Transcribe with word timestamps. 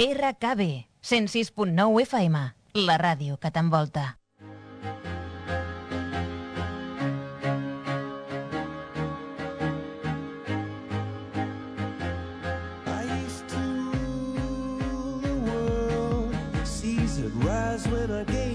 RKB, 0.00 0.86
106.9 1.02 2.00
FM, 2.06 2.38
la 2.72 2.96
ràdio 2.96 3.36
que 3.36 3.50
t'envolta. 3.52 4.16
Rise 17.40 17.86
when 17.88 18.10
I 18.10 18.24
gave 18.24 18.49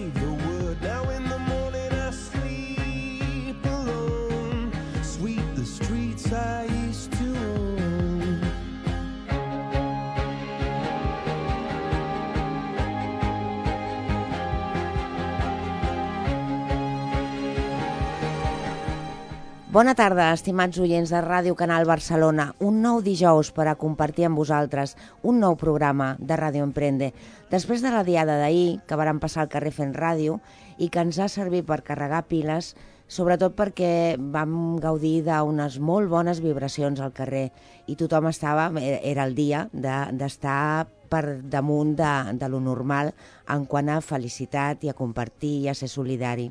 Bona 19.75 19.91
tarda, 19.91 20.29
estimats 20.31 20.77
oients 20.79 21.09
de 21.11 21.19
Ràdio 21.19 21.55
Canal 21.59 21.83
Barcelona. 21.89 22.45
Un 22.63 22.77
nou 22.79 23.01
dijous 23.03 23.49
per 23.51 23.65
a 23.67 23.73
compartir 23.75 24.23
amb 24.23 24.39
vosaltres 24.39 24.93
un 25.31 25.41
nou 25.43 25.57
programa 25.59 26.13
de 26.19 26.37
Ràdio 26.39 26.63
Emprende. 26.63 27.09
Després 27.51 27.83
de 27.83 27.91
la 27.91 28.05
diada 28.07 28.37
d'ahir, 28.39 28.77
que 28.87 28.95
vàrem 28.95 29.19
passar 29.19 29.43
al 29.43 29.51
carrer 29.51 29.73
fent 29.75 29.91
ràdio 29.97 30.37
i 30.79 30.87
que 30.87 31.03
ens 31.03 31.19
ha 31.19 31.27
servit 31.27 31.67
per 31.67 31.81
carregar 31.83 32.21
piles, 32.29 32.71
sobretot 33.11 33.57
perquè 33.59 33.91
vam 34.15 34.77
gaudir 34.79 35.25
d'unes 35.27 35.75
molt 35.83 36.07
bones 36.07 36.39
vibracions 36.39 37.03
al 37.03 37.11
carrer 37.11 37.49
i 37.91 37.99
tothom 37.99 38.31
estava, 38.31 38.69
era 38.79 39.27
el 39.27 39.35
dia 39.35 39.67
de- 39.73 40.07
d'estar 40.15 40.87
per 41.11 41.41
damunt 41.43 41.97
de, 41.99 42.15
de 42.39 42.47
lo 42.47 42.63
normal 42.63 43.11
en 43.51 43.67
quant 43.67 43.91
a 43.91 43.99
felicitat 43.99 44.87
i 44.87 44.89
a 44.89 44.97
compartir 44.97 45.57
i 45.65 45.67
a 45.67 45.75
ser 45.75 45.91
solidari. 45.91 46.47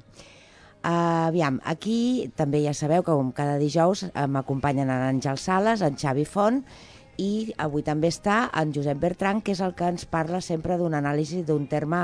Uh, 0.84 1.30
aviam, 1.30 1.62
aquí 1.64 2.28
també 2.36 2.60
ja 2.66 2.74
sabeu 2.76 3.00
que 3.00 3.12
com 3.16 3.30
cada 3.32 3.56
dijous 3.56 4.02
eh, 4.04 4.26
m'acompanyen 4.28 4.90
en 4.92 5.04
Àngel 5.14 5.38
Sales, 5.40 5.80
en 5.80 5.96
Xavi 5.96 6.26
Font 6.28 6.58
i 7.16 7.54
avui 7.56 7.80
també 7.86 8.10
està 8.12 8.50
en 8.52 8.74
Josep 8.74 9.00
Bertran, 9.00 9.40
que 9.40 9.54
és 9.54 9.62
el 9.64 9.72
que 9.78 9.88
ens 9.88 10.04
parla 10.04 10.42
sempre 10.44 10.76
d'un 10.76 10.92
anàlisi 10.92 11.40
d'un 11.46 11.64
terme 11.72 12.02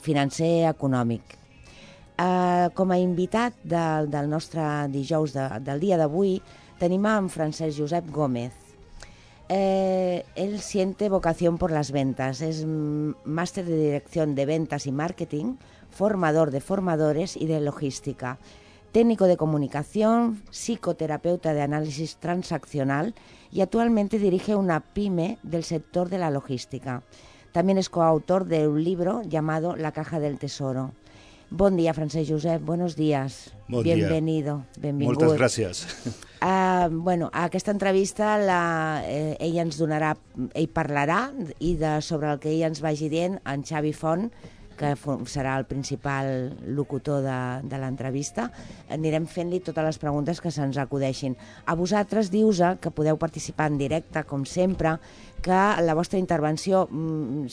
financer 0.00 0.64
econòmic. 0.70 1.36
Uh, 2.16 2.72
com 2.72 2.92
a 2.92 3.00
invitat 3.02 3.60
del, 3.68 4.08
del 4.08 4.32
nostre 4.32 4.64
dijous 4.92 5.36
de, 5.36 5.46
del 5.64 5.84
dia 5.84 6.00
d'avui 6.00 6.38
tenim 6.80 7.04
en 7.12 7.28
Francesc 7.28 7.78
Josep 7.78 8.08
Gómez. 8.12 8.56
Eh, 9.48 10.24
él 10.34 10.60
siente 10.60 11.10
vocación 11.10 11.58
por 11.58 11.70
las 11.70 11.90
ventas, 11.90 12.40
es 12.40 12.64
mm, 12.64 13.10
máster 13.24 13.66
de 13.66 13.76
dirección 13.76 14.34
de 14.34 14.46
ventas 14.46 14.86
y 14.86 14.92
marketing, 14.92 15.56
formador 15.92 16.50
de 16.50 16.60
formadores 16.60 17.36
y 17.36 17.46
de 17.46 17.60
logística, 17.60 18.38
técnico 18.92 19.26
de 19.26 19.36
comunicación, 19.36 20.42
psicoterapeuta 20.50 21.54
de 21.54 21.62
análisis 21.62 22.16
transaccional 22.16 23.14
y 23.50 23.60
actualmente 23.60 24.18
dirige 24.18 24.56
una 24.56 24.80
pyme 24.80 25.38
del 25.42 25.64
sector 25.64 26.08
de 26.08 26.18
la 26.18 26.30
logística. 26.30 27.02
También 27.52 27.78
es 27.78 27.88
coautor 27.88 28.46
de 28.46 28.66
un 28.66 28.82
libro 28.82 29.22
llamado 29.22 29.76
La 29.76 29.92
caja 29.92 30.18
del 30.18 30.38
tesoro. 30.38 30.92
Bon 31.54 31.76
dia, 31.76 31.92
Francesc 31.92 32.30
Josep, 32.30 32.64
buenos 32.64 32.96
días. 32.96 33.52
Bon. 33.68 33.82
Bienvenido, 33.84 34.64
benvingut. 34.80 35.20
Moltes 35.20 35.36
gràcies. 35.36 35.82
Uh, 36.40 36.88
bueno, 36.88 37.28
aquesta 37.32 37.70
entrevista 37.70 38.38
la, 38.40 39.04
eh, 39.04 39.36
ell 39.36 39.58
ens 39.60 39.76
donarà, 39.76 40.14
ell 40.56 40.70
parlarà 40.72 41.26
i 41.60 41.74
de, 41.76 41.98
sobre 42.00 42.32
el 42.32 42.40
que 42.40 42.48
ell 42.54 42.64
ens 42.70 42.80
vagi 42.80 43.10
dient 43.12 43.36
en 43.44 43.66
Xavi 43.68 43.92
Font, 43.92 44.30
que 44.82 44.92
serà 45.30 45.54
el 45.60 45.66
principal 45.70 46.56
locutor 46.66 47.22
de, 47.22 47.38
de 47.70 47.78
l'entrevista, 47.78 48.48
anirem 48.90 49.28
fent-li 49.30 49.62
totes 49.62 49.86
les 49.86 50.00
preguntes 50.02 50.42
que 50.42 50.50
se'ns 50.50 50.80
acudeixin. 50.82 51.36
A 51.70 51.76
vosaltres 51.78 52.32
dius 52.34 52.58
que 52.82 52.90
podeu 52.90 53.20
participar 53.20 53.70
en 53.70 53.78
directe, 53.78 54.24
com 54.26 54.42
sempre, 54.48 54.96
que 55.42 55.60
la 55.82 55.94
vostra 55.98 56.20
intervenció 56.22 56.86
mm, 56.90 57.46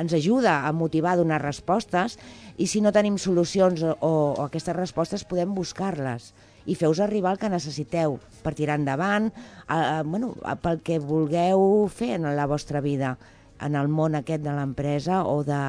ens 0.00 0.16
ajuda 0.16 0.62
a 0.68 0.72
motivar 0.76 1.14
a 1.14 1.20
donar 1.20 1.40
respostes 1.42 2.18
i 2.60 2.68
si 2.68 2.82
no 2.84 2.92
tenim 2.92 3.16
solucions 3.18 3.84
o, 3.84 3.94
o 4.00 4.44
aquestes 4.44 4.76
respostes 4.76 5.24
podem 5.24 5.54
buscar-les 5.56 6.32
i 6.64 6.76
feu-vos 6.76 7.00
arribar 7.04 7.34
el 7.34 7.40
que 7.40 7.52
necessiteu 7.52 8.18
per 8.44 8.54
tirar 8.56 8.78
endavant, 8.80 9.30
eh, 9.68 10.02
bueno, 10.04 10.32
pel 10.64 10.80
que 10.84 11.00
vulgueu 11.00 11.88
fer 11.92 12.14
en 12.16 12.28
la 12.36 12.46
vostra 12.48 12.80
vida, 12.84 13.16
en 13.60 13.76
el 13.78 13.88
món 13.88 14.16
aquest 14.16 14.42
de 14.44 14.52
l'empresa 14.52 15.22
o 15.28 15.42
de, 15.44 15.60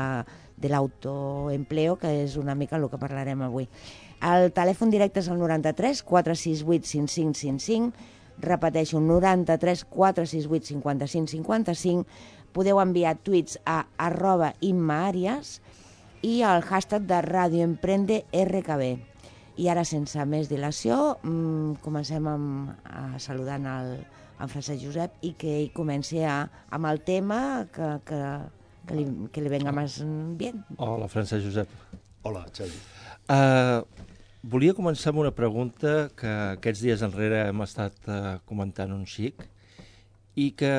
de 0.58 0.72
l'autoempleo, 0.72 1.98
que 2.00 2.12
és 2.24 2.38
una 2.40 2.56
mica 2.56 2.78
el 2.78 2.88
que 2.90 3.00
parlarem 3.02 3.44
avui. 3.46 3.68
El 4.24 4.52
telèfon 4.56 4.94
directe 4.94 5.20
és 5.20 5.30
el 5.30 5.40
93 5.42 6.02
468 6.08 6.88
5555, 6.88 7.92
repeteixo, 8.46 9.00
93 9.00 9.86
468 9.92 10.72
55 10.72 11.36
55, 11.36 12.06
podeu 12.56 12.80
enviar 12.80 13.18
tuits 13.20 13.60
a 13.68 13.84
arroba 14.00 14.54
immaàries 14.64 15.60
i 16.24 16.40
el 16.48 16.64
hashtag 16.64 17.04
de 17.10 17.22
Radio 17.22 17.66
Emprende 17.68 18.24
RKB. 18.32 18.96
I 19.56 19.70
ara, 19.72 19.86
sense 19.88 20.20
més 20.28 20.50
dilació, 20.52 21.18
mm, 21.24 21.80
comencem 21.84 22.28
amb, 22.28 22.72
a 22.84 23.20
saludant 23.20 23.68
el, 23.72 23.92
en 24.40 24.52
Francesc 24.52 24.82
Josep 24.84 25.22
i 25.24 25.34
que 25.40 25.54
ell 25.62 25.72
comenci 25.76 26.24
a, 26.24 26.50
amb 26.76 26.90
el 26.90 27.02
tema 27.08 27.68
que, 27.72 27.92
que, 28.08 28.22
que, 28.88 28.98
li, 28.98 29.06
que 29.34 29.44
li 29.44 29.52
venga 29.52 29.74
més 29.76 30.00
bien. 30.40 30.64
Hola, 30.78 31.10
Francesc 31.12 31.46
Josep. 31.46 31.72
Hola, 32.26 32.46
Xavi. 32.56 32.78
Uh, 33.30 33.82
volia 34.46 34.76
començar 34.78 35.12
amb 35.12 35.24
una 35.24 35.34
pregunta 35.36 36.12
que 36.18 36.32
aquests 36.56 36.84
dies 36.86 37.04
enrere 37.06 37.48
hem 37.50 37.64
estat 37.66 37.98
uh, 38.10 38.38
comentant 38.50 38.94
un 38.94 39.06
xic 39.10 39.46
i 40.36 40.52
que 40.58 40.74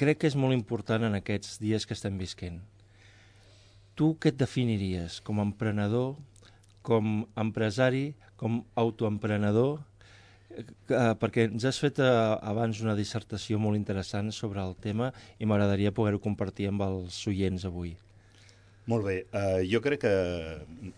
crec 0.00 0.22
que 0.22 0.30
és 0.30 0.38
molt 0.38 0.56
important 0.56 1.06
en 1.06 1.18
aquests 1.18 1.58
dies 1.62 1.86
que 1.86 1.94
estem 1.96 2.18
visquent. 2.18 2.60
Tu 3.94 4.10
què 4.18 4.32
et 4.32 4.38
definiries 4.38 5.20
com 5.22 5.38
a 5.38 5.46
emprenedor, 5.46 6.16
com 6.82 7.22
empresari, 7.38 8.08
com 8.40 8.62
autoemprenedor? 8.80 9.78
Uh, 10.54 11.14
perquè 11.18 11.48
ens 11.48 11.64
has 11.66 11.78
fet 11.82 11.98
uh, 12.02 12.36
abans 12.46 12.78
una 12.84 12.94
dissertació 12.94 13.58
molt 13.58 13.78
interessant 13.78 14.30
sobre 14.34 14.62
el 14.62 14.76
tema 14.78 15.10
i 15.42 15.48
m'agradaria 15.48 15.94
poder-ho 15.94 16.20
compartir 16.22 16.68
amb 16.70 16.84
els 16.86 17.16
oients 17.30 17.66
avui. 17.66 17.94
Molt 18.90 19.06
bé. 19.08 19.16
Uh, 19.32 19.62
jo 19.64 19.80
crec 19.82 20.04
que 20.04 20.14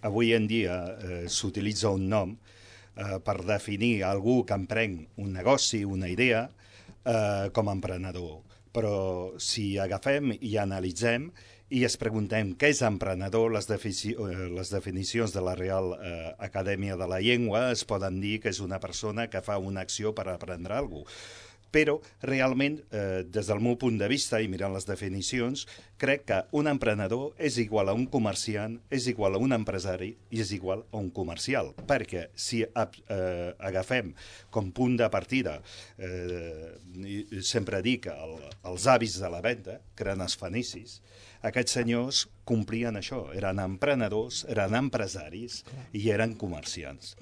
avui 0.04 0.34
en 0.36 0.48
dia 0.50 0.76
uh, 0.90 1.22
s'utilitza 1.30 1.92
un 1.94 2.08
nom 2.10 2.34
uh, 2.34 3.18
per 3.24 3.38
definir 3.46 4.02
algú 4.08 4.40
que 4.44 4.58
emprenc 4.58 5.22
un 5.22 5.32
negoci, 5.38 5.84
una 5.86 6.10
idea, 6.10 6.48
uh, 6.50 7.46
com 7.54 7.70
a 7.70 7.76
emprenedor. 7.78 8.42
Però 8.76 8.96
si 9.40 9.76
agafem 9.80 10.34
i 10.36 10.56
analitzem 10.60 11.30
i 11.68 11.82
es 11.86 11.96
preguntem 11.98 12.52
què 12.58 12.70
és 12.70 12.82
emprenedor, 12.86 13.50
les, 13.54 13.66
eh, 13.70 14.36
les 14.54 14.70
definicions 14.70 15.32
de 15.34 15.42
la 15.42 15.56
Real 15.58 15.96
eh, 15.96 16.34
Acadèmia 16.46 16.96
de 16.96 17.08
la 17.10 17.18
Llengua 17.20 17.70
es 17.72 17.82
poden 17.84 18.20
dir 18.22 18.38
que 18.42 18.52
és 18.54 18.60
una 18.62 18.78
persona 18.78 19.26
que 19.30 19.42
fa 19.42 19.58
una 19.58 19.82
acció 19.82 20.14
per 20.14 20.28
aprendre 20.30 20.78
alguna 20.78 21.04
cosa. 21.04 21.44
Però, 21.76 21.96
realment, 22.22 22.78
eh, 22.94 23.24
des 23.28 23.48
del 23.50 23.58
meu 23.60 23.74
punt 23.76 23.98
de 23.98 24.06
vista, 24.08 24.38
i 24.40 24.48
mirant 24.48 24.72
les 24.72 24.86
definicions, 24.86 25.66
crec 26.00 26.22
que 26.24 26.38
un 26.56 26.70
emprenedor 26.70 27.34
és 27.36 27.58
igual 27.60 27.90
a 27.90 27.94
un 27.98 28.06
comerciant, 28.06 28.78
és 28.88 29.08
igual 29.10 29.34
a 29.34 29.40
un 29.42 29.52
empresari 29.52 30.12
i 30.30 30.40
és 30.40 30.52
igual 30.56 30.86
a 30.92 30.96
un 31.02 31.10
comercial. 31.10 31.74
Perquè 31.90 32.28
si 32.32 32.62
eh, 32.62 33.50
agafem 33.58 34.14
com 34.54 34.70
punt 34.72 34.96
de 35.02 35.10
partida, 35.12 35.58
eh, 35.98 37.42
sempre 37.42 37.82
dic 37.84 38.08
el, 38.14 38.38
els 38.64 38.86
avis 38.86 39.18
de 39.20 39.32
la 39.34 39.42
venda, 39.44 39.80
eren 40.00 40.24
els 40.24 40.38
fenicis, 40.38 41.00
aquests 41.42 41.76
senyors 41.78 42.24
complien 42.46 42.96
això, 42.96 43.26
eren 43.34 43.60
emprenedors, 43.60 44.44
eren 44.48 44.76
empresaris 44.78 45.62
i 45.92 46.08
eren 46.14 46.36
comerciants. 46.38 47.16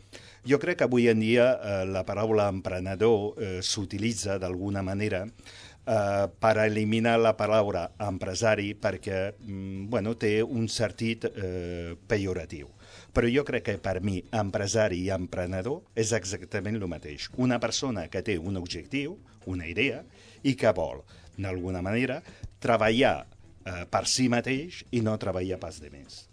Jo 0.44 0.58
crec 0.60 0.82
que 0.82 0.88
avui 0.88 1.08
en 1.08 1.22
dia 1.24 1.52
eh, 1.54 1.84
la 1.88 2.04
paraula 2.04 2.50
emprenedor 2.52 3.38
eh, 3.40 3.60
s'utilitza 3.64 4.36
d'alguna 4.38 4.82
manera 4.84 5.24
eh, 5.24 6.26
per 6.28 6.58
eliminar 6.66 7.16
la 7.20 7.32
paraula 7.36 7.86
empresari 8.04 8.74
perquè 8.76 9.34
mm, 9.38 9.88
bueno, 9.88 10.14
té 10.20 10.42
un 10.42 10.68
sentit 10.68 11.24
eh, 11.30 11.96
pejoratiu. 12.06 12.68
Però 13.14 13.30
jo 13.30 13.44
crec 13.46 13.68
que 13.70 13.76
per 13.78 14.00
mi 14.02 14.18
empresari 14.34 15.00
i 15.06 15.10
emprenedor 15.14 15.80
és 15.96 16.12
exactament 16.12 16.76
el 16.76 16.88
mateix. 16.90 17.30
Una 17.38 17.60
persona 17.62 18.08
que 18.10 18.22
té 18.26 18.36
un 18.38 18.58
objectiu, 18.60 19.16
una 19.46 19.68
idea, 19.70 20.02
i 20.42 20.54
que 20.58 20.72
vol, 20.76 21.00
d'alguna 21.38 21.80
manera, 21.82 22.20
treballar 22.60 23.24
eh, 23.64 23.84
per 23.90 24.04
si 24.10 24.28
mateix 24.32 24.84
i 24.92 25.02
no 25.04 25.16
treballar 25.20 25.60
pas 25.62 25.80
de 25.82 25.90
més. 25.92 26.24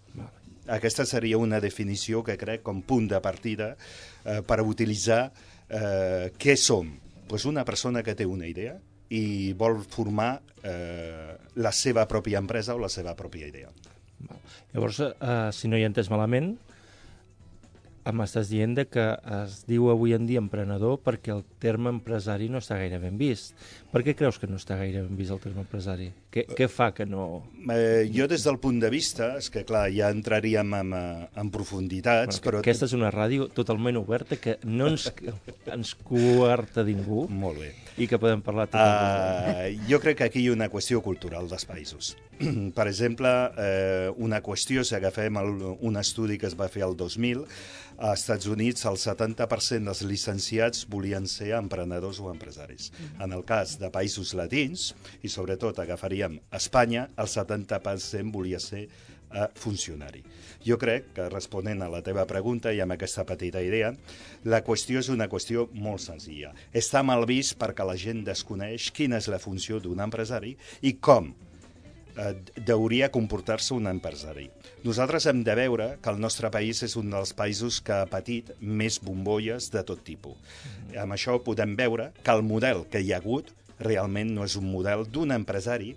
Aquesta 0.71 1.07
seria 1.09 1.39
una 1.41 1.59
definició 1.59 2.21
que 2.23 2.37
crec 2.37 2.61
com 2.63 2.83
punt 2.85 3.09
de 3.11 3.19
partida 3.23 3.73
eh, 3.73 4.41
per 4.45 4.61
utilitzar 4.61 5.23
eh, 5.67 6.31
què 6.37 6.55
som. 6.59 6.93
Pues 7.27 7.47
una 7.49 7.65
persona 7.65 8.03
que 8.03 8.15
té 8.15 8.27
una 8.27 8.47
idea, 8.47 8.75
i 9.11 9.51
vol 9.59 9.81
formar 9.83 10.39
eh, 10.63 11.35
la 11.59 11.71
seva 11.75 12.05
pròpia 12.07 12.39
empresa 12.39 12.75
o 12.75 12.79
la 12.79 12.89
seva 12.91 13.15
pròpia 13.19 13.49
idea. 13.49 13.71
Llavors, 14.71 15.01
eh, 15.03 15.49
si 15.51 15.67
no 15.67 15.79
hi 15.79 15.83
entès 15.83 16.09
malament, 16.11 16.53
m'estàs 18.01 18.49
dient 18.49 18.79
que 18.89 19.03
es 19.43 19.59
diu 19.67 19.91
avui 19.91 20.15
en 20.15 20.25
dia 20.29 20.41
emprenedor 20.41 20.97
perquè 21.05 21.35
el 21.35 21.43
terme 21.61 21.91
empresari 21.93 22.47
no 22.49 22.61
està 22.63 22.79
gaire 22.79 23.01
ben 23.03 23.19
vist. 23.19 23.53
Per 23.91 24.01
què 24.07 24.13
creus 24.15 24.37
que 24.39 24.47
no 24.47 24.55
està 24.55 24.77
gaire 24.79 25.01
ben 25.03 25.17
vist 25.19 25.33
el 25.35 25.39
terme 25.43 25.65
empresari? 25.65 26.07
Què, 26.31 26.45
què 26.55 26.67
fa 26.71 26.93
que 26.95 27.03
no... 27.03 27.25
Eh, 27.73 28.07
jo 28.15 28.23
des 28.31 28.45
del 28.47 28.55
punt 28.63 28.79
de 28.79 28.87
vista, 28.93 29.33
és 29.41 29.49
que 29.51 29.65
clar, 29.67 29.89
ja 29.91 30.07
entraríem 30.15 30.71
en, 30.77 30.93
eh, 30.95 31.27
en 31.41 31.51
profunditats, 31.51 32.39
Bueno, 32.39 32.45
però... 32.45 32.61
Aquesta 32.63 32.87
és 32.87 32.95
una 32.95 33.11
ràdio 33.11 33.49
totalment 33.51 33.99
oberta 33.99 34.39
que 34.39 34.55
no 34.63 34.87
ens, 34.93 35.09
ens 35.75 35.91
coarta 36.07 36.85
ningú 36.87 37.25
Molt 37.27 37.59
bé. 37.65 37.73
i 37.99 38.07
que 38.07 38.21
podem 38.21 38.39
parlar 38.45 38.69
totalment. 38.71 39.59
Uh, 39.59 39.91
jo 39.91 39.99
crec 39.99 40.21
que 40.21 40.29
aquí 40.31 40.45
hi 40.45 40.47
ha 40.47 40.55
una 40.55 40.71
qüestió 40.71 41.03
cultural 41.03 41.51
dels 41.51 41.67
països. 41.67 42.15
per 42.77 42.87
exemple, 42.87 43.27
uh, 43.27 44.15
una 44.23 44.39
qüestió, 44.45 44.87
si 44.87 44.95
agafem 44.95 45.35
el, 45.43 45.53
un 45.83 45.99
estudi 45.99 46.39
que 46.39 46.47
es 46.47 46.55
va 46.55 46.71
fer 46.71 46.87
el 46.87 46.95
2000, 46.95 47.43
als 48.01 48.23
Estats 48.23 48.47
Units 48.49 48.87
el 48.89 48.97
70% 48.97 49.85
dels 49.85 50.01
llicenciats 50.09 50.87
volien 50.89 51.27
ser 51.29 51.51
emprenedors 51.59 52.17
o 52.23 52.31
empresaris. 52.31 52.89
En 53.21 53.35
el 53.35 53.43
cas 53.45 53.75
de 53.81 53.91
països 53.93 54.35
latins, 54.37 54.91
i 55.25 55.29
sobretot 55.31 55.81
agafaríem 55.81 56.39
Espanya, 56.55 57.09
el 57.17 57.29
70% 57.31 58.31
volia 58.31 58.61
ser 58.61 58.85
eh, 58.87 59.47
funcionari. 59.55 60.23
Jo 60.65 60.77
crec 60.77 61.11
que, 61.15 61.27
responent 61.33 61.81
a 61.81 61.89
la 61.89 62.03
teva 62.05 62.25
pregunta 62.29 62.73
i 62.73 62.81
amb 62.83 62.95
aquesta 62.95 63.25
petita 63.27 63.61
idea, 63.65 63.93
la 64.45 64.61
qüestió 64.65 65.01
és 65.01 65.09
una 65.09 65.29
qüestió 65.31 65.67
molt 65.73 66.03
senzilla. 66.03 66.53
Està 66.73 67.01
mal 67.05 67.25
vist 67.29 67.57
perquè 67.61 67.85
la 67.87 67.97
gent 67.97 68.25
desconeix 68.27 68.91
quina 68.93 69.17
és 69.21 69.29
la 69.31 69.41
funció 69.41 69.81
d'un 69.81 70.03
empresari 70.03 70.55
i 70.85 70.97
com 71.01 71.31
eh, 71.31 72.35
deuria 72.55 73.09
comportar-se 73.11 73.73
un 73.73 73.89
empresari. 73.89 74.49
Nosaltres 74.85 75.25
hem 75.29 75.43
de 75.45 75.55
veure 75.57 75.87
que 76.01 76.13
el 76.13 76.21
nostre 76.21 76.51
país 76.53 76.83
és 76.85 76.95
un 76.99 77.09
dels 77.13 77.33
països 77.37 77.81
que 77.85 77.95
ha 78.01 78.09
patit 78.09 78.51
més 78.61 78.99
bombolles 79.01 79.71
de 79.73 79.83
tot 79.87 80.03
tipus. 80.05 80.37
Amb 80.97 81.15
això 81.15 81.39
podem 81.41 81.75
veure 81.79 82.11
que 82.21 82.33
el 82.35 82.43
model 82.45 82.85
que 82.91 83.01
hi 83.01 83.13
ha 83.13 83.21
hagut 83.21 83.51
realment 83.83 84.31
no 84.35 84.45
és 84.47 84.55
un 84.59 84.69
model 84.71 85.05
d'un 85.09 85.33
empresari 85.35 85.95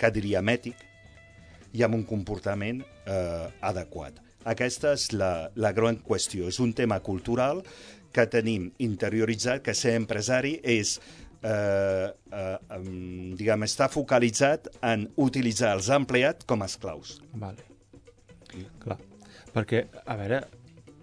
que 0.00 0.10
diríem 0.14 0.48
ètic 0.52 0.86
i 1.76 1.84
amb 1.86 1.98
un 1.98 2.04
comportament 2.08 2.82
eh, 2.82 3.46
adequat. 3.60 4.18
Aquesta 4.48 4.94
és 4.96 5.10
la, 5.12 5.50
la 5.60 5.72
gran 5.76 6.00
qüestió. 6.00 6.48
És 6.48 6.58
un 6.64 6.72
tema 6.72 6.98
cultural 7.04 7.60
que 8.14 8.24
tenim 8.30 8.70
interioritzat, 8.82 9.62
que 9.62 9.74
ser 9.76 9.94
empresari 9.98 10.56
és 10.66 10.96
eh, 11.42 12.08
eh, 12.10 12.56
em, 12.76 12.88
diguem, 13.38 13.66
està 13.68 13.90
focalitzat 13.92 14.70
en 14.86 15.06
utilitzar 15.20 15.74
els 15.76 15.90
empleats 15.94 16.48
com 16.48 16.64
a 16.64 16.70
esclaus. 16.70 17.18
Vale. 17.34 17.68
Clar, 18.82 18.98
perquè, 19.54 19.84
a 20.02 20.16
veure, 20.18 20.40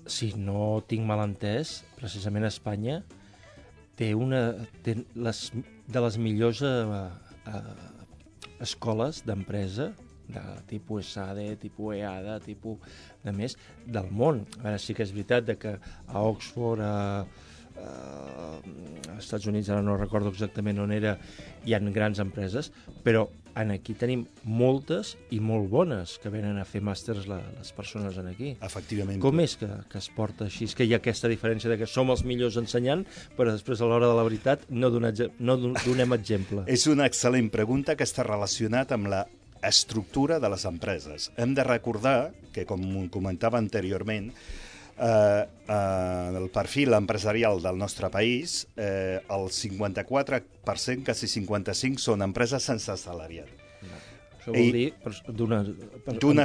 si 0.09 0.33
no 0.35 0.81
tinc 0.87 1.07
mal 1.07 1.23
entès, 1.23 1.81
precisament 1.99 2.47
Espanya 2.49 3.01
té 3.97 4.11
una 4.13 4.41
té 4.83 4.97
les, 5.15 5.47
de 5.87 6.03
les 6.03 6.17
millors 6.19 6.61
eh, 6.65 6.73
eh, 7.47 7.61
escoles 8.63 9.23
d'empresa 9.27 9.93
de 10.27 10.43
tipus 10.67 11.13
SADE, 11.15 11.55
tipus 11.61 11.95
EADA, 11.95 12.39
tipus 12.43 12.83
de 13.23 13.31
més, 13.31 13.55
del 13.87 14.09
món. 14.11 14.43
A 14.59 14.65
veure, 14.65 14.81
sí 14.83 14.95
que 14.95 15.05
és 15.05 15.13
veritat 15.15 15.47
de 15.47 15.55
que 15.59 15.77
a 15.79 16.23
Oxford, 16.27 16.83
a, 16.83 17.23
a, 17.79 17.91
als 19.13 19.23
Estats 19.23 19.47
Units, 19.47 19.71
ara 19.71 19.85
no 19.85 19.95
recordo 19.95 20.33
exactament 20.33 20.83
on 20.83 20.91
era, 20.91 21.15
hi 21.63 21.77
han 21.77 21.93
grans 21.95 22.19
empreses, 22.23 22.73
però 23.07 23.27
en 23.57 23.71
aquí 23.73 23.95
tenim 23.97 24.25
moltes 24.45 25.15
i 25.33 25.39
molt 25.41 25.69
bones 25.71 26.17
que 26.21 26.29
venen 26.33 26.59
a 26.61 26.65
fer 26.67 26.81
màsters 26.85 27.25
la, 27.29 27.39
les 27.57 27.71
persones 27.73 28.17
en 28.21 28.27
aquí. 28.29 28.51
Efectivament. 28.63 29.19
Com 29.23 29.39
és 29.41 29.55
que, 29.57 29.69
que 29.89 29.97
es 30.01 30.09
porta 30.13 30.45
així? 30.45 30.67
És 30.69 30.75
que 30.77 30.85
hi 30.85 30.93
ha 30.93 30.99
aquesta 31.01 31.29
diferència 31.31 31.71
de 31.71 31.79
que 31.81 31.87
som 31.89 32.11
els 32.13 32.23
millors 32.27 32.59
ensenyant, 32.61 33.05
però 33.37 33.51
després 33.55 33.81
a 33.81 33.89
l'hora 33.89 34.09
de 34.11 34.17
la 34.19 34.25
veritat 34.27 34.67
no, 34.69 34.91
donar, 34.93 35.13
no 35.39 35.57
don- 35.57 35.75
donem 35.85 36.13
exemple. 36.19 36.63
És 36.77 36.85
una 36.91 37.07
excel·lent 37.09 37.49
pregunta 37.53 37.95
que 37.97 38.05
està 38.07 38.25
relacionat 38.27 38.93
amb 38.93 39.09
la 39.13 39.25
estructura 39.65 40.37
de 40.39 40.49
les 40.53 40.63
empreses. 40.69 41.31
Hem 41.35 41.55
de 41.57 41.63
recordar 41.65 42.31
que, 42.53 42.63
com 42.69 42.83
comentava 43.09 43.57
anteriorment, 43.57 44.29
eh, 44.99 45.45
eh, 45.67 46.33
el 46.37 46.49
perfil 46.49 46.93
empresarial 46.93 47.61
del 47.61 47.77
nostre 47.77 48.09
país, 48.09 48.67
eh, 48.75 49.21
el 49.29 49.49
54%, 49.51 51.03
quasi 51.05 51.27
55%, 51.27 51.97
són 51.99 52.21
empreses 52.25 52.63
sense 52.63 52.91
assalariat. 52.91 53.47
Això 54.37 54.53
vol 54.53 54.61
I- 54.63 54.71
dir 54.71 54.93
d'una 55.27 55.61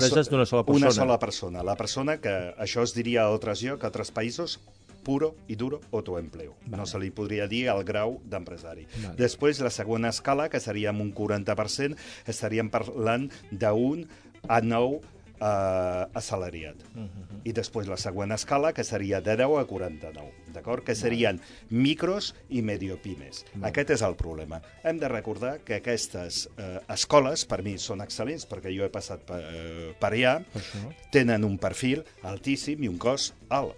empreses 0.00 0.28
d'una 0.28 0.44
sola 0.46 0.64
persona. 0.64 0.87
Una 0.87 0.90
sola 0.90 1.19
persona. 1.19 1.62
La 1.62 1.76
persona 1.76 2.16
que 2.20 2.54
això 2.58 2.82
es 2.82 2.94
diria 2.94 3.22
a 3.25 3.28
altres 3.31 3.62
llocs, 3.62 3.84
a 3.84 3.87
altres 3.93 4.10
països, 4.12 4.58
puro 5.02 5.34
i 5.48 5.56
duro 5.56 5.81
autoempleo. 5.93 6.55
Vale. 6.66 6.76
No 6.76 6.87
se 6.87 6.98
li 6.98 7.10
podria 7.10 7.48
dir 7.50 7.66
el 7.72 7.82
grau 7.84 8.20
d'empresari. 8.25 8.87
Vale. 9.02 9.16
Després, 9.19 9.58
la 9.60 9.70
segona 9.70 10.10
escala, 10.14 10.48
que 10.48 10.60
seria 10.60 10.90
amb 10.90 11.02
un 11.02 11.12
40%, 11.14 11.96
estaríem 12.26 12.70
parlant 12.70 13.28
d'un 13.50 14.06
a 14.48 14.60
9 14.60 15.00
eh, 15.40 16.06
assalariat. 16.14 16.76
Mhm. 16.94 17.40
I 17.44 17.52
després 17.52 17.88
la 17.88 17.96
següent 17.96 18.32
escala, 18.32 18.73
que 18.73 18.84
seria 18.84 19.20
de 19.20 19.37
10 19.37 19.58
a 19.58 19.64
49, 19.67 20.32
d'acord? 20.52 20.84
Que 20.84 20.94
serien 20.94 21.40
micros 21.70 22.34
i 22.49 22.62
mediopimes. 22.62 23.44
Aquest 23.62 23.90
és 23.90 24.02
el 24.02 24.14
problema. 24.17 24.62
Hem 24.84 24.99
de 24.99 25.08
recordar 25.08 25.58
que 25.64 25.76
aquestes 25.76 26.49
eh, 26.56 26.81
escoles, 26.88 27.44
per 27.44 27.62
mi, 27.62 27.79
són 27.79 28.00
excel·lents, 28.00 28.46
perquè 28.49 28.70
jo 28.76 28.84
he 28.84 28.90
passat 28.90 29.20
per, 29.26 29.40
eh, 29.43 29.94
per 29.99 30.12
allà, 30.12 30.44
Per 30.52 30.62
això. 30.62 30.94
tenen 31.11 31.44
un 31.44 31.58
perfil 31.58 32.05
altíssim 32.23 32.82
i 32.84 32.88
un 32.88 32.99
cost 32.99 33.34
alt. 33.49 33.75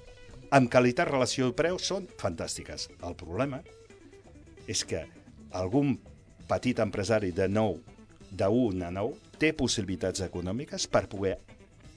Amb 0.50 0.70
qualitat 0.70 1.08
relació 1.08 1.52
preu 1.56 1.78
són 1.78 2.06
fantàstiques. 2.20 2.88
El 3.02 3.14
problema 3.16 3.62
és 4.68 4.84
que 4.84 5.06
algun 5.50 5.98
petit 6.48 6.78
empresari 6.78 7.32
de 7.32 7.48
9, 7.48 7.80
de 8.30 8.46
1 8.48 8.82
a 8.86 8.90
9, 8.90 9.14
té 9.44 9.52
possibilitats 9.56 10.24
econòmiques 10.24 10.88
per 10.88 11.04
poder 11.12 11.36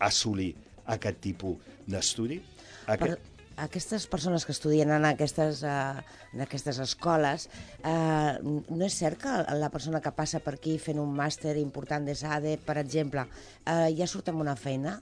assolir 0.03 0.51
aquest 0.93 1.19
tipus 1.23 1.73
d'estudi. 1.87 2.41
Per, 2.87 2.95
Aquest... 2.95 3.33
aquestes 3.63 4.07
persones 4.11 4.45
que 4.45 4.53
estudien 4.55 4.91
en 4.95 5.07
aquestes, 5.07 5.63
uh, 5.63 5.99
en 6.35 6.43
aquestes 6.45 6.79
escoles, 6.83 7.47
uh, 7.83 8.37
no 8.43 8.83
és 8.87 8.99
cert 8.99 9.21
que 9.23 9.37
la 9.59 9.71
persona 9.73 10.03
que 10.03 10.13
passa 10.15 10.43
per 10.43 10.57
aquí 10.57 10.77
fent 10.79 10.99
un 11.03 11.15
màster 11.15 11.57
important 11.59 12.07
de 12.07 12.15
SADE, 12.15 12.57
per 12.63 12.77
exemple, 12.83 13.27
uh, 13.27 13.87
ja 13.95 14.07
surt 14.07 14.31
amb 14.31 14.43
una 14.45 14.55
feina? 14.59 14.99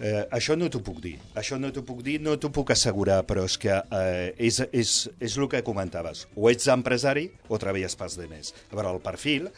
Eh, 0.00 0.22
això 0.32 0.54
no 0.56 0.70
t'ho 0.72 0.80
puc 0.80 1.02
dir. 1.04 1.18
Això 1.36 1.58
no 1.60 1.68
t'ho 1.76 1.82
puc 1.84 2.00
dir, 2.00 2.16
no 2.24 2.32
t'ho 2.40 2.48
puc 2.56 2.70
assegurar, 2.72 3.18
però 3.28 3.44
és 3.44 3.58
que 3.60 3.74
eh, 3.76 4.30
és, 4.48 4.62
és, 4.72 4.92
és 5.20 5.36
el 5.36 5.48
que 5.52 5.60
comentaves. 5.66 6.24
O 6.40 6.48
ets 6.48 6.70
empresari 6.72 7.26
o 7.52 7.58
treballes 7.60 7.98
pels 8.00 8.16
diners. 8.16 8.54
A 8.70 8.78
veure, 8.78 8.94
el 8.94 9.02
perfil, 9.04 9.50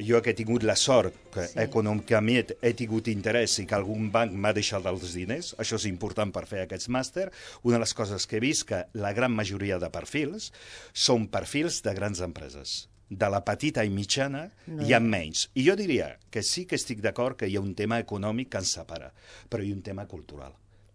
jo 0.00 0.20
que 0.22 0.30
he 0.30 0.34
tingut 0.38 0.62
la 0.62 0.76
sort 0.76 1.14
que 1.34 1.46
Sí. 1.46 1.58
econòmicament 1.64 2.52
he 2.62 2.72
tingut 2.74 3.08
interès 3.08 3.58
i 3.58 3.66
que 3.66 3.74
algun 3.74 4.10
banc 4.12 4.32
m'ha 4.32 4.52
deixat 4.52 4.86
els 4.86 5.14
diners, 5.14 5.54
això 5.58 5.76
és 5.76 5.86
important 5.86 6.32
per 6.32 6.46
fer 6.46 6.62
aquests 6.62 6.88
màster, 6.88 7.30
una 7.62 7.76
de 7.76 7.80
les 7.80 7.94
coses 7.94 8.26
que 8.26 8.36
he 8.36 8.40
vist 8.40 8.66
que 8.68 8.84
la 8.94 9.12
gran 9.12 9.32
majoria 9.32 9.78
de 9.78 9.90
perfils 9.90 10.52
són 10.92 11.28
perfils 11.28 11.82
de 11.82 11.94
grans 11.94 12.20
empreses 12.20 12.88
de 13.10 13.28
la 13.30 13.40
petita 13.42 13.84
i 13.84 13.88
mitjana 13.88 14.50
no. 14.66 14.82
hi 14.84 14.92
ha 14.92 15.00
menys. 15.00 15.46
I 15.54 15.64
jo 15.64 15.74
diria 15.76 16.18
que 16.30 16.42
sí 16.42 16.66
que 16.66 16.76
estic 16.76 17.00
d'acord 17.00 17.38
que 17.38 17.48
hi 17.48 17.56
ha 17.56 17.60
un 17.60 17.74
tema 17.74 17.98
econòmic 17.98 18.50
que 18.50 18.58
ens 18.58 18.72
separa, 18.76 19.12
però 19.48 19.64
hi 19.64 19.70
ha 19.72 19.74
un 19.74 19.82
tema 19.82 20.04
cultural. 20.06 20.52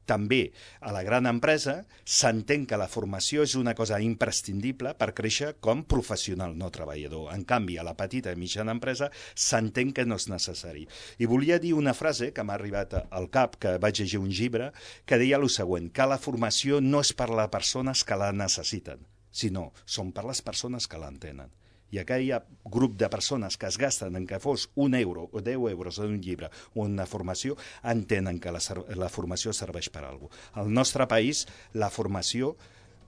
També 0.09 0.41
a 0.83 0.91
la 0.91 1.03
gran 1.07 1.27
empresa 1.29 1.75
s'entén 2.03 2.65
que 2.67 2.79
la 2.79 2.89
formació 2.91 3.45
és 3.47 3.55
una 3.59 3.73
cosa 3.77 3.99
imprescindible 4.03 4.93
per 4.99 5.13
créixer 5.15 5.53
com 5.63 5.85
professional, 5.87 6.57
no 6.59 6.71
treballador. 6.75 7.29
En 7.35 7.45
canvi, 7.47 7.77
a 7.79 7.87
la 7.87 7.95
petita 7.99 8.33
i 8.33 8.39
mitjana 8.39 8.75
empresa 8.75 9.09
s'entén 9.33 9.93
que 9.95 10.05
no 10.05 10.19
és 10.19 10.27
necessari. 10.31 10.85
I 11.23 11.29
volia 11.31 11.61
dir 11.63 11.73
una 11.79 11.95
frase 11.95 12.33
que 12.35 12.43
m'ha 12.43 12.59
arribat 12.59 12.97
al 13.03 13.29
cap, 13.31 13.55
que 13.55 13.77
vaig 13.79 14.03
llegir 14.03 14.19
un 14.19 14.29
llibre, 14.29 14.71
que 15.05 15.21
deia 15.21 15.39
el 15.39 15.49
següent, 15.49 15.89
que 15.95 16.07
la 16.09 16.19
formació 16.19 16.83
no 16.83 17.03
és 17.03 17.15
per 17.15 17.31
les 17.31 17.51
persones 17.53 18.03
que 18.03 18.19
la 18.19 18.33
necessiten, 18.35 19.07
sinó 19.31 19.71
són 19.85 20.11
per 20.11 20.27
les 20.27 20.43
persones 20.43 20.87
que 20.87 20.99
l'entenen 20.99 21.51
i 21.93 21.99
aquell 22.01 22.31
grup 22.73 22.95
de 22.97 23.09
persones 23.13 23.57
que 23.61 23.69
es 23.69 23.77
gasten 23.77 24.17
en 24.17 24.25
que 24.27 24.39
fos 24.41 24.69
un 24.75 24.95
euro 24.97 25.27
o 25.31 25.41
10 25.45 25.69
euros 25.71 25.99
en 25.99 26.15
un 26.15 26.21
llibre 26.21 26.49
o 26.73 26.87
en 26.87 26.97
una 26.97 27.05
formació, 27.05 27.57
entenen 27.83 28.39
que 28.41 28.51
la, 28.51 28.61
la 28.97 29.09
formació 29.13 29.53
serveix 29.53 29.91
per 29.93 30.03
a 30.03 30.09
alguna 30.09 30.31
cosa. 30.33 30.49
Al 30.63 30.73
nostre 30.73 31.07
país, 31.07 31.45
la 31.73 31.91
formació 31.93 32.55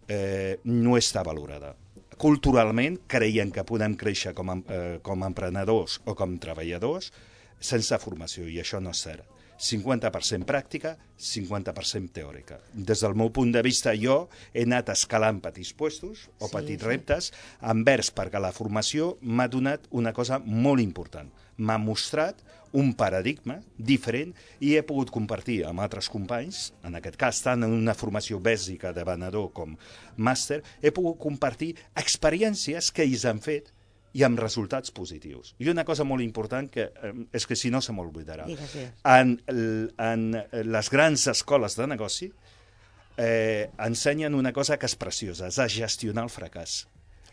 eh, 0.08 0.60
no 0.70 1.00
està 1.00 1.24
valorada. 1.26 1.74
Culturalment, 2.22 3.02
creien 3.12 3.52
que 3.52 3.66
podem 3.68 3.98
créixer 4.00 4.36
com, 4.38 4.54
a, 4.54 4.60
eh, 4.70 5.00
com 5.04 5.24
a 5.24 5.32
emprenedors 5.32 6.00
o 6.06 6.16
com 6.16 6.38
treballadors 6.40 7.12
sense 7.60 7.98
formació, 8.00 8.46
i 8.48 8.60
això 8.62 8.80
no 8.84 8.94
és 8.94 9.02
cert. 9.08 9.35
50% 9.58 10.46
pràctica, 10.46 10.96
50% 11.18 12.12
teòrica. 12.16 12.60
Des 12.74 13.02
del 13.02 13.16
meu 13.16 13.32
punt 13.32 13.54
de 13.56 13.62
vista, 13.64 13.94
jo 13.96 14.28
he 14.54 14.66
anat 14.68 14.90
escalant 14.92 15.40
petits 15.44 15.72
puestos 15.74 16.28
o 16.40 16.48
Sí, 16.50 16.54
petits 16.58 16.84
sí. 16.84 16.90
reptes 16.90 17.32
envers 17.62 18.12
perquè 18.16 18.42
la 18.42 18.52
formació 18.52 19.18
m'ha 19.22 19.48
donat 19.48 19.88
una 19.92 20.14
cosa 20.14 20.40
molt 20.40 20.84
important. 20.84 21.32
M'ha 21.58 21.78
mostrat 21.80 22.42
un 22.76 22.92
paradigma 23.00 23.62
diferent 23.78 24.34
i 24.60 24.74
he 24.76 24.84
pogut 24.84 25.10
compartir 25.14 25.62
amb 25.64 25.80
altres 25.80 26.10
companys, 26.12 26.74
en 26.84 26.98
aquest 27.00 27.16
cas 27.16 27.40
tant 27.46 27.64
en 27.64 27.72
una 27.72 27.96
formació 27.96 28.42
bàsica 28.44 28.92
de 28.92 29.06
venedor 29.08 29.54
com 29.56 29.78
màster, 30.18 30.62
he 30.82 30.92
pogut 30.92 31.18
compartir 31.22 31.76
experiències 31.96 32.92
que 32.92 33.08
ells 33.08 33.24
han 33.26 33.40
fet 33.40 33.72
i 34.16 34.24
amb 34.24 34.40
resultats 34.40 34.94
positius. 34.96 35.54
I 35.60 35.70
una 35.74 35.84
cosa 35.88 36.06
molt 36.08 36.24
important 36.24 36.70
que 36.72 36.88
eh, 36.88 37.14
és 37.36 37.46
que 37.48 37.58
si 37.60 37.72
no 37.72 37.82
se 37.84 37.96
m'oblidarà. 37.96 38.48
En, 39.12 39.36
en 39.52 40.28
les 40.72 40.92
grans 40.92 41.28
escoles 41.32 41.76
de 41.76 41.88
negoci 41.92 42.32
eh, 43.18 43.70
ensenyen 43.78 44.36
una 44.36 44.54
cosa 44.54 44.80
que 44.80 44.88
és 44.88 44.96
preciosa, 45.00 45.50
és 45.52 45.60
a 45.60 45.68
gestionar 45.72 46.26
el 46.28 46.32
fracàs. 46.32 46.86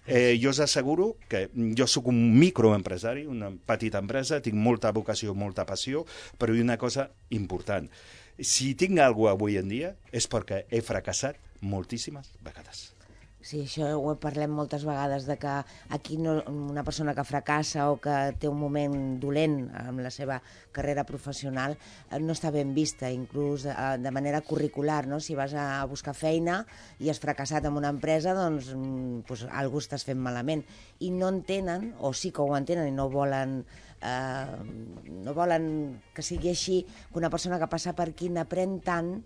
Eh, 0.04 0.38
jo 0.42 0.50
us 0.50 0.58
asseguro 0.58 1.12
que 1.30 1.44
jo 1.78 1.86
sóc 1.86 2.08
un 2.10 2.18
microempresari, 2.34 3.22
una 3.30 3.52
petita 3.54 4.00
empresa, 4.02 4.40
tinc 4.42 4.58
molta 4.58 4.90
vocació, 4.90 5.36
molta 5.38 5.66
passió, 5.66 6.02
però 6.38 6.54
hi 6.54 6.64
una 6.64 6.78
cosa 6.78 7.06
important. 7.30 7.86
Si 8.42 8.72
tinc 8.74 8.98
alguna 8.98 9.36
avui 9.36 9.60
en 9.60 9.70
dia 9.70 9.94
és 10.10 10.26
perquè 10.26 10.64
he 10.70 10.82
fracassat 10.82 11.38
moltíssimes 11.60 12.34
vegades. 12.42 12.88
Sí, 13.42 13.64
això 13.66 13.88
ho 13.98 14.12
parlem 14.22 14.52
moltes 14.54 14.84
vegades, 14.86 15.24
de 15.26 15.34
que 15.42 15.52
aquí 15.90 16.14
no, 16.16 16.36
una 16.46 16.84
persona 16.86 17.10
que 17.14 17.24
fracassa 17.26 17.88
o 17.90 17.96
que 17.98 18.14
té 18.38 18.46
un 18.46 18.60
moment 18.60 18.94
dolent 19.18 19.56
amb 19.80 19.98
la 20.04 20.12
seva 20.14 20.36
carrera 20.70 21.02
professional 21.08 21.74
eh, 21.74 22.20
no 22.22 22.36
està 22.36 22.52
ben 22.54 22.70
vista, 22.76 23.10
inclús 23.10 23.66
eh, 23.66 23.74
de 23.98 24.12
manera 24.14 24.44
curricular, 24.46 25.08
no? 25.10 25.18
Si 25.18 25.34
vas 25.34 25.56
a 25.58 25.82
buscar 25.90 26.14
feina 26.14 26.60
i 27.02 27.10
has 27.10 27.18
fracassat 27.18 27.66
en 27.66 27.82
una 27.82 27.90
empresa, 27.90 28.36
doncs, 28.38 28.70
pues, 29.26 29.42
algú 29.50 29.82
estàs 29.82 30.06
fent 30.06 30.22
malament. 30.22 30.62
I 31.02 31.10
no 31.10 31.34
entenen, 31.34 31.90
o 31.98 32.14
sí 32.14 32.30
que 32.30 32.46
ho 32.46 32.54
entenen 32.54 32.92
i 32.92 32.94
no 32.94 33.10
volen 33.10 33.64
eh, 34.06 34.46
no 35.18 35.34
volen 35.34 35.98
que 36.14 36.22
sigui 36.22 36.54
així, 36.54 36.84
que 37.10 37.18
una 37.18 37.30
persona 37.30 37.58
que 37.58 37.70
passa 37.74 37.98
per 37.98 38.12
aquí 38.12 38.30
n'aprèn 38.30 38.78
tant 38.86 39.16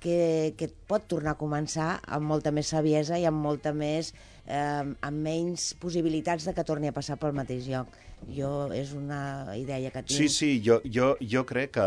que, 0.00 0.54
que 0.58 0.70
pot 0.90 1.06
tornar 1.10 1.34
a 1.36 1.40
començar 1.40 1.90
amb 2.08 2.26
molta 2.30 2.52
més 2.56 2.72
saviesa 2.72 3.18
i 3.20 3.26
amb 3.28 3.40
molta 3.44 3.72
més 3.76 4.14
eh, 4.50 4.92
amb 5.00 5.26
menys 5.30 5.72
possibilitats 5.80 6.46
de 6.48 6.54
que 6.56 6.66
torni 6.66 6.90
a 6.90 6.96
passar 6.96 7.18
pel 7.20 7.36
mateix 7.36 7.68
lloc. 7.70 7.98
Jo 8.28 8.68
és 8.76 8.90
una 8.92 9.48
idea 9.56 9.90
que 9.90 10.02
tinc. 10.04 10.12
Sí, 10.12 10.28
sí, 10.28 10.50
jo, 10.64 10.80
jo, 10.84 11.14
jo 11.24 11.44
crec 11.48 11.72
que 11.78 11.86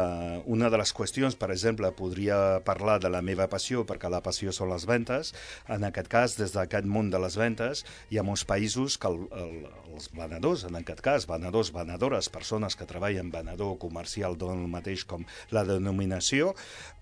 una 0.49 0.71
de 0.73 0.79
les 0.81 0.93
qüestions, 0.95 1.37
per 1.37 1.51
exemple, 1.53 1.91
podria 1.93 2.59
parlar 2.65 2.97
de 3.03 3.11
la 3.13 3.21
meva 3.21 3.45
passió, 3.51 3.83
perquè 3.85 4.09
la 4.09 4.23
passió 4.25 4.51
són 4.55 4.71
les 4.73 4.87
ventes. 4.89 5.33
En 5.69 5.85
aquest 5.85 6.09
cas, 6.09 6.37
des 6.39 6.55
d'aquest 6.55 6.89
món 6.89 7.11
de 7.13 7.21
les 7.21 7.37
ventes, 7.37 7.83
hi 8.09 8.17
ha 8.17 8.25
molts 8.25 8.47
països 8.49 8.97
que 8.97 9.11
el, 9.11 9.27
el, 9.43 9.53
els 9.93 10.09
venedors, 10.17 10.65
en 10.69 10.79
aquest 10.81 11.03
cas, 11.05 11.27
venedors, 11.29 11.69
venedores, 11.75 12.31
persones 12.33 12.75
que 12.79 12.89
treballen 12.89 13.29
venedor 13.33 13.77
comercial 13.77 14.35
el 14.43 14.65
mateix 14.67 15.05
com 15.07 15.23
la 15.53 15.63
denominació, 15.67 16.53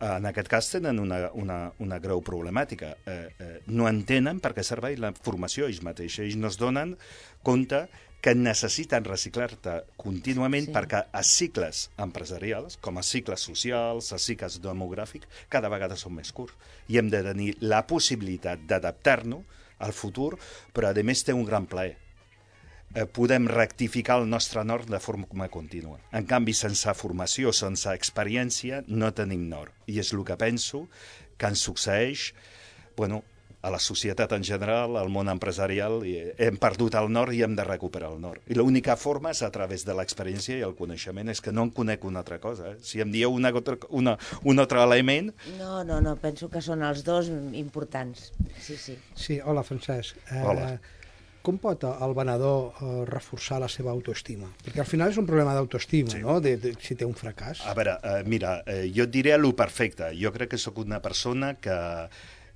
en 0.04 0.28
aquest 0.30 0.50
cas 0.52 0.70
tenen 0.74 1.00
una, 1.02 1.24
una, 1.38 1.60
una 1.80 2.00
greu 2.04 2.22
problemàtica. 2.26 2.94
Eh, 3.06 3.18
eh, 3.40 3.52
no 3.72 3.88
entenen 3.90 4.42
per 4.44 4.54
què 4.58 4.66
serveix 4.66 5.00
la 5.02 5.14
formació 5.16 5.51
ells 5.60 5.82
mateixos. 5.84 6.26
Ells 6.26 6.38
no 6.40 6.48
es 6.48 6.58
donen 6.58 6.96
compte 7.44 7.88
que 8.22 8.36
necessiten 8.38 9.04
reciclar-te 9.04 9.80
contínuament 9.98 10.68
Sí. 10.68 10.72
sí. 10.72 10.76
perquè 10.78 11.06
a 11.12 11.24
cicles 11.24 11.90
empresarials, 11.98 12.78
com 12.78 12.98
a 12.98 13.04
cicles 13.04 13.42
socials, 13.42 14.14
a 14.14 14.20
cicles 14.20 14.62
demogràfics, 14.62 15.28
cada 15.50 15.70
vegada 15.70 15.96
són 15.98 16.14
més 16.16 16.32
curts. 16.32 16.54
I 16.88 16.98
hem 16.98 17.10
de 17.10 17.24
tenir 17.24 17.58
la 17.62 17.88
possibilitat 17.88 18.60
d'adaptar-nos 18.68 19.44
al 19.80 19.94
futur, 19.94 20.38
però 20.72 20.90
a 20.90 21.04
més 21.04 21.24
té 21.24 21.34
un 21.34 21.46
gran 21.46 21.66
plaer. 21.66 21.98
Eh, 22.94 23.06
podem 23.06 23.48
rectificar 23.48 24.20
el 24.20 24.30
nostre 24.30 24.64
nord 24.64 24.90
de 24.90 25.00
forma 25.00 25.48
contínua. 25.48 26.00
En 26.12 26.26
canvi, 26.26 26.54
sense 26.54 26.94
formació, 26.94 27.54
sense 27.54 27.90
experiència, 27.90 28.84
no 28.88 29.14
tenim 29.14 29.50
nord. 29.50 29.72
I 29.88 30.00
és 30.00 30.14
el 30.14 30.26
que 30.26 30.36
penso 30.38 30.90
que 31.38 31.48
ens 31.48 31.60
succeeix 31.60 32.34
bueno, 32.98 33.24
a 33.62 33.70
la 33.70 33.78
societat 33.80 34.32
en 34.34 34.44
general, 34.44 34.96
al 34.98 35.10
món 35.14 35.30
empresarial, 35.30 36.00
i 36.08 36.16
hem 36.42 36.58
perdut 36.58 36.96
el 36.98 37.12
nord 37.14 37.34
i 37.38 37.44
hem 37.46 37.54
de 37.56 37.64
recuperar 37.68 38.10
el 38.12 38.20
nord. 38.22 38.42
I 38.50 38.56
l'única 38.58 38.96
forma 38.98 39.32
és 39.36 39.44
a 39.46 39.52
través 39.54 39.86
de 39.86 39.94
l'experiència 39.94 40.58
i 40.58 40.64
el 40.66 40.74
coneixement, 40.76 41.30
és 41.30 41.42
que 41.42 41.52
no 41.54 41.68
en 41.68 41.72
conec 41.76 42.04
una 42.10 42.24
altra 42.24 42.40
cosa. 42.42 42.72
Eh? 42.74 42.78
Si 42.82 43.02
em 43.04 43.12
dieu 43.14 43.30
una, 43.32 43.50
altra- 43.54 43.78
una, 43.90 44.18
un 44.44 44.60
altre 44.60 44.82
element, 44.82 45.32
No, 45.60 45.84
no, 45.84 46.00
no, 46.02 46.16
penso 46.18 46.50
que 46.50 46.62
són 46.62 46.82
els 46.84 47.04
dos 47.06 47.30
importants. 47.54 48.32
Sí, 48.60 48.76
sí. 48.78 48.98
Sí, 49.16 49.40
hola, 49.44 49.62
Francesc. 49.64 50.18
Eh, 50.32 50.42
Hola. 50.42 50.72
Com 51.42 51.58
pot 51.58 51.82
el 51.90 52.12
venedor 52.14 52.74
eh, 52.82 52.90
reforçar 53.10 53.58
la 53.62 53.68
seva 53.70 53.90
autoestima? 53.90 54.46
Perquè 54.62 54.84
al 54.84 54.86
final 54.90 55.10
és 55.10 55.18
un 55.18 55.26
problema 55.26 55.56
d'autoestima, 55.58 56.12
sí. 56.14 56.20
no?, 56.22 56.36
de, 56.42 56.56
de, 56.62 56.74
si 56.82 56.94
té 56.98 57.06
un 57.06 57.16
fracàs. 57.18 57.64
A 57.66 57.74
veure, 57.78 57.96
eh, 58.06 58.20
mira, 58.30 58.60
eh, 58.70 58.84
jo 58.94 59.08
et 59.08 59.14
diré 59.14 59.34
el 59.34 59.48
perfecte. 59.58 60.12
Jo 60.22 60.30
crec 60.36 60.52
que 60.54 60.60
sóc 60.62 60.78
una 60.84 61.00
persona 61.02 61.56
que, 61.58 61.78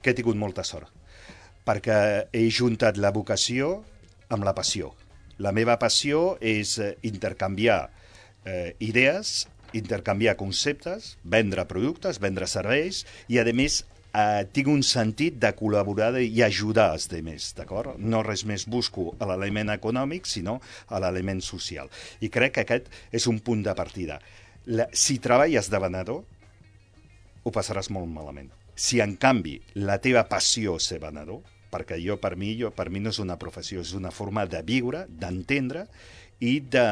que 0.06 0.14
he 0.14 0.18
tingut 0.18 0.38
molta 0.38 0.62
sort, 0.62 0.92
perquè 1.66 1.98
he 2.30 2.46
juntat 2.54 3.02
la 3.02 3.10
vocació 3.16 3.80
amb 4.30 4.46
la 4.46 4.54
passió. 4.54 4.94
La 5.42 5.52
meva 5.52 5.80
passió 5.82 6.38
és 6.40 6.78
eh, 6.80 6.94
intercanviar 7.10 7.80
eh, 8.46 8.76
idees, 8.86 9.48
intercanviar 9.76 10.38
conceptes, 10.40 11.16
vendre 11.24 11.66
productes, 11.68 12.22
vendre 12.24 12.48
serveis 12.48 13.02
i, 13.28 13.40
a 13.42 13.46
més, 13.52 13.82
eh, 14.16 14.46
tinc 14.56 14.70
un 14.72 14.84
sentit 14.86 15.40
de 15.42 15.52
col·laborar 15.58 16.14
i 16.22 16.44
ajudar 16.46 16.92
els 16.94 17.10
altres, 17.10 17.52
d'acord? 17.58 17.98
No 18.00 18.24
res 18.24 18.46
més 18.46 18.68
busco 18.70 19.12
a 19.20 19.28
l'element 19.32 19.74
econòmic, 19.74 20.30
sinó 20.30 20.60
a 20.88 21.02
l'element 21.04 21.42
social. 21.42 21.90
I 22.22 22.30
crec 22.30 22.56
que 22.56 22.66
aquest 22.66 22.92
és 23.12 23.28
un 23.28 23.42
punt 23.42 23.66
de 23.66 23.76
partida. 23.76 24.22
La, 24.66 24.88
si 24.94 25.20
treballes 25.20 25.70
de 25.70 25.82
venedor, 25.82 26.24
ho 27.44 27.52
passaràs 27.54 27.92
molt 27.94 28.10
malament. 28.10 28.54
Si, 28.76 29.00
en 29.00 29.16
canvi, 29.16 29.56
la 29.88 29.96
teva 30.04 30.26
passió 30.28 30.76
és 30.76 30.90
ser 30.92 31.00
venedor, 31.00 31.40
perquè 31.72 31.98
jo, 32.04 32.18
per 32.20 32.36
mi, 32.40 32.54
jo, 32.60 32.74
per 32.76 32.90
mi 32.92 33.00
no 33.00 33.14
és 33.14 33.22
una 33.24 33.38
professió, 33.40 33.80
és 33.80 33.94
una 33.96 34.12
forma 34.12 34.44
de 34.52 34.60
viure, 34.68 35.06
d'entendre 35.08 35.86
i 36.44 36.60
de 36.60 36.88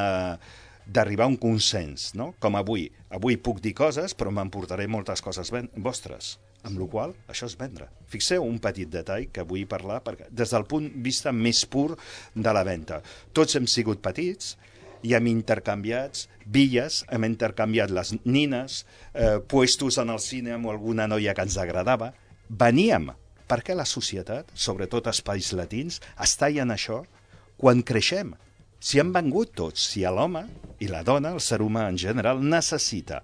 d'arribar 0.83 1.29
a 1.29 1.31
un 1.31 1.37
consens, 1.39 2.09
no? 2.19 2.33
Com 2.43 2.57
avui. 2.59 2.89
Avui 3.15 3.37
puc 3.39 3.61
dir 3.63 3.71
coses, 3.75 4.15
però 4.19 4.33
m'emportaré 4.35 4.87
moltes 4.91 5.23
coses 5.23 5.51
vostres. 5.79 6.37
Amb 6.63 6.79
la 6.79 6.87
qual 6.91 7.13
això 7.31 7.47
és 7.47 7.55
vendre. 7.59 7.89
Fixeu 8.11 8.43
un 8.43 8.59
petit 8.63 8.91
detall 8.91 9.29
que 9.31 9.45
vull 9.47 9.67
parlar 9.67 10.01
perquè, 10.03 10.29
des 10.31 10.51
del 10.51 10.67
punt 10.67 10.89
de 10.91 11.03
vista 11.03 11.31
més 11.31 11.63
pur 11.65 11.95
de 12.35 12.53
la 12.55 12.63
venda. 12.67 13.01
Tots 13.35 13.55
hem 13.59 13.67
sigut 13.67 14.03
petits, 14.03 14.57
i 15.03 15.13
hem 15.15 15.27
intercanviat 15.31 16.25
villes, 16.45 17.03
hem 17.11 17.27
intercanviat 17.27 17.91
les 17.91 18.13
nines, 18.23 18.83
eh, 19.13 19.39
puestos 19.39 19.97
en 19.99 20.09
el 20.09 20.19
cine 20.19 20.55
amb 20.55 20.71
alguna 20.71 21.07
noia 21.07 21.33
que 21.33 21.45
ens 21.45 21.57
agradava. 21.57 22.13
Veníem 22.49 23.11
perquè 23.47 23.75
la 23.75 23.85
societat, 23.85 24.49
sobretot 24.53 25.07
els 25.07 25.21
països 25.21 25.57
latins, 25.59 25.99
està 26.17 26.49
en 26.49 26.71
això 26.71 27.03
quan 27.57 27.83
creixem. 27.83 28.33
Si 28.79 28.99
han 28.99 29.13
vengut 29.13 29.53
tots, 29.55 29.79
si 29.93 30.03
l'home 30.03 30.47
i 30.79 30.87
la 30.87 31.03
dona, 31.03 31.31
el 31.31 31.39
ser 31.39 31.61
humà 31.61 31.87
en 31.87 31.97
general, 31.97 32.41
necessita 32.43 33.21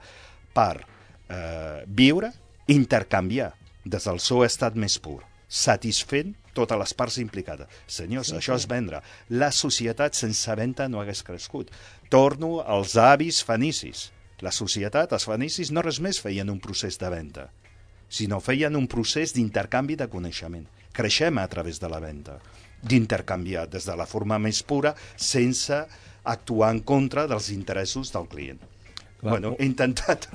per 0.54 0.86
eh, 1.30 1.84
viure, 1.88 2.32
intercanviar 2.68 3.54
des 3.84 4.06
del 4.06 4.20
seu 4.20 4.44
estat 4.46 4.76
més 4.76 5.00
pur, 5.00 5.24
satisfent 5.48 6.36
totes 6.54 6.78
les 6.80 6.94
parts 6.94 7.18
implicades. 7.22 7.68
Senyors, 7.88 8.28
Sí, 8.32 8.36
això 8.38 8.56
sí. 8.58 8.64
és 8.64 8.68
vendre. 8.68 9.02
La 9.30 9.52
societat 9.52 10.16
sense 10.16 10.56
venda 10.56 10.88
no 10.90 11.02
hagués 11.02 11.24
crescut. 11.24 11.72
Torno 12.10 12.60
als 12.62 12.96
avis 12.98 13.44
fenicis. 13.44 14.12
La 14.42 14.52
societat, 14.56 15.12
els 15.12 15.26
fenicis, 15.28 15.72
no 15.72 15.82
res 15.84 16.00
més 16.00 16.20
feien 16.24 16.50
un 16.50 16.60
procés 16.64 16.98
de 16.98 17.10
venda, 17.12 17.50
sinó 18.10 18.40
feien 18.40 18.76
un 18.80 18.88
procés 18.88 19.34
d'intercanvi 19.36 19.98
de 20.00 20.08
coneixement. 20.08 20.66
Creixem 20.96 21.38
a 21.38 21.48
través 21.52 21.80
de 21.80 21.90
la 21.92 22.00
venda, 22.00 22.40
d'intercanviar 22.82 23.68
des 23.70 23.86
de 23.86 23.96
la 24.00 24.06
forma 24.08 24.40
més 24.40 24.64
pura 24.64 24.96
sense 25.18 25.82
actuar 26.24 26.72
en 26.72 26.80
contra 26.82 27.28
dels 27.28 27.50
interessos 27.52 28.14
del 28.16 28.28
client. 28.32 28.60
Clar, 29.20 29.32
bueno, 29.34 29.56
he 29.60 29.66
intentat... 29.68 30.30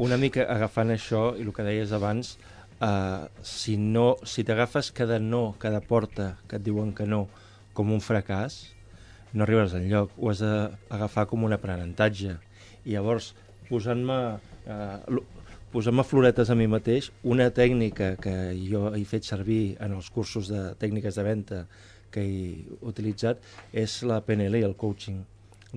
Una 0.00 0.16
mica 0.16 0.46
agafant 0.48 0.90
això 0.94 1.34
i 1.36 1.44
el 1.44 1.52
que 1.52 1.62
deies 1.66 1.92
abans, 1.92 2.38
eh, 2.40 2.49
si, 3.42 3.76
no, 3.76 4.16
si 4.24 4.44
t'agafes 4.44 4.90
cada 4.96 5.18
no, 5.20 5.54
cada 5.60 5.80
porta 5.80 6.34
que 6.48 6.56
et 6.56 6.64
diuen 6.64 6.94
que 6.96 7.06
no, 7.06 7.26
com 7.76 7.92
un 7.92 8.00
fracàs, 8.00 8.62
no 9.32 9.44
arribaràs 9.44 9.76
enlloc. 9.78 10.14
Ho 10.18 10.30
has 10.32 10.40
d'agafar 10.42 11.26
com 11.30 11.44
un 11.44 11.54
aprenentatge. 11.54 12.38
I 12.84 12.96
llavors, 12.96 13.34
posant-me 13.68 14.18
eh, 14.66 15.20
posant-me 15.70 16.02
floretes 16.02 16.50
a 16.50 16.56
mi 16.58 16.66
mateix, 16.66 17.12
una 17.22 17.50
tècnica 17.54 18.14
que 18.22 18.34
jo 18.58 18.88
he 18.90 19.04
fet 19.06 19.28
servir 19.28 19.76
en 19.78 19.94
els 19.94 20.10
cursos 20.10 20.50
de 20.50 20.70
tècniques 20.80 21.14
de 21.14 21.26
venda 21.26 21.60
que 22.10 22.24
he 22.26 22.78
utilitzat 22.82 23.38
és 23.70 24.00
la 24.02 24.18
PNL 24.26 24.58
i 24.58 24.66
el 24.66 24.74
coaching. 24.74 25.20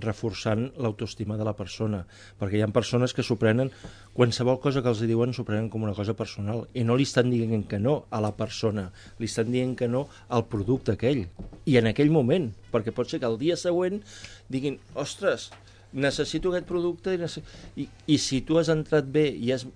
Reforçant 0.01 0.69
l'autoestima 0.81 1.37
de 1.37 1.45
la 1.47 1.55
persona, 1.57 2.03
perquè 2.39 2.59
hi 2.59 2.63
ha 2.65 2.69
persones 2.73 3.13
que 3.13 3.25
s'ho 3.25 3.37
prenen, 3.41 3.71
qualsevol 4.13 4.59
cosa 4.63 4.81
que 4.81 4.89
els 4.93 5.03
diuen 5.05 5.33
s'ho 5.33 5.45
prenen 5.47 5.69
com 5.73 5.85
una 5.85 5.95
cosa 5.97 6.15
personal, 6.17 6.65
i 6.73 6.85
no 6.87 6.97
li 6.97 7.07
estan 7.07 7.29
dient 7.33 7.67
que 7.69 7.79
no 7.79 8.03
a 8.09 8.21
la 8.23 8.33
persona, 8.37 8.89
li 9.19 9.29
estan 9.29 9.51
dient 9.53 9.75
que 9.79 9.89
no 9.91 10.07
al 10.29 10.47
producte 10.49 10.97
aquell, 10.97 11.27
i 11.65 11.77
en 11.77 11.91
aquell 11.91 12.13
moment, 12.13 12.51
perquè 12.73 12.95
pot 12.95 13.09
ser 13.09 13.21
que 13.21 13.29
el 13.29 13.37
dia 13.41 13.59
següent 13.59 14.01
diguin, 14.49 14.79
ostres, 14.95 15.51
necessito 15.93 16.51
aquest 16.51 16.67
producte 16.69 17.13
i, 17.13 17.21
necess... 17.21 17.45
I, 17.77 17.87
i 18.09 18.17
si 18.17 18.41
tu 18.45 18.57
has 18.59 18.71
entrat 18.73 19.07
bé 19.13 19.27
i 19.29 19.51
has, 19.53 19.67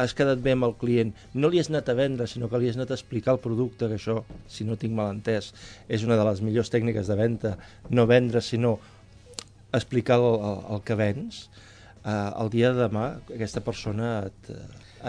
has 0.00 0.14
quedat 0.16 0.40
bé 0.42 0.54
amb 0.56 0.66
el 0.68 0.76
client, 0.80 1.12
no 1.36 1.50
li 1.52 1.60
has 1.60 1.70
anat 1.72 1.90
a 1.92 1.96
vendre, 1.98 2.28
sinó 2.30 2.48
que 2.48 2.60
li 2.60 2.70
has 2.70 2.78
anat 2.78 2.94
a 2.94 2.98
explicar 2.98 3.36
el 3.36 3.42
producte, 3.44 3.88
que 3.90 3.98
això, 4.00 4.20
si 4.48 4.64
no 4.64 4.78
tinc 4.80 4.96
mal 4.96 5.12
entès, 5.14 5.52
és 5.88 6.06
una 6.06 6.16
de 6.20 6.24
les 6.30 6.40
millors 6.46 6.72
tècniques 6.72 7.10
de 7.10 7.18
venda, 7.18 7.56
no 7.90 8.08
vendre, 8.10 8.42
sinó 8.44 8.78
explicar 9.72 10.18
el, 10.20 10.34
el, 10.50 10.60
el 10.76 10.82
que 10.86 10.94
vens, 10.98 11.48
eh, 12.04 12.30
el 12.40 12.50
dia 12.50 12.72
de 12.74 12.86
demà 12.88 13.06
aquesta 13.34 13.60
persona 13.64 14.12
et, 14.28 14.50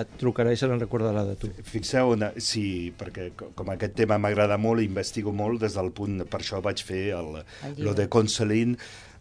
et 0.02 0.12
trucarà 0.22 0.52
i 0.54 0.60
se 0.60 0.68
n'en 0.70 0.80
recordarà 0.80 1.24
de 1.28 1.36
tu. 1.40 1.50
Fixeu, 1.68 2.14
una, 2.16 2.32
sí, 2.38 2.92
perquè 2.98 3.32
co- 3.36 3.52
com 3.58 3.72
aquest 3.74 3.96
tema 3.98 4.18
m'agrada 4.22 4.58
molt, 4.62 4.84
investigo 4.86 5.34
molt 5.36 5.62
des 5.66 5.76
del 5.80 5.92
punt, 5.96 6.22
per 6.32 6.40
això 6.44 6.62
vaig 6.64 6.84
fer 6.84 7.10
el, 7.18 7.42
El 7.68 7.82
lo 7.88 7.94
de 7.98 8.08
counseling, 8.12 8.78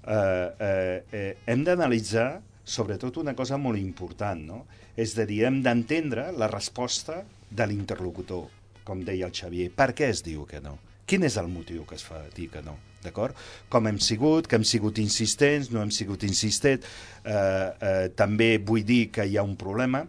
eh, 0.06 0.49
eh, 0.61 1.02
eh, 1.12 1.32
hem 1.47 1.64
d'analitzar 1.66 2.28
sobretot 2.70 3.16
una 3.18 3.35
cosa 3.35 3.56
molt 3.59 3.80
important, 3.80 4.44
no? 4.47 4.64
És 5.00 5.16
a 5.18 5.25
dir, 5.26 5.40
hem 5.49 5.62
d'entendre 5.64 6.28
la 6.37 6.47
resposta 6.50 7.23
de 7.50 7.66
l'interlocutor, 7.66 8.44
com 8.85 9.00
deia 9.02 9.26
el 9.26 9.32
Xavier. 9.35 9.70
Per 9.75 9.88
què 9.97 10.11
es 10.12 10.20
diu 10.23 10.44
que 10.47 10.61
no? 10.62 10.76
Quin 11.06 11.25
és 11.26 11.37
el 11.40 11.49
motiu 11.50 11.82
que 11.88 11.97
es 11.99 12.04
fa 12.06 12.20
dir 12.37 12.47
que 12.52 12.61
no? 12.62 12.76
D'acord? 13.04 13.37
Com 13.73 13.88
hem 13.88 14.00
sigut, 14.02 14.49
que 14.49 14.59
hem 14.59 14.66
sigut 14.69 15.00
insistents, 15.00 15.71
no 15.73 15.80
hem 15.80 15.92
sigut 15.95 16.26
insistents. 16.28 16.87
Eh, 17.25 17.33
eh, 17.35 18.09
també 18.16 18.57
vull 18.59 18.85
dir 18.85 19.07
que 19.14 19.25
hi 19.25 19.38
ha 19.38 19.47
un 19.47 19.57
problema, 19.61 20.04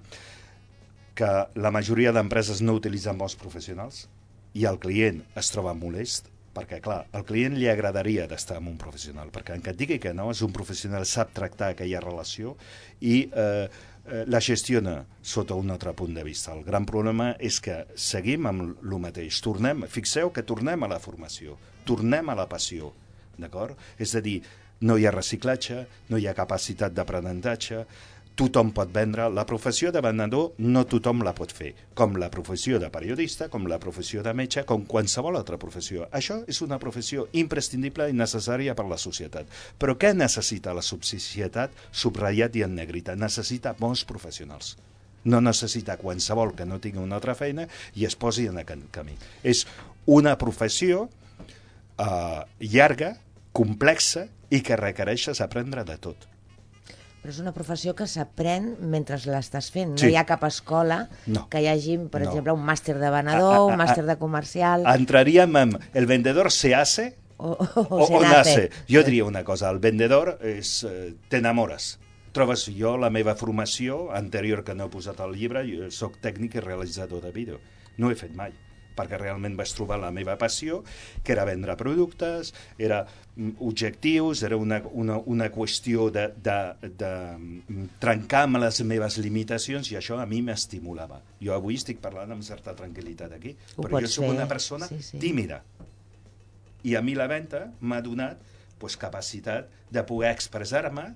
que 1.15 1.31
la 1.55 1.71
majoria 1.71 2.12
d'empreses 2.15 2.62
no 2.63 2.75
utilitzen 2.79 3.17
bons 3.19 3.36
professionals 3.39 4.05
i 4.57 4.65
el 4.67 4.79
client 4.81 5.21
es 5.39 5.51
troba 5.53 5.74
molest 5.77 6.31
perquè, 6.51 6.81
clar, 6.83 7.05
al 7.15 7.24
client 7.27 7.55
li 7.55 7.69
agradaria 7.71 8.25
d'estar 8.27 8.57
amb 8.60 8.71
un 8.74 8.77
professional, 8.79 9.29
perquè 9.31 9.55
en 9.55 9.63
que 9.63 9.71
et 9.71 9.79
digui 9.79 10.00
que 10.03 10.12
no, 10.15 10.27
és 10.33 10.41
un 10.43 10.51
professional, 10.55 11.05
sap 11.07 11.31
tractar 11.36 11.71
aquella 11.71 12.01
relació 12.03 12.57
i 13.00 13.21
eh, 13.31 13.69
eh, 14.05 14.24
la 14.27 14.41
gestiona 14.41 15.01
sota 15.22 15.58
un 15.58 15.72
altre 15.72 15.93
punt 15.98 16.15
de 16.15 16.24
vista. 16.24 16.55
El 16.55 16.63
gran 16.67 16.86
problema 16.89 17.31
és 17.39 17.60
que 17.63 17.84
seguim 17.96 18.48
amb 18.50 18.81
el 18.81 18.98
mateix. 19.01 19.41
Tornem, 19.43 19.86
fixeu 19.91 20.31
que 20.34 20.46
tornem 20.48 20.84
a 20.84 20.91
la 20.91 21.00
formació, 21.03 21.58
tornem 21.86 22.29
a 22.29 22.38
la 22.38 22.48
passió, 22.50 22.91
d'acord? 23.38 23.77
És 24.00 24.15
a 24.15 24.22
dir, 24.22 24.41
no 24.81 24.98
hi 24.98 25.05
ha 25.05 25.13
reciclatge, 25.13 25.86
no 26.10 26.17
hi 26.17 26.27
ha 26.27 26.38
capacitat 26.38 26.93
d'aprenentatge, 26.98 27.86
tothom 28.35 28.71
pot 28.75 28.91
vendre. 28.93 29.27
La 29.29 29.45
professió 29.45 29.91
de 29.91 30.01
venedor 30.01 30.53
no 30.57 30.83
tothom 30.89 31.23
la 31.25 31.33
pot 31.38 31.51
fer, 31.53 31.73
com 31.97 32.15
la 32.19 32.31
professió 32.33 32.79
de 32.79 32.89
periodista, 32.93 33.50
com 33.51 33.67
la 33.69 33.79
professió 33.79 34.23
de 34.23 34.33
metge, 34.38 34.63
com 34.67 34.85
qualsevol 34.89 35.38
altra 35.39 35.59
professió. 35.61 36.07
Això 36.11 36.41
és 36.50 36.61
una 36.65 36.79
professió 36.79 37.27
imprescindible 37.38 38.09
i 38.09 38.17
necessària 38.17 38.75
per 38.77 38.88
la 38.89 39.00
societat. 39.01 39.50
Però 39.77 39.97
què 40.00 40.13
necessita 40.15 40.75
la 40.77 40.85
societat 40.85 41.75
subratllat 41.91 42.55
i 42.55 42.65
en 42.67 42.75
negrita? 42.79 43.15
Necessita 43.15 43.75
bons 43.79 44.05
professionals. 44.07 44.75
No 45.23 45.41
necessita 45.41 46.00
qualsevol 46.01 46.55
que 46.57 46.65
no 46.65 46.79
tingui 46.81 47.03
una 47.03 47.19
altra 47.19 47.35
feina 47.38 47.67
i 47.93 48.07
es 48.07 48.17
posi 48.17 48.47
en 48.50 48.57
aquest 48.63 48.88
camí. 48.95 49.13
És 49.43 49.67
una 50.09 50.33
professió 50.41 51.07
eh, 52.01 52.41
llarga, 52.73 53.15
complexa 53.53 54.25
i 54.50 54.63
que 54.65 54.79
requereixes 54.79 55.43
aprendre 55.43 55.85
de 55.85 55.97
tot. 56.01 56.30
Però 57.21 57.29
és 57.29 57.39
una 57.39 57.51
professió 57.53 57.93
que 57.93 58.07
s'aprèn 58.09 58.71
mentre 58.89 59.15
l'estàs 59.29 59.67
fent. 59.69 59.91
Sí. 59.99 60.07
No 60.07 60.09
hi 60.11 60.15
ha 60.17 60.23
cap 60.25 60.43
escola 60.47 61.03
No. 61.27 61.43
que 61.49 61.61
hi 61.61 61.67
hagi, 61.69 61.97
per 62.09 62.21
No. 62.23 62.29
exemple, 62.31 62.53
un 62.53 62.63
màster 62.65 62.97
de 62.97 63.05
A- 63.07 63.11
venedor, 63.11 63.53
a- 63.55 63.65
un 63.65 63.73
a- 63.73 63.77
màster 63.83 64.05
de 64.05 64.15
comercial... 64.17 64.85
Entraríem 64.89 65.55
amb 65.55 65.77
el 65.93 66.07
vendedor 66.07 66.49
se 66.51 66.73
hace 66.73 67.15
o, 67.37 67.51
o, 67.51 67.81
o, 67.89 68.05
o, 68.17 68.21
nace. 68.23 68.69
Jo 68.89 69.03
diria 69.03 69.25
una 69.25 69.43
cosa, 69.43 69.69
el 69.69 69.77
vendedor 69.79 70.39
és... 70.41 70.83
Eh, 70.83 71.13
T'enamores. 71.29 71.99
Trobes 72.33 72.65
jo 72.77 72.95
la 72.97 73.09
meva 73.11 73.35
formació 73.35 74.09
anterior 74.15 74.63
que 74.63 74.73
no 74.73 74.85
he 74.85 74.89
posat 74.89 75.19
al 75.19 75.33
llibre, 75.35 75.61
jo 75.67 75.89
soc 75.91 76.17
tècnic 76.24 76.55
i 76.55 76.59
realitzador 76.63 77.22
de 77.22 77.31
vídeo. 77.31 77.59
No 77.98 78.07
ho 78.07 78.11
he 78.11 78.15
fet 78.15 78.33
mai 78.33 78.53
perquè 78.97 79.19
realment 79.19 79.55
vaig 79.59 79.71
trobar 79.75 79.99
la 80.01 80.11
meva 80.13 80.37
passió, 80.41 80.81
que 81.23 81.33
era 81.35 81.45
vendre 81.47 81.75
productes, 81.79 82.53
era 82.77 83.01
mm, 83.05 83.57
objectius, 83.67 84.43
era 84.47 84.57
una, 84.59 84.81
una, 84.91 85.17
una 85.31 85.49
qüestió 85.53 86.09
de, 86.13 86.27
de, 86.43 86.57
de 86.99 87.11
mm, 87.37 87.87
trencar 88.03 88.45
amb 88.47 88.61
les 88.63 88.81
meves 88.87 89.19
limitacions 89.23 89.91
i 89.91 89.99
això 89.99 90.19
a 90.21 90.27
mi 90.29 90.41
m'estimulava. 90.45 91.21
Jo 91.41 91.55
avui 91.57 91.79
estic 91.79 92.01
parlant 92.03 92.35
amb 92.35 92.45
certa 92.47 92.75
tranquil·litat 92.77 93.37
aquí, 93.37 93.55
Ho 93.77 93.87
però 93.87 94.03
jo 94.03 94.11
sóc 94.11 94.29
una 94.29 94.47
persona 94.49 94.89
sí, 94.91 95.01
sí. 95.05 95.19
tímida. 95.21 95.61
I 96.83 96.95
a 96.97 97.01
mi 97.05 97.13
la 97.13 97.27
venda 97.29 97.67
m'ha 97.81 98.01
donat 98.01 98.39
pues, 98.81 98.97
capacitat 98.97 99.69
de 99.93 100.03
poder 100.07 100.31
expressar-me 100.33 101.11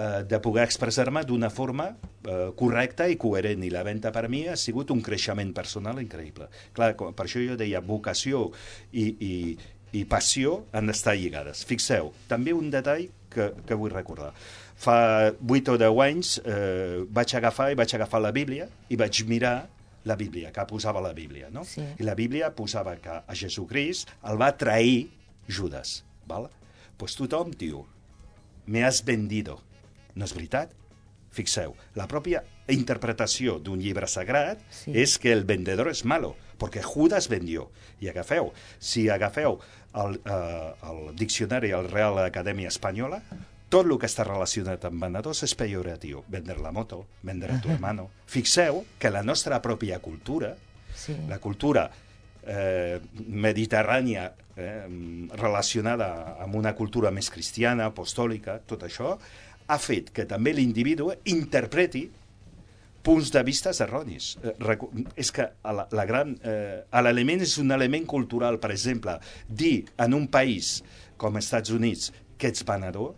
eh, 0.00 0.22
de 0.28 0.38
poder 0.40 0.64
expressar-me 0.64 1.22
d'una 1.28 1.50
forma 1.52 1.90
eh, 1.92 2.50
correcta 2.56 3.06
i 3.12 3.18
coherent. 3.20 3.62
I 3.66 3.70
la 3.74 3.82
venda 3.86 4.12
per 4.14 4.26
mi 4.32 4.46
ha 4.48 4.56
sigut 4.56 4.90
un 4.94 5.02
creixement 5.04 5.52
personal 5.56 6.00
increïble. 6.02 6.48
Clar, 6.76 6.94
com- 6.96 7.12
per 7.14 7.26
això 7.28 7.42
jo 7.44 7.58
deia 7.60 7.80
vocació 7.84 8.46
i, 8.92 9.06
i, 9.20 9.34
i 10.00 10.04
passió 10.08 10.62
han 10.72 10.88
d'estar 10.90 11.16
lligades. 11.18 11.64
Fixeu, 11.68 12.12
també 12.30 12.54
un 12.56 12.70
detall 12.72 13.08
que, 13.30 13.50
que 13.66 13.76
vull 13.78 13.92
recordar. 13.94 14.32
Fa 14.80 14.96
8 15.36 15.74
o 15.74 15.76
10 15.76 15.98
anys 16.06 16.28
eh, 16.40 17.02
vaig 17.12 17.34
agafar 17.36 17.68
i 17.72 17.76
vaig 17.76 17.92
agafar 17.98 18.22
la 18.24 18.30
Bíblia 18.32 18.64
i 18.88 18.96
vaig 18.96 19.18
mirar 19.28 19.58
la 20.08 20.14
Bíblia, 20.16 20.48
que 20.56 20.62
posava 20.64 21.02
la 21.04 21.10
Bíblia, 21.12 21.50
no? 21.52 21.60
Sí. 21.68 21.82
I 22.00 22.06
la 22.08 22.14
Bíblia 22.16 22.48
posava 22.56 22.94
que 22.96 23.12
a 23.20 23.34
Jesucrist 23.36 24.08
el 24.30 24.38
va 24.40 24.48
trair 24.56 25.10
Judas, 25.50 25.98
val? 26.30 26.46
Pues 26.96 27.18
tothom 27.18 27.50
diu, 27.52 27.82
me 28.66 28.80
has 28.88 29.02
vendido. 29.04 29.58
No 30.14 30.24
és 30.24 30.34
veritat? 30.34 30.72
Fixeu, 31.30 31.76
la 31.94 32.08
pròpia 32.10 32.40
interpretació 32.74 33.58
d'un 33.62 33.78
llibre 33.78 34.06
sagrat 34.10 34.58
Sí. 34.70 34.90
és 34.98 35.16
que 35.18 35.30
el 35.32 35.44
vendedor 35.44 35.88
és 35.88 36.04
malo, 36.04 36.34
perquè 36.58 36.82
Judas 36.82 37.28
vendió. 37.28 37.70
I 38.00 38.08
agafeu, 38.08 38.52
si 38.80 39.08
agafeu 39.08 39.60
el, 39.94 40.20
eh, 40.24 40.72
el 40.90 41.14
diccionari 41.16 41.70
al 41.72 41.88
Real 41.90 42.18
Acadèmia 42.18 42.68
Espanyola, 42.68 43.22
tot 43.70 43.86
el 43.86 43.96
que 43.98 44.06
està 44.10 44.24
relacionat 44.26 44.84
amb 44.84 45.00
venedors 45.02 45.44
és 45.46 45.54
pejoratiu. 45.54 46.24
Vender 46.28 46.58
la 46.58 46.72
moto, 46.72 47.06
vender 47.22 47.52
a 47.52 47.60
tu 47.60 47.68
hermano. 47.76 48.10
Fixeu 48.26 48.84
que 48.98 49.10
la 49.10 49.22
nostra 49.22 49.62
pròpia 49.62 50.00
cultura, 50.00 50.56
Sí. 50.94 51.14
la 51.28 51.38
cultura 51.38 51.90
eh, 52.44 53.00
mediterrània 53.28 54.32
eh, 54.56 55.28
relacionada 55.38 56.36
amb 56.42 56.54
una 56.56 56.74
cultura 56.74 57.10
més 57.14 57.30
cristiana, 57.30 57.86
apostòlica, 57.90 58.58
tot 58.66 58.82
això, 58.82 59.18
ha 59.70 59.78
fet 59.78 60.10
que 60.14 60.26
també 60.28 60.52
l'individu 60.56 61.12
interpreti 61.30 62.08
punts 63.02 63.30
de 63.32 63.42
vista 63.46 63.72
erronis. 63.80 64.34
Eh, 64.44 64.76
és 65.16 65.30
que 65.32 65.46
la, 65.64 65.86
la 65.90 66.06
gran... 66.08 66.34
Eh, 66.44 66.82
l'element 67.06 67.44
és 67.44 67.56
un 67.62 67.72
element 67.72 68.06
cultural. 68.06 68.60
Per 68.60 68.72
exemple, 68.74 69.16
dir 69.48 69.86
en 69.98 70.16
un 70.16 70.26
país 70.28 70.80
com 71.20 71.36
els 71.36 71.48
Estats 71.48 71.72
Units 71.72 72.10
que 72.40 72.50
ets 72.52 72.64
venedor, 72.66 73.14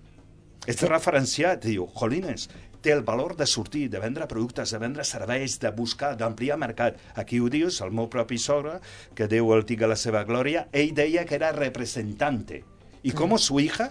ets 0.66 0.84
referenciat, 0.86 1.64
diu, 1.64 1.88
jolines, 1.98 2.48
té 2.82 2.90
el 2.90 3.04
valor 3.06 3.36
de 3.38 3.46
sortir, 3.46 3.88
de 3.90 4.00
vendre 4.02 4.26
productes, 4.30 4.72
de 4.74 4.78
vendre 4.82 5.06
serveis, 5.06 5.58
de 5.62 5.70
buscar, 5.74 6.16
d'ampliar 6.18 6.58
mercat. 6.58 6.98
Aquí 7.14 7.38
ho 7.38 7.48
dius, 7.50 7.80
el 7.82 7.94
meu 7.94 8.08
propi 8.10 8.38
sogre, 8.42 8.80
que 9.14 9.30
Déu 9.30 9.52
el 9.54 9.64
tingui 9.66 9.86
a 9.86 9.92
la 9.94 9.98
seva 9.98 10.24
glòria, 10.26 10.66
ell 10.72 10.94
deia 10.94 11.24
que 11.26 11.38
era 11.38 11.52
representante. 11.54 12.62
I 13.02 13.14
com 13.14 13.34
su 13.38 13.58
hija 13.62 13.90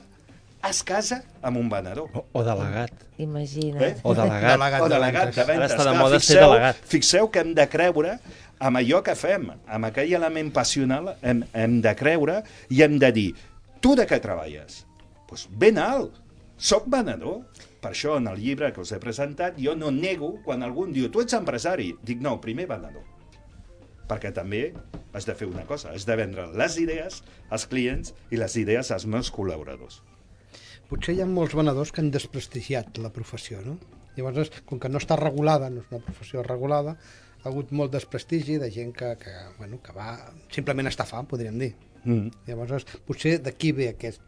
es 0.69 0.83
casa 0.83 1.21
amb 1.41 1.57
un 1.57 1.69
venedor. 1.69 2.09
O, 2.13 2.25
o 2.37 2.43
delegat. 2.45 3.05
Imagina't. 3.17 3.81
Eh? 3.81 3.93
O 4.03 4.13
delegat. 4.17 4.55
Delegat. 4.55 4.81
O 4.81 4.89
delegat 4.91 5.33
de 5.33 5.41
Ara 5.41 5.53
ventes. 5.53 5.75
està 5.75 5.85
de 5.87 5.97
moda 5.97 6.19
ser 6.19 6.27
fixeu, 6.27 6.47
delegat. 6.49 6.81
Fixeu 6.93 7.29
que 7.33 7.43
hem 7.43 7.53
de 7.57 7.67
creure 7.71 8.17
amb 8.61 8.77
allò 8.77 9.01
que 9.05 9.15
fem, 9.17 9.49
amb 9.65 9.89
aquell 9.89 10.13
element 10.19 10.51
passional, 10.53 11.15
hem, 11.21 11.41
hem 11.57 11.79
de 11.81 11.95
creure 11.97 12.41
i 12.69 12.83
hem 12.85 12.99
de 13.01 13.11
dir, 13.15 13.29
tu 13.81 13.95
de 13.97 14.05
què 14.09 14.21
treballes? 14.21 14.83
Doncs 14.85 15.27
pues 15.31 15.47
ben 15.57 15.79
alt, 15.81 16.19
soc 16.61 16.89
venedor. 16.91 17.41
Per 17.81 17.95
això, 17.95 18.19
en 18.19 18.27
el 18.29 18.37
llibre 18.37 18.69
que 18.75 18.83
us 18.83 18.91
he 18.93 18.99
presentat, 19.01 19.55
jo 19.57 19.73
no 19.73 19.89
nego 19.89 20.35
quan 20.45 20.61
algú 20.61 20.85
em 20.85 20.91
diu, 20.93 21.07
tu 21.09 21.23
ets 21.23 21.33
empresari. 21.33 21.95
Dic, 22.05 22.19
no, 22.21 22.35
primer 22.43 22.67
venedor. 22.69 23.01
Perquè 24.11 24.29
també 24.35 24.67
has 25.15 25.25
de 25.25 25.33
fer 25.33 25.47
una 25.49 25.63
cosa, 25.65 25.95
has 25.95 26.05
de 26.05 26.17
vendre 26.19 26.45
les 26.53 26.77
idees 26.77 27.23
als 27.49 27.65
clients 27.71 28.13
i 28.29 28.37
les 28.37 28.59
idees 28.59 28.91
als 28.93 29.07
meus 29.09 29.31
col·laboradors. 29.33 30.03
Potser 30.91 31.13
hi 31.15 31.21
ha 31.23 31.27
molts 31.29 31.55
venedors 31.55 31.93
que 31.95 32.01
han 32.03 32.09
desprestigiat 32.11 32.97
la 32.99 33.13
professió, 33.15 33.61
no? 33.63 33.77
Llavors, 34.17 34.49
com 34.67 34.79
que 34.81 34.89
no 34.91 34.99
està 34.99 35.15
regulada, 35.15 35.69
no 35.71 35.79
és 35.79 35.93
una 35.93 36.01
professió 36.03 36.43
regulada, 36.43 36.97
ha 37.41 37.47
hagut 37.47 37.71
molt 37.71 37.93
desprestigi 37.93 38.57
de 38.59 38.67
gent 38.73 38.91
que, 38.97 39.13
que, 39.21 39.31
bueno, 39.57 39.79
que 39.85 39.95
va 39.95 40.09
simplement 40.51 40.91
estafar, 40.91 41.23
podríem 41.31 41.63
dir. 41.63 41.71
Mm. 42.03 42.33
Llavors, 42.49 42.83
potser 43.07 43.37
d'aquí 43.45 43.71
ve 43.77 43.87
aquest, 43.93 44.19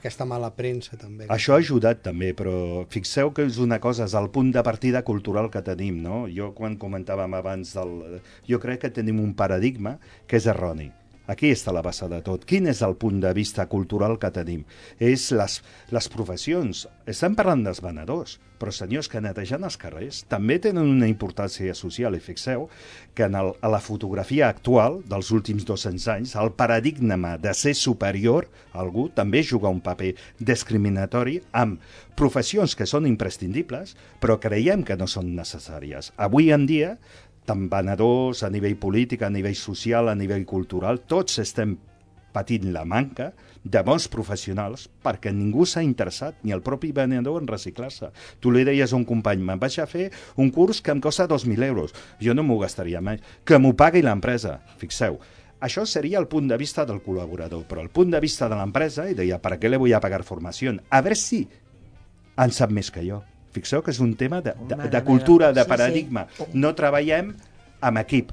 aquesta 0.00 0.26
mala 0.26 0.50
premsa 0.58 0.98
també. 0.98 1.28
Això 1.30 1.54
ha 1.54 1.62
ajudat 1.62 2.02
també, 2.04 2.32
però 2.36 2.84
fixeu 2.90 3.30
que 3.36 3.46
és 3.46 3.62
una 3.62 3.78
cosa, 3.84 4.10
és 4.10 4.18
el 4.18 4.30
punt 4.34 4.50
de 4.54 4.64
partida 4.66 5.04
cultural 5.06 5.52
que 5.54 5.62
tenim, 5.62 6.02
no? 6.02 6.24
Jo 6.34 6.50
quan 6.56 6.74
comentàvem 6.82 7.38
abans 7.38 7.76
del... 7.78 8.20
Jo 8.48 8.58
crec 8.62 8.86
que 8.86 8.96
tenim 9.00 9.22
un 9.22 9.36
paradigma 9.38 10.00
que 10.26 10.42
és 10.42 10.50
erroni. 10.50 10.90
Aquí 11.28 11.50
està 11.52 11.74
la 11.76 11.82
base 11.84 12.06
de 12.08 12.22
tot. 12.24 12.46
Quin 12.48 12.70
és 12.70 12.78
el 12.86 12.94
punt 12.96 13.18
de 13.20 13.34
vista 13.36 13.66
cultural 13.68 14.16
que 14.20 14.30
tenim? 14.32 14.62
És 14.96 15.28
les, 15.36 15.58
les 15.92 16.08
professions. 16.08 16.86
Estem 17.04 17.36
parlant 17.36 17.66
dels 17.66 17.82
venedors, 17.84 18.38
però 18.58 18.72
senyors 18.72 19.10
que 19.12 19.20
netegen 19.20 19.66
els 19.68 19.76
carrers 19.76 20.22
també 20.32 20.56
tenen 20.64 20.88
una 20.88 21.08
importància 21.10 21.76
social. 21.76 22.16
I 22.16 22.22
fixeu 22.24 22.64
que 23.12 23.28
en 23.28 23.36
el, 23.36 23.52
a 23.60 23.68
la 23.68 23.82
fotografia 23.84 24.48
actual 24.48 25.02
dels 25.04 25.28
últims 25.36 25.68
200 25.68 26.08
anys, 26.16 26.34
el 26.40 26.54
paradigma 26.56 27.36
de 27.36 27.52
ser 27.52 27.76
superior 27.76 28.48
a 28.72 28.80
algú 28.80 29.10
també 29.12 29.44
juga 29.44 29.68
un 29.68 29.84
paper 29.84 30.14
discriminatori 30.40 31.42
amb 31.52 31.82
professions 32.18 32.72
que 32.74 32.88
són 32.88 33.06
imprescindibles, 33.06 33.98
però 34.18 34.40
creiem 34.40 34.80
que 34.82 34.96
no 34.96 35.06
són 35.06 35.34
necessàries. 35.36 36.14
Avui 36.16 36.48
en 36.56 36.64
dia 36.66 36.96
tant 37.48 37.68
venedors, 37.72 38.44
a 38.44 38.50
nivell 38.52 38.76
polític, 38.80 39.24
a 39.24 39.32
nivell 39.32 39.56
social, 39.56 40.10
a 40.10 40.16
nivell 40.18 40.44
cultural, 40.48 41.00
tots 41.08 41.40
estem 41.40 41.76
patint 42.32 42.68
la 42.74 42.84
manca 42.84 43.30
de 43.64 43.80
bons 43.82 44.06
professionals 44.12 44.86
perquè 45.04 45.32
ningú 45.34 45.64
s'ha 45.66 45.82
interessat, 45.82 46.36
ni 46.44 46.52
el 46.54 46.62
propi 46.62 46.92
venedor, 46.94 47.40
en 47.42 47.48
reciclar-se. 47.48 48.12
Tu 48.40 48.52
li 48.52 48.66
deies 48.68 48.92
a 48.92 48.98
un 48.98 49.06
company, 49.08 49.42
me'n 49.42 49.60
vaig 49.60 49.78
a 49.80 49.88
fer 49.88 50.10
un 50.36 50.52
curs 50.54 50.82
que 50.84 50.92
em 50.94 51.00
costa 51.00 51.28
2.000 51.28 51.66
euros. 51.66 51.96
Jo 52.20 52.36
no 52.36 52.44
m'ho 52.44 52.60
gastaria 52.60 53.00
mai. 53.00 53.18
Que 53.44 53.58
m'ho 53.58 53.74
pagui 53.76 54.04
l'empresa. 54.04 54.58
Fixeu, 54.78 55.18
això 55.60 55.86
seria 55.88 56.20
el 56.20 56.28
punt 56.28 56.52
de 56.52 56.60
vista 56.60 56.84
del 56.86 57.00
col·laborador, 57.02 57.64
però 57.66 57.82
el 57.82 57.90
punt 57.90 58.12
de 58.14 58.20
vista 58.22 58.48
de 58.48 58.60
l'empresa, 58.60 59.08
i 59.08 59.16
deia, 59.18 59.40
¿para 59.42 59.58
qué 59.58 59.68
le 59.68 59.80
voy 59.80 59.92
a 59.92 60.00
pagar 60.00 60.22
formación? 60.22 60.82
A 60.90 61.00
ver 61.02 61.16
si 61.16 61.48
en 62.38 62.54
sap 62.54 62.70
més 62.70 62.92
que 62.94 63.02
jo. 63.02 63.24
Fixeu 63.54 63.84
que 63.84 63.94
és 63.94 64.02
un 64.04 64.14
tema 64.18 64.42
de, 64.44 64.54
de, 64.68 64.90
de 64.92 65.04
cultura, 65.04 65.52
de 65.56 65.64
paradigma. 65.68 66.26
No 66.54 66.74
treballem 66.76 67.32
amb 67.80 68.00
equip, 68.02 68.32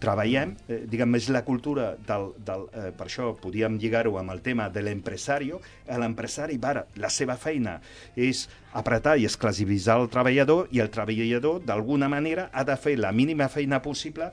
treballem, 0.00 0.54
eh, 0.68 0.82
diguem, 0.88 1.14
és 1.18 1.28
la 1.32 1.42
cultura 1.44 1.92
del, 2.06 2.30
del 2.44 2.64
eh, 2.72 2.90
per 2.96 3.06
això 3.06 3.32
podíem 3.38 3.78
lligar-ho 3.80 4.16
amb 4.20 4.34
el 4.34 4.42
tema 4.44 4.68
de 4.72 4.82
l'empresario, 4.84 5.60
l'empresari, 5.86 6.58
bara, 6.58 6.86
la 6.96 7.10
seva 7.12 7.36
feina 7.36 7.78
és 8.16 8.46
apretar 8.78 9.18
i 9.20 9.26
esclassivitzar 9.28 9.98
el 10.00 10.08
treballador 10.12 10.68
i 10.72 10.82
el 10.82 10.90
treballador, 10.90 11.62
d'alguna 11.66 12.08
manera, 12.08 12.48
ha 12.52 12.64
de 12.64 12.76
fer 12.76 12.96
la 12.98 13.12
mínima 13.12 13.48
feina 13.52 13.82
possible 13.82 14.32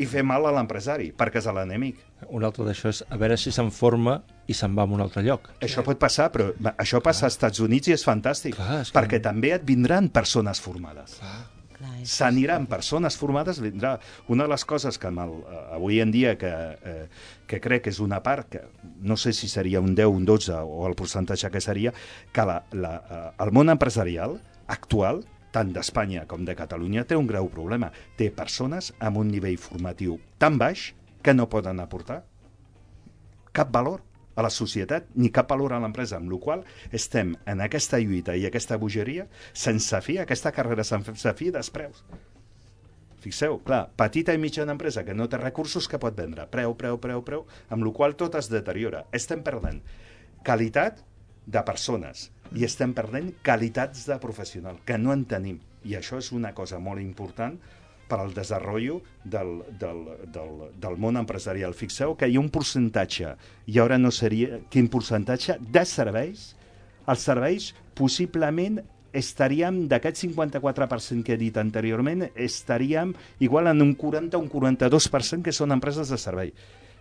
i 0.00 0.06
fer 0.08 0.22
mal 0.24 0.46
a 0.48 0.52
l'empresari, 0.56 1.10
perquè 1.12 1.42
és 1.42 1.46
l'enemic. 1.52 2.00
Un 2.32 2.44
altre 2.48 2.64
d'això 2.64 2.88
és 2.92 3.02
a 3.08 3.18
veure 3.20 3.36
si 3.40 3.52
se'n 3.52 3.70
forma 3.74 4.18
i 4.48 4.54
se'n 4.56 4.74
va 4.74 4.82
a 4.88 4.90
un 4.90 5.00
altre 5.04 5.22
lloc. 5.26 5.50
Això 5.60 5.84
pot 5.86 5.98
passar, 6.00 6.30
però 6.32 6.50
això 6.76 7.02
passa 7.04 7.26
als 7.28 7.36
Estats 7.36 7.60
Units 7.60 7.88
i 7.88 7.92
és 7.96 8.04
fantàstic, 8.06 8.56
Clar, 8.56 8.80
és 8.82 8.90
que- 8.90 8.98
perquè 8.98 9.20
també 9.22 9.52
et 9.54 9.64
vindran 9.64 10.08
persones 10.08 10.60
formades. 10.60 11.18
Clar. 11.20 11.46
S'aniran 12.04 12.66
persones 12.68 13.16
formades, 13.16 13.58
vindrà. 13.60 13.94
Una 14.28 14.44
de 14.44 14.50
les 14.52 14.64
coses 14.68 14.98
que 14.98 15.06
amb 15.08 15.20
el, 15.20 15.30
eh, 15.48 15.60
avui 15.76 16.00
en 16.00 16.10
dia 16.12 16.36
que, 16.36 16.50
eh, 16.84 17.08
que 17.46 17.60
crec 17.60 17.84
que 17.84 17.90
és 17.90 18.00
una 18.00 18.22
part, 18.22 18.48
que 18.50 18.60
no 19.00 19.16
sé 19.16 19.32
si 19.32 19.48
seria 19.48 19.80
un 19.80 19.94
10, 19.94 20.06
un 20.08 20.24
12 20.26 20.52
o 20.52 20.86
el 20.86 20.94
percentatge 20.94 21.50
que 21.50 21.60
seria, 21.60 21.92
que 22.32 22.44
la, 22.44 22.62
la, 22.72 22.94
eh, 23.10 23.42
el 23.44 23.52
món 23.52 23.70
empresarial 23.70 24.40
actual, 24.66 25.24
tant 25.54 25.72
d'Espanya 25.74 26.26
com 26.30 26.44
de 26.46 26.56
Catalunya, 26.58 27.04
té 27.04 27.18
un 27.18 27.28
greu 27.28 27.48
problema. 27.52 27.90
Té 28.16 28.30
persones 28.34 28.92
amb 28.98 29.20
un 29.22 29.30
nivell 29.32 29.58
formatiu 29.58 30.18
tan 30.38 30.58
baix 30.58 30.90
que 31.22 31.34
no 31.34 31.48
poden 31.52 31.80
aportar 31.80 32.22
cap 33.52 33.72
valor 33.74 34.00
a 34.38 34.42
la 34.46 34.50
societat 34.50 35.10
ni 35.18 35.30
cap 35.34 35.50
valor 35.50 35.74
a 35.74 35.80
l'empresa, 35.82 36.16
amb 36.16 36.30
la 36.32 36.38
qual 36.40 36.64
estem 36.96 37.34
en 37.50 37.60
aquesta 37.60 37.98
lluita 38.00 38.36
i 38.38 38.46
aquesta 38.46 38.78
bogeria 38.78 39.26
sense 39.52 40.00
fi, 40.06 40.18
aquesta 40.22 40.52
carrera 40.56 40.86
sense 40.86 41.34
fi 41.36 41.50
dels 41.50 41.70
preus. 41.74 42.04
Fixeu, 43.20 43.58
clar, 43.66 43.82
petita 44.00 44.32
i 44.32 44.40
mitjana 44.40 44.72
empresa 44.72 45.04
que 45.04 45.14
no 45.14 45.26
té 45.28 45.36
recursos 45.36 45.88
que 45.90 46.00
pot 46.00 46.16
vendre, 46.16 46.46
preu, 46.48 46.72
preu, 46.78 46.96
preu, 47.02 47.20
preu, 47.26 47.44
amb 47.68 47.84
la 47.84 47.92
qual 47.92 48.16
tot 48.16 48.38
es 48.40 48.48
deteriora. 48.48 49.04
Estem 49.12 49.42
perdent 49.44 49.82
qualitat 50.46 51.02
de 51.44 51.62
persones 51.66 52.30
i 52.56 52.64
estem 52.66 52.94
perdent 52.96 53.32
qualitats 53.46 54.06
de 54.08 54.16
professional, 54.22 54.80
que 54.84 54.98
no 54.98 55.14
en 55.14 55.26
tenim. 55.30 55.60
I 55.86 55.96
això 55.96 56.18
és 56.20 56.32
una 56.36 56.52
cosa 56.54 56.80
molt 56.82 57.00
important 57.00 57.56
per 58.10 58.18
al 58.18 58.32
desenvolupament 58.34 59.06
del, 59.24 59.50
del, 59.78 60.00
del, 60.34 60.54
del 60.82 60.96
món 60.98 61.20
empresarial. 61.20 61.76
Fixeu 61.78 62.16
que 62.18 62.26
hi 62.26 62.36
ha 62.36 62.42
un 62.42 62.50
percentatge, 62.52 63.36
i 63.70 63.78
ara 63.78 63.98
no 63.98 64.10
seria 64.10 64.58
quin 64.72 64.90
percentatge, 64.90 65.60
de 65.60 65.84
serveis. 65.86 66.50
Els 67.06 67.26
serveis 67.26 67.70
possiblement 67.94 68.80
estaríem, 69.16 69.84
d'aquest 69.90 70.24
54% 70.24 71.26
que 71.26 71.34
he 71.34 71.40
dit 71.40 71.56
anteriorment, 71.58 72.28
estaríem 72.34 73.14
igual 73.40 73.70
en 73.70 73.82
un 73.82 73.94
40 73.98 74.38
o 74.38 74.42
un 74.42 74.50
42% 74.50 75.46
que 75.46 75.54
són 75.54 75.74
empreses 75.74 76.10
de 76.10 76.18
servei. 76.18 76.54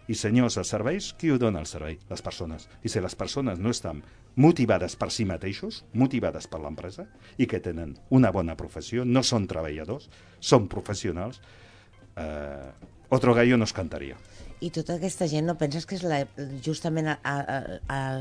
I 0.10 0.16
senyors, 0.18 0.56
els 0.58 0.72
serveis, 0.74 1.12
qui 1.20 1.30
ho 1.30 1.38
dona 1.38 1.62
el 1.62 1.68
servei? 1.70 2.00
Les 2.10 2.22
persones. 2.26 2.66
I 2.84 2.90
si 2.90 3.02
les 3.04 3.14
persones 3.16 3.60
no 3.62 3.70
estan 3.70 4.02
motivades 4.42 4.96
per 4.98 5.12
si 5.14 5.26
mateixos, 5.30 5.84
motivades 5.94 6.48
per 6.50 6.60
l'empresa, 6.64 7.06
i 7.38 7.46
que 7.50 7.60
tenen 7.62 7.94
una 8.16 8.32
bona 8.34 8.56
professió, 8.58 9.06
no 9.06 9.22
són 9.24 9.46
treballadors, 9.48 10.10
són 10.40 10.68
professionals, 10.72 11.42
eh, 12.18 12.72
otro 13.10 13.34
gallo 13.38 13.58
no 13.58 13.66
es 13.70 13.74
cantaria. 13.74 14.18
I 14.62 14.72
tota 14.76 14.98
aquesta 14.98 15.28
gent, 15.30 15.46
no 15.48 15.58
penses 15.58 15.86
que 15.86 15.96
és 15.96 16.04
la, 16.04 16.24
justament 16.66 17.08
a- 17.14 17.20
a- 17.24 17.80
a- 17.88 18.20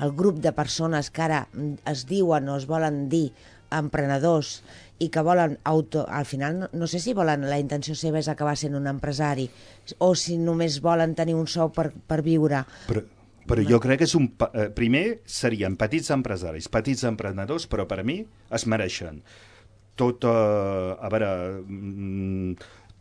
el, 0.00 0.12
grup 0.16 0.40
de 0.40 0.52
persones 0.56 1.10
que 1.10 1.22
ara 1.22 1.42
es 1.86 2.06
diuen 2.08 2.48
o 2.48 2.56
es 2.56 2.66
volen 2.66 3.08
dir 3.12 3.32
emprenedors 3.70 4.62
i 5.00 5.08
que 5.08 5.22
volen 5.24 5.56
auto... 5.64 6.04
Al 6.08 6.26
final, 6.28 6.58
no, 6.60 6.70
no 6.72 6.88
sé 6.90 7.00
si 7.00 7.14
volen, 7.16 7.48
la 7.48 7.58
intenció 7.60 7.96
seva 7.98 8.20
és 8.20 8.28
acabar 8.28 8.56
sent 8.60 8.76
un 8.76 8.88
empresari 8.90 9.48
o 9.98 10.12
si 10.14 10.36
només 10.38 10.80
volen 10.84 11.16
tenir 11.18 11.34
un 11.38 11.48
sou 11.48 11.72
per, 11.74 11.88
per 11.90 12.20
viure. 12.26 12.62
Però, 12.88 13.02
però 13.48 13.64
jo 13.66 13.80
crec 13.82 14.02
que 14.02 14.10
és 14.10 14.16
un... 14.18 14.28
Eh, 14.52 14.68
primer 14.76 15.04
serien 15.26 15.78
petits 15.80 16.12
empresaris, 16.14 16.68
petits 16.72 17.06
emprenedors, 17.08 17.66
però 17.70 17.88
per 17.88 18.04
mi 18.04 18.20
es 18.52 18.68
mereixen 18.68 19.24
tot, 20.00 20.24
eh, 20.24 20.96
a 21.00 21.08
veure, 21.12 21.30
mm, 21.66 22.54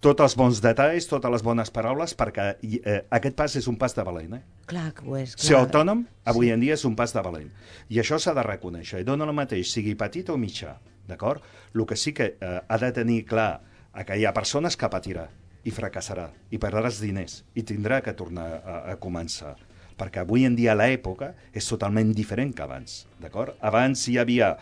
tots 0.03 0.23
els 0.23 0.35
bons 0.39 0.61
detalls, 0.63 1.07
totes 1.11 1.31
les 1.31 1.43
bones 1.43 1.71
paraules, 1.75 2.15
perquè 2.15 2.47
eh, 2.63 3.01
aquest 3.15 3.35
pas 3.39 3.55
és 3.59 3.67
un 3.71 3.77
pas 3.79 3.95
de 3.95 4.05
valent. 4.07 4.37
Eh? 4.39 4.41
Clar 4.71 4.89
que 4.95 5.07
ho 5.07 5.17
és. 5.19 5.35
Clar. 5.35 5.45
Ser 5.47 5.57
autònom, 5.59 6.05
avui 6.31 6.51
en 6.55 6.63
dia, 6.63 6.75
és 6.79 6.85
un 6.87 6.95
pas 6.99 7.13
de 7.15 7.23
valent. 7.23 7.49
I 7.89 7.99
això 8.03 8.19
s'ha 8.19 8.35
de 8.37 8.45
reconèixer. 8.47 9.03
I 9.03 9.07
dona 9.07 9.27
el 9.27 9.35
mateix, 9.35 9.71
sigui 9.71 9.95
petit 9.99 10.31
o 10.31 10.37
mitjà, 10.39 10.77
d'acord? 11.09 11.43
El 11.73 11.85
que 11.89 11.97
sí 11.97 12.13
que 12.15 12.35
eh, 12.35 12.59
ha 12.61 12.77
de 12.81 12.91
tenir 12.95 13.23
clar 13.29 13.51
eh, 13.93 14.05
que 14.05 14.17
hi 14.17 14.25
ha 14.25 14.35
persones 14.35 14.77
que 14.77 14.89
patirà 14.91 15.27
i 15.67 15.73
fracassarà, 15.75 16.29
i 16.53 16.59
perdràs 16.61 17.01
diners, 17.03 17.41
i 17.57 17.65
tindrà 17.67 17.99
que 18.05 18.15
tornar 18.17 18.47
a, 18.59 18.77
a 18.93 18.95
començar. 19.01 19.55
Perquè 19.99 20.21
avui 20.23 20.45
en 20.47 20.55
dia 20.55 20.77
l'època 20.77 21.33
és 21.51 21.67
totalment 21.67 22.13
diferent 22.15 22.53
que 22.55 22.63
abans, 22.63 23.03
d'acord? 23.21 23.57
Abans 23.59 24.07
hi 24.07 24.19
havia... 24.21 24.55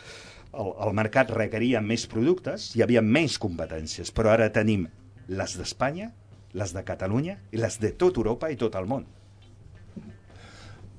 El, 0.57 0.71
el 0.81 0.93
mercat 0.95 1.29
requeria 1.36 1.83
més 1.83 2.07
productes, 2.10 2.71
hi 2.73 2.81
havia 2.81 3.03
menys 3.03 3.36
competències, 3.38 4.10
però 4.15 4.31
ara 4.31 4.47
tenim 4.49 4.88
les 5.27 5.53
d'Espanya, 5.60 6.07
les 6.57 6.73
de 6.73 6.81
Catalunya 6.88 7.36
i 7.53 7.60
les 7.62 7.77
de 7.83 7.91
tot 7.99 8.17
Europa 8.17 8.49
i 8.49 8.57
tot 8.57 8.73
el 8.79 8.88
món. 8.89 9.05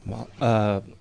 Val. 0.09 0.29
Uh, 0.39 0.98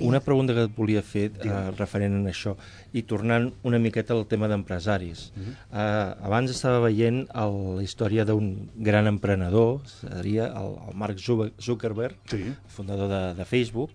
una 0.00 0.20
pregunta 0.20 0.54
que 0.54 0.64
et 0.66 0.72
volia 0.76 1.02
fer 1.02 1.30
uh, 1.44 1.70
referent 1.76 2.14
a 2.18 2.30
això 2.30 2.54
i 2.92 3.02
tornant 3.02 3.50
una 3.64 3.78
miqueta 3.82 4.14
al 4.14 4.26
tema 4.26 4.48
d'empresaris. 4.48 5.32
Uh 5.36 5.42
-huh. 5.42 5.54
uh, 5.72 6.26
abans 6.26 6.50
estava 6.50 6.80
veient 6.80 7.26
el, 7.34 7.76
la 7.76 7.82
història 7.82 8.24
d'un 8.24 8.68
gran 8.76 9.06
emprenedor, 9.06 9.80
seria 9.86 10.46
el, 10.46 10.76
el 10.88 10.94
Mark 10.94 11.18
Zuckerberg, 11.18 12.16
Sí. 12.28 12.54
fundador 12.68 13.08
de, 13.08 13.34
de 13.34 13.44
Facebook, 13.44 13.90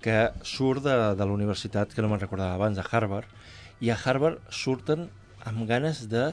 que 0.00 0.30
surt 0.42 0.82
de, 0.84 1.14
de 1.16 1.24
la 1.26 1.32
universitat, 1.32 1.92
que 1.92 2.02
no 2.02 2.08
me'n 2.08 2.20
recordava 2.20 2.54
abans, 2.54 2.76
de 2.76 2.84
Harvard, 2.90 3.26
i 3.80 3.90
a 3.90 3.98
Harvard 4.04 4.38
surten 4.50 5.08
amb 5.44 5.66
ganes 5.68 6.08
de 6.08 6.32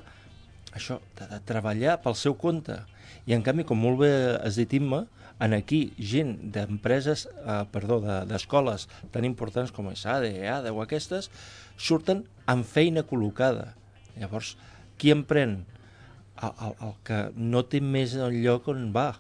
això, 0.74 1.00
de, 1.20 1.28
de 1.28 1.40
treballar 1.46 2.02
pel 2.02 2.16
seu 2.16 2.36
compte. 2.36 2.80
I 3.26 3.34
en 3.34 3.42
canvi, 3.42 3.64
com 3.64 3.80
molt 3.80 4.00
bé 4.00 4.12
has 4.44 4.56
dit 4.56 4.74
Imma, 4.74 5.06
en 5.40 5.54
aquí 5.58 5.94
gent 5.98 6.38
d'empreses, 6.54 7.28
eh, 7.46 7.64
perdó, 7.72 8.00
de- 8.04 8.26
d'escoles 8.30 8.88
de, 8.88 9.10
tan 9.16 9.26
importants 9.26 9.72
com 9.72 9.90
ESADE, 9.92 10.34
EADE 10.46 10.72
o 10.72 10.82
aquestes, 10.84 11.30
surten 11.78 12.24
amb 12.46 12.66
feina 12.66 13.04
col·locada. 13.04 13.74
Llavors, 14.20 14.56
qui 14.98 15.12
emprèn? 15.12 15.64
El, 16.44 16.52
el, 16.66 16.76
el 16.88 16.94
que 17.06 17.20
no 17.38 17.64
té 17.70 17.82
més 17.82 18.14
lloc 18.16 18.68
on 18.72 18.92
va, 18.94 19.14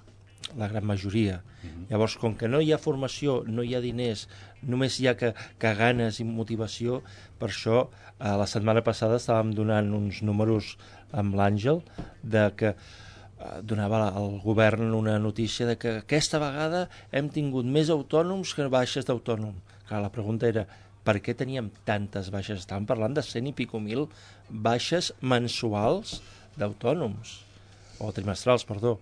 la 0.58 0.67
gran 0.67 0.86
majoria. 0.86 1.41
Llavors, 1.89 2.17
com 2.19 2.34
que 2.36 2.47
no 2.52 2.60
hi 2.62 2.73
ha 2.73 2.78
formació, 2.82 3.43
no 3.47 3.63
hi 3.63 3.73
ha 3.76 3.82
diners, 3.82 4.28
només 4.67 4.99
hi 4.99 5.08
ha 5.08 5.13
que, 5.15 5.32
que 5.60 5.71
ganes 5.80 6.19
i 6.19 6.26
motivació, 6.28 7.02
per 7.39 7.49
això 7.49 7.78
eh, 7.88 8.34
la 8.38 8.47
setmana 8.49 8.84
passada 8.84 9.17
estàvem 9.21 9.54
donant 9.56 9.93
uns 9.95 10.21
números 10.21 10.76
amb 11.12 11.36
l'Àngel 11.39 11.82
de 12.23 12.49
que 12.60 12.73
donava 13.63 14.06
al 14.10 14.39
govern 14.43 14.93
una 14.95 15.17
notícia 15.19 15.67
de 15.67 15.77
que 15.79 15.97
aquesta 16.01 16.39
vegada 16.41 16.88
hem 17.12 17.29
tingut 17.34 17.67
més 17.67 17.91
autònoms 17.93 18.53
que 18.56 18.69
baixes 18.71 19.08
d'autònom. 19.10 19.56
Clar, 19.88 20.01
la 20.03 20.12
pregunta 20.13 20.47
era 20.47 20.65
per 21.03 21.19
què 21.19 21.36
teníem 21.36 21.69
tantes 21.88 22.29
baixes? 22.32 22.63
Estàvem 22.63 22.88
parlant 22.88 23.15
de 23.15 23.23
100 23.25 23.51
i 23.51 23.56
pico 23.58 23.82
mil 23.84 24.08
baixes 24.49 25.12
mensuals 25.21 26.21
d'autònoms, 26.60 27.41
o 27.99 28.12
trimestrals, 28.15 28.63
perdó. 28.69 28.97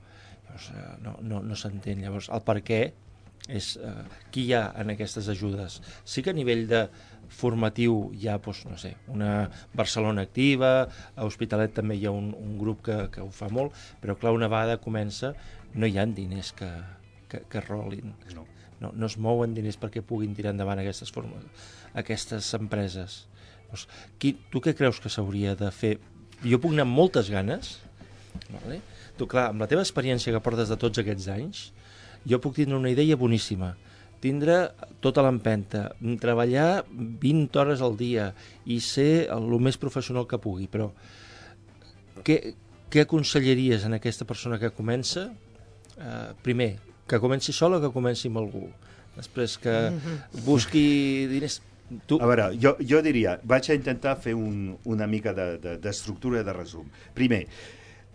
Llavors, 0.47 0.69
eh, 0.73 0.87
no, 1.05 1.15
no, 1.21 1.41
no 1.45 1.55
s'entén. 1.55 2.01
Llavors, 2.01 2.29
el 2.33 2.41
per 2.47 2.57
què 2.65 2.81
és 3.49 3.73
eh, 3.77 4.03
qui 4.31 4.45
hi 4.47 4.53
ha 4.57 4.67
en 4.81 4.93
aquestes 4.93 5.29
ajudes. 5.31 5.79
Sí 6.05 6.21
que 6.21 6.33
a 6.33 6.37
nivell 6.37 6.67
de 6.69 6.85
formatiu 7.31 8.11
hi 8.17 8.27
ha, 8.27 8.37
doncs, 8.43 8.65
no 8.67 8.77
sé, 8.79 8.93
una 9.11 9.49
Barcelona 9.77 10.25
activa, 10.27 10.71
a 11.15 11.27
Hospitalet 11.27 11.73
també 11.77 11.97
hi 11.97 12.05
ha 12.05 12.13
un, 12.13 12.31
un 12.37 12.57
grup 12.59 12.83
que, 12.85 12.97
que 13.13 13.23
ho 13.23 13.29
fa 13.33 13.49
molt, 13.49 13.75
però 14.03 14.17
clar, 14.19 14.35
una 14.35 14.51
vegada 14.51 14.81
comença 14.83 15.33
no 15.73 15.87
hi 15.87 15.97
ha 15.97 16.05
diners 16.05 16.51
que, 16.57 16.69
que, 17.31 17.45
que 17.49 17.63
rolin. 17.67 18.15
No. 18.35 18.47
No, 18.81 18.89
no 18.97 19.05
es 19.05 19.13
mouen 19.21 19.53
diners 19.53 19.77
perquè 19.77 20.01
puguin 20.01 20.33
tirar 20.33 20.55
endavant 20.55 20.79
aquestes, 20.81 21.11
formes, 21.13 21.45
aquestes 22.01 22.47
empreses. 22.57 23.27
Doncs, 23.69 23.85
qui, 24.17 24.33
tu 24.51 24.59
què 24.63 24.73
creus 24.77 24.99
que 24.99 25.11
s'hauria 25.13 25.53
de 25.55 25.69
fer? 25.75 25.99
Jo 26.41 26.57
puc 26.57 26.73
anar 26.73 26.87
amb 26.87 26.97
moltes 26.97 27.29
ganes, 27.29 27.75
vale? 28.49 28.79
tu, 29.21 29.27
clar, 29.29 29.51
amb 29.51 29.61
la 29.61 29.69
teva 29.69 29.83
experiència 29.85 30.33
que 30.33 30.41
portes 30.43 30.71
de 30.73 30.77
tots 30.81 31.01
aquests 31.01 31.29
anys, 31.29 31.67
jo 32.27 32.41
puc 32.43 32.57
tindre 32.57 32.77
una 32.77 32.91
idea 32.91 33.17
boníssima 33.17 33.75
tindre 34.21 34.57
tota 35.01 35.23
l'empenta, 35.25 35.87
treballar 36.21 36.83
20 36.93 37.57
hores 37.57 37.81
al 37.81 37.97
dia 37.97 38.29
i 38.69 38.77
ser 38.85 39.25
el, 39.33 39.49
més 39.65 39.79
professional 39.81 40.27
que 40.29 40.39
pugui, 40.41 40.67
però 40.71 40.91
què, 42.21 42.37
què 42.93 43.05
aconsellaries 43.07 43.87
en 43.87 43.97
aquesta 43.97 44.27
persona 44.29 44.59
que 44.61 44.69
comença? 44.77 45.31
Uh, 45.97 46.31
primer, 46.45 46.75
que 47.09 47.19
comenci 47.19 47.53
sola 47.53 47.79
o 47.79 47.83
que 47.83 47.91
comenci 47.93 48.29
amb 48.29 48.43
algú? 48.43 48.67
Després 49.17 49.57
que 49.59 49.75
busqui 50.45 50.85
diners... 51.31 51.59
Tu... 52.07 52.15
A 52.23 52.27
veure, 52.29 52.51
jo, 52.61 52.77
jo 52.87 53.01
diria, 53.03 53.35
vaig 53.43 53.67
a 53.67 53.75
intentar 53.75 54.13
fer 54.23 54.31
un, 54.37 54.77
una 54.87 55.09
mica 55.11 55.33
d'estructura 55.35 56.39
de, 56.39 56.45
de, 56.45 56.53
de 56.53 56.55
resum. 56.55 56.85
Primer, 57.17 57.41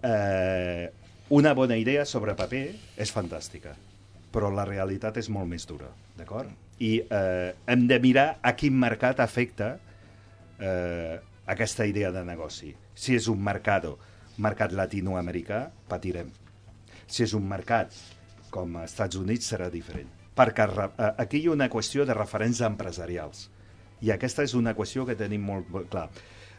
eh, 0.06 0.86
una 1.36 1.52
bona 1.58 1.76
idea 1.76 2.06
sobre 2.08 2.32
paper 2.38 2.62
és 3.04 3.12
fantàstica, 3.12 3.74
però 4.32 4.50
la 4.52 4.66
realitat 4.68 5.16
és 5.20 5.30
molt 5.32 5.48
més 5.50 5.66
dura, 5.68 5.88
d'acord? 6.16 6.50
I 6.82 6.98
eh, 7.00 7.54
hem 7.72 7.86
de 7.88 7.98
mirar 8.02 8.26
a 8.42 8.52
quin 8.58 8.76
mercat 8.76 9.20
afecta 9.24 9.76
eh, 10.60 11.16
aquesta 11.46 11.86
idea 11.86 12.10
de 12.12 12.24
negoci. 12.26 12.74
Si 12.94 13.16
és 13.16 13.28
un 13.32 13.40
mercat, 13.42 13.88
mercat 14.42 14.74
latinoamericà, 14.76 15.66
patirem. 15.88 16.30
Si 17.06 17.22
és 17.24 17.32
un 17.38 17.46
mercat 17.48 17.94
com 18.50 18.76
als 18.80 18.92
Estats 18.92 19.18
Units, 19.20 19.48
serà 19.52 19.70
diferent. 19.72 20.08
Perquè 20.36 20.66
eh, 20.68 21.12
aquí 21.22 21.40
hi 21.42 21.50
ha 21.50 21.56
una 21.56 21.70
qüestió 21.72 22.06
de 22.06 22.16
referents 22.16 22.62
empresarials. 22.66 23.46
I 24.04 24.12
aquesta 24.12 24.44
és 24.44 24.54
una 24.54 24.74
qüestió 24.76 25.06
que 25.08 25.16
tenim 25.16 25.44
molt 25.48 25.70
clar. 25.92 26.10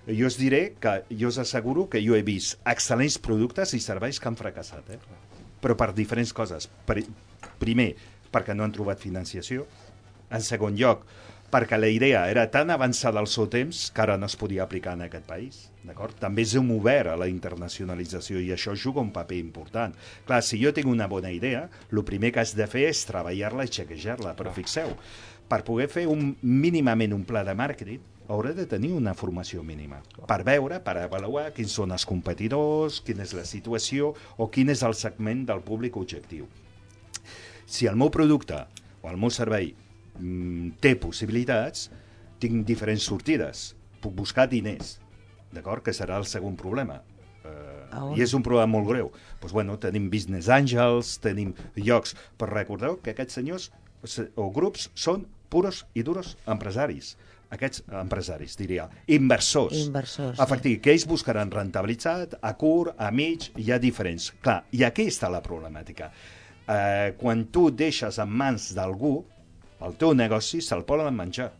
Jo 0.08 0.30
us 0.30 0.38
diré 0.40 0.78
que 0.80 1.02
jo 1.12 1.28
us 1.28 1.38
asseguro 1.42 1.90
que 1.92 2.00
jo 2.02 2.16
he 2.16 2.24
vist 2.24 2.56
excel·lents 2.66 3.20
productes 3.20 3.74
i 3.76 3.82
serveis 3.84 4.22
que 4.24 4.30
han 4.30 4.40
fracassat, 4.40 4.94
eh? 4.96 5.00
però 5.62 5.76
per 5.76 5.92
diferents 5.94 6.32
coses. 6.34 6.70
Per, 6.88 7.02
primer, 7.62 7.94
perquè 8.34 8.56
no 8.56 8.66
han 8.66 8.76
trobat 8.76 9.02
financiació. 9.02 9.66
En 10.34 10.44
segon 10.44 10.76
lloc, 10.76 11.06
perquè 11.52 11.78
la 11.80 11.88
idea 11.88 12.26
era 12.30 12.50
tan 12.52 12.72
avançada 12.74 13.22
al 13.22 13.30
seu 13.32 13.48
temps 13.48 13.88
que 13.96 14.04
ara 14.04 14.18
no 14.20 14.28
es 14.28 14.36
podia 14.36 14.66
aplicar 14.66 14.98
en 14.98 15.06
aquest 15.06 15.28
país. 15.28 15.62
També 16.20 16.44
és 16.44 16.58
un 16.60 16.74
obert 16.76 17.14
a 17.14 17.16
la 17.20 17.30
internacionalització 17.32 18.42
i 18.44 18.52
això 18.52 18.76
juga 18.76 19.02
un 19.02 19.14
paper 19.16 19.40
important. 19.40 19.96
Clar, 20.28 20.42
si 20.44 20.60
jo 20.60 20.74
tinc 20.76 20.92
una 20.92 21.08
bona 21.08 21.32
idea, 21.32 21.70
el 21.92 22.04
primer 22.04 22.34
que 22.36 22.44
has 22.44 22.54
de 22.58 22.68
fer 22.68 22.90
és 22.90 23.06
treballar-la 23.08 23.64
i 23.64 23.72
xequejar-la, 23.72 24.36
però 24.36 24.52
fixeu, 24.52 24.92
per 25.48 25.64
poder 25.64 25.88
fer 25.88 26.06
un, 26.12 26.34
mínimament 26.42 27.16
un 27.16 27.24
pla 27.24 27.46
de 27.48 27.56
màrqueting, 27.56 28.04
haurà 28.28 28.52
de 28.52 28.66
tenir 28.68 28.92
una 28.92 29.14
formació 29.16 29.62
mínima 29.64 30.02
per 30.28 30.42
veure, 30.44 30.82
per 30.84 30.98
avaluar 31.00 31.54
quins 31.56 31.72
són 31.80 31.96
els 31.96 32.04
competidors, 32.06 33.00
quina 33.08 33.24
és 33.24 33.32
la 33.38 33.48
situació 33.48 34.12
o 34.36 34.50
quin 34.52 34.76
és 34.76 34.84
el 34.84 34.98
segment 35.00 35.46
del 35.48 35.64
públic 35.64 35.96
objectiu. 35.96 36.50
Si 37.68 37.86
el 37.90 37.98
meu 38.00 38.10
producte 38.14 38.62
o 39.04 39.12
el 39.12 39.18
meu 39.20 39.30
servei 39.34 39.74
mm, 40.18 40.78
té 40.82 40.96
possibilitats, 41.00 41.90
tinc 42.42 42.64
diferents 42.68 43.04
sortides. 43.10 43.74
Puc 44.02 44.14
buscar 44.16 44.48
diners, 44.50 44.96
d'acord? 45.52 45.84
Que 45.84 45.94
serà 45.96 46.18
el 46.22 46.26
segon 46.30 46.56
problema. 46.60 47.02
Uh, 47.48 47.88
I 48.18 48.22
és 48.26 48.34
un 48.36 48.44
problema 48.44 48.68
molt 48.70 48.88
greu. 48.90 49.12
Pues, 49.42 49.54
bueno, 49.56 49.78
tenim 49.80 50.10
business 50.12 50.50
angels, 50.52 51.16
tenim 51.24 51.54
llocs, 51.76 52.16
però 52.38 52.52
recordeu 52.54 53.00
que 53.02 53.14
aquests 53.16 53.40
senyors 53.40 53.70
se- 54.04 54.30
o 54.36 54.50
grups 54.52 54.90
són 54.94 55.26
puros 55.50 55.86
i 55.96 56.04
duros 56.04 56.36
empresaris. 56.46 57.16
Aquests 57.50 57.86
empresaris, 57.96 58.58
diria, 58.60 58.90
inversors. 59.08 59.78
Inversors, 59.88 60.36
sí. 60.36 60.44
Efectivament, 60.44 60.82
que 60.84 60.92
ells 60.92 61.06
buscaran 61.08 61.50
rentabilitat 61.52 62.36
a 62.44 62.52
curt, 62.60 62.94
a 63.00 63.08
mig, 63.12 63.52
hi 63.56 63.72
ha 63.72 63.80
diferents. 63.80 64.34
Clar, 64.44 64.66
i 64.76 64.84
aquí 64.84 65.06
està 65.08 65.30
la 65.32 65.40
problemàtica. 65.42 66.12
Eh, 66.68 67.14
quan 67.20 67.46
tu 67.54 67.70
deixes 67.72 68.20
en 68.20 68.30
mans 68.30 68.74
d'algú, 68.76 69.16
el 69.86 69.96
teu 70.00 70.14
negoci 70.18 70.60
se'l 70.62 70.84
poden 70.88 71.16
menjar. 71.16 71.52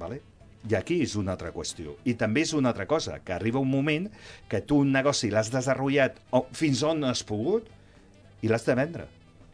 Vale? 0.00 0.22
I 0.66 0.74
aquí 0.74 1.00
és 1.04 1.14
una 1.18 1.36
altra 1.36 1.52
qüestió. 1.54 1.94
I 2.08 2.16
també 2.18 2.42
és 2.46 2.54
una 2.56 2.72
altra 2.72 2.88
cosa, 2.90 3.20
que 3.22 3.34
arriba 3.36 3.62
un 3.62 3.70
moment 3.70 4.08
que 4.50 4.62
tu 4.62 4.80
un 4.82 4.90
negoci 4.94 5.30
l'has 5.30 5.52
desenvolupat 5.52 6.18
fins 6.56 6.82
on 6.82 7.04
has 7.06 7.22
pogut 7.26 7.68
i 8.42 8.50
l'has 8.50 8.66
de 8.66 8.74
vendre 8.78 9.06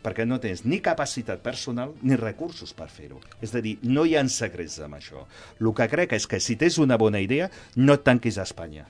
perquè 0.02 0.26
no 0.26 0.40
tens 0.42 0.64
ni 0.66 0.80
capacitat 0.82 1.42
personal 1.44 1.94
ni 2.02 2.16
recursos 2.18 2.74
per 2.74 2.88
fer-ho. 2.90 3.20
És 3.40 3.54
a 3.54 3.62
dir, 3.62 3.76
no 3.86 4.04
hi 4.04 4.16
ha 4.18 4.24
secrets 4.28 4.80
amb 4.82 4.98
això. 4.98 5.26
El 5.60 5.70
que 5.78 5.86
crec 5.88 6.16
és 6.18 6.26
que 6.26 6.40
si 6.42 6.58
tens 6.58 6.80
una 6.82 6.98
bona 6.98 7.22
idea, 7.22 7.48
no 7.76 7.94
et 7.94 8.02
tanquis 8.02 8.38
a 8.38 8.46
Espanya. 8.48 8.88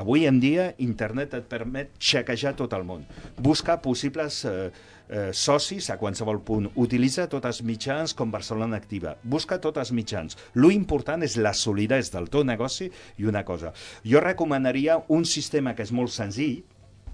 Avui 0.00 0.24
en 0.24 0.38
dia, 0.40 0.70
internet 0.80 1.34
et 1.36 1.44
permet 1.44 1.90
xequejar 2.00 2.54
tot 2.56 2.72
el 2.72 2.86
món, 2.88 3.02
buscar 3.36 3.82
possibles 3.84 4.38
eh, 4.48 4.70
eh, 5.12 5.26
socis 5.36 5.90
a 5.92 5.98
qualsevol 6.00 6.40
punt, 6.46 6.70
utilitza 6.80 7.26
tots 7.28 7.50
els 7.50 7.60
mitjans 7.68 8.14
com 8.16 8.32
Barcelona 8.32 8.78
Activa, 8.80 9.12
busca 9.20 9.58
tots 9.60 9.82
els 9.82 9.92
mitjans. 9.92 10.38
Lo 10.56 10.70
important 10.72 11.20
és 11.26 11.36
la 11.36 11.52
solidesa 11.52 12.16
del 12.16 12.30
teu 12.32 12.46
negoci 12.48 12.88
i 13.20 13.28
una 13.28 13.44
cosa. 13.44 13.74
Jo 14.00 14.24
recomanaria 14.24 15.02
un 15.12 15.28
sistema 15.28 15.76
que 15.76 15.84
és 15.84 15.92
molt 15.92 16.16
senzill, 16.16 16.62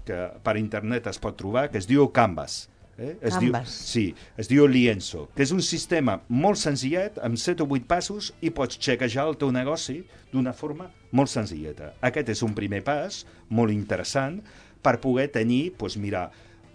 que 0.07 0.23
per 0.39 0.55
internet 0.55 1.11
es 1.11 1.19
pot 1.19 1.35
trobar, 1.35 1.67
que 1.67 1.81
es 1.83 1.91
diu 1.91 2.07
Canvas. 2.15 2.69
Eh? 2.97 3.17
Es 3.21 3.35
Canvas. 3.35 3.69
Diu, 3.69 3.87
sí, 3.87 4.05
es 4.37 4.49
diu 4.49 4.67
Lienzo, 4.67 5.27
que 5.35 5.45
és 5.45 5.53
un 5.53 5.61
sistema 5.65 6.17
molt 6.29 6.59
senzillet, 6.61 7.19
amb 7.23 7.37
7 7.37 7.63
o 7.63 7.69
8 7.69 7.85
passos, 7.89 8.31
i 8.41 8.49
pots 8.49 8.79
xequejar 8.81 9.27
el 9.29 9.37
teu 9.37 9.53
negoci 9.53 9.99
d'una 10.33 10.55
forma 10.57 10.89
molt 11.11 11.31
senzilleta. 11.31 11.93
Aquest 12.01 12.33
és 12.33 12.43
un 12.45 12.57
primer 12.57 12.81
pas, 12.87 13.23
molt 13.49 13.73
interessant, 13.75 14.41
per 14.81 14.97
poder 15.03 15.29
tenir, 15.35 15.73
doncs, 15.77 15.97
mirar 16.01 16.27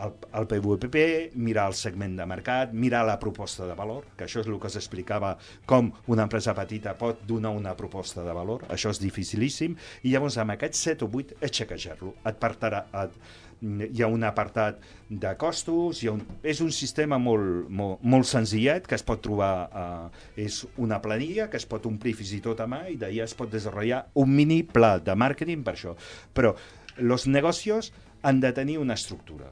el, 0.03 0.15
el 0.39 0.47
PVPP, 0.51 1.33
mirar 1.35 1.69
el 1.71 1.77
segment 1.79 2.17
de 2.19 2.27
mercat, 2.27 2.73
mirar 2.73 3.05
la 3.07 3.19
proposta 3.23 3.67
de 3.69 3.77
valor, 3.79 4.07
que 4.17 4.27
això 4.27 4.43
és 4.43 4.51
el 4.51 4.59
que 4.63 4.71
s'explicava 4.73 5.37
com 5.69 5.93
una 6.13 6.27
empresa 6.27 6.55
petita 6.59 6.97
pot 6.99 7.23
donar 7.29 7.53
una 7.57 7.77
proposta 7.79 8.25
de 8.27 8.35
valor, 8.37 8.67
això 8.73 8.93
és 8.93 9.03
dificilíssim, 9.03 9.77
i 10.03 10.15
llavors 10.15 10.39
amb 10.43 10.57
aquests 10.57 10.89
7 10.91 11.07
o 11.07 11.11
8 11.23 11.39
és 11.41 11.55
xequejar-lo. 11.61 12.17
Et 12.29 12.39
partarà, 12.43 12.87
et, 13.05 13.19
hi 13.63 14.03
ha 14.03 14.09
un 14.11 14.25
apartat 14.27 14.81
de 15.09 15.33
costos, 15.39 16.03
hi 16.03 16.11
ha 16.11 16.17
un, 16.17 16.23
és 16.43 16.61
un 16.65 16.73
sistema 16.75 17.19
molt, 17.23 17.69
molt, 17.71 18.03
molt 18.03 18.27
senzillet 18.27 18.87
que 18.89 18.97
es 18.99 19.07
pot 19.07 19.23
trobar, 19.23 19.53
eh, 19.71 20.45
és 20.49 20.63
una 20.83 21.01
planilla 21.05 21.49
que 21.51 21.61
es 21.61 21.67
pot 21.69 21.87
omplir 21.87 22.17
fins 22.19 22.35
i 22.35 22.43
tot 22.45 22.61
a 22.61 22.69
mà 22.71 22.85
i 22.91 22.99
d'ahir 22.99 23.23
es 23.27 23.37
pot 23.39 23.51
desenvolupar 23.53 24.07
un 24.19 24.35
mini 24.35 24.63
pla 24.67 24.97
de 24.99 25.15
màrqueting 25.15 25.63
per 25.65 25.77
això. 25.77 25.95
Però 26.35 26.57
els 26.99 27.27
negocios 27.27 27.93
han 28.23 28.41
de 28.41 28.53
tenir 28.53 28.79
una 28.79 28.99
estructura. 28.99 29.51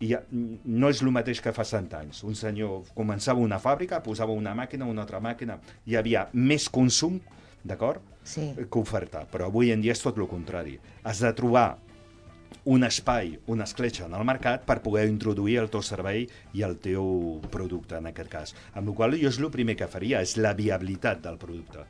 I 0.00 0.14
no 0.30 0.92
és 0.92 1.00
el 1.02 1.10
mateix 1.10 1.40
que 1.42 1.50
fa 1.52 1.64
100 1.66 1.96
anys. 1.98 2.22
Un 2.22 2.36
senyor 2.38 2.84
començava 2.94 3.42
una 3.42 3.58
fàbrica, 3.58 3.98
posava 4.04 4.36
una 4.36 4.54
màquina, 4.54 4.86
una 4.86 5.02
altra 5.02 5.18
màquina, 5.20 5.58
hi 5.86 5.96
havia 5.98 6.28
més 6.32 6.68
consum, 6.70 7.18
d'acord? 7.64 8.04
Sí. 8.28 8.50
que 8.58 8.76
oferta, 8.78 9.22
però 9.24 9.46
avui 9.48 9.70
en 9.72 9.80
dia 9.80 9.94
és 9.94 10.02
tot 10.04 10.18
el 10.20 10.26
contrari. 10.28 10.74
Has 11.02 11.22
de 11.24 11.30
trobar 11.32 11.78
un 12.68 12.84
espai, 12.84 13.38
una 13.48 13.64
escletxa 13.64 14.06
en 14.06 14.14
el 14.18 14.24
mercat 14.28 14.64
per 14.68 14.80
poder 14.84 15.06
introduir 15.08 15.58
el 15.62 15.70
teu 15.72 15.82
servei 15.84 16.26
i 16.52 16.64
el 16.66 16.76
teu 16.84 17.38
producte, 17.52 17.96
en 17.96 18.10
aquest 18.10 18.32
cas. 18.32 18.56
Amb 18.74 18.92
la 18.92 18.96
qual 18.98 19.16
cosa 19.16 19.22
jo 19.22 19.30
és 19.32 19.38
el 19.40 19.50
primer 19.54 19.76
que 19.78 19.88
faria, 19.88 20.20
és 20.20 20.36
la 20.36 20.52
viabilitat 20.58 21.22
del 21.24 21.38
producte. 21.40 21.86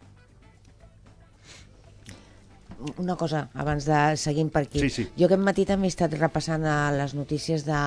Una 3.03 3.17
cosa, 3.19 3.49
abans 3.59 3.89
de 3.91 4.01
seguir 4.17 4.45
per 4.55 4.63
aquí. 4.69 4.79
Sí, 4.85 4.91
sí. 4.91 5.09
Jo 5.19 5.27
aquest 5.27 5.43
matí 5.43 5.65
també 5.67 5.89
he 5.89 5.91
estat 5.91 6.15
repassant 6.15 6.63
a 6.63 6.93
les 6.95 7.15
notícies 7.19 7.65
de, 7.67 7.81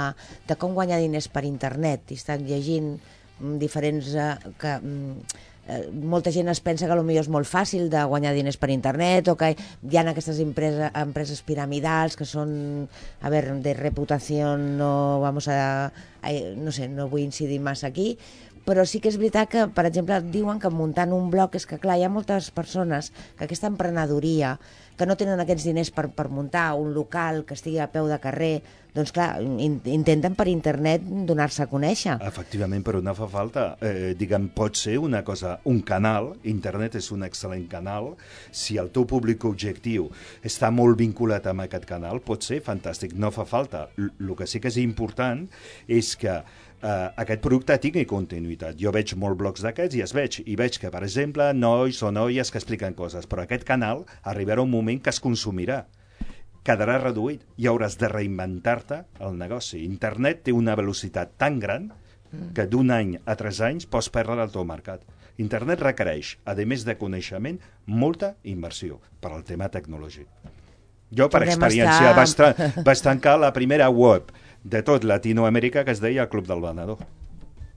de 0.49 0.57
com 0.59 0.75
guanyar 0.75 0.99
diners 0.99 1.29
per 1.31 1.45
internet. 1.47 2.11
He 2.11 2.19
estat 2.19 2.43
llegint 2.43 2.97
mm, 2.97 3.55
diferents... 3.61 4.11
Eh, 4.11 4.51
que, 4.59 4.75
mm, 4.81 5.47
eh, 5.67 5.89
molta 5.91 6.31
gent 6.33 6.49
es 6.51 6.61
pensa 6.63 6.87
que 6.87 6.97
potser 6.97 7.19
és 7.21 7.29
molt 7.31 7.49
fàcil 7.49 7.89
de 7.91 8.03
guanyar 8.09 8.33
diners 8.35 8.57
per 8.61 8.71
internet 8.73 9.29
o 9.31 9.35
que 9.39 9.53
hi 9.55 9.97
ha 9.97 10.05
aquestes 10.09 10.39
empreses, 10.43 10.91
empreses 10.97 11.41
piramidals 11.45 12.17
que 12.17 12.25
són, 12.25 12.87
a 13.21 13.33
veure, 13.33 13.59
de 13.61 13.75
reputació 13.77 14.55
no 14.57 15.19
vamos 15.21 15.47
a, 15.47 15.91
a, 16.21 16.33
no 16.57 16.71
sé, 16.71 16.89
no 16.89 17.09
vull 17.11 17.25
incidir 17.25 17.59
massa 17.61 17.91
aquí, 17.91 18.15
però 18.65 18.85
sí 18.85 19.01
que 19.01 19.09
és 19.11 19.17
veritat 19.21 19.49
que, 19.51 19.65
per 19.73 19.87
exemple, 19.89 20.19
diuen 20.33 20.59
que 20.61 20.71
muntant 20.73 21.13
un 21.15 21.31
blog 21.33 21.55
és 21.57 21.65
que, 21.67 21.79
clar, 21.81 21.97
hi 21.97 22.05
ha 22.05 22.13
moltes 22.13 22.51
persones 22.53 23.11
que 23.37 23.47
aquesta 23.47 23.71
emprenedoria, 23.71 24.57
que 24.97 25.07
no 25.09 25.17
tenen 25.17 25.39
aquests 25.41 25.65
diners 25.65 25.89
per, 25.95 26.09
per 26.13 26.27
muntar 26.29 26.75
un 26.77 26.93
local 26.93 27.41
que 27.47 27.55
estigui 27.57 27.81
a 27.81 27.89
peu 27.89 28.05
de 28.11 28.19
carrer, 28.21 28.61
doncs 28.93 29.13
clar, 29.15 29.39
in, 29.41 29.79
intenten 29.87 30.35
per 30.35 30.45
internet 30.51 31.03
donar-se 31.27 31.63
a 31.63 31.69
conèixer. 31.71 32.17
Efectivament, 32.27 32.83
però 32.85 33.01
no 33.01 33.15
fa 33.17 33.29
falta. 33.31 33.65
Eh, 33.81 34.11
diguem, 34.19 34.49
pot 34.53 34.77
ser 34.77 34.97
una 35.01 35.23
cosa, 35.25 35.55
un 35.71 35.81
canal, 35.87 36.33
internet 36.51 36.99
és 36.99 37.09
un 37.15 37.25
excel·lent 37.25 37.65
canal, 37.71 38.11
si 38.51 38.77
el 38.81 38.91
teu 38.93 39.07
públic 39.09 39.47
objectiu 39.47 40.09
està 40.45 40.69
molt 40.75 40.99
vinculat 40.99 41.47
amb 41.49 41.65
aquest 41.65 41.87
canal, 41.89 42.19
pot 42.21 42.43
ser 42.45 42.59
fantàstic, 42.65 43.15
no 43.15 43.31
fa 43.33 43.47
falta. 43.47 43.87
El 43.97 44.35
que 44.37 44.49
sí 44.49 44.59
que 44.61 44.69
és 44.69 44.81
important 44.83 45.47
és 45.87 46.13
que 46.19 46.41
eh, 46.83 47.09
aquest 47.23 47.41
producte 47.41 47.77
tingui 47.81 48.05
continuïtat. 48.09 48.75
Jo 48.81 48.91
veig 48.91 49.13
molt 49.15 49.37
blocs 49.39 49.61
d'aquests 49.65 49.95
i 49.99 50.01
es 50.05 50.13
veig, 50.13 50.41
i 50.45 50.55
veig 50.59 50.77
que, 50.81 50.89
per 50.93 51.03
exemple, 51.03 51.51
nois 51.53 52.01
o 52.03 52.11
noies 52.11 52.51
que 52.51 52.57
expliquen 52.61 52.93
coses, 52.97 53.27
però 53.27 53.43
aquest 53.45 53.63
canal 53.67 54.05
arribarà 54.23 54.61
un 54.61 54.71
moment 54.71 55.01
que 55.01 55.09
es 55.13 55.19
consumirà 55.21 55.85
quedarà 56.63 56.99
reduït 57.01 57.41
i 57.57 57.65
hauràs 57.65 57.95
de 57.97 58.07
reinventar-te 58.11 58.99
el 59.25 59.37
negoci. 59.39 59.79
Internet 59.85 60.43
té 60.45 60.53
una 60.53 60.75
velocitat 60.77 61.31
tan 61.41 61.57
gran 61.59 61.87
que 62.55 62.67
d'un 62.69 62.91
any 62.93 63.15
a 63.25 63.33
tres 63.35 63.59
anys 63.65 63.87
pots 63.89 64.11
perdre 64.13 64.37
el 64.43 64.51
teu 64.53 64.63
mercat. 64.63 65.01
Internet 65.41 65.81
requereix, 65.81 66.35
a 66.45 66.53
més 66.69 66.85
de 66.85 66.93
coneixement, 66.99 67.57
molta 67.87 68.35
inversió 68.43 68.99
per 69.19 69.31
al 69.33 69.43
tema 69.43 69.69
tecnològic. 69.73 70.27
Jo, 71.11 71.27
per 71.27 71.41
Podem 71.41 71.49
experiència, 71.49 72.13
estar- 72.13 72.53
vaig, 72.53 72.73
tra 72.77 72.83
vaig 72.85 73.01
tancar 73.03 73.39
la 73.39 73.49
primera 73.51 73.89
web 73.89 74.29
de 74.63 74.81
tot 74.83 75.03
Latinoamèrica 75.03 75.83
que 75.85 75.91
es 75.91 76.01
deia 76.01 76.27
Club 76.29 76.47
del 76.47 76.61
Venedor. 76.61 76.99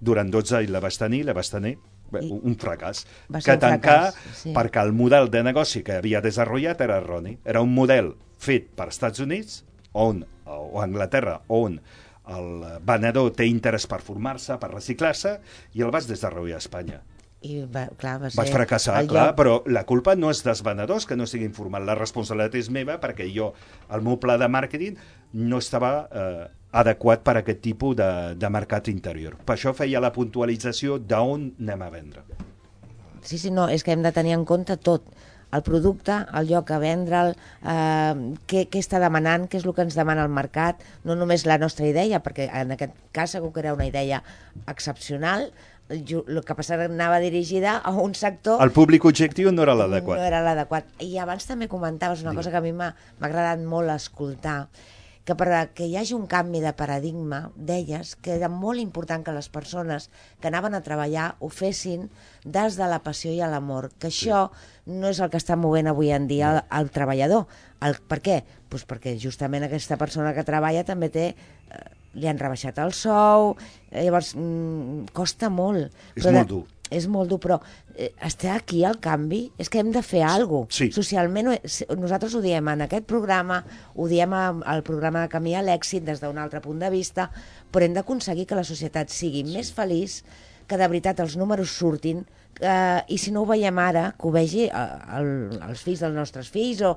Durant 0.01 0.31
12 0.31 0.57
anys 0.59 0.71
la 0.71 0.81
vaig 0.85 0.99
tenir, 1.01 1.25
la 1.25 1.33
vaig 1.33 1.49
tenir 1.51 1.79
bé, 2.13 2.21
I- 2.27 2.31
un 2.43 2.57
fracàs. 2.61 3.05
Va 3.33 3.41
que 3.41 3.53
un 3.57 3.61
tancar 3.63 4.13
fracàs, 4.13 4.35
sí. 4.43 4.53
perquè 4.53 4.83
el 4.85 4.93
model 4.93 5.31
de 5.31 5.43
negoci 5.43 5.83
que 5.83 5.97
havia 6.01 6.21
desenvolupat 6.21 6.81
era 6.85 6.99
erroni. 7.01 7.39
Era 7.45 7.63
un 7.65 7.73
model 7.75 8.15
fet 8.39 8.69
per 8.77 8.89
Estats 8.93 9.21
Units 9.25 9.63
on, 9.93 10.25
o 10.45 10.81
Anglaterra 10.83 11.41
on 11.49 11.81
el 12.29 12.65
venedor 12.85 13.33
té 13.37 13.45
interès 13.47 13.87
per 13.87 14.01
formar-se, 14.01 14.57
per 14.61 14.71
reciclar-se, 14.73 15.39
i 15.75 15.83
el 15.85 15.91
vas 15.93 16.07
desenvolupar 16.09 16.55
a 16.57 16.63
Espanya. 16.63 17.01
I 17.45 17.59
va, 17.69 17.87
clar, 18.01 18.15
va 18.23 18.31
ser 18.33 18.39
Vaig 18.41 18.53
fracassar, 18.55 18.97
el 19.03 19.09
clar, 19.11 19.27
lloc- 19.31 19.37
però 19.37 19.55
la 19.69 19.83
culpa 19.85 20.15
no 20.17 20.31
és 20.33 20.41
dels 20.47 20.63
venedors 20.65 21.05
que 21.07 21.17
no 21.17 21.27
estiguin 21.29 21.53
formats. 21.53 21.85
La 21.85 21.97
responsabilitat 21.99 22.55
és 22.63 22.71
meva 22.73 22.97
perquè 23.03 23.27
jo, 23.35 23.51
el 23.93 24.01
meu 24.07 24.17
pla 24.23 24.39
de 24.41 24.49
màrqueting, 24.49 24.97
no 25.35 25.59
estava 25.61 25.93
eh, 26.09 26.47
adequat 26.73 27.21
per 27.27 27.37
a 27.37 27.43
aquest 27.45 27.61
tipus 27.61 27.97
de, 28.01 28.09
de 28.41 28.49
mercat 28.51 28.89
interior. 28.89 29.37
Per 29.45 29.59
això 29.59 29.75
feia 29.77 30.01
la 30.01 30.13
puntualització 30.15 30.97
d'on 30.99 31.51
anem 31.61 31.85
a 31.85 31.91
vendre. 31.93 32.25
Sí, 33.25 33.37
sí, 33.39 33.51
no, 33.53 33.69
és 33.73 33.85
que 33.85 33.93
hem 33.93 34.03
de 34.05 34.13
tenir 34.13 34.35
en 34.39 34.45
compte 34.49 34.77
tot. 34.77 35.05
El 35.55 35.63
producte, 35.63 36.17
el 36.35 36.49
lloc 36.49 36.73
a 36.75 36.81
vendre'l, 36.83 37.31
eh, 37.63 38.15
què, 38.51 38.65
què 38.73 38.81
està 38.83 38.99
demanant, 38.99 39.45
què 39.47 39.61
és 39.61 39.69
el 39.69 39.75
que 39.77 39.85
ens 39.87 39.95
demana 39.95 40.25
el 40.27 40.33
mercat, 40.35 40.81
no 41.07 41.15
només 41.15 41.45
la 41.47 41.61
nostra 41.63 41.87
idea, 41.87 42.19
perquè 42.25 42.49
en 42.51 42.73
aquest 42.75 42.97
cas 43.15 43.37
segur 43.37 43.53
que 43.55 43.63
era 43.63 43.75
una 43.77 43.87
idea 43.87 44.19
excepcional, 44.67 45.53
el 45.89 46.41
que 46.45 46.55
passa 46.57 46.79
que 46.81 46.89
anava 46.89 47.19
dirigida 47.21 47.77
a 47.77 47.93
un 47.93 48.15
sector 48.15 48.63
El 48.65 48.73
públic 48.73 49.05
objectiu 49.05 49.53
no 49.53 49.63
era 49.67 49.75
l'adequat. 49.77 50.19
no 50.19 50.25
era 50.25 50.41
l'adequat. 50.43 50.89
I 51.05 51.19
abans 51.21 51.45
també 51.47 51.69
comentaves 51.69 52.23
una 52.25 52.35
cosa 52.35 52.51
que 52.51 52.57
a 52.57 52.65
mi 52.65 52.73
m'ha 52.73 52.95
agradat 53.21 53.61
molt 53.61 53.91
escoltar, 53.93 54.69
que 55.25 55.35
per 55.37 55.49
a 55.57 55.61
que 55.73 55.87
hi 55.89 55.97
hagi 55.97 56.13
un 56.13 56.27
canvi 56.29 56.61
de 56.61 56.73
paradigma, 56.77 57.51
deies 57.57 58.15
que 58.17 58.35
era 58.37 58.49
molt 58.53 58.81
important 58.81 59.25
que 59.25 59.33
les 59.33 59.49
persones 59.49 60.11
que 60.41 60.49
anaven 60.49 60.75
a 60.75 60.83
treballar 60.85 61.37
ho 61.41 61.49
fessin 61.49 62.11
des 62.45 62.77
de 62.77 62.89
la 62.89 63.01
passió 63.01 63.33
i 63.33 63.41
l'amor, 63.41 63.91
que 63.99 64.09
això 64.09 64.51
no 64.87 65.09
és 65.09 65.21
el 65.21 65.31
que 65.33 65.41
està 65.41 65.57
movent 65.57 65.89
avui 65.89 66.13
en 66.13 66.29
dia 66.29 66.51
el, 66.53 66.63
el 66.81 66.91
treballador. 66.93 67.47
El, 67.81 67.97
per 68.09 68.21
què? 68.25 68.43
Pues 68.69 68.85
perquè 68.85 69.17
justament 69.21 69.65
aquesta 69.65 69.97
persona 69.97 70.35
que 70.37 70.45
treballa 70.45 70.85
també 70.85 71.09
té 71.09 71.27
eh, 71.33 71.85
li 72.15 72.29
han 72.31 72.39
rebaixat 72.39 72.79
el 72.83 72.93
sou, 72.97 73.57
eh, 73.91 74.05
llavors 74.05 74.35
mm, 74.37 75.11
costa 75.13 75.51
molt. 75.51 75.91
És 76.15 76.23
Però 76.25 76.33
molt 76.33 76.47
de- 76.49 76.55
dur. 76.55 76.65
És 76.95 77.07
molt 77.11 77.31
dur, 77.33 77.39
però 77.41 77.57
eh, 77.97 78.11
està 78.23 78.53
aquí 78.55 78.85
el 78.85 78.99
canvi, 79.03 79.49
és 79.59 79.71
que 79.73 79.81
hem 79.81 79.89
de 79.91 80.03
fer 80.05 80.21
alguna 80.23 80.69
cosa. 80.69 80.77
Sí. 80.85 80.91
Socialment, 80.93 81.49
si- 81.65 81.87
nosaltres 81.97 82.35
ho 82.37 82.43
diem 82.45 82.69
en 82.69 82.85
aquest 82.85 83.07
programa, 83.09 83.63
ho 83.97 84.07
diem 84.07 84.33
al 84.37 84.83
programa 84.87 85.23
de 85.25 85.31
Camí 85.33 85.57
a 85.57 85.63
l'èxit 85.65 86.05
des 86.05 86.21
d'un 86.23 86.39
altre 86.39 86.61
punt 86.61 86.79
de 86.79 86.91
vista, 86.93 87.31
però 87.73 87.83
hem 87.89 87.95
d'aconseguir 87.97 88.47
que 88.47 88.55
la 88.61 88.65
societat 88.69 89.11
sigui 89.11 89.43
més 89.49 89.73
feliç, 89.75 90.21
que 90.69 90.77
de 90.79 90.87
veritat 90.89 91.19
els 91.25 91.35
números 91.41 91.73
surtin, 91.77 92.23
eh, 92.61 93.01
i 93.09 93.19
si 93.19 93.33
no 93.33 93.43
ho 93.43 93.47
veiem 93.49 93.79
ara, 93.79 94.13
que 94.21 94.29
ho 94.29 94.31
vegi 94.31 94.69
eh, 94.69 94.87
el, 95.19 95.59
els 95.67 95.83
fills 95.83 96.01
dels 96.05 96.15
nostres 96.15 96.49
fills, 96.53 96.85
o... 96.85 96.95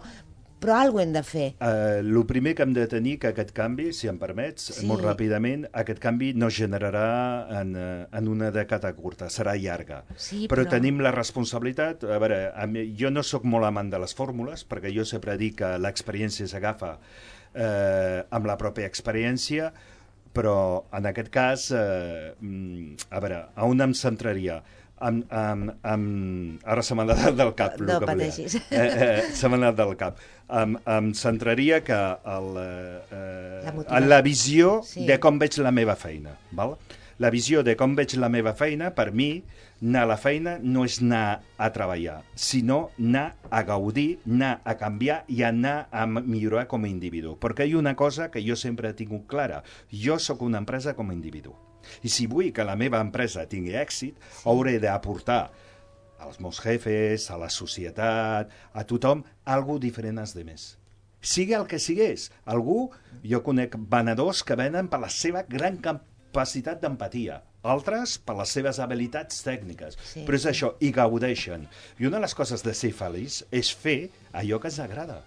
però 0.59 0.75
alguna 0.79 1.03
hem 1.03 1.13
de 1.13 1.21
fer. 1.23 1.47
El 1.61 2.17
primer 2.25 2.55
que 2.57 2.63
hem 2.65 2.73
de 2.73 2.87
tenir 2.89 3.17
que 3.21 3.27
aquest 3.31 3.51
canvi, 3.55 3.91
si 3.93 4.07
em 4.09 4.17
permets, 4.17 4.71
Sí. 4.79 4.85
molt 4.89 5.03
ràpidament, 5.05 5.67
aquest 5.71 5.99
canvi 6.03 6.33
no 6.33 6.49
generarà 6.49 7.61
en, 7.61 7.75
eh, 7.75 8.07
en 8.11 8.27
una 8.27 8.51
dècada 8.51 8.93
curta, 8.95 9.29
serà 9.29 9.55
llarga. 9.55 10.03
Sí, 10.15 10.47
però... 10.47 10.63
però- 10.63 10.69
tenim 10.69 10.99
la 11.01 11.11
responsabilitat... 11.11 12.03
A 12.03 12.17
veure, 12.19 12.51
a 12.55 12.65
mi, 12.67 12.87
jo 12.97 13.09
no 13.11 13.23
sóc 13.23 13.43
molt 13.45 13.65
amant 13.65 13.89
de 13.93 13.99
les 13.99 14.15
fórmules, 14.17 14.65
perquè 14.67 14.93
jo 14.95 15.05
sempre 15.05 15.37
dic 15.37 15.57
que 15.61 15.77
l'experiència 15.77 16.47
s'agafa 16.47 16.97
eh, 17.53 18.23
amb 18.29 18.45
la 18.45 18.57
pròpia 18.57 18.85
experiència, 18.89 19.71
però 20.37 20.83
en 20.93 21.05
aquest 21.09 21.29
cas, 21.33 21.71
eh, 21.73 22.33
mm, 22.39 23.07
a 23.09 23.19
veure, 23.23 23.39
a 23.55 23.65
on 23.65 23.81
em 23.81 23.93
centraria? 23.97 24.59
Amb, 24.99 25.25
amb, 25.29 25.71
amb... 25.85 26.61
Ara 26.65 26.81
se 26.81 26.95
m'ha 26.97 27.03
anat 27.05 27.35
del 27.37 27.51
cap. 27.57 27.75
No 27.79 27.99
que 27.99 28.07
pateixis. 28.09 28.55
Eh, 28.71 28.77
eh, 28.81 29.21
se 29.37 29.49
m'ha 29.49 29.59
anat 29.59 29.75
del 29.77 29.93
cap. 29.99 30.17
Em, 30.49 30.77
em 30.97 31.11
centraria 31.13 31.83
que 31.85 31.97
el, 32.37 32.47
eh, 33.11 33.61
La 33.67 33.97
en 33.99 34.09
la 34.09 34.21
visió 34.25 34.81
Sí. 34.83 35.05
de 35.05 35.19
com 35.19 35.37
veig 35.39 35.57
la 35.61 35.71
meva 35.71 35.95
feina. 35.95 36.37
Val? 36.51 36.77
La 37.19 37.29
visió 37.33 37.63
de 37.65 37.75
com 37.75 37.95
veig 37.97 38.13
la 38.21 38.29
meva 38.29 38.53
feina, 38.53 38.91
per 38.93 39.11
mi, 39.11 39.43
anar 39.81 40.03
a 40.03 40.09
la 40.11 40.17
feina 40.21 40.57
no 40.61 40.83
és 40.85 40.99
anar 41.01 41.41
a 41.57 41.69
treballar, 41.73 42.19
sinó 42.35 42.91
anar 42.99 43.35
a 43.49 43.63
gaudir, 43.65 44.19
anar 44.25 44.61
a 44.63 44.75
canviar 44.77 45.23
i 45.27 45.41
anar 45.43 45.87
a 45.91 46.05
millorar 46.05 46.67
com 46.67 46.85
a 46.85 46.89
individu. 46.91 47.35
Perquè 47.41 47.65
hi 47.65 47.73
ha 47.73 47.79
una 47.81 47.95
cosa 47.95 48.29
que 48.29 48.41
jo 48.45 48.55
sempre 48.55 48.89
he 48.89 48.93
tingut 48.93 49.25
clara. 49.27 49.63
Jo 49.91 50.19
sóc 50.19 50.41
una 50.45 50.59
empresa 50.61 50.93
com 50.93 51.09
a 51.09 51.13
individu. 51.17 51.55
I 52.03 52.11
si 52.11 52.27
vull 52.31 52.51
que 52.53 52.65
la 52.67 52.77
meva 52.79 53.01
empresa 53.03 53.47
tingui 53.49 53.75
èxit, 53.77 54.17
hauré 54.45 54.77
d'aportar 54.83 55.47
als 56.19 56.39
meus 56.41 56.59
jefes, 56.63 57.29
a 57.29 57.37
la 57.37 57.49
societat, 57.53 58.51
a 58.73 58.83
tothom, 58.89 59.23
algo 59.45 59.77
diferent 59.79 60.19
als 60.19 60.33
demés. 60.37 60.75
Sigui 61.21 61.55
el 61.57 61.67
que 61.69 61.79
sigués. 61.81 62.29
Algú, 62.45 62.89
jo 63.25 63.41
conec 63.45 63.75
venedors 63.91 64.43
que 64.45 64.57
venen 64.57 64.89
per 64.89 65.01
la 65.03 65.11
seva 65.13 65.43
gran 65.49 65.77
capacitat 65.83 66.81
d'empatia, 66.81 67.41
altres 67.67 68.17
per 68.23 68.37
les 68.39 68.53
seves 68.53 68.79
habilitats 68.79 69.41
tècniques. 69.45 69.97
Sí. 70.13 70.25
Però 70.27 70.37
és 70.37 70.45
això, 70.49 70.73
i 70.79 70.91
gaudeixen. 70.95 71.67
I 71.99 72.09
una 72.09 72.19
de 72.19 72.27
les 72.27 72.37
coses 72.37 72.63
de 72.65 72.73
ser 72.77 72.93
feliç 72.95 73.43
és 73.51 73.73
fer 73.73 73.99
allò 74.33 74.61
que 74.61 74.71
ens 74.71 74.79
agrada. 74.83 75.21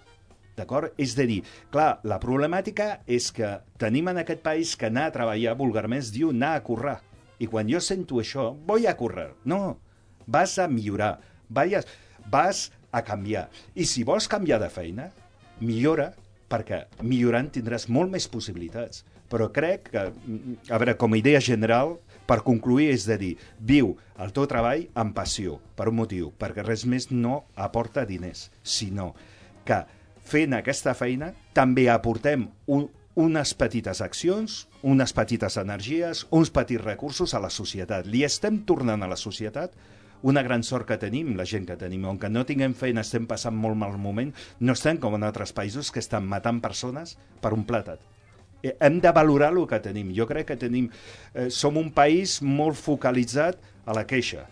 D'acord? 0.61 0.93
És 1.01 1.17
de 1.17 1.27
dir, 1.29 1.39
clar, 1.73 2.01
la 2.05 2.21
problemàtica 2.23 3.01
és 3.09 3.31
que 3.35 3.57
tenim 3.81 4.11
en 4.13 4.21
aquest 4.23 4.43
país 4.45 4.77
que 4.77 4.91
anar 4.91 5.09
a 5.09 5.15
treballar 5.15 5.57
vulgarment 5.59 6.03
es 6.03 6.13
diu 6.15 6.35
anar 6.35 6.55
a 6.59 6.65
currar. 6.67 6.99
I 7.41 7.49
quan 7.49 7.71
jo 7.73 7.81
sento 7.81 8.21
això, 8.21 8.51
voy 8.69 8.87
a 8.87 8.97
currar. 8.99 9.31
No, 9.49 9.79
vas 10.27 10.59
a 10.61 10.69
millorar, 10.69 11.15
vas, 11.49 11.89
vas 12.29 12.69
a 12.93 13.03
canviar. 13.07 13.49
I 13.75 13.87
si 13.89 14.05
vols 14.05 14.29
canviar 14.29 14.61
de 14.61 14.69
feina, 14.73 15.09
millora, 15.61 16.11
perquè 16.51 16.85
millorant 17.07 17.49
tindràs 17.55 17.89
molt 17.89 18.13
més 18.13 18.29
possibilitats. 18.29 19.05
Però 19.31 19.47
crec 19.55 19.93
que, 19.93 20.05
a 20.11 20.79
veure, 20.83 20.97
com 20.99 21.15
a 21.15 21.21
idea 21.21 21.41
general, 21.41 21.95
per 22.27 22.41
concluir, 22.47 22.91
és 22.95 23.07
de 23.07 23.17
dir, 23.19 23.31
viu 23.59 23.95
el 24.23 24.35
teu 24.35 24.49
treball 24.51 24.89
amb 24.99 25.15
passió, 25.15 25.61
per 25.79 25.89
un 25.91 26.01
motiu, 26.03 26.33
perquè 26.39 26.67
res 26.67 26.85
més 26.87 27.09
no 27.15 27.45
aporta 27.55 28.05
diners, 28.07 28.49
sinó 28.63 29.13
que 29.67 29.85
fent 30.31 30.55
aquesta 30.57 30.95
feina 30.95 31.33
també 31.57 31.89
aportem 31.91 32.47
un, 32.71 32.89
unes 33.21 33.55
petites 33.59 34.01
accions, 34.05 34.67
unes 34.87 35.13
petites 35.17 35.57
energies, 35.61 36.27
uns 36.31 36.53
petits 36.55 36.85
recursos 36.85 37.35
a 37.35 37.41
la 37.43 37.51
societat. 37.51 38.07
Li 38.07 38.23
estem 38.25 38.63
tornant 38.69 39.03
a 39.03 39.11
la 39.11 39.19
societat 39.19 39.75
una 40.23 40.43
gran 40.45 40.63
sort 40.63 40.87
que 40.87 40.99
tenim, 41.01 41.33
la 41.37 41.47
gent 41.49 41.67
que 41.67 41.79
tenim, 41.81 42.05
on 42.05 42.19
que 42.21 42.29
no 42.29 42.45
tinguem 42.47 42.75
feina, 42.77 43.01
estem 43.01 43.27
passant 43.27 43.57
molt 43.57 43.79
mal 43.81 43.97
moment, 43.99 44.33
no 44.61 44.77
estem 44.77 45.01
com 45.01 45.17
en 45.17 45.25
altres 45.25 45.55
països 45.57 45.91
que 45.91 46.03
estan 46.03 46.29
matant 46.29 46.61
persones 46.61 47.17
per 47.41 47.55
un 47.57 47.65
plàtat. 47.65 48.03
Eh, 48.63 48.77
Hem 48.81 49.01
de 49.01 49.13
valorar 49.17 49.53
el 49.55 49.67
que 49.67 49.81
tenim. 49.81 50.13
Jo 50.17 50.29
crec 50.29 50.53
que 50.53 50.61
tenim... 50.61 50.91
Eh, 51.35 51.49
som 51.51 51.77
un 51.81 51.91
país 51.91 52.41
molt 52.43 52.77
focalitzat 52.77 53.57
a 53.87 53.97
la 53.97 54.05
queixa. 54.07 54.45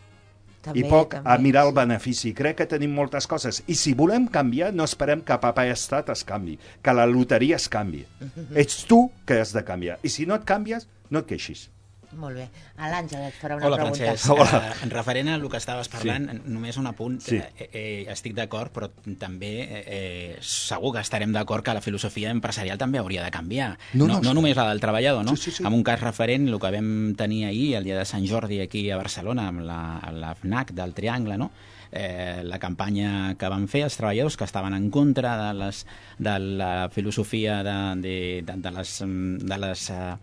També, 0.68 0.84
i 0.84 0.90
poc 0.90 1.16
també, 1.16 1.30
a 1.32 1.38
mirar 1.42 1.64
el 1.68 1.74
benefici. 1.76 2.34
Crec 2.36 2.60
que 2.60 2.68
tenim 2.70 2.94
moltes 2.96 3.28
coses. 3.30 3.62
I 3.66 3.78
si 3.78 3.94
volem 3.98 4.28
canviar, 4.32 4.70
no 4.74 4.86
esperem 4.88 5.24
que 5.24 5.40
papa 5.42 5.66
i 5.68 5.72
estat 5.74 6.12
es 6.14 6.24
canvi, 6.28 6.58
que 6.82 6.94
la 6.96 7.08
loteria 7.08 7.58
es 7.58 7.68
canvi. 7.72 8.04
Ets 8.62 8.84
tu 8.88 9.06
que 9.26 9.40
has 9.42 9.54
de 9.56 9.64
canviar. 9.64 9.98
I 10.02 10.12
si 10.12 10.28
no 10.28 10.38
et 10.38 10.46
canvies, 10.48 10.88
no 11.10 11.24
et 11.24 11.28
queixis. 11.30 11.68
Molt 12.16 12.38
bé. 12.38 12.46
A 12.80 12.88
l'Àngel 12.88 13.26
et 13.26 13.36
farà 13.36 13.58
una 13.58 13.66
Hola, 13.68 13.78
pregunta. 13.80 13.98
Francesc. 14.00 14.30
Hola. 14.32 14.46
Uh, 14.48 14.84
en 14.86 14.92
referent 14.94 15.28
al 15.34 15.44
que 15.50 15.60
estaves 15.60 15.90
parlant, 15.92 16.28
sí. 16.30 16.38
només 16.54 16.78
un 16.80 16.88
apunt. 16.88 17.18
Sí. 17.24 17.36
Eh, 17.36 17.68
eh, 17.68 18.04
estic 18.14 18.36
d'acord, 18.38 18.72
però 18.72 18.88
també 19.20 19.52
eh, 19.64 19.82
eh, 19.84 20.36
segur 20.40 20.94
que 20.96 21.04
estarem 21.04 21.34
d'acord 21.36 21.66
que 21.66 21.76
la 21.76 21.84
filosofia 21.84 22.32
empresarial 22.32 22.80
també 22.80 23.02
hauria 23.02 23.24
de 23.24 23.32
canviar. 23.34 23.74
No, 23.92 24.06
no, 24.06 24.18
no, 24.18 24.30
no 24.30 24.36
només 24.40 24.56
la 24.56 24.68
del 24.70 24.80
treballador, 24.80 25.26
no? 25.26 25.36
Sí, 25.36 25.50
sí, 25.50 25.58
sí. 25.58 25.66
Amb 25.68 25.76
un 25.76 25.84
cas 25.84 26.00
referent, 26.00 26.48
el 26.48 26.60
que 26.62 26.72
vam 26.78 26.92
tenir 27.18 27.44
ahir, 27.50 27.74
el 27.80 27.88
dia 27.90 27.98
de 27.98 28.06
Sant 28.08 28.24
Jordi, 28.28 28.62
aquí 28.64 28.88
a 28.90 29.00
Barcelona, 29.00 29.50
amb 29.52 29.66
la, 29.68 29.80
la 30.16 30.32
FNAC 30.38 30.72
del 30.78 30.96
Triangle, 30.96 31.36
no? 31.36 31.52
eh, 31.90 32.42
la 32.44 32.58
campanya 32.58 33.34
que 33.38 33.48
van 33.48 33.66
fer 33.68 33.84
els 33.86 33.96
treballadors 33.96 34.36
que 34.36 34.44
estaven 34.48 34.74
en 34.76 34.90
contra 34.90 35.36
de, 35.40 35.52
les, 35.58 35.84
de 36.18 36.38
la 36.60 36.88
filosofia 36.92 37.62
de, 37.64 37.78
de, 38.02 38.16
de, 38.44 38.56
de 38.64 38.72
les, 38.74 38.98
de 39.04 39.58
les 39.64 39.90
eh, 39.90 40.16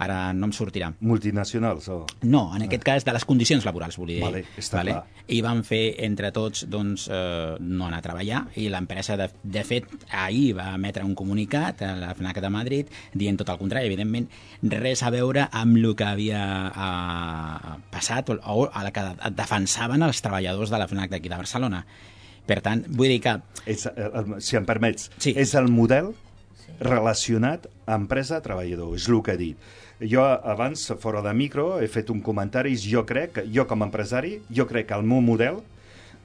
ara 0.00 0.32
no 0.32 0.48
em 0.48 0.52
sortirà 0.56 0.88
Multinacionals 1.04 1.88
o... 1.92 1.98
no, 2.22 2.42
en 2.56 2.64
aquest 2.66 2.84
cas 2.86 3.04
de 3.04 3.12
les 3.12 3.24
condicions 3.28 3.64
laborals, 3.68 3.98
volia 4.00 4.18
dir. 4.18 4.24
Vale, 4.24 4.42
està 4.60 4.80
clar. 4.84 5.02
I 5.30 5.40
van 5.44 5.60
fer 5.66 5.94
entre 6.06 6.30
tots 6.34 6.64
doncs, 6.72 7.06
eh, 7.12 7.56
no 7.60 7.86
anar 7.86 8.00
a 8.00 8.04
treballar 8.08 8.40
i 8.58 8.68
l'empresa, 8.72 9.16
de, 9.20 9.28
de 9.42 9.64
fet, 9.68 9.86
ahir 10.10 10.54
va 10.58 10.70
emetre 10.78 11.04
un 11.06 11.14
comunicat 11.18 11.82
a 11.86 11.92
la 12.00 12.14
FNAC 12.16 12.40
de 12.42 12.50
Madrid 12.50 12.94
dient 13.14 13.38
tot 13.38 13.52
el 13.52 13.58
contrari, 13.60 13.90
evidentment, 13.90 14.26
res 14.80 15.02
a 15.06 15.10
veure 15.14 15.46
amb 15.52 15.76
el 15.76 15.92
que 15.94 16.08
havia 16.08 16.40
eh, 16.70 17.74
passat 17.92 18.32
o, 18.32 18.38
o 18.40 18.64
a 18.72 18.84
la 18.86 18.94
que 18.94 19.04
defensaven 19.36 20.02
els 20.08 20.22
treballadors 20.24 20.72
de 20.72 20.80
la 20.80 20.88
FNAC 20.90 21.12
d'aquí 21.14 21.28
de 21.28 21.38
Barcelona. 21.38 21.84
Per 22.48 22.58
tant, 22.64 22.82
vull 22.88 23.12
dir 23.12 23.20
que 23.22 23.36
És, 23.70 23.84
eh, 23.86 24.24
si 24.42 24.56
em 24.58 24.64
permets, 24.66 25.10
Sí. 25.20 25.34
és 25.36 25.54
el 25.54 25.68
model 25.70 26.14
relacionat 26.80 27.68
a 27.86 27.94
empresa-treballador, 28.00 28.94
és 28.96 29.06
el 29.08 29.20
que 29.22 29.34
he 29.36 29.40
dit. 29.40 29.70
Jo 30.00 30.24
abans, 30.24 30.86
fora 30.98 31.20
de 31.20 31.34
micro, 31.36 31.74
he 31.80 31.88
fet 31.88 32.08
un 32.10 32.22
comentari, 32.24 32.72
jo 32.80 33.04
crec, 33.04 33.34
que 33.36 33.44
jo 33.52 33.66
com 33.68 33.82
a 33.82 33.88
empresari, 33.90 34.38
jo 34.48 34.64
crec 34.66 34.88
que 34.88 34.96
el 34.96 35.04
meu 35.04 35.20
model 35.20 35.60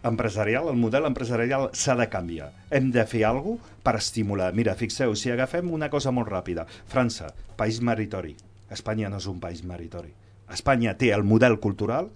empresarial, 0.06 0.70
el 0.70 0.78
model 0.80 1.08
empresarial 1.10 1.70
s'ha 1.74 1.96
de 2.00 2.08
canviar. 2.08 2.52
Hem 2.72 2.92
de 2.94 3.04
fer 3.10 3.26
alguna 3.26 3.60
cosa 3.60 3.74
per 3.86 3.96
estimular. 4.00 4.54
Mira, 4.58 4.74
fixeu, 4.80 5.14
si 5.16 5.32
agafem 5.32 5.70
una 5.74 5.90
cosa 5.94 6.14
molt 6.16 6.30
ràpida. 6.32 6.66
França, 6.90 7.30
país 7.58 7.82
meritori. 7.82 8.34
Espanya 8.72 9.12
no 9.12 9.20
és 9.22 9.28
un 9.30 9.40
país 9.44 9.62
meritori. 9.64 10.10
Espanya 10.54 10.96
té 10.98 11.12
el 11.14 11.26
model 11.26 11.60
cultural 11.62 12.10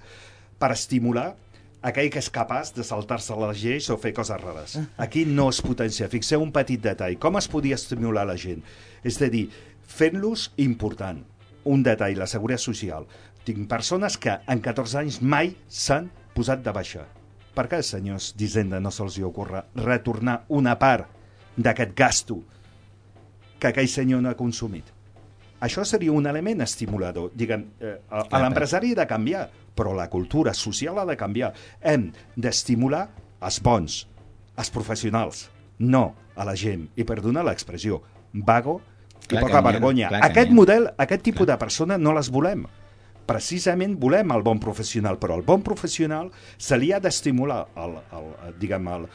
per 0.59 0.71
estimular 0.73 1.33
aquell 1.85 2.09
que 2.11 2.19
és 2.19 2.29
capaç 2.33 2.73
de 2.75 2.83
saltar-se 2.83 3.35
les 3.39 3.61
lleis 3.63 3.89
o 3.89 3.97
fer 4.01 4.13
coses 4.17 4.41
rares. 4.41 4.77
Aquí 4.97 5.25
no 5.25 5.49
es 5.53 5.61
potencia. 5.61 6.09
Fixeu 6.11 6.41
un 6.43 6.53
petit 6.55 6.81
detall. 6.81 7.19
Com 7.21 7.37
es 7.39 7.47
podia 7.47 7.77
estimular 7.79 8.25
la 8.27 8.37
gent? 8.37 8.63
És 9.03 9.21
a 9.21 9.29
dir, 9.31 9.47
fent-los 9.87 10.49
important. 10.57 11.21
Un 11.69 11.83
detall, 11.85 12.17
la 12.17 12.27
seguretat 12.29 12.63
social. 12.63 13.05
Tinc 13.45 13.67
persones 13.69 14.17
que 14.17 14.35
en 14.49 14.61
14 14.65 15.01
anys 15.03 15.21
mai 15.21 15.53
s'han 15.67 16.09
posat 16.35 16.63
de 16.65 16.73
baixa. 16.75 17.05
Per 17.55 17.65
què, 17.69 17.81
senyors 17.83 18.31
d'Hisenda, 18.37 18.79
no 18.79 18.91
se'ls 18.93 19.17
hi 19.19 19.25
ocorre 19.27 19.65
retornar 19.77 20.43
una 20.55 20.77
part 20.79 21.09
d'aquest 21.57 21.95
gasto 21.97 22.39
que 23.59 23.69
aquell 23.69 23.89
senyor 23.91 24.23
no 24.23 24.31
ha 24.31 24.39
consumit? 24.39 24.87
Això 25.59 25.83
seria 25.83 26.13
un 26.15 26.27
element 26.29 26.63
estimulador. 26.63 27.33
Diguem, 27.35 27.65
eh, 27.83 27.97
a, 28.07 28.23
l'empresari 28.39 28.93
ha 28.95 29.01
de 29.01 29.07
canviar, 29.07 29.49
però 29.75 29.91
la 29.95 30.07
cultura 30.09 30.53
social 30.55 31.01
ha 31.01 31.05
de 31.05 31.17
canviar. 31.19 31.51
Hem 31.81 32.09
d'estimular 32.35 33.09
els 33.43 33.59
bons, 33.63 34.05
els 34.55 34.71
professionals, 34.71 35.49
no 35.79 36.13
a 36.35 36.47
la 36.47 36.55
gent. 36.55 36.87
I 36.95 37.03
perdona 37.03 37.43
l'expressió, 37.43 37.99
vago 38.31 38.79
i 39.29 39.35
Clar 39.37 39.43
poca 39.45 39.61
vergonya. 39.61 40.09
clar 40.09 40.21
que 40.21 40.27
Aquest 40.31 40.51
model, 40.51 40.89
aquest 40.97 41.21
tipus 41.21 41.47
de 41.47 41.57
persona 41.61 41.97
no 41.97 42.13
les 42.17 42.29
volem. 42.33 42.65
Precisament 43.29 43.93
volem 44.01 44.31
el 44.33 44.41
bon 44.41 44.57
professional, 44.59 45.19
però 45.21 45.35
el 45.37 45.43
bon 45.45 45.61
professional 45.61 46.31
se 46.57 46.77
li 46.81 46.91
ha 46.91 46.99
d'estimular 46.99 47.67
el, 47.77 47.97
el, 48.17 48.29
diguem, 48.57 48.87
el, 48.89 49.05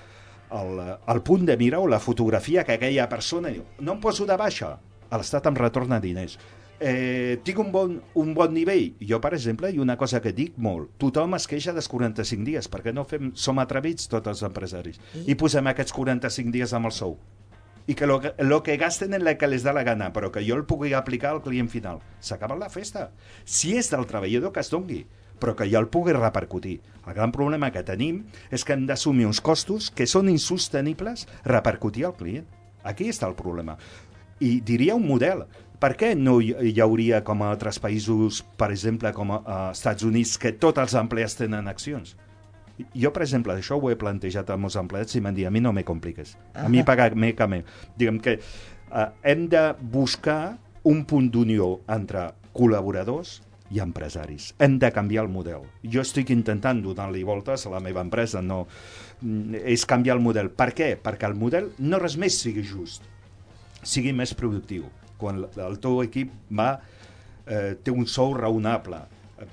el, 0.55 0.83
el 1.11 1.23
punt 1.27 1.47
de 1.49 1.57
mira 1.59 1.81
o 1.83 1.89
la 1.91 1.99
fotografia 1.99 2.62
que 2.62 2.77
aquella 2.79 3.09
persona 3.11 3.51
diu, 3.51 3.65
no 3.81 3.97
em 3.97 4.01
poso 4.05 4.27
de 4.29 4.37
baixa, 4.39 4.77
l'Estat 5.11 5.51
em 5.51 5.59
retorna 5.59 5.99
diners. 6.01 6.39
Eh, 6.79 7.41
tinc 7.47 7.59
un 7.62 7.71
bon, 7.75 7.99
un 8.19 8.33
bon 8.35 8.51
nivell. 8.55 8.93
Jo, 9.03 9.19
per 9.23 9.33
exemple, 9.35 9.71
i 9.71 9.79
una 9.83 9.97
cosa 9.99 10.21
que 10.23 10.33
dic 10.35 10.55
molt, 10.59 10.93
tothom 10.99 11.35
es 11.39 11.47
queixa 11.51 11.75
dels 11.75 11.89
45 11.91 12.47
dies, 12.47 12.71
perquè 12.71 12.95
no 12.95 13.05
fem, 13.09 13.33
som 13.35 13.59
atrevits 13.62 14.07
tots 14.11 14.31
els 14.31 14.43
empresaris, 14.47 15.01
i 15.27 15.35
posem 15.39 15.67
aquests 15.71 15.95
45 15.95 16.55
dies 16.55 16.75
amb 16.75 16.91
el 16.91 16.95
sou 16.95 17.19
i 17.87 17.95
que 17.95 18.07
lo, 18.07 18.62
que 18.62 18.76
gasten 18.76 19.14
en 19.14 19.24
la 19.24 19.37
que 19.37 19.49
les 19.49 19.62
da 19.62 19.74
la 19.76 19.85
gana, 19.85 20.12
però 20.12 20.30
que 20.32 20.45
jo 20.47 20.57
el 20.57 20.64
pugui 20.64 20.95
aplicar 20.95 21.35
al 21.35 21.43
client 21.43 21.68
final. 21.68 22.01
S'acaba 22.20 22.57
la 22.57 22.70
festa. 22.72 23.11
Si 23.45 23.74
és 23.76 23.91
del 23.93 24.07
treballador 24.09 24.55
que 24.55 24.64
es 24.64 24.72
dongui, 24.72 25.05
però 25.41 25.55
que 25.59 25.68
jo 25.68 25.80
el 25.82 25.91
pugui 25.93 26.14
repercutir. 26.16 26.78
El 27.05 27.14
gran 27.14 27.32
problema 27.32 27.70
que 27.72 27.85
tenim 27.85 28.22
és 28.51 28.64
que 28.64 28.72
hem 28.72 28.87
d'assumir 28.89 29.26
uns 29.28 29.43
costos 29.45 29.91
que 29.91 30.07
són 30.09 30.30
insostenibles 30.32 31.26
repercutir 31.45 32.07
al 32.09 32.16
client. 32.16 32.49
Aquí 32.85 33.11
està 33.12 33.28
el 33.28 33.37
problema. 33.37 33.76
I 34.41 34.61
diria 34.64 34.97
un 34.97 35.07
model. 35.07 35.45
Per 35.80 35.93
què 36.01 36.14
no 36.16 36.39
hi, 36.41 36.55
hauria, 36.80 37.20
com 37.24 37.43
a 37.43 37.51
altres 37.53 37.76
països, 37.82 38.41
per 38.57 38.70
exemple, 38.72 39.11
com 39.12 39.35
a 39.37 39.43
Estats 39.74 40.07
Units, 40.07 40.39
que 40.41 40.55
tots 40.57 40.80
els 40.80 40.95
empleats 40.97 41.37
tenen 41.37 41.68
accions? 41.68 42.14
Jo, 42.95 43.12
per 43.14 43.22
exemple, 43.22 43.55
això 43.55 43.77
ho 43.79 43.91
he 43.91 43.97
plantejat 43.97 44.49
amb 44.51 44.66
els 44.66 44.77
empleats 44.81 45.14
i 45.14 45.20
m'han 45.22 45.35
dit, 45.37 45.47
a 45.47 45.51
mi 45.55 45.61
no 45.62 45.72
me 45.72 45.85
compliques. 45.87 46.37
A 46.55 46.68
mi 46.68 46.83
paga-me 46.83 47.33
que 47.39 47.47
me. 47.47 47.62
Diguem 47.97 48.18
que 48.20 48.39
eh, 48.41 49.09
hem 49.22 49.49
de 49.49 49.75
buscar 49.81 50.57
un 50.85 51.05
punt 51.07 51.31
d'unió 51.31 51.81
entre 51.89 52.33
col·laboradors 52.53 53.39
i 53.70 53.79
empresaris. 53.81 54.53
Hem 54.59 54.79
de 54.79 54.91
canviar 54.93 55.25
el 55.25 55.31
model. 55.33 55.62
Jo 55.83 56.03
estic 56.03 56.31
intentant 56.35 56.83
donar-li 56.85 57.22
voltes 57.25 57.64
a 57.66 57.70
la 57.72 57.81
meva 57.81 58.03
empresa, 58.05 58.43
no 58.43 58.66
mm, 59.20 59.62
és 59.64 59.87
canviar 59.87 60.16
el 60.18 60.22
model. 60.22 60.51
Per 60.51 60.72
què? 60.77 60.91
Perquè 61.03 61.31
el 61.31 61.39
model 61.39 61.70
no 61.79 61.99
res 62.03 62.18
més 62.20 62.37
sigui 62.43 62.62
just, 62.66 63.03
sigui 63.83 64.12
més 64.12 64.35
productiu. 64.35 64.91
Quan 65.16 65.45
el- 65.57 65.79
teu 65.81 66.03
equip 66.03 66.31
va, 66.51 66.81
eh, 67.47 67.77
té 67.83 67.91
un 67.95 68.07
sou 68.07 68.35
raonable, 68.35 68.99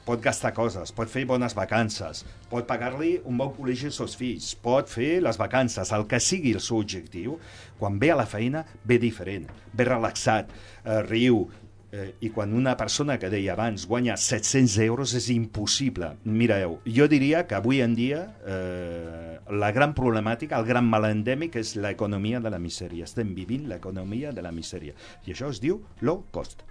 pot 0.05 0.21
gastar 0.21 0.53
coses, 0.53 0.91
pot 0.95 1.09
fer 1.09 1.25
bones 1.29 1.55
vacances, 1.57 2.25
pot 2.51 2.67
pagar-li 2.69 3.15
un 3.25 3.39
bon 3.39 3.53
col·legi 3.55 3.89
als 3.89 3.97
seus 4.01 4.17
fills, 4.19 4.51
pot 4.61 4.89
fer 4.89 5.15
les 5.23 5.39
vacances, 5.41 5.93
el 5.95 6.05
que 6.09 6.21
sigui 6.21 6.53
el 6.57 6.61
seu 6.63 6.82
objectiu, 6.82 7.39
quan 7.79 7.97
ve 8.01 8.11
a 8.13 8.19
la 8.19 8.27
feina 8.29 8.65
ve 8.86 8.99
diferent, 9.01 9.49
ve 9.73 9.88
relaxat, 9.88 10.51
eh, 10.86 11.01
riu, 11.07 11.47
eh, 11.91 12.15
i 12.21 12.29
quan 12.29 12.53
una 12.53 12.75
persona 12.77 13.17
que 13.19 13.29
deia 13.29 13.53
abans 13.53 13.86
guanya 13.88 14.15
700 14.17 14.77
euros 14.86 15.13
és 15.17 15.29
impossible. 15.34 16.13
Mireu, 16.23 16.79
jo 16.86 17.07
diria 17.11 17.45
que 17.47 17.57
avui 17.57 17.82
en 17.82 17.95
dia 17.95 18.23
eh, 18.45 19.39
la 19.51 19.71
gran 19.75 19.95
problemàtica, 19.97 20.59
el 20.59 20.67
gran 20.69 20.88
mal 20.88 21.09
endèmic 21.09 21.57
és 21.59 21.75
l'economia 21.75 22.39
de 22.39 22.53
la 22.53 22.59
misèria. 22.59 23.09
Estem 23.09 23.36
vivint 23.36 23.67
l'economia 23.69 24.32
de 24.32 24.45
la 24.45 24.53
misèria. 24.55 24.95
I 25.27 25.36
això 25.36 25.51
es 25.51 25.61
diu 25.63 25.82
low 26.01 26.23
cost. 26.32 26.63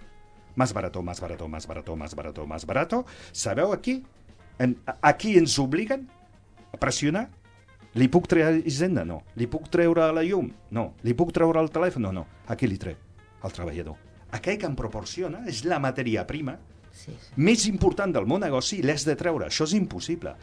Más 0.55 0.73
barato, 0.73 1.01
más 1.01 1.19
barato, 1.19 1.47
más 1.47 1.67
barato, 1.67 1.95
más 1.95 2.15
barato, 2.15 2.45
más 2.45 2.65
barato. 2.65 3.05
Sabeu 3.31 3.73
aquí? 3.73 4.03
En, 4.59 4.77
aquí 5.01 5.37
ens 5.37 5.57
obliguen 5.59 6.09
a 6.73 6.77
pressionar 6.77 7.29
li 7.93 8.07
puc 8.07 8.27
treure 8.31 8.61
Hisenda? 8.65 9.03
No. 9.07 9.21
Li 9.35 9.47
puc 9.51 9.67
treure 9.71 10.11
la 10.15 10.23
llum? 10.23 10.51
No. 10.71 10.93
Li 11.03 11.15
puc 11.17 11.33
treure 11.35 11.59
el 11.59 11.71
telèfon? 11.73 12.05
No, 12.07 12.11
no. 12.15 12.25
A 12.47 12.55
qui 12.55 12.69
li 12.69 12.79
trec? 12.79 12.99
Al 13.43 13.51
treballador. 13.51 13.97
Aquell 14.31 14.59
que 14.59 14.69
em 14.69 14.77
proporciona 14.79 15.43
és 15.51 15.65
la 15.67 15.79
matèria 15.83 16.23
prima 16.27 16.55
Sí, 16.91 17.13
sí. 17.15 17.33
més 17.39 17.65
important 17.69 18.11
del 18.11 18.27
meu 18.27 18.39
negoci 18.39 18.81
i 18.81 18.85
l'has 18.85 19.05
de 19.07 19.15
treure. 19.19 19.47
Això 19.47 19.67
és 19.67 19.75
impossible. 19.77 20.35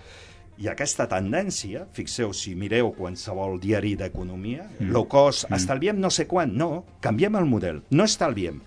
I 0.59 0.67
aquesta 0.73 1.07
tendència, 1.07 1.85
fixeu, 1.95 2.33
si 2.35 2.55
mireu 2.59 2.91
qualsevol 2.97 3.61
diari 3.63 3.95
d'economia, 4.01 4.65
mm. 4.67 4.89
low 4.95 5.07
cost, 5.07 5.47
mm. 5.47 5.61
estalviem 5.61 6.01
no 6.03 6.11
sé 6.11 6.27
quan. 6.27 6.57
No, 6.59 6.85
canviem 7.05 7.39
el 7.39 7.47
model. 7.47 7.83
No 7.95 8.09
estalviem. 8.09 8.59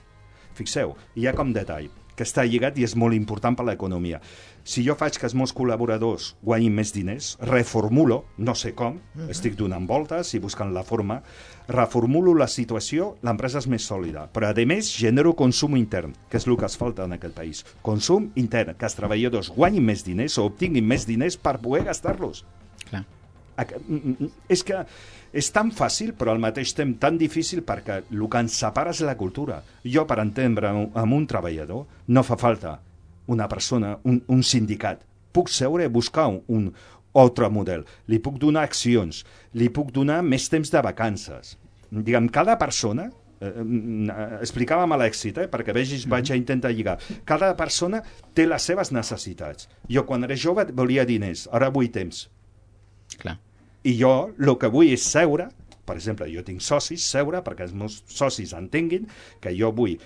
Fixeu, 0.57 0.95
hi 1.15 1.27
ha 1.27 1.35
com 1.37 1.53
detall 1.55 1.89
que 2.21 2.27
està 2.27 2.43
lligat 2.45 2.77
i 2.77 2.85
és 2.85 2.93
molt 2.99 3.15
important 3.17 3.55
per 3.57 3.65
l'economia. 3.65 4.19
Si 4.63 4.83
jo 4.85 4.93
faig 4.97 5.15
que 5.17 5.25
els 5.25 5.33
meus 5.37 5.53
col·laboradors 5.57 6.35
guanyin 6.45 6.75
més 6.77 6.91
diners, 6.93 7.31
reformulo, 7.49 8.19
no 8.37 8.53
sé 8.57 8.75
com, 8.77 8.99
estic 9.33 9.55
donant 9.57 9.87
voltes 9.89 10.35
i 10.37 10.41
buscant 10.43 10.73
la 10.75 10.83
forma, 10.85 11.21
reformulo 11.71 12.35
la 12.37 12.49
situació, 12.51 13.15
l'empresa 13.25 13.61
és 13.63 13.69
més 13.71 13.87
sòlida. 13.89 14.27
Però, 14.35 14.51
a 14.51 14.67
més, 14.69 14.91
genero 14.93 15.33
consum 15.39 15.79
intern, 15.79 16.13
que 16.29 16.37
és 16.37 16.45
el 16.45 16.59
que 16.59 16.69
es 16.69 16.77
falta 16.77 17.07
en 17.09 17.17
aquest 17.17 17.37
país. 17.37 17.63
Consum 17.81 18.29
intern, 18.35 18.75
que 18.77 18.85
els 18.85 18.97
treballadors 18.99 19.49
guanyin 19.55 19.87
més 19.89 20.05
diners 20.05 20.37
o 20.37 20.45
obtinguin 20.51 20.85
més 20.85 21.07
diners 21.09 21.39
per 21.41 21.57
poder 21.63 21.87
gastar-los. 21.89 22.45
Clar. 22.91 23.05
És 24.49 24.64
que 24.68 24.84
és 25.32 25.51
tan 25.55 25.72
fàcil, 25.72 26.14
però 26.18 26.34
al 26.34 26.41
mateix 26.43 26.74
temps 26.76 26.99
tan 26.99 27.18
difícil 27.18 27.64
perquè 27.68 28.01
el 28.12 28.26
que 28.28 28.41
ens 28.45 28.57
separa 28.64 28.91
és 28.91 29.03
la 29.07 29.18
cultura. 29.20 29.62
Jo, 29.84 30.05
per 30.07 30.20
entendre 30.24 30.72
amb 30.72 31.18
un 31.18 31.28
treballador, 31.28 31.86
no 32.07 32.24
fa 32.24 32.38
falta 32.38 32.80
una 33.32 33.47
persona, 33.47 33.95
un, 34.03 34.20
un 34.28 34.41
sindicat. 34.43 35.05
Puc 35.32 35.47
seure 35.47 35.86
i 35.88 35.91
buscar 35.91 36.28
un, 36.28 36.72
altre 37.14 37.49
model. 37.51 37.86
Li 38.07 38.20
puc 38.24 38.38
donar 38.39 38.66
accions, 38.68 39.24
li 39.57 39.70
puc 39.74 39.91
donar 39.95 40.22
més 40.24 40.47
temps 40.51 40.72
de 40.72 40.84
vacances. 40.84 41.57
Diguem, 41.91 42.30
cada 42.32 42.57
persona, 42.59 43.09
eh, 43.41 43.51
eh, 43.51 44.28
explicàvem 44.39 44.91
a 44.91 44.99
l'èxit, 45.01 45.38
eh, 45.38 45.47
perquè 45.51 45.74
vegis, 45.74 46.07
vaig 46.07 46.32
a 46.32 46.39
intentar 46.39 46.72
lligar. 46.72 46.97
Cada 47.26 47.55
persona 47.55 48.01
té 48.34 48.47
les 48.47 48.64
seves 48.64 48.91
necessitats. 48.91 49.68
Jo, 49.89 50.05
quan 50.05 50.24
era 50.24 50.36
jove, 50.36 50.72
volia 50.72 51.05
diners, 51.05 51.47
ara 51.51 51.70
vull 51.70 51.91
temps. 51.91 52.30
Clar. 53.18 53.38
I 53.84 53.95
jo 53.97 54.13
el 54.38 54.53
que 54.61 54.69
vull 54.69 54.91
és 54.93 55.05
seure, 55.05 55.49
per 55.86 55.97
exemple, 55.97 56.29
jo 56.32 56.43
tinc 56.45 56.61
socis, 56.61 57.05
seure 57.09 57.41
perquè 57.45 57.65
els 57.65 57.73
meus 57.73 58.01
socis 58.07 58.53
entenguin 58.57 59.07
que 59.41 59.55
jo 59.57 59.71
vull 59.73 59.97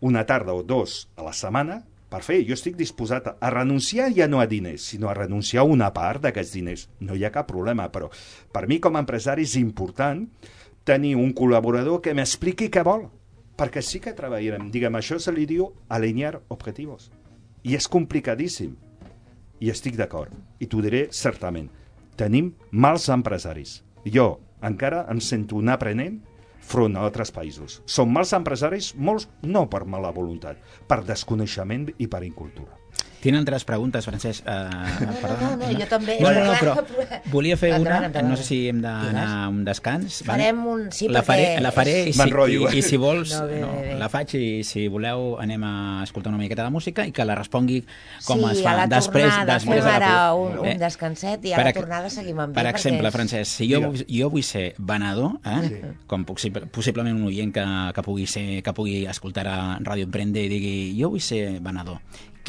una 0.00 0.24
tarda 0.26 0.56
o 0.56 0.64
dos 0.66 1.04
a 1.16 1.26
la 1.26 1.34
setmana 1.36 1.82
per 2.10 2.24
fer, 2.26 2.40
jo 2.42 2.56
estic 2.56 2.74
disposat 2.74 3.28
a, 3.30 3.50
renunciar 3.54 4.08
ja 4.16 4.26
no 4.26 4.40
a 4.42 4.48
diners, 4.50 4.88
sinó 4.92 5.08
a 5.08 5.14
renunciar 5.14 5.62
a 5.62 5.70
una 5.70 5.92
part 5.94 6.24
d'aquests 6.24 6.56
diners. 6.56 6.88
No 7.06 7.14
hi 7.14 7.22
ha 7.24 7.30
cap 7.30 7.46
problema, 7.46 7.86
però 7.94 8.08
per 8.50 8.66
mi 8.66 8.80
com 8.82 8.98
a 8.98 9.02
empresari 9.04 9.46
és 9.46 9.54
important 9.60 10.24
tenir 10.84 11.14
un 11.20 11.30
col·laborador 11.36 12.00
que 12.02 12.14
m'expliqui 12.16 12.66
què 12.66 12.82
vol, 12.82 13.06
perquè 13.54 13.82
sí 13.84 14.00
que 14.02 14.16
treballarem. 14.16 14.72
Diguem, 14.74 14.98
això 14.98 15.20
se 15.22 15.30
li 15.36 15.46
diu 15.46 15.70
alinear 15.88 16.40
objetivos. 16.50 17.12
I 17.62 17.76
és 17.78 17.86
complicadíssim. 17.86 18.74
I 19.60 19.70
estic 19.70 19.94
d'acord. 19.94 20.34
I 20.58 20.66
t'ho 20.66 20.82
diré 20.82 21.06
certament. 21.14 21.68
Tenim 22.20 22.50
mals 22.84 23.06
empresaris. 23.08 23.78
Jo 24.04 24.26
encara 24.68 25.06
em 25.08 25.22
sento 25.24 25.56
un 25.56 25.70
aprenent 25.72 26.18
front 26.72 26.98
a 26.98 27.06
altres 27.06 27.32
països. 27.32 27.78
Són 27.88 28.12
mals 28.12 28.34
empresaris, 28.36 28.90
molts 29.08 29.30
no 29.54 29.64
per 29.72 29.86
mala 29.88 30.12
voluntat, 30.12 30.60
per 30.84 31.00
desconeixement 31.08 31.88
i 31.96 32.10
per 32.12 32.20
incultura. 32.28 32.79
Tenen 33.20 33.42
altres 33.42 33.66
preguntes, 33.68 34.06
Francesc. 34.08 34.46
Uh, 34.48 34.70
no, 35.04 35.10
no, 35.12 35.48
no, 35.60 35.66
jo 35.76 35.86
també. 35.90 36.14
No, 36.24 36.30
no, 36.32 36.44
no, 36.46 36.54
però 36.56 36.72
volia 37.28 37.56
fer 37.60 37.74
una, 37.76 37.98
Endavant, 38.06 38.30
no 38.30 38.36
sé 38.40 38.46
si 38.46 38.56
hem 38.70 38.78
d'anar 38.80 39.24
a 39.42 39.48
un 39.52 39.58
descans. 39.66 40.22
val? 40.24 40.38
Farem 40.38 40.62
un- 40.66 40.86
sí, 40.90 41.06
la 41.12 41.20
faré, 41.22 41.42
perquè 41.58 41.60
la 41.60 41.72
faré 41.76 41.96
i, 42.08 42.14
si, 42.14 42.28
i, 42.30 42.78
i 42.78 42.82
si 42.86 42.96
vols, 42.96 43.34
No, 43.36 43.42
bé, 43.46 43.58
no, 43.60 43.68
bé, 43.74 43.82
bé. 43.90 43.98
la 44.00 44.08
faig 44.08 44.32
i 44.40 44.64
si 44.64 44.86
voleu 44.88 45.36
anem 45.38 45.66
a 45.68 45.74
escoltar 46.06 46.32
una 46.32 46.40
miqueta 46.40 46.64
de 46.64 46.70
música 46.72 47.04
i 47.04 47.12
que 47.12 47.26
la 47.28 47.34
respongui 47.36 47.82
com 48.24 48.40
sí, 48.40 48.54
es 48.54 48.62
fa 48.64 48.72
a 48.72 48.76
la 48.80 48.86
després, 48.88 49.28
tornada 49.28 49.52
després 49.58 49.84
fem 49.84 49.84
de 49.84 49.90
la 49.90 49.96
ara 50.00 50.32
un, 50.40 50.56
Eh? 50.64 50.72
un 50.72 50.80
descanset 50.86 51.44
i 51.44 51.52
a 51.52 51.60
Per 51.60 51.66
la 51.68 51.72
tornada 51.76 52.08
seguim 52.08 52.40
amb 52.40 52.54
Per 52.56 52.64
ell, 52.64 52.70
exemple, 52.72 53.02
perquè 53.04 53.08
és- 53.12 53.18
Francesc, 53.20 53.52
si 53.52 53.68
jo, 53.68 53.92
jo 54.08 54.30
vull 54.32 54.42
ser 54.48 54.74
venedor, 54.78 55.36
eh? 55.44 55.92
com 56.06 56.24
possible, 56.24 56.64
possiblement 56.72 57.20
un 57.20 57.28
oient 57.28 57.52
que, 57.52 57.68
que, 57.94 58.02
pugui 58.02 58.24
ser, 58.26 58.62
que 58.62 58.72
pugui 58.72 59.04
escoltar 59.04 59.46
a 59.46 59.60
Ràdio 59.78 60.08
Emprende 60.08 60.40
i 60.40 60.48
digui 60.48 60.74
jo 60.98 61.10
vull 61.12 61.20
ser 61.20 61.60
venedor, 61.60 62.00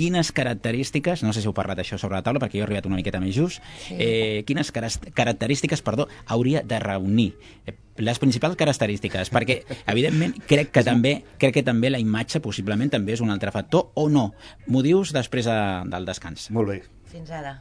quines 0.01 0.31
característiques, 0.33 1.21
no 1.21 1.29
sé 1.33 1.43
si 1.43 1.47
heu 1.49 1.53
parlat 1.53 1.77
això 1.83 1.99
sobre 2.01 2.17
la 2.17 2.23
taula 2.25 2.41
perquè 2.41 2.57
jo 2.57 2.63
he 2.63 2.65
arribat 2.65 2.87
una 2.89 2.97
miqueta 2.97 3.19
més 3.21 3.35
just, 3.37 3.61
Sí. 3.85 3.95
eh, 3.99 4.43
quines 4.47 4.71
caras- 4.73 4.97
característiques 5.13 5.81
perdó, 5.85 6.07
hauria 6.25 6.63
de 6.65 6.79
reunir 6.79 7.35
Eh, 7.67 7.75
les 8.01 8.17
principals 8.17 8.55
característiques, 8.57 9.29
perquè 9.35 9.61
evidentment 9.85 10.33
crec 10.49 10.71
que 10.73 10.81
també 10.83 11.23
crec 11.37 11.53
que 11.59 11.63
també 11.63 11.91
la 11.91 11.99
imatge 12.01 12.39
possiblement 12.41 12.89
també 12.89 13.13
és 13.13 13.21
un 13.21 13.29
altre 13.29 13.51
factor 13.51 13.91
o 13.93 14.09
no. 14.09 14.31
M'ho 14.67 14.81
dius 14.81 15.13
després 15.13 15.45
de, 15.45 15.57
del 15.91 16.05
descans. 16.09 16.49
Molt 16.49 16.69
bé. 16.69 16.81
Fins 17.11 17.29
ara. 17.29 17.59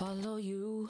follow 0.00 0.38
you 0.38 0.88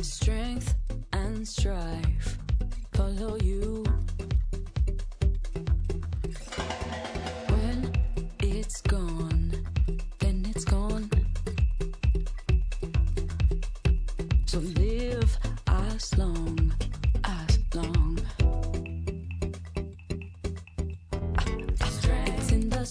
strength 0.00 0.74
and 1.12 1.46
strife 1.46 2.38
follow 2.94 3.36
you 3.36 3.84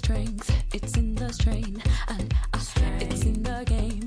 strength, 0.08 0.50
it's 0.74 0.96
in 0.96 1.16
the 1.16 1.34
strain, 1.34 1.84
and 2.08 2.34
uh, 2.54 2.60
it's 3.02 3.26
in 3.26 3.44
the 3.44 3.62
game, 3.66 4.07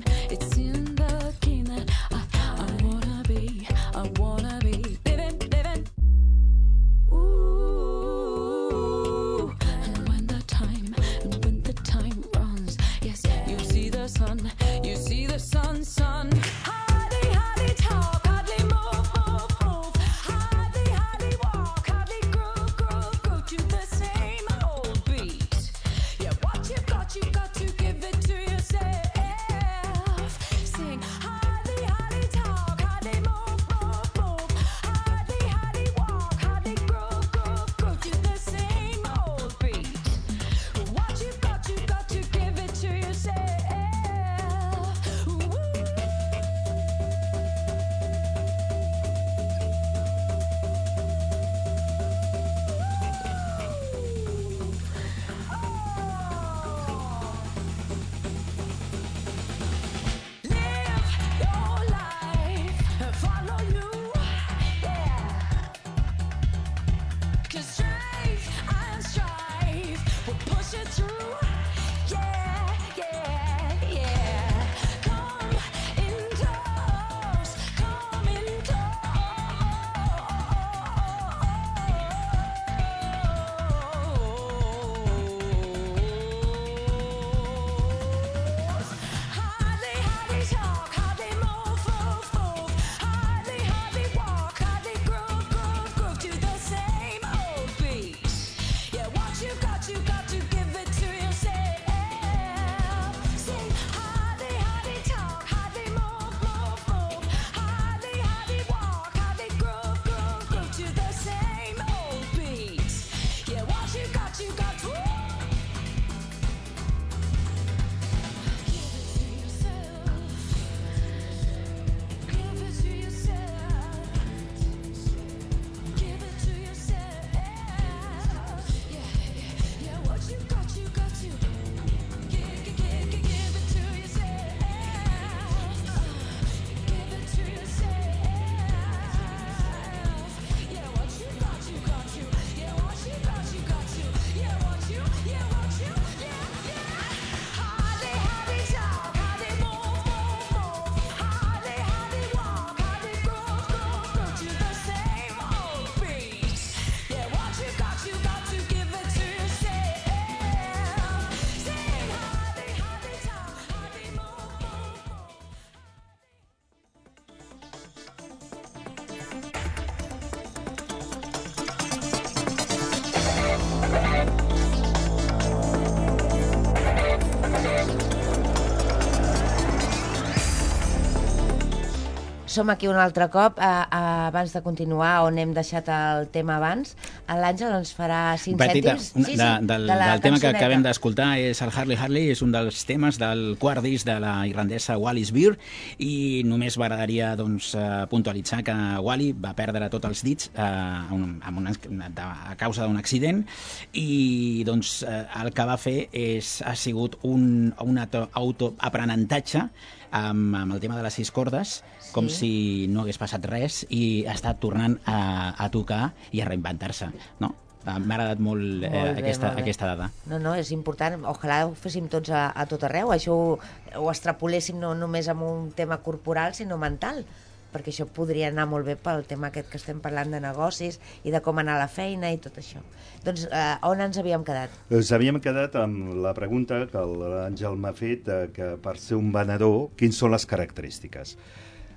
som 182.51 182.69
aquí 182.69 182.89
un 182.91 182.97
altre 182.99 183.29
cop. 183.31 183.57
Uh, 183.57 183.63
uh, 183.87 184.27
abans 184.27 184.51
de 184.53 184.61
continuar, 184.61 185.23
on 185.25 185.37
hem 185.39 185.53
deixat 185.55 185.87
el 185.91 186.27
tema 186.33 186.57
abans, 186.59 186.93
l'Àngel 187.27 187.77
ens 187.79 187.93
farà 187.95 188.35
5 188.37 188.59
Petita, 188.59 188.97
cèntims. 188.99 189.31
una, 189.37 189.49
de, 189.61 189.67
del, 189.71 189.87
de 189.87 189.95
la 190.01 190.09
del 190.11 190.23
tema 190.25 190.39
que 190.43 190.51
acabem 190.51 190.83
d'escoltar 190.83 191.29
és 191.39 191.61
el 191.63 191.71
Harley 191.71 191.97
Harley, 191.97 192.29
és 192.35 192.41
un 192.43 192.51
dels 192.53 192.83
temes 192.89 193.17
del 193.21 193.55
quart 193.61 193.81
disc 193.85 194.05
de 194.07 194.17
la 194.21 194.33
irlandesa 194.49 194.97
Wallis 194.99 195.31
Beer 195.35 195.55
i 196.03 196.41
només 196.47 196.77
m'agradaria 196.77 197.31
doncs, 197.39 197.71
eh, 197.79 197.87
puntualitzar 198.11 198.61
que 198.67 198.75
Wally 199.01 199.31
va 199.33 199.53
perdre 199.57 199.87
tots 199.93 200.09
els 200.11 200.23
dits 200.27 200.51
eh, 200.51 201.15
un, 201.15 201.39
amb 201.47 201.63
una, 201.63 201.71
de, 201.71 202.27
a 202.51 202.57
causa 202.59 202.83
d'un 202.85 202.99
accident 202.99 203.45
i 203.93 204.63
doncs, 204.67 205.01
eh, 205.07 205.23
el 205.41 205.53
que 205.55 205.65
va 205.71 205.77
fer 205.79 205.97
és, 206.11 206.57
ha 206.67 206.75
sigut 206.75 207.17
un, 207.23 207.71
un 207.79 208.01
auto- 208.03 208.27
autoaprenentatge 208.43 209.67
amb, 210.11 210.55
amb 210.55 210.75
el 210.75 210.79
tema 210.83 210.97
de 210.99 211.03
les 211.05 211.17
sis 211.17 211.31
cordes, 211.31 211.81
sí. 211.99 212.13
com 212.15 212.29
si 212.29 212.51
no 212.91 213.03
hagués 213.03 213.19
passat 213.21 213.45
res 213.49 213.81
i 213.89 214.23
estat 214.29 214.61
tornant 214.63 214.99
a, 215.05 215.55
a 215.57 215.69
tocar 215.73 216.11
i 216.31 216.43
a 216.43 216.47
reinventar-se. 216.47 217.11
No? 217.43 217.53
Eh, 217.81 217.97
M'ha 217.97 218.15
agradat 218.15 218.41
molt, 218.43 218.61
Molt 218.61 218.85
eh, 218.85 218.91
bé, 218.91 219.21
aquesta, 219.23 219.47
molt 219.47 219.57
bé. 219.57 219.63
aquesta 219.65 219.87
dada. 219.89 220.09
No, 220.29 220.39
no, 220.39 220.55
és 220.59 220.71
important. 220.75 221.23
Ojalà 221.31 221.63
ho 221.65 221.73
féssim 221.77 222.09
tots 222.11 222.29
a, 222.29 222.49
a 222.53 222.67
tot 222.69 222.83
arreu. 222.85 223.13
Això 223.15 223.33
ho, 223.33 223.55
ho 223.97 224.11
extrapoléssim 224.11 224.77
no 224.79 224.93
només 224.97 225.31
amb 225.31 225.47
un 225.47 225.71
tema 225.77 225.97
corporal, 226.05 226.53
sinó 226.57 226.77
mental 226.81 227.25
perquè 227.71 227.93
això 227.93 228.05
podria 228.05 228.49
anar 228.51 228.67
molt 228.69 228.85
bé 228.87 228.97
pel 228.99 229.25
tema 229.29 229.49
aquest 229.49 229.71
que 229.71 229.79
estem 229.79 230.01
parlant 230.03 230.33
de 230.33 230.41
negocis 230.43 230.99
i 231.23 231.33
de 231.33 231.41
com 231.43 231.59
anar 231.61 231.77
a 231.77 231.83
la 231.85 231.89
feina 231.91 232.31
i 232.31 232.39
tot 232.43 232.59
això. 232.61 232.83
Doncs 233.25 233.47
eh, 233.47 233.65
on 233.87 234.01
ens 234.03 234.19
havíem 234.21 234.45
quedat? 234.47 234.75
Ens 234.91 235.11
havíem 235.15 235.39
quedat 235.43 235.75
amb 235.79 236.15
la 236.23 236.35
pregunta 236.37 236.83
que 236.91 237.03
l'Àngel 237.07 237.77
m'ha 237.79 237.93
fet, 237.97 238.27
eh, 238.27 238.47
que 238.55 238.75
per 238.81 238.97
ser 238.99 239.19
un 239.19 239.31
venedor, 239.35 239.91
quins 239.99 240.17
són 240.17 240.33
les 240.35 240.47
característiques? 240.49 241.37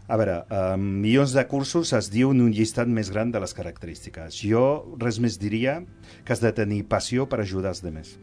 A 0.05 0.19
veure, 0.21 0.43
en 0.53 0.83
milions 1.01 1.33
de 1.33 1.47
cursos 1.49 1.95
es 1.97 2.11
diu 2.13 2.35
en 2.35 2.43
un 2.45 2.53
llistat 2.53 2.91
més 2.93 3.09
gran 3.09 3.31
de 3.33 3.41
les 3.41 3.55
característiques. 3.57 4.37
Jo 4.37 4.85
res 5.01 5.17
més 5.17 5.39
diria 5.41 5.79
que 6.27 6.35
has 6.35 6.43
de 6.45 6.53
tenir 6.53 6.83
passió 6.91 7.25
per 7.25 7.41
ajudar 7.41 7.73
els 7.73 7.81
demés. 7.81 8.19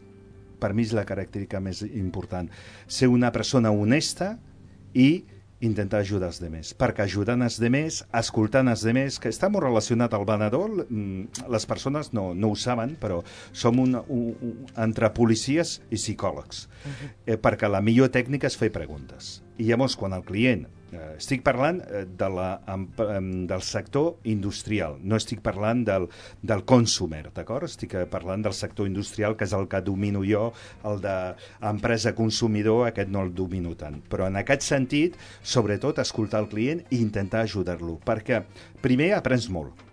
Per 0.62 0.70
mi 0.78 0.86
és 0.86 0.92
la 0.94 1.02
característica 1.02 1.58
més 1.58 1.82
important. 1.82 2.46
Ser 2.86 3.10
una 3.10 3.32
persona 3.34 3.74
honesta 3.74 4.36
i 4.94 5.24
intentar 5.62 6.02
ajudar 6.02 6.32
els 6.32 6.40
demés, 6.42 6.72
perquè 6.78 7.06
ajudant 7.06 7.44
els 7.46 7.58
demés, 7.62 8.02
escoltant 8.18 8.68
els 8.72 8.82
demés, 8.86 9.18
que 9.22 9.30
està 9.30 9.48
molt 9.52 9.64
relacionat 9.64 10.14
al 10.14 10.26
venedor, 10.28 10.84
mm, 10.88 11.46
les 11.54 11.66
persones 11.70 12.12
no, 12.12 12.32
no 12.34 12.52
ho 12.52 12.58
saben, 12.58 12.96
però 13.00 13.22
som 13.52 13.78
un, 13.78 13.96
un, 14.02 14.28
un, 14.42 14.54
entre 14.82 15.12
policies 15.14 15.78
i 15.88 16.00
psicòlegs, 16.00 16.66
eh, 17.26 17.38
perquè 17.38 17.70
la 17.70 17.82
millor 17.84 18.10
tècnica 18.12 18.50
és 18.50 18.58
fer 18.58 18.72
preguntes. 18.74 19.40
I 19.58 19.70
llavors, 19.70 19.96
quan 19.96 20.16
el 20.18 20.26
client, 20.26 20.66
eh, 20.92 21.16
estic 21.16 21.42
parlant 21.44 21.80
eh, 21.82 22.04
de 22.06 22.28
la, 22.30 22.48
del 22.68 23.64
sector 23.66 24.20
industrial, 24.28 24.98
no 25.02 25.18
estic 25.18 25.42
parlant 25.44 25.84
del, 25.88 26.08
del 26.42 26.64
consumer, 26.68 27.24
d'acord? 27.34 27.68
Estic 27.70 27.96
eh, 27.98 28.04
parlant 28.10 28.44
del 28.46 28.56
sector 28.56 28.88
industrial, 28.88 29.36
que 29.36 29.48
és 29.48 29.56
el 29.56 29.68
que 29.72 29.82
domino 29.84 30.22
jo, 30.26 30.50
el 30.88 31.02
d'empresa-consumidor, 31.02 32.86
aquest 32.90 33.12
no 33.12 33.24
el 33.26 33.34
domino 33.34 33.74
tant. 33.78 34.00
Però 34.12 34.28
en 34.28 34.38
aquest 34.40 34.66
sentit, 34.68 35.18
sobretot, 35.42 36.02
escoltar 36.02 36.44
el 36.44 36.50
client 36.52 36.84
i 36.90 37.02
intentar 37.02 37.46
ajudar-lo, 37.46 37.98
perquè 38.04 38.44
primer 38.84 39.12
aprens 39.18 39.50
molt, 39.52 39.86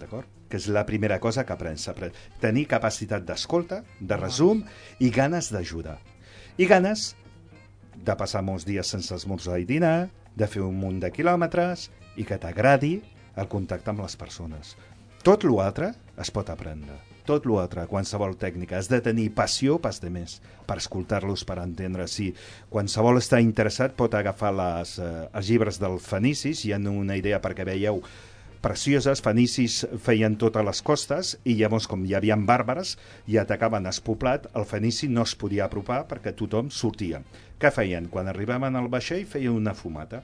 d'acord? 0.00 0.30
que 0.54 0.60
és 0.60 0.68
la 0.70 0.84
primera 0.86 1.16
cosa 1.18 1.42
que 1.42 1.50
aprens. 1.50 1.88
aprens. 1.88 2.14
Tenir 2.38 2.68
capacitat 2.70 3.24
d'escolta, 3.26 3.80
de 3.98 4.16
resum 4.20 4.60
i 5.02 5.08
ganes 5.10 5.48
d'ajudar. 5.50 5.96
I 6.62 6.68
ganes 6.70 7.14
de 8.04 8.14
passar 8.14 8.44
molts 8.46 8.66
dies 8.68 8.86
sense 8.86 9.14
esmorzar 9.16 9.58
i 9.58 9.66
dinar, 9.66 10.10
de 10.36 10.48
fer 10.50 10.62
un 10.64 10.76
munt 10.78 11.00
de 11.02 11.10
quilòmetres 11.14 11.88
i 12.16 12.26
que 12.26 12.38
t'agradi 12.40 12.98
el 13.36 13.48
contacte 13.50 13.90
amb 13.90 14.04
les 14.04 14.16
persones. 14.16 14.74
Tot 15.24 15.44
l'altre 15.48 15.94
es 16.20 16.30
pot 16.30 16.50
aprendre. 16.52 16.98
Tot 17.24 17.46
l'altre, 17.48 17.86
qualsevol 17.88 18.34
tècnica. 18.36 18.76
Has 18.76 18.90
de 18.92 19.00
tenir 19.00 19.30
passió 19.32 19.78
pels 19.80 20.02
demés, 20.02 20.36
per 20.68 20.76
escoltar-los, 20.82 21.46
per 21.48 21.56
entendre. 21.62 22.04
Si 22.12 22.28
qualsevol 22.68 23.16
està 23.22 23.40
interessat 23.40 23.96
pot 23.96 24.12
agafar 24.14 24.52
les, 24.52 24.98
eh, 24.98 25.26
els 25.32 25.48
llibres 25.48 25.80
del 25.80 25.96
Fenicis, 25.98 26.64
hi 26.64 26.74
ha 26.74 26.78
una 26.78 27.16
idea 27.16 27.40
perquè 27.40 27.64
veieu 27.64 28.02
precioses, 28.64 29.20
fenicis 29.20 29.82
feien 30.00 30.38
totes 30.40 30.64
les 30.64 30.80
costes 30.86 31.34
i 31.44 31.56
llavors 31.58 31.84
com 31.90 32.04
hi 32.04 32.14
havia 32.16 32.36
bàrbares 32.36 32.94
i 33.28 33.36
atacaven 33.36 33.84
el 33.90 33.98
poblat, 34.06 34.46
el 34.56 34.64
fenici 34.64 35.08
no 35.08 35.26
es 35.28 35.34
podia 35.36 35.66
apropar 35.66 36.06
perquè 36.08 36.32
tothom 36.32 36.70
sortia. 36.72 37.20
Què 37.60 37.70
feien? 37.74 38.08
Quan 38.12 38.28
arribaven 38.30 38.76
al 38.76 38.90
vaixell 38.92 39.26
feien 39.30 39.54
una 39.54 39.74
fumata. 39.74 40.22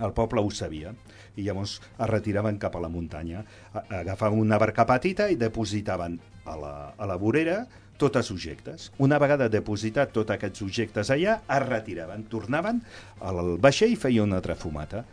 El 0.00 0.12
poble 0.16 0.40
ho 0.40 0.50
sabia 0.54 0.92
i 1.38 1.44
llavors 1.46 1.78
es 1.80 2.08
retiraven 2.10 2.58
cap 2.62 2.76
a 2.76 2.82
la 2.82 2.90
muntanya. 2.92 3.42
Agafaven 3.72 4.38
una 4.38 4.58
barca 4.60 4.86
petita 4.86 5.28
i 5.30 5.38
depositaven 5.40 6.18
a 6.46 6.56
la, 6.58 6.74
a 6.96 7.08
la 7.08 7.16
vorera 7.20 7.64
tots 8.00 8.16
els 8.22 8.30
objectes. 8.32 8.88
Una 9.02 9.18
vegada 9.20 9.50
depositat 9.52 10.14
tots 10.16 10.32
aquests 10.32 10.64
objectes 10.64 11.10
allà, 11.12 11.40
es 11.44 11.62
retiraven, 11.66 12.24
tornaven 12.32 12.80
al 13.20 13.56
vaixell 13.60 13.92
i 13.92 14.00
feien 14.00 14.30
una 14.30 14.40
altra 14.40 14.56
fumata. 14.56 15.04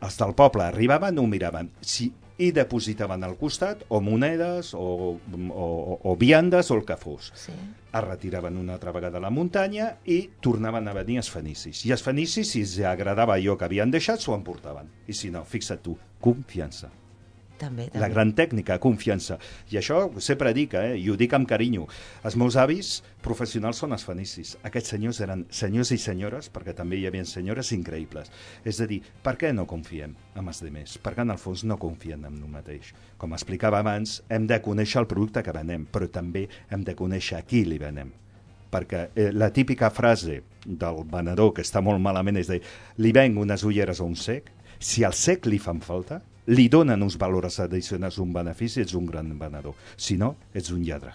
Els 0.00 0.16
del 0.16 0.32
poble 0.36 0.64
arribaven, 0.64 1.18
ho 1.20 1.26
miraven. 1.28 1.68
Si 1.84 2.08
i 2.40 2.50
depositaven 2.56 3.24
al 3.26 3.36
costat 3.40 3.84
o 3.88 4.00
monedes 4.00 4.72
o, 4.74 5.16
o, 5.16 5.66
o 6.02 6.16
viandes 6.16 6.70
o 6.70 6.78
el 6.78 6.86
que 6.88 6.96
fos. 6.96 7.32
Sí. 7.36 7.54
Es 7.90 8.04
retiraven 8.04 8.56
una 8.56 8.78
altra 8.78 8.94
vegada 8.96 9.18
a 9.18 9.24
la 9.24 9.32
muntanya 9.34 9.90
i 10.06 10.22
tornaven 10.40 10.88
a 10.88 10.94
venir 10.96 11.18
els 11.20 11.30
fenicis. 11.32 11.84
I 11.84 11.92
els 11.96 12.04
fenicis, 12.06 12.54
si 12.54 12.64
els 12.64 12.78
agradava 12.86 13.36
allò 13.36 13.58
que 13.58 13.66
havien 13.68 13.92
deixat, 13.92 14.22
s'ho 14.22 14.36
emportaven. 14.38 14.88
I 15.10 15.16
si 15.16 15.32
no, 15.34 15.44
fixa't 15.44 15.82
tu, 15.84 15.98
confiança. 16.22 16.92
També, 17.60 17.90
també. 17.90 18.00
La 18.00 18.08
gran 18.08 18.32
tècnica, 18.36 18.78
confiança. 18.80 19.36
I 19.72 19.78
això 19.80 20.06
sempre 20.22 20.54
dic, 20.56 20.74
eh? 20.78 20.94
i 20.96 21.10
ho 21.12 21.16
dic 21.20 21.34
amb 21.36 21.48
carinyo. 21.48 21.86
Els 22.24 22.36
meus 22.40 22.56
avis 22.60 22.92
professionals 23.20 23.82
són 23.82 23.92
els 23.96 24.06
fenicis. 24.06 24.54
Aquests 24.64 24.94
senyors 24.94 25.20
eren 25.26 25.44
senyors 25.52 25.92
i 25.92 25.98
senyores, 26.00 26.48
perquè 26.52 26.72
també 26.76 26.96
hi 26.96 27.04
havia 27.10 27.26
senyores 27.28 27.72
increïbles. 27.76 28.32
És 28.64 28.80
a 28.80 28.88
dir, 28.88 29.02
per 29.24 29.36
què 29.40 29.52
no 29.52 29.66
confiem 29.68 30.16
en 30.40 30.48
els 30.48 30.62
demés? 30.64 30.96
Perquè 31.04 31.26
en 31.26 31.34
el 31.36 31.42
fons 31.42 31.66
no 31.68 31.76
confien 31.80 32.24
en 32.24 32.40
un 32.40 32.56
mateix. 32.56 32.94
Com 33.20 33.36
explicava 33.36 33.82
abans, 33.84 34.22
hem 34.32 34.48
de 34.48 34.60
conèixer 34.64 35.02
el 35.02 35.10
producte 35.10 35.44
que 35.44 35.54
venem, 35.54 35.84
però 35.92 36.08
també 36.08 36.46
hem 36.70 36.86
de 36.86 36.96
conèixer 36.96 37.42
a 37.42 37.44
qui 37.44 37.66
li 37.68 37.78
venem 37.80 38.16
perquè 38.70 38.98
eh, 39.18 39.32
la 39.34 39.48
típica 39.50 39.88
frase 39.90 40.36
del 40.62 41.00
venedor 41.10 41.50
que 41.56 41.64
està 41.66 41.82
molt 41.82 41.98
malament 41.98 42.38
és 42.38 42.46
dir, 42.46 42.60
li 43.02 43.10
venc 43.10 43.40
unes 43.42 43.64
ulleres 43.66 43.98
a 43.98 44.06
un 44.06 44.14
sec, 44.14 44.52
si 44.78 45.02
al 45.02 45.16
sec 45.18 45.48
li 45.50 45.58
fan 45.58 45.82
falta, 45.82 46.20
li 46.50 46.68
donen 46.68 47.02
uns 47.02 47.16
valors 47.20 47.60
addicionals, 47.62 48.18
un 48.18 48.32
benefici, 48.34 48.82
ets 48.82 48.94
un 48.98 49.06
gran 49.06 49.32
venedor. 49.38 49.76
Si 49.96 50.18
no, 50.18 50.34
ets 50.54 50.72
un 50.74 50.82
lladre. 50.86 51.14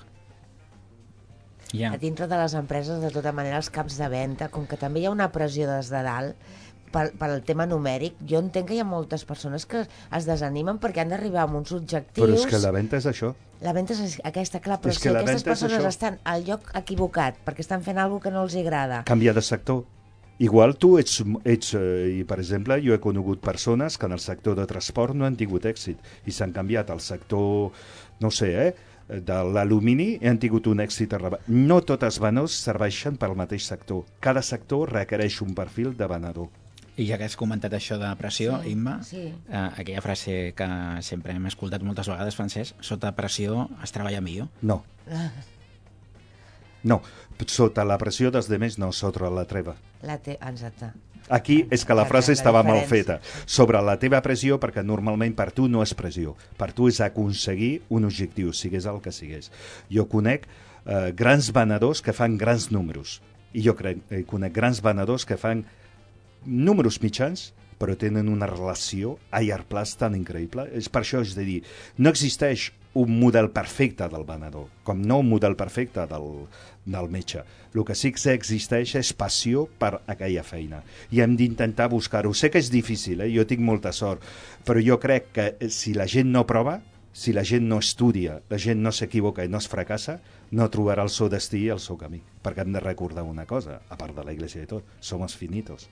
Ja. 1.75 1.91
A 1.91 1.97
dintre 1.99 2.27
de 2.31 2.37
les 2.39 2.53
empreses, 2.55 3.01
de 3.03 3.09
tota 3.11 3.33
manera, 3.35 3.57
els 3.59 3.71
caps 3.73 3.97
de 3.99 4.07
venda, 4.11 4.47
com 4.53 4.67
que 4.69 4.79
també 4.79 5.01
hi 5.01 5.09
ha 5.09 5.11
una 5.11 5.31
pressió 5.33 5.67
des 5.67 5.89
de 5.91 6.03
dalt, 6.05 6.45
pel, 6.93 7.11
pel 7.19 7.41
tema 7.43 7.65
numèric, 7.67 8.21
jo 8.29 8.39
entenc 8.39 8.69
que 8.69 8.77
hi 8.77 8.79
ha 8.83 8.87
moltes 8.87 9.25
persones 9.27 9.65
que 9.67 9.81
es 9.83 10.27
desanimen 10.29 10.79
perquè 10.79 11.03
han 11.03 11.11
d'arribar 11.11 11.43
amb 11.43 11.59
uns 11.59 11.73
objectius... 11.75 12.21
Però 12.21 12.37
és 12.37 12.47
que 12.47 12.61
la 12.63 12.71
venda 12.75 13.01
és 13.01 13.09
això. 13.11 13.33
La 13.65 13.73
venda 13.75 13.95
és 13.95 14.19
aquesta, 14.23 14.61
clar, 14.63 14.79
però 14.83 14.93
És 14.93 15.01
si 15.01 15.11
aquestes 15.11 15.43
persones 15.47 15.83
estan 15.89 16.21
al 16.23 16.45
lloc 16.47 16.71
equivocat 16.77 17.41
perquè 17.43 17.65
estan 17.65 17.83
fent 17.83 17.99
alguna 17.99 18.23
que 18.23 18.31
no 18.31 18.45
els 18.45 18.55
agrada. 18.61 19.03
Canviar 19.09 19.35
de 19.35 19.43
sector. 19.43 19.83
Igual 20.37 20.75
tu 20.75 20.97
ets, 20.99 21.21
ets 21.47 21.69
eh, 21.79 22.17
i 22.19 22.23
per 22.27 22.41
exemple, 22.41 22.75
jo 22.83 22.91
he 22.95 22.99
conegut 22.99 23.39
persones 23.39 23.95
que 23.97 24.05
en 24.09 24.11
el 24.17 24.19
sector 24.19 24.57
de 24.59 24.65
transport 24.67 25.15
no 25.15 25.23
han 25.25 25.37
tingut 25.39 25.63
èxit 25.69 25.95
i 26.27 26.33
s'han 26.35 26.51
canviat 26.51 26.89
al 26.91 26.99
sector, 26.99 27.71
no 28.19 28.31
sé, 28.35 28.49
eh, 28.67 29.21
de 29.21 29.37
l'alumini 29.55 30.17
i 30.19 30.27
han 30.27 30.39
tingut 30.41 30.67
un 30.67 30.81
èxit 30.83 31.13
arreba. 31.15 31.39
No 31.47 31.79
tots 31.87 32.03
els 32.03 32.19
venedors 32.19 32.57
serveixen 32.67 33.15
pel 33.21 33.35
mateix 33.39 33.63
sector. 33.69 34.03
Cada 34.19 34.41
sector 34.43 34.91
requereix 34.91 35.39
un 35.45 35.55
perfil 35.55 35.95
de 35.95 36.07
venedor. 36.11 36.49
I 36.97 37.05
ja 37.07 37.17
que 37.19 37.27
has 37.27 37.35
comentat 37.35 37.73
això 37.75 37.97
de 37.99 38.09
pressió, 38.19 38.61
Sí, 38.63 38.71
Imma, 38.71 38.97
sí. 39.03 39.23
eh, 39.49 39.69
aquella 39.77 40.01
frase 40.01 40.53
que 40.55 40.67
sempre 41.03 41.33
hem 41.35 41.45
escoltat 41.47 41.83
moltes 41.83 42.07
vegades, 42.11 42.35
Francesc, 42.35 42.75
sota 42.83 43.11
pressió 43.15 43.69
es 43.83 43.91
treballa 43.91 44.19
millor. 44.21 44.47
No. 44.61 44.81
No, 46.85 47.01
sota 47.47 47.83
la 47.85 47.97
pressió 48.01 48.31
dels 48.31 48.47
demés 48.51 48.79
no, 48.79 48.91
sota 48.93 49.29
la 49.29 49.45
treva. 49.49 49.75
La 50.03 50.17
te... 50.17 50.37
Exacte. 50.39 50.91
Aquí 51.27 51.63
és 51.73 51.81
que 51.85 51.95
la 51.97 52.05
frase 52.05 52.35
estava 52.35 52.61
mal 52.63 52.83
feta. 52.85 53.17
Sobre 53.49 53.79
la 53.81 53.95
teva 53.97 54.21
pressió, 54.21 54.59
perquè 54.61 54.83
normalment 54.85 55.33
per 55.33 55.49
tu 55.55 55.65
no 55.67 55.81
és 55.81 55.95
pressió. 55.97 56.35
Per 56.57 56.69
tu 56.77 56.87
és 56.91 57.01
aconseguir 57.01 57.79
un 57.89 58.05
objectiu, 58.05 58.53
sigués 58.53 58.85
el 58.85 59.01
que 59.01 59.13
sigués. 59.15 59.49
Jo 59.89 60.05
conec 60.11 60.45
eh, 60.45 61.11
grans 61.17 61.49
venedors 61.55 62.03
que 62.05 62.13
fan 62.13 62.37
grans 62.37 62.69
números. 62.71 63.19
I 63.57 63.65
jo 63.65 63.73
crec, 63.73 64.05
eh, 64.11 64.21
conec 64.29 64.53
grans 64.53 64.83
venedors 64.85 65.25
que 65.25 65.39
fan 65.41 65.65
números 66.45 67.01
mitjans 67.01 67.51
però 67.79 67.95
tenen 67.99 68.29
una 68.31 68.47
relació 68.47 69.17
a 69.31 69.41
llarg 69.43 69.67
plaç 69.67 69.95
tan 69.99 70.15
increïble. 70.15 70.67
És 70.77 70.87
per 70.89 71.03
això 71.03 71.21
és 71.25 71.35
de 71.35 71.45
dir, 71.47 71.59
no 71.97 72.11
existeix 72.13 72.69
un 72.95 73.19
model 73.19 73.49
perfecte 73.51 74.07
del 74.07 74.23
venedor, 74.23 74.69
com 74.87 75.01
no 75.03 75.19
un 75.19 75.27
model 75.27 75.57
perfecte 75.59 76.05
del, 76.07 76.47
del 76.87 77.09
metge. 77.11 77.43
El 77.75 77.83
que 77.83 77.95
sí 77.95 78.13
que 78.15 78.31
existeix 78.31 78.93
és 78.95 79.11
passió 79.19 79.65
per 79.67 79.97
aquella 80.07 80.45
feina. 80.47 80.79
I 81.11 81.19
hem 81.25 81.35
d'intentar 81.35 81.89
buscar-ho. 81.91 82.31
Sé 82.33 82.49
que 82.49 82.61
és 82.63 82.71
difícil, 82.71 83.25
eh? 83.25 83.31
jo 83.35 83.43
tinc 83.45 83.59
molta 83.59 83.91
sort, 83.91 84.23
però 84.63 84.79
jo 84.79 84.95
crec 85.03 85.27
que 85.35 85.47
eh, 85.59 85.69
si 85.69 85.91
la 85.93 86.07
gent 86.07 86.31
no 86.31 86.45
prova, 86.47 86.79
si 87.11 87.35
la 87.35 87.43
gent 87.47 87.67
no 87.67 87.81
estudia, 87.83 88.39
la 88.51 88.59
gent 88.59 88.79
no 88.83 88.95
s'equivoca 88.95 89.43
i 89.43 89.51
no 89.51 89.59
es 89.59 89.67
fracassa, 89.71 90.17
no 90.55 90.69
trobarà 90.71 91.03
el 91.03 91.11
seu 91.11 91.27
destí 91.31 91.65
i 91.65 91.73
el 91.75 91.83
seu 91.83 91.99
camí. 91.99 92.21
Perquè 92.43 92.63
hem 92.63 92.71
de 92.75 92.83
recordar 92.83 93.27
una 93.27 93.45
cosa, 93.47 93.81
a 93.89 93.99
part 93.99 94.15
de 94.15 94.23
la 94.23 94.35
Iglesia 94.35 94.63
i 94.63 94.71
tot, 94.71 94.87
somos 95.03 95.35
finitos. 95.35 95.89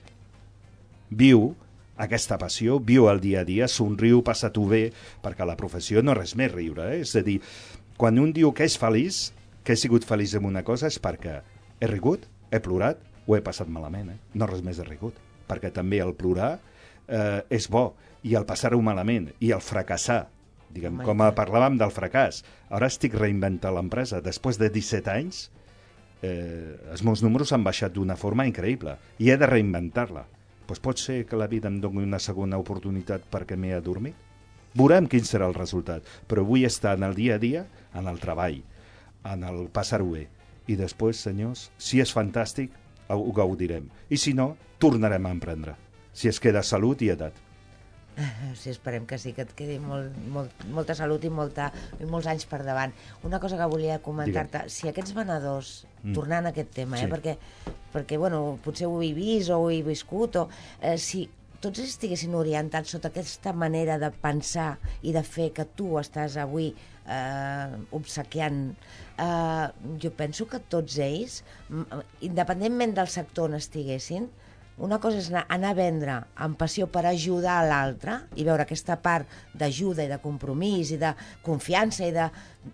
Viu 1.12 1.50
aquesta 1.96 2.38
passió, 2.40 2.80
viu 2.82 3.08
el 3.10 3.20
dia 3.22 3.42
a 3.44 3.48
dia, 3.48 3.68
somriu, 3.70 4.22
passa-t'ho 4.26 4.66
bé, 4.70 4.84
perquè 5.22 5.46
la 5.46 5.56
professió 5.60 6.02
no 6.02 6.14
és 6.14 6.20
res 6.20 6.36
més 6.38 6.52
riure. 6.52 6.90
Eh? 6.94 7.00
És 7.04 7.14
a 7.16 7.22
dir, 7.26 7.38
quan 8.00 8.18
un 8.18 8.32
diu 8.34 8.52
que 8.52 8.66
és 8.66 8.78
feliç, 8.80 9.28
que 9.64 9.74
he 9.74 9.80
sigut 9.80 10.04
feliç 10.06 10.34
en 10.38 10.48
una 10.48 10.64
cosa, 10.66 10.90
és 10.90 10.98
perquè 11.00 11.40
he 11.80 11.90
rigut, 11.90 12.26
he 12.50 12.60
plorat, 12.60 13.00
ho 13.26 13.36
he 13.36 13.42
passat 13.44 13.70
malament. 13.70 14.10
Eh? 14.12 14.18
No 14.34 14.50
res 14.50 14.64
més 14.66 14.80
he 14.80 14.86
rigut. 14.88 15.16
Perquè 15.48 15.70
també 15.72 16.00
el 16.00 16.14
plorar 16.16 16.56
eh, 17.08 17.42
és 17.52 17.68
bo, 17.70 17.92
i 18.24 18.34
el 18.34 18.46
passar-ho 18.48 18.80
malament, 18.82 19.28
i 19.44 19.52
el 19.52 19.60
fracassar, 19.60 20.24
diguem, 20.74 21.02
com 21.06 21.22
a 21.22 21.30
parlàvem 21.36 21.76
del 21.80 21.92
fracàs. 21.94 22.42
Ara 22.74 22.88
estic 22.90 23.14
reinventant 23.18 23.76
l'empresa. 23.76 24.22
Després 24.24 24.58
de 24.58 24.70
17 24.72 25.12
anys, 25.12 25.44
eh, 26.24 26.74
els 26.90 27.04
meus 27.06 27.22
números 27.22 27.52
han 27.52 27.64
baixat 27.66 27.94
d'una 27.94 28.16
forma 28.16 28.48
increïble 28.48 28.96
i 29.22 29.30
he 29.30 29.38
de 29.40 29.50
reinventar-la. 29.50 30.24
Pues 30.66 30.80
pot 30.80 31.00
ser 31.00 31.24
que 31.28 31.36
la 31.36 31.48
vida 31.50 31.68
em 31.68 31.80
doni 31.80 32.04
una 32.06 32.20
segona 32.22 32.58
oportunitat 32.60 33.26
perquè 33.32 33.56
m'he 33.60 33.74
adormit? 33.76 34.16
Veurem 34.74 35.06
quin 35.06 35.26
serà 35.28 35.46
el 35.46 35.54
resultat, 35.54 36.06
però 36.26 36.42
vull 36.46 36.64
estar 36.66 36.96
en 36.96 37.04
el 37.06 37.14
dia 37.14 37.36
a 37.36 37.42
dia, 37.42 37.66
en 37.94 38.08
el 38.10 38.18
treball, 38.22 38.62
en 39.30 39.44
el 39.46 39.68
passar-ho 39.70 40.08
bé. 40.16 40.24
I 40.66 40.78
després, 40.80 41.20
senyors, 41.20 41.68
si 41.76 42.00
és 42.00 42.12
fantàstic, 42.16 42.72
ho 43.12 43.32
gaudirem. 43.36 43.90
I 44.08 44.16
si 44.18 44.32
no, 44.32 44.54
tornarem 44.80 45.28
a 45.28 45.34
emprendre. 45.36 45.76
Si 46.16 46.30
es 46.32 46.40
queda 46.40 46.64
salut 46.64 47.04
i 47.04 47.12
edat. 47.12 47.43
Sí, 48.54 48.70
esperem 48.70 49.06
que 49.06 49.18
sí, 49.18 49.32
que 49.34 49.42
et 49.42 49.52
quedi 49.58 49.78
molt, 49.82 50.14
molt, 50.30 50.64
molta 50.70 50.94
salut 50.94 51.24
i, 51.26 51.30
molta, 51.30 51.70
i 52.00 52.06
molts 52.06 52.28
anys 52.30 52.46
per 52.46 52.62
davant. 52.64 52.92
Una 53.26 53.40
cosa 53.42 53.58
que 53.58 53.66
volia 53.70 53.98
comentar-te, 54.04 54.66
si 54.70 54.88
aquests 54.90 55.14
venedors, 55.16 55.86
Mm. 56.04 56.12
tornant 56.12 56.44
a 56.46 56.50
aquest 56.52 56.68
tema, 56.76 56.98
Sí. 56.98 57.06
eh, 57.06 57.08
perquè, 57.08 57.32
perquè 57.94 58.18
bueno, 58.20 58.58
potser 58.62 58.86
ho 58.86 58.98
he 59.02 59.14
vist 59.16 59.48
o 59.48 59.56
ho 59.62 59.70
he 59.70 59.82
viscut, 59.82 60.36
o, 60.36 60.48
eh, 60.82 60.98
si 60.98 61.30
tots 61.64 61.78
estiguessin 61.80 62.34
orientats 62.36 62.90
sota 62.92 63.08
aquesta 63.08 63.54
manera 63.56 63.96
de 63.98 64.10
pensar 64.10 64.78
i 65.00 65.12
de 65.16 65.22
fer 65.24 65.50
que 65.56 65.64
tu 65.64 65.96
estàs 65.98 66.36
avui 66.36 66.74
eh, 67.08 67.68
obsequiant, 67.92 68.74
eh, 69.18 69.68
jo 70.00 70.10
penso 70.12 70.46
que 70.46 70.58
tots 70.60 70.98
ells, 70.98 71.42
independentment 72.20 72.94
del 72.96 73.08
sector 73.08 73.48
on 73.50 73.54
estiguessin, 73.58 74.28
una 74.82 74.98
cosa 74.98 75.20
és 75.20 75.28
anar, 75.30 75.44
anar 75.54 75.70
a 75.70 75.78
vendre 75.78 76.14
amb 76.46 76.58
passió 76.58 76.88
per 76.90 77.04
ajudar 77.06 77.60
l'altre 77.68 78.18
i 78.34 78.46
veure 78.46 78.66
aquesta 78.66 78.96
part 79.02 79.28
d'ajuda 79.54 80.06
i 80.06 80.10
de 80.10 80.18
compromís 80.22 80.90
i 80.90 80.98
de 80.98 81.12
confiança 81.46 82.06
i, 82.06 82.14
de... 82.14 82.26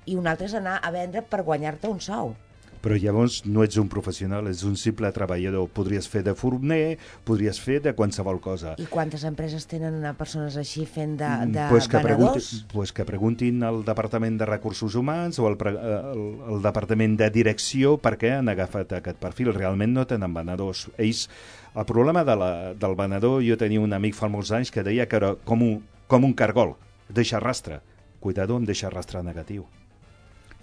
i 0.06 0.16
una 0.16 0.32
altra 0.32 0.48
és 0.48 0.56
anar 0.56 0.78
a 0.80 0.92
vendre 0.94 1.22
per 1.22 1.42
guanyar-te 1.44 1.90
un 1.92 2.00
sou. 2.00 2.32
Però 2.80 2.96
llavors 2.96 3.42
no 3.44 3.60
ets 3.62 3.76
un 3.76 3.90
professional, 3.92 4.46
ets 4.48 4.62
un 4.64 4.76
simple 4.80 5.10
treballador. 5.12 5.66
Podries 5.68 6.06
fer 6.08 6.22
de 6.24 6.32
forner, 6.34 6.96
podries 7.28 7.58
fer 7.60 7.80
de 7.84 7.92
qualsevol 7.94 8.40
cosa. 8.40 8.72
I 8.80 8.86
quantes 8.88 9.24
empreses 9.28 9.66
tenen 9.68 10.00
persones 10.16 10.56
així 10.56 10.86
fent 10.88 11.18
de, 11.20 11.28
Mm, 11.28 11.52
de 11.52 11.66
pues 11.68 11.86
que, 11.88 11.98
venedors? 11.98 12.32
pregunti, 12.32 12.72
pues 12.72 12.92
que 12.96 13.04
preguntin 13.04 13.62
al 13.62 13.84
Departament 13.84 14.38
de 14.40 14.46
Recursos 14.46 14.94
Humans 14.94 15.38
o 15.38 15.46
al, 15.46 15.58
al, 15.60 16.22
al 16.48 16.62
Departament 16.62 17.18
de 17.20 17.28
Direcció 17.30 17.98
per 17.98 18.16
què 18.16 18.32
han 18.38 18.48
agafat 18.48 18.92
aquest 18.96 19.18
perfil. 19.20 19.52
Realment 19.52 19.92
no 19.92 20.06
tenen 20.06 20.32
venedors. 20.32 20.86
Ells, 20.96 21.28
el 21.76 21.84
problema 21.84 22.24
de 22.24 22.36
la, 22.36 22.50
del 22.74 22.96
venedor, 22.96 23.42
jo 23.44 23.56
tenia 23.60 23.80
un 23.80 23.92
amic 23.92 24.16
fa 24.16 24.28
molts 24.32 24.50
anys 24.56 24.72
que 24.72 24.82
deia 24.82 25.06
que 25.06 25.16
era 25.20 25.34
com 25.44 25.62
un, 25.62 25.82
com 26.08 26.24
un 26.24 26.32
cargol, 26.32 26.76
deixa 27.08 27.38
rastre. 27.40 27.82
Cuidado 28.20 28.56
amb 28.56 28.66
deixar 28.66 28.90
rastre 28.92 29.22
negatiu. 29.22 29.66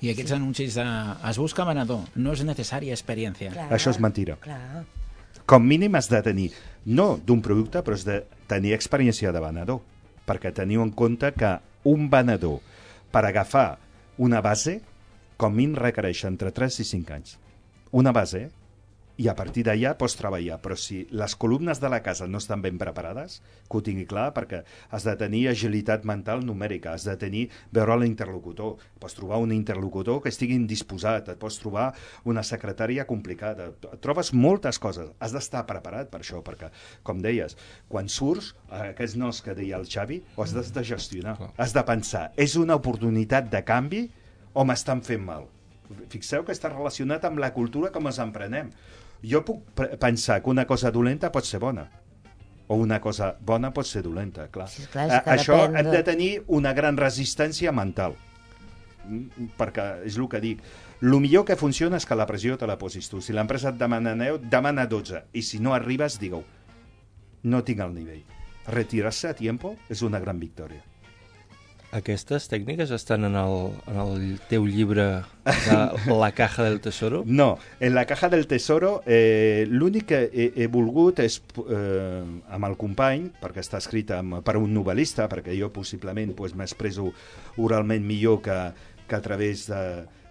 I 0.02 0.12
aquests 0.12 0.36
anuncis 0.36 0.76
de 0.78 0.86
es 1.30 1.40
busca 1.42 1.66
venedor, 1.66 2.04
no 2.16 2.34
és 2.36 2.44
necessària 2.46 2.94
experiència. 2.94 3.52
Clar, 3.54 3.70
Això 3.74 3.94
és 3.94 4.00
mentira. 4.04 4.38
Clar. 4.44 4.84
Com 5.48 5.64
mínim 5.66 5.96
has 5.96 6.10
de 6.12 6.20
tenir, 6.22 6.52
no 6.86 7.16
d'un 7.24 7.42
producte, 7.42 7.82
però 7.82 7.96
has 7.98 8.06
de 8.06 8.20
tenir 8.52 8.76
experiència 8.76 9.32
de 9.34 9.42
venedor. 9.42 9.82
Perquè 10.28 10.52
teniu 10.54 10.84
en 10.84 10.92
compte 10.92 11.32
que 11.34 11.54
un 11.88 12.10
venedor, 12.12 12.60
per 13.12 13.24
agafar 13.26 13.80
una 14.20 14.42
base, 14.44 14.82
com 15.40 15.56
mínim 15.56 15.78
requereix 15.80 16.26
entre 16.28 16.52
3 16.52 16.82
i 16.84 16.88
5 16.92 17.16
anys. 17.16 17.38
Una 17.96 18.12
base, 18.12 18.44
eh? 18.44 18.67
I 19.18 19.28
a 19.28 19.34
partir 19.38 19.64
d'allà 19.66 19.96
pots 19.98 20.16
treballar. 20.18 20.60
Però 20.62 20.78
si 20.78 21.02
les 21.12 21.36
columnes 21.36 21.82
de 21.82 21.90
la 21.90 22.02
casa 22.06 22.28
no 22.30 22.42
estan 22.42 22.62
ben 22.62 22.78
preparades, 22.78 23.40
que 23.68 23.80
ho 23.80 23.84
tingui 23.84 24.06
clar, 24.10 24.30
perquè 24.36 24.64
has 24.94 25.08
de 25.08 25.16
tenir 25.18 25.48
agilitat 25.52 26.06
mental 26.06 26.46
numèrica, 26.46 26.94
has 26.94 27.08
de 27.08 27.18
tenir, 27.20 27.48
veure 27.74 27.98
l'interlocutor. 27.98 28.78
Pots 29.02 29.18
trobar 29.18 29.42
un 29.44 29.54
interlocutor 29.56 30.22
que 30.22 30.30
estigui 30.34 30.58
indisposat, 30.58 31.34
et 31.34 31.42
pots 31.42 31.58
trobar 31.62 31.90
una 32.30 32.46
secretària 32.46 33.08
complicada. 33.10 33.72
Et 33.74 33.90
trobes 34.04 34.34
moltes 34.38 34.80
coses. 34.80 35.10
Has 35.20 35.34
d'estar 35.36 35.66
preparat 35.70 36.12
per 36.14 36.22
això, 36.22 36.44
perquè, 36.46 36.70
com 37.04 37.22
deies, 37.24 37.58
quan 37.90 38.10
surts, 38.12 38.54
eh, 38.70 38.94
aquests 38.94 39.18
nos 39.18 39.42
que 39.42 39.58
deia 39.58 39.82
el 39.82 39.90
Xavi, 39.90 40.22
ho 40.36 40.46
has 40.46 40.54
de 40.54 40.84
gestionar. 40.84 41.38
Has 41.58 41.74
de 41.74 41.84
pensar, 41.84 42.32
és 42.38 42.56
una 42.56 42.78
oportunitat 42.78 43.50
de 43.50 43.64
canvi 43.66 44.08
o 44.54 44.66
m'estan 44.66 45.02
fent 45.02 45.24
mal? 45.26 45.48
Fixeu 46.12 46.44
que 46.44 46.54
està 46.56 46.70
relacionat 46.70 47.26
amb 47.26 47.40
la 47.40 47.54
cultura 47.56 47.92
com 47.96 48.10
ens 48.10 48.20
emprenem. 48.20 48.72
Jo 49.24 49.44
puc 49.46 49.64
pensar 50.00 50.42
que 50.44 50.50
una 50.50 50.66
cosa 50.68 50.92
dolenta 50.92 51.32
pot 51.32 51.44
ser 51.46 51.60
bona 51.60 51.90
o 52.68 52.76
una 52.76 53.00
cosa 53.02 53.36
bona 53.40 53.72
pot 53.74 53.86
ser 53.88 54.04
dolenta, 54.04 54.50
clar. 54.52 54.68
Sí, 54.70 54.84
clar, 54.92 55.10
A- 55.12 55.24
Això 55.36 55.56
depèn 55.56 55.78
hem 55.80 55.86
de- 55.86 55.98
de 55.98 56.04
tenir 56.04 56.44
una 56.48 56.74
gran 56.74 56.98
resistència 56.98 57.72
mental. 57.72 58.16
Mm, 59.08 59.48
Perquè 59.58 60.04
és 60.06 60.18
el 60.18 60.28
que 60.28 60.42
dic. 60.42 60.62
El 61.02 61.20
millor 61.22 61.46
que 61.46 61.56
funciona 61.56 61.96
és 61.98 62.06
que 62.06 62.16
la 62.16 62.26
pressió 62.26 62.58
te 62.58 62.68
la 62.68 62.78
posis 62.78 63.08
tu. 63.10 63.22
Si 63.22 63.32
l'empresa 63.34 63.70
et 63.70 63.76
demana 63.78 64.16
9, 64.16 64.40
demana 64.50 64.86
12. 64.86 65.24
I 65.34 65.42
si 65.42 65.60
no 65.60 65.74
arribes, 65.74 66.20
digue-ho. 66.20 66.44
No 67.44 67.64
tinc 67.64 67.80
el 67.80 67.94
nivell. 67.94 68.24
Retirar-se 68.68 69.30
a 69.30 69.34
tiempo 69.34 69.78
és 69.90 70.02
una 70.02 70.20
gran 70.20 70.40
victòria. 70.40 70.84
Aquestes 71.96 72.50
tècniques 72.52 72.92
estan 72.92 73.24
en 73.24 73.38
el, 73.40 73.72
en 73.88 74.00
el 74.02 74.24
teu 74.50 74.66
llibre 74.68 75.06
de 75.46 75.78
La 76.20 76.34
caja 76.36 76.66
del 76.66 76.82
tesoro? 76.82 77.24
No, 77.26 77.58
en 77.80 77.96
la 77.96 78.06
caja 78.06 78.28
del 78.28 78.46
tesoro 78.48 79.02
eh, 79.06 79.66
l'únic 79.70 80.10
que 80.12 80.20
he, 80.28 80.50
he 80.64 80.68
volgut 80.68 81.22
és 81.24 81.40
eh, 81.64 82.26
amb 82.52 82.68
el 82.68 82.76
company, 82.76 83.30
perquè 83.40 83.64
està 83.64 83.80
escrit 83.80 84.12
amb, 84.12 84.42
per 84.44 84.58
un 84.60 84.76
novel·lista, 84.76 85.30
perquè 85.32 85.56
jo 85.56 85.72
possiblement 85.72 86.36
pues, 86.36 86.58
m'expreso 86.60 87.14
oralment 87.56 88.04
millor 88.04 88.42
que, 88.44 88.60
que 89.08 89.16
a 89.16 89.24
través 89.24 89.66
de, 89.72 89.84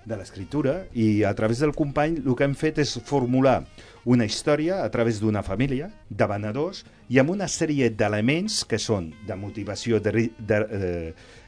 de 0.07 0.17
l'escriptura, 0.21 0.85
i 0.95 1.25
a 1.25 1.33
través 1.35 1.59
del 1.65 1.73
company 1.75 2.21
el 2.21 2.37
que 2.37 2.47
hem 2.47 2.55
fet 2.55 2.79
és 2.85 2.95
formular 3.09 3.63
una 4.07 4.29
història 4.29 4.85
a 4.85 4.91
través 4.95 5.19
d'una 5.19 5.43
família 5.43 5.89
de 6.09 6.29
venedors 6.31 6.85
i 7.11 7.19
amb 7.19 7.33
una 7.35 7.49
sèrie 7.51 7.91
d'elements 7.91 8.61
que 8.71 8.79
són 8.79 9.11
de 9.27 9.35
motivació, 9.41 9.99
de, 9.99 10.13
de, 10.39 10.61
de, 10.71 10.93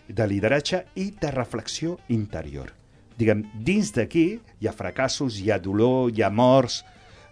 de 0.08 0.26
lideratge 0.26 0.84
i 0.96 1.10
de 1.20 1.30
reflexió 1.34 1.98
interior 2.08 2.74
diguem, 3.18 3.42
dins 3.66 3.90
d'aquí 3.94 4.38
hi 4.60 4.68
ha 4.68 4.74
fracassos, 4.74 5.40
hi 5.42 5.50
ha 5.50 5.58
dolor, 5.58 6.12
hi 6.14 6.22
ha 6.22 6.30
morts 6.30 6.84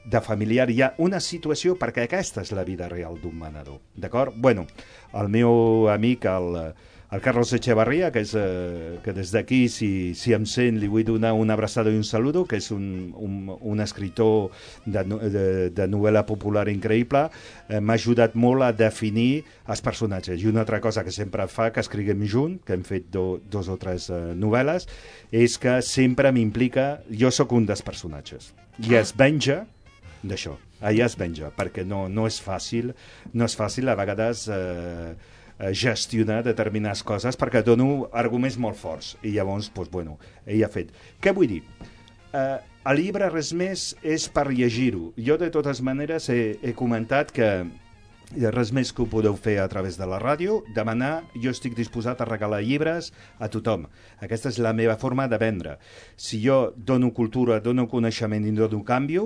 de 0.06 0.20
familiar, 0.22 0.68
hi 0.70 0.82
ha 0.82 0.92
una 1.02 1.20
situació 1.22 1.76
perquè 1.78 2.06
aquesta 2.06 2.42
és 2.46 2.52
la 2.54 2.66
vida 2.66 2.90
real 2.90 3.18
d'un 3.22 3.38
venedor, 3.42 3.80
d'acord? 3.94 4.34
Bueno, 4.36 4.66
el 5.14 5.30
meu 5.30 5.88
amic, 5.90 6.26
el, 6.30 6.60
el 7.12 7.20
Carlos 7.20 7.52
Echevarria, 7.54 8.10
que, 8.10 8.22
és, 8.26 8.32
eh, 8.34 8.98
que 9.04 9.12
des 9.14 9.30
d'aquí, 9.30 9.66
si, 9.70 10.14
si 10.18 10.34
em 10.34 10.46
sent, 10.48 10.80
li 10.82 10.88
vull 10.90 11.04
donar 11.06 11.32
una 11.38 11.54
abraçada 11.54 11.92
i 11.92 11.98
un 11.98 12.04
saludo, 12.04 12.44
que 12.50 12.58
és 12.58 12.70
un, 12.74 13.12
un, 13.14 13.52
un 13.54 13.82
escritor 13.84 14.50
de, 14.84 15.04
de, 15.04 15.44
de 15.70 15.86
novel·la 15.90 16.24
popular 16.26 16.66
increïble, 16.72 17.28
eh, 17.68 17.78
m'ha 17.78 17.94
ajudat 17.94 18.34
molt 18.34 18.66
a 18.66 18.72
definir 18.74 19.44
els 19.70 19.84
personatges. 19.86 20.42
I 20.42 20.50
una 20.50 20.64
altra 20.66 20.80
cosa 20.82 21.04
que 21.06 21.14
sempre 21.14 21.46
fa, 21.52 21.70
que 21.70 21.84
escriguem 21.84 22.26
junt, 22.26 22.58
que 22.66 22.74
hem 22.74 22.82
fet 22.86 23.06
do, 23.14 23.38
dos 23.50 23.70
o 23.70 23.78
tres 23.78 24.10
eh, 24.10 24.20
novel·les, 24.34 24.90
és 25.30 25.58
que 25.62 25.78
sempre 25.86 26.34
m'implica... 26.34 26.96
Jo 27.16 27.30
sóc 27.30 27.54
un 27.54 27.64
dels 27.68 27.82
personatges. 27.86 28.50
I 28.82 28.98
es 28.98 29.14
venja 29.16 29.62
d'això. 30.26 30.56
Allà 30.84 31.06
es 31.06 31.14
venja, 31.16 31.48
perquè 31.56 31.86
no, 31.88 32.04
no 32.12 32.26
és 32.28 32.36
fàcil, 32.42 32.90
no 33.32 33.46
és 33.46 33.54
fàcil 33.56 33.88
a 33.88 33.96
vegades 33.96 34.44
eh, 34.52 35.14
gestionar 35.72 36.42
determinades 36.44 37.02
coses 37.06 37.38
perquè 37.38 37.62
dono 37.64 38.08
arguments 38.12 38.58
molt 38.60 38.76
forts. 38.76 39.14
I 39.22 39.36
llavors, 39.36 39.70
doncs, 39.74 39.90
bueno, 39.92 40.18
ell 40.46 40.64
ha 40.64 40.72
fet. 40.72 40.92
Què 41.20 41.32
vull 41.36 41.48
dir? 41.56 41.62
Eh, 42.36 42.58
el 42.86 43.02
llibre 43.02 43.30
Res 43.32 43.52
més 43.56 43.88
és 44.04 44.28
per 44.30 44.46
llegir-ho. 44.52 45.10
Jo, 45.16 45.38
de 45.40 45.50
totes 45.50 45.80
maneres, 45.82 46.28
he, 46.30 46.56
he 46.62 46.76
comentat 46.76 47.32
que 47.34 47.50
res 48.34 48.72
més 48.74 48.92
que 48.92 49.02
ho 49.02 49.06
podeu 49.06 49.36
fer 49.38 49.56
a 49.62 49.68
través 49.70 49.96
de 49.96 50.06
la 50.06 50.18
ràdio, 50.18 50.60
demanar, 50.74 51.24
jo 51.38 51.50
estic 51.50 51.76
disposat 51.76 52.20
a 52.20 52.26
regalar 52.26 52.60
llibres 52.62 53.12
a 53.38 53.48
tothom. 53.48 53.86
Aquesta 54.20 54.50
és 54.50 54.58
la 54.58 54.72
meva 54.74 54.96
forma 54.98 55.28
de 55.28 55.38
vendre. 55.38 55.76
Si 56.16 56.40
jo 56.42 56.72
dono 56.76 57.12
cultura, 57.14 57.60
dono 57.60 57.86
coneixement 57.88 58.44
i 58.44 58.52
dono 58.52 58.82
canvi, 58.84 59.20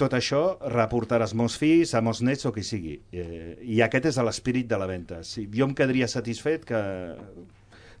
tot 0.00 0.16
això 0.16 0.42
reportarà 0.72 1.26
als 1.28 1.36
meus 1.36 1.58
fills, 1.60 1.94
a 1.94 2.00
meus 2.04 2.22
nets 2.24 2.46
o 2.48 2.52
qui 2.56 2.64
sigui. 2.64 2.96
Eh, 3.12 3.56
I 3.76 3.82
aquest 3.84 4.10
és 4.12 4.20
l'espírit 4.24 4.68
de 4.70 4.78
la 4.80 4.88
venda. 4.88 5.20
Si, 5.26 5.46
jo 5.52 5.68
em 5.68 5.74
quedaria 5.76 6.08
satisfet 6.08 6.64
que, 6.68 6.80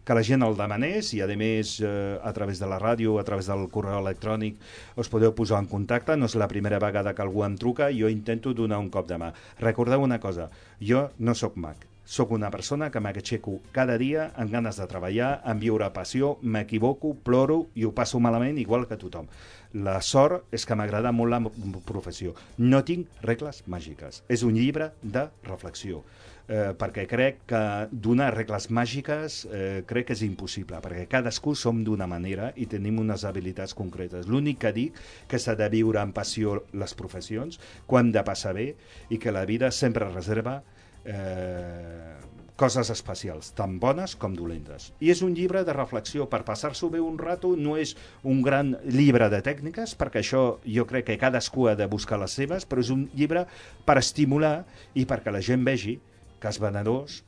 que 0.04 0.16
la 0.16 0.24
gent 0.26 0.42
el 0.46 0.56
demanés 0.56 1.12
i, 1.16 1.20
a 1.20 1.28
més, 1.36 1.76
eh, 1.84 2.16
a 2.22 2.32
través 2.36 2.62
de 2.62 2.70
la 2.70 2.80
ràdio, 2.80 3.18
a 3.20 3.26
través 3.28 3.50
del 3.50 3.68
correu 3.72 4.00
electrònic, 4.00 4.56
us 4.96 5.12
podeu 5.12 5.34
posar 5.36 5.60
en 5.60 5.68
contacte. 5.70 6.16
No 6.16 6.30
és 6.30 6.38
la 6.40 6.48
primera 6.48 6.80
vegada 6.82 7.14
que 7.14 7.26
algú 7.26 7.44
em 7.44 7.58
truca 7.60 7.90
i 7.90 8.00
jo 8.00 8.08
intento 8.08 8.54
donar 8.56 8.80
un 8.80 8.90
cop 8.90 9.08
de 9.10 9.20
mà. 9.20 9.34
Recordeu 9.60 10.02
una 10.02 10.20
cosa, 10.20 10.50
jo 10.80 11.08
no 11.18 11.36
sóc 11.36 11.60
mag. 11.60 11.90
Sóc 12.10 12.32
una 12.34 12.48
persona 12.50 12.88
que 12.90 12.98
m'aixeco 12.98 13.60
cada 13.70 13.94
dia 14.00 14.32
amb 14.34 14.50
ganes 14.50 14.80
de 14.80 14.86
treballar, 14.90 15.28
amb 15.46 15.62
viure 15.62 15.86
passió, 15.94 16.32
m'equivoco, 16.42 17.12
ploro 17.22 17.60
i 17.78 17.84
ho 17.86 17.92
passo 17.94 18.18
malament 18.18 18.58
igual 18.58 18.88
que 18.90 18.98
tothom. 18.98 19.28
La 19.74 20.00
sort 20.02 20.50
és 20.54 20.64
que 20.66 20.74
m'agrada 20.74 21.12
molt 21.14 21.30
la 21.30 21.40
professió. 21.86 22.34
No 22.58 22.82
tinc 22.82 23.22
regles 23.22 23.62
màgiques. 23.70 24.24
És 24.28 24.42
un 24.42 24.56
llibre 24.58 24.90
de 25.02 25.28
reflexió 25.46 26.02
eh, 26.50 26.72
perquè 26.78 27.06
crec 27.08 27.44
que 27.50 27.60
donar 27.92 28.32
regles 28.34 28.68
màgiques 28.74 29.44
eh, 29.46 29.82
crec 29.86 30.10
que 30.10 30.16
és 30.16 30.24
impossible, 30.26 30.80
perquè 30.82 31.06
cadascú 31.10 31.54
som 31.58 31.84
d'una 31.86 32.08
manera 32.10 32.50
i 32.58 32.66
tenim 32.70 32.98
unes 33.02 33.24
habilitats 33.28 33.76
concretes. 33.78 34.26
L'únic 34.26 34.60
que 34.64 34.74
dic 34.74 34.98
que 35.30 35.38
s'ha 35.38 35.54
de 35.58 35.70
viure 35.72 36.02
amb 36.02 36.16
passió 36.16 36.58
les 36.74 36.96
professions, 36.98 37.60
hem 38.00 38.12
de 38.14 38.22
passar 38.26 38.54
bé 38.56 38.72
i 39.10 39.18
que 39.20 39.32
la 39.34 39.44
vida 39.44 39.70
sempre 39.70 40.08
reserva 40.10 40.60
eh, 41.04 42.16
coses 42.60 42.90
especials, 42.92 43.54
tan 43.56 43.78
bones 43.80 44.12
com 44.20 44.34
dolentes. 44.36 44.90
I 45.00 45.08
és 45.14 45.22
un 45.24 45.32
llibre 45.32 45.62
de 45.64 45.72
reflexió 45.72 46.26
per 46.28 46.42
passar-s'ho 46.44 46.90
bé 46.92 47.00
un 47.00 47.16
rato, 47.18 47.54
no 47.56 47.78
és 47.80 47.94
un 48.20 48.42
gran 48.44 48.74
llibre 48.84 49.30
de 49.32 49.40
tècniques, 49.46 49.94
perquè 49.96 50.20
això 50.20 50.42
jo 50.68 50.84
crec 50.90 51.08
que 51.08 51.18
cadascú 51.22 51.70
ha 51.70 51.74
de 51.78 51.88
buscar 51.88 52.20
les 52.20 52.36
seves, 52.36 52.66
però 52.68 52.84
és 52.84 52.92
un 52.92 53.06
llibre 53.16 53.46
per 53.88 53.96
estimular 54.02 54.66
i 54.92 55.06
perquè 55.08 55.32
la 55.32 55.40
gent 55.40 55.64
vegi 55.64 55.96
que 56.40 56.50
els 56.52 56.60
venedors, 56.60 57.22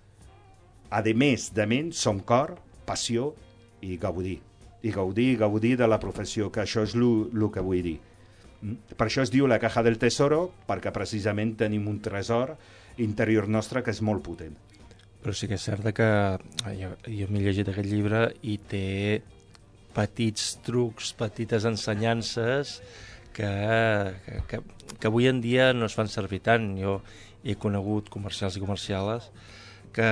a 0.93 1.01
més 1.17 1.49
de 1.57 1.67
ment, 1.67 1.93
som 1.97 2.21
cor, 2.21 2.59
passió 2.85 3.33
i 3.81 3.97
gaudir. 3.97 4.41
I 4.83 4.93
gaudir 4.93 5.39
gaudir 5.39 5.77
de 5.79 5.89
la 5.89 6.01
professió, 6.01 6.51
que 6.53 6.61
això 6.61 6.83
és 6.85 6.93
el 6.95 7.49
que 7.55 7.65
vull 7.65 7.83
dir. 7.83 7.99
Mm? 8.61 8.97
Per 8.97 9.07
això 9.07 9.23
es 9.23 9.33
diu 9.33 9.47
la 9.49 9.59
caja 9.63 9.83
del 9.83 9.97
tesoro, 9.97 10.51
perquè 10.69 10.93
precisament 10.93 11.57
tenim 11.57 11.89
un 11.89 12.01
tresor 12.05 12.59
interior 12.99 13.49
nostre 13.49 13.83
que 13.83 13.91
és 13.91 14.03
molt 14.03 14.23
potent. 14.23 14.59
Però 15.23 15.35
sí 15.37 15.47
que 15.47 15.55
és 15.59 15.65
cert 15.69 15.87
que 15.95 16.09
jo, 16.79 16.91
jo 17.07 17.31
m'he 17.31 17.45
llegit 17.45 17.71
aquest 17.71 17.89
llibre 17.89 18.25
i 18.43 18.57
té 18.59 19.23
petits 19.95 20.57
trucs, 20.67 21.13
petites 21.15 21.67
ensenyances 21.69 22.81
que, 23.37 23.49
que, 24.27 24.41
que, 24.49 24.63
que 24.99 25.11
avui 25.11 25.29
en 25.31 25.41
dia 25.45 25.73
no 25.77 25.87
es 25.87 25.95
fan 25.99 26.11
servir 26.11 26.43
tant. 26.43 26.73
Jo 26.81 27.01
he 27.43 27.55
conegut 27.59 28.11
comercials 28.13 28.59
i 28.59 28.63
comerciales 28.63 29.31
que, 29.93 30.09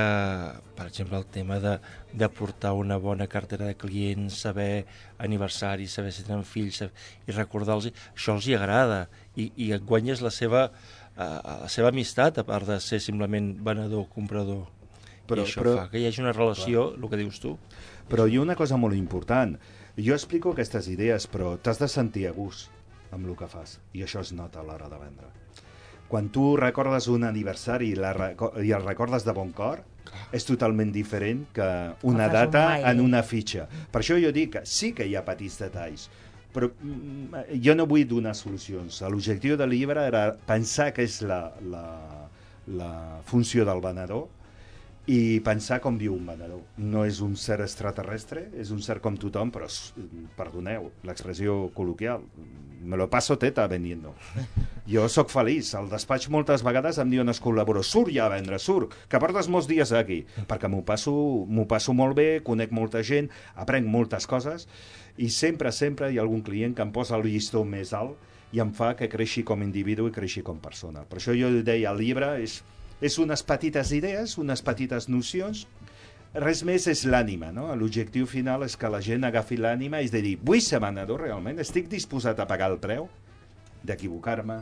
per 0.76 0.86
exemple, 0.86 1.16
el 1.16 1.26
tema 1.32 1.58
de, 1.58 1.78
de 2.12 2.28
portar 2.28 2.74
una 2.76 2.98
bona 3.00 3.26
cartera 3.32 3.66
de 3.66 3.76
clients, 3.80 4.42
saber 4.44 4.84
aniversari, 5.18 5.88
saber 5.88 6.12
si 6.12 6.26
tenen 6.26 6.44
fills 6.44 6.82
saber, 6.82 6.92
i 7.26 7.34
recordar-los, 7.34 7.88
això 8.12 8.36
els 8.36 8.46
hi 8.46 8.58
agrada 8.58 9.06
i, 9.34 9.48
i 9.56 9.70
guanyes 9.78 10.20
la 10.20 10.32
seva, 10.34 10.66
uh, 11.16 11.30
la 11.64 11.70
seva 11.72 11.88
amistat 11.94 12.38
a 12.38 12.46
part 12.46 12.68
de 12.68 12.76
ser 12.84 13.00
simplement 13.00 13.54
venedor-comprador. 13.64 14.68
Però- 15.31 15.45
I 15.45 15.49
això 15.49 15.62
però- 15.62 15.76
fa 15.78 15.89
que 15.93 16.01
hi 16.03 16.07
hagi 16.11 16.20
una 16.24 16.33
relació, 16.37 16.89
el 16.97 17.09
que 17.09 17.16
dius 17.20 17.41
tu. 17.41 17.57
Però 18.11 18.26
hi 18.28 18.37
ha 18.37 18.43
una 18.43 18.57
cosa 18.59 18.76
molt 18.76 18.95
important. 18.99 19.57
Jo 19.97 20.14
explico 20.14 20.53
aquestes 20.53 20.89
idees, 20.89 21.28
però 21.31 21.57
t'has 21.59 21.78
de 21.78 21.89
sentir 21.89 22.26
a 22.28 22.33
gust 22.33 22.70
amb 23.12 23.26
el 23.26 23.37
que 23.37 23.47
fas. 23.51 23.78
I 23.93 24.03
això 24.07 24.20
es 24.20 24.33
nota 24.33 24.61
a 24.61 24.62
l'hora 24.66 24.89
de 24.89 24.99
vendre. 24.99 25.26
Quan 26.11 26.28
tu 26.35 26.57
recordes 26.59 27.07
un 27.09 27.22
aniversari 27.24 27.93
i, 27.93 27.95
la, 27.95 28.12
reco- 28.12 28.53
i 28.62 28.72
el 28.74 28.83
recordes 28.85 29.24
de 29.24 29.33
bon 29.33 29.53
cor, 29.55 29.85
és 30.35 30.43
totalment 30.45 30.91
diferent 30.91 31.45
que 31.55 31.62
una 32.03 32.26
fas 32.26 32.47
un 32.47 32.51
data 32.51 32.64
mail. 32.70 32.87
en 32.91 33.01
una 33.05 33.22
fitxa. 33.22 33.68
Per 33.93 34.01
això 34.03 34.16
jo 34.20 34.33
dic 34.35 34.57
que 34.57 34.62
sí 34.66 34.93
que 34.93 35.07
hi 35.07 35.14
ha 35.14 35.22
petits 35.24 35.59
detalls, 35.62 36.09
però 36.53 36.66
mm, 36.83 37.61
jo 37.62 37.76
no 37.76 37.87
vull 37.87 38.09
donar 38.11 38.35
solucions. 38.35 39.03
L'objectiu 39.03 39.57
del 39.57 39.70
llibre 39.70 40.03
era 40.09 40.33
pensar 40.47 40.93
que 40.93 41.03
és 41.07 41.20
la, 41.22 41.53
la, 41.62 41.85
la 42.66 43.20
funció 43.24 43.64
del 43.64 43.81
venedor 43.81 44.26
i 45.11 45.40
pensar 45.42 45.80
com 45.82 45.96
viu 45.98 46.14
un 46.14 46.28
venedor. 46.28 46.61
No 46.78 47.02
és 47.08 47.18
un 47.24 47.32
ser 47.40 47.56
extraterrestre, 47.64 48.44
és 48.54 48.70
un 48.70 48.78
ser 48.84 49.00
com 49.02 49.16
tothom, 49.18 49.50
però, 49.50 49.66
perdoneu, 50.36 50.86
l'expressió 51.08 51.56
col·loquial, 51.74 52.22
me 52.80 52.96
lo 53.00 53.08
paso 53.11 53.34
teta 53.38 53.66
vendiendo. 53.66 54.14
Jo 54.90 55.08
sóc 55.11 55.32
feliç. 55.32 55.72
Al 55.74 55.90
despatx 55.90 56.30
moltes 56.30 56.62
vegades 56.66 57.00
em 57.02 57.11
diuen 57.11 57.28
els 57.32 57.42
col·laboradors 57.42 57.90
surt 57.90 58.14
ja 58.14 58.28
a 58.28 58.32
vendre, 58.36 58.61
surt, 58.62 58.94
que 59.11 59.20
portes 59.22 59.50
molts 59.50 59.68
dies 59.70 59.90
aquí, 59.98 60.22
perquè 60.46 60.70
m'ho 60.70 60.84
passo, 60.86 61.12
passo 61.68 61.94
molt 61.96 62.14
bé, 62.18 62.30
conec 62.46 62.70
molta 62.70 63.02
gent, 63.02 63.32
aprenc 63.58 63.90
moltes 63.90 64.30
coses, 64.30 64.68
i 65.18 65.28
sempre, 65.34 65.74
sempre 65.74 66.11
hi 66.11 66.18
ha 66.18 66.26
algun 66.26 66.46
client 66.46 66.76
que 66.76 66.86
em 66.86 66.94
posa 66.94 67.18
el 67.18 67.26
llistó 67.26 67.64
més 67.66 67.90
alt 67.96 68.54
i 68.54 68.62
em 68.62 68.70
fa 68.74 68.94
que 68.98 69.11
creixi 69.11 69.42
com 69.46 69.61
a 69.61 69.66
individu 69.66 70.06
i 70.06 70.14
creixi 70.14 70.42
com 70.46 70.62
a 70.62 70.68
persona. 70.70 71.02
Per 71.06 71.18
això 71.18 71.34
jo 71.34 71.50
deia, 71.66 71.90
el 71.90 72.02
llibre 72.02 72.36
és, 72.42 72.61
és 73.01 73.18
unes 73.18 73.42
petites 73.46 73.92
idees, 73.96 74.36
unes 74.38 74.62
petites 74.62 75.09
nocions, 75.09 75.66
res 76.34 76.64
més 76.64 76.86
és 76.90 77.05
l'ànima, 77.09 77.51
no? 77.53 77.68
L'objectiu 77.74 78.26
final 78.30 78.62
és 78.66 78.76
que 78.76 78.90
la 78.92 79.01
gent 79.03 79.24
agafi 79.26 79.59
l'ànima 79.59 80.01
i 80.01 80.09
és 80.09 80.12
de 80.14 80.22
dir, 80.24 80.36
vull 80.42 80.61
ser 80.62 80.82
venedor 80.82 81.24
realment? 81.24 81.59
Estic 81.59 81.88
disposat 81.90 82.38
a 82.38 82.46
pagar 82.51 82.70
el 82.70 82.78
preu 82.82 83.09
d'equivocar-me, 83.82 84.61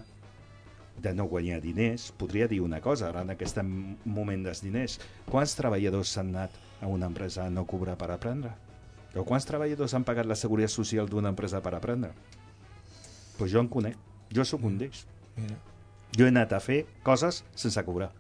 de 1.03 1.15
no 1.15 1.29
guanyar 1.31 1.61
diners. 1.63 2.13
Podria 2.19 2.49
dir 2.49 2.61
una 2.61 2.81
cosa, 2.81 3.09
ara 3.09 3.23
en 3.23 3.31
aquest 3.35 3.61
moment 3.63 4.45
dels 4.45 4.63
diners. 4.65 4.99
Quants 5.29 5.55
treballadors 5.59 6.15
s'han 6.15 6.33
anat 6.35 6.83
a 6.83 6.91
una 6.91 7.07
empresa 7.07 7.47
a 7.47 7.51
no 7.51 7.67
cobrar 7.67 7.97
per 7.99 8.11
aprendre? 8.15 8.55
O 9.17 9.25
quants 9.27 9.47
treballadors 9.49 9.95
han 9.95 10.07
pagat 10.07 10.27
la 10.29 10.37
seguretat 10.39 10.75
social 10.75 11.09
d'una 11.09 11.33
empresa 11.33 11.63
per 11.63 11.75
aprendre? 11.75 12.13
Doncs 12.13 13.39
pues 13.39 13.53
jo 13.53 13.63
en 13.63 13.69
conec. 13.71 13.97
Jo 14.35 14.45
sóc 14.45 14.65
un 14.67 14.79
d'ells. 14.79 15.05
Jo 16.17 16.27
he 16.27 16.33
anat 16.33 16.53
a 16.53 16.61
fer 16.61 16.85
coses 17.07 17.45
sense 17.55 17.83
cobrar. 17.87 18.11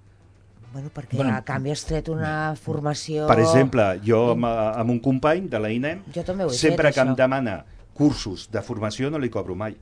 Bueno, 0.72 0.90
perquè 0.94 1.16
Bueno, 1.16 1.34
a 1.34 1.42
canvi 1.46 1.70
has 1.72 1.84
tret 1.88 2.08
una 2.12 2.54
formació... 2.60 3.26
Per 3.26 3.38
exemple, 3.40 3.86
jo 4.04 4.32
amb, 4.34 4.44
amb 4.44 4.90
un 4.90 4.98
company 5.00 5.48
de 5.48 5.58
la 5.62 5.70
INEM, 5.72 6.02
Jo 6.14 6.24
també 6.28 6.44
ho 6.44 6.50
he 6.52 6.58
sempre 6.58 6.88
fet, 6.90 6.94
que 6.98 7.00
em 7.06 7.12
això. 7.14 7.16
demana 7.16 7.64
cursos 7.96 8.48
de 8.52 8.60
formació 8.62 9.08
no 9.10 9.18
li 9.18 9.30
cobro 9.32 9.56
mai. 9.58 9.76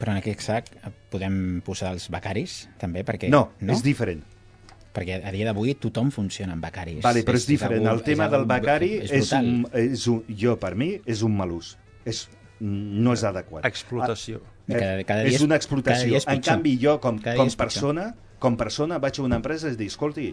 Però 0.00 0.12
en 0.14 0.20
aquest 0.22 0.40
sac 0.46 0.68
podem 1.12 1.60
posar 1.66 1.90
els 1.92 2.06
becaris, 2.08 2.68
també, 2.80 3.02
perquè... 3.04 3.28
No, 3.28 3.50
no? 3.60 3.72
és 3.74 3.82
diferent. 3.84 4.22
Perquè 4.94 5.18
a 5.22 5.30
dia 5.34 5.44
d'avui 5.50 5.74
tothom 5.78 6.08
funciona 6.14 6.54
amb 6.56 6.64
becaris. 6.64 7.02
Vale, 7.04 7.20
però 7.26 7.36
és 7.38 7.44
diferent. 7.46 7.84
algú- 7.84 7.98
El 7.98 8.06
tema 8.06 8.24
algú- 8.26 8.38
del 8.38 8.46
becari 8.54 8.92
és, 9.02 9.10
és, 9.20 9.32
un, 9.36 9.66
és 9.74 10.06
un, 10.10 10.22
jo, 10.40 10.56
per 10.62 10.72
mi, 10.74 10.94
és 11.06 11.20
un 11.26 11.36
mal 11.36 11.52
ús. 11.52 11.74
És, 12.04 12.24
no 12.60 13.12
és 13.12 13.22
adequat. 13.28 13.66
Explotació. 13.66 14.40
I 14.70 14.72
cada- 14.72 15.04
cada 15.04 15.22
dia 15.26 15.30
és 15.34 15.36
és- 15.36 15.42
una 15.42 15.54
cada 15.58 15.62
explotació. 15.62 16.08
dia 16.08 16.18
és 16.22 16.26
En 16.26 16.40
canvi, 16.40 16.78
jo, 16.80 16.96
com, 17.00 17.18
Cada 17.20 17.36
com 17.36 17.46
és 17.46 17.56
pitjor. 17.56 18.14
Com 18.40 18.56
persona, 18.60 18.98
vaig 18.98 19.20
a 19.20 19.26
una 19.26 19.38
empresa 19.40 19.70
i 19.70 19.76
dic, 19.78 19.92
escolti, 19.92 20.30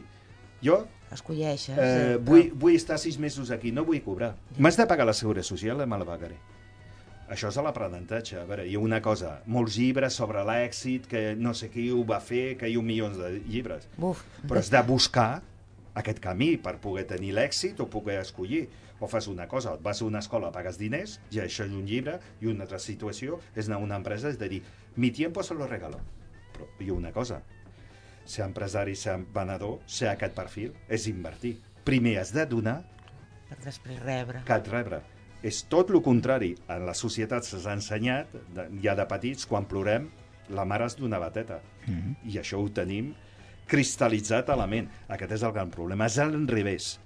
jo 0.64 0.86
Escolleixes. 1.14 1.78
eh, 1.78 1.88
eh, 1.88 2.18
vull, 2.18 2.52
vull 2.54 2.76
estar 2.76 2.98
sis 3.00 3.18
mesos 3.20 3.52
aquí, 3.52 3.72
no 3.72 3.86
vull 3.88 4.02
cobrar. 4.04 4.34
M'has 4.58 4.78
de 4.80 4.88
pagar 4.90 5.06
la 5.08 5.16
seguretat 5.16 5.48
social, 5.48 5.86
me 5.88 6.00
la 6.00 6.08
pagaré. 6.08 6.40
Això 7.28 7.50
és 7.52 7.58
a 7.60 7.64
l'aprenentatge. 7.64 8.40
A 8.40 8.46
veure, 8.48 8.66
hi 8.68 8.76
ha 8.76 8.80
una 8.80 9.02
cosa, 9.04 9.42
molts 9.52 9.76
llibres 9.80 10.16
sobre 10.16 10.44
l'èxit, 10.48 11.08
que 11.12 11.22
no 11.36 11.54
sé 11.54 11.70
qui 11.72 11.90
ho 11.92 12.04
va 12.08 12.20
fer, 12.24 12.56
que 12.60 12.70
hi 12.72 12.76
ha 12.80 12.84
milions 12.84 13.18
de 13.20 13.34
llibres. 13.48 13.88
Buf. 13.98 14.24
Però 14.48 14.60
has 14.60 14.72
de 14.72 14.82
buscar 14.88 15.42
aquest 16.00 16.22
camí 16.24 16.56
per 16.62 16.78
poder 16.84 17.04
tenir 17.10 17.34
l'èxit 17.36 17.80
o 17.84 17.90
poder 17.92 18.22
escollir. 18.22 18.68
O 19.00 19.08
fas 19.12 19.28
una 19.30 19.46
cosa, 19.48 19.76
et 19.76 19.84
vas 19.84 20.02
a 20.02 20.06
una 20.08 20.24
escola, 20.24 20.50
pagues 20.52 20.80
diners, 20.80 21.20
i 21.30 21.42
això 21.44 21.68
és 21.68 21.74
un 21.76 21.84
llibre, 21.86 22.16
i 22.42 22.48
una 22.50 22.66
altra 22.66 22.80
situació 22.82 23.38
és 23.54 23.68
anar 23.68 23.78
a 23.78 23.84
una 23.84 24.00
empresa, 24.00 24.32
és 24.32 24.40
de 24.40 24.50
dir, 24.50 24.64
mi 24.96 25.12
tiempo 25.12 25.44
se 25.44 25.54
lo 25.54 25.68
regalo. 25.68 26.00
Però 26.56 26.66
hi 26.80 26.90
ha 26.90 26.96
una 26.96 27.12
cosa, 27.14 27.44
ser 28.30 28.46
empresari, 28.46 28.96
ser 28.96 29.18
venedor, 29.34 29.80
ser 29.86 30.12
aquest 30.12 30.36
perfil, 30.36 30.74
és 30.90 31.08
invertir. 31.08 31.58
Primer 31.88 32.18
has 32.22 32.34
de 32.36 32.46
donar 32.46 32.82
Per 33.48 33.58
després 33.64 34.00
rebre. 34.04 34.44
que 34.46 34.54
et 34.54 34.68
rebre. 34.68 35.02
És 35.44 35.64
tot 35.70 35.92
el 35.94 36.02
contrari. 36.04 36.56
En 36.68 36.86
la 36.86 36.96
societat 36.98 37.46
se'ns 37.46 37.68
ha 37.68 37.76
ensenyat, 37.78 38.34
ja 38.84 38.96
de 38.96 39.06
petits, 39.08 39.46
quan 39.46 39.66
plorem, 39.70 40.10
la 40.50 40.66
mare 40.66 40.86
es 40.86 40.98
dona 40.98 41.20
bateta. 41.20 41.62
Mm 41.86 41.94
-hmm. 41.94 42.16
I 42.34 42.40
això 42.40 42.58
ho 42.58 42.70
tenim 42.70 43.14
cristal·litzat 43.68 44.50
a 44.50 44.56
la 44.56 44.68
ment. 44.68 44.90
Aquest 45.08 45.32
és 45.32 45.44
el 45.44 45.52
gran 45.52 45.70
problema. 45.70 46.06
És 46.06 46.18
al 46.18 46.48
revés. 46.48 47.00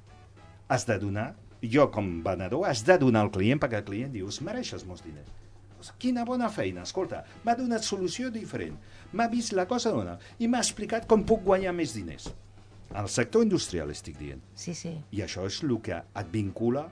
Has 0.68 0.86
de 0.86 0.98
donar, 0.98 1.36
jo 1.62 1.92
com 1.92 2.24
venedor, 2.24 2.66
has 2.66 2.86
de 2.86 2.98
donar 2.98 3.22
al 3.22 3.32
client 3.32 3.60
perquè 3.62 3.78
el 3.78 3.84
client 3.84 4.12
diu, 4.12 4.28
es 4.28 4.42
mereixes 4.42 4.86
molts 4.86 5.04
diners. 5.04 5.41
Quina 6.02 6.26
bona 6.28 6.50
feina, 6.54 6.86
escolta, 6.88 7.24
m'ha 7.46 7.56
donat 7.58 7.86
solució 7.86 8.30
diferent, 8.34 8.78
m'ha 9.14 9.28
vist 9.32 9.56
la 9.58 9.68
cosa 9.70 9.92
d'una 9.94 10.18
i 10.40 10.48
m'ha 10.48 10.62
explicat 10.62 11.08
com 11.10 11.26
puc 11.28 11.44
guanyar 11.48 11.74
més 11.74 11.96
diners. 11.98 12.30
Al 12.94 13.08
sector 13.10 13.44
industrial 13.46 13.92
estic 13.94 14.18
dient. 14.20 14.42
Sí, 14.54 14.76
sí. 14.76 14.94
I 15.16 15.24
això 15.24 15.46
és 15.48 15.62
el 15.64 15.78
que 15.84 15.98
et 15.98 16.32
vincula 16.32 16.86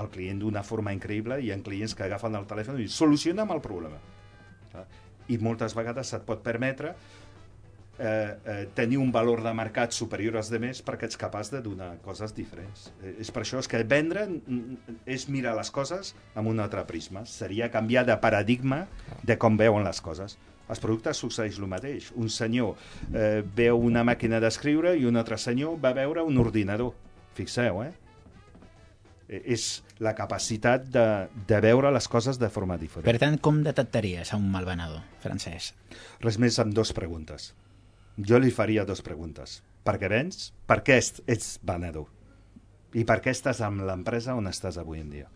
al 0.00 0.10
client 0.12 0.40
d'una 0.42 0.62
forma 0.62 0.92
increïble 0.94 1.40
i 1.40 1.48
hi 1.48 1.52
ha 1.54 1.60
clients 1.64 1.96
que 1.96 2.04
agafen 2.06 2.36
el 2.38 2.46
telèfon 2.50 2.76
i 2.76 2.84
diuen 2.84 2.96
soluciona'm 2.96 3.54
el 3.56 3.62
problema. 3.64 3.98
Clar? 4.70 4.84
I 5.30 5.38
moltes 5.38 5.74
vegades 5.78 6.10
se't 6.10 6.26
pot 6.26 6.42
permetre 6.42 6.94
eh, 8.00 8.36
eh, 8.44 8.68
tenir 8.74 8.98
un 8.98 9.12
valor 9.12 9.42
de 9.44 9.52
mercat 9.54 9.92
superior 9.92 10.38
als 10.40 10.50
demés 10.50 10.80
perquè 10.84 11.06
ets 11.10 11.20
capaç 11.20 11.52
de 11.52 11.60
donar 11.64 11.92
coses 12.04 12.32
diferents. 12.36 12.88
Eh, 13.04 13.18
és 13.20 13.30
per 13.30 13.44
això 13.44 13.60
és 13.60 13.68
que 13.68 13.82
vendre 13.84 14.26
és 15.06 15.28
mirar 15.28 15.54
les 15.58 15.70
coses 15.70 16.14
amb 16.34 16.48
un 16.48 16.60
altre 16.64 16.86
prisma. 16.88 17.26
Seria 17.28 17.70
canviar 17.70 18.06
de 18.08 18.16
paradigma 18.22 18.86
de 19.22 19.36
com 19.38 19.60
veuen 19.60 19.84
les 19.84 20.00
coses. 20.00 20.38
Els 20.70 20.80
productes 20.80 21.18
succeeix 21.18 21.58
el 21.58 21.68
mateix. 21.70 22.10
Un 22.16 22.30
senyor 22.30 22.76
eh, 23.12 23.42
veu 23.56 23.80
una 23.90 24.04
màquina 24.06 24.40
d'escriure 24.40 24.94
i 24.96 25.06
un 25.08 25.18
altre 25.20 25.38
senyor 25.38 25.76
va 25.82 25.92
veure 25.96 26.24
un 26.24 26.38
ordinador. 26.38 26.94
Fixeu, 27.34 27.82
eh? 27.84 27.92
Eh, 29.28 29.42
És 29.54 29.82
la 29.98 30.14
capacitat 30.18 30.86
de, 30.90 31.06
de 31.46 31.60
veure 31.62 31.90
les 31.92 32.08
coses 32.08 32.38
de 32.38 32.48
forma 32.48 32.78
diferent. 32.78 33.06
Per 33.06 33.18
tant, 33.20 33.38
com 33.42 33.60
detectaries 33.66 34.32
a 34.32 34.38
un 34.40 34.46
mal 34.50 34.64
venedor, 34.68 35.02
Francesc? 35.22 35.74
Res 36.22 36.38
més 36.38 36.58
amb 36.62 36.74
dues 36.74 36.94
preguntes. 36.96 37.52
Jo 38.16 38.38
li 38.38 38.50
faria 38.50 38.84
dues 38.84 39.02
preguntes. 39.02 39.60
Per 39.84 39.96
què 40.00 40.10
vens? 40.12 40.50
Per 40.68 40.80
què 40.84 40.98
ets, 41.00 41.22
ets 41.30 41.52
venedor? 41.66 42.08
I 42.94 43.04
per 43.06 43.20
què 43.22 43.32
estàs 43.32 43.60
amb 43.64 43.84
l'empresa 43.86 44.34
on 44.36 44.50
estàs 44.50 44.78
avui 44.80 45.00
en 45.00 45.10
dia? 45.12 45.28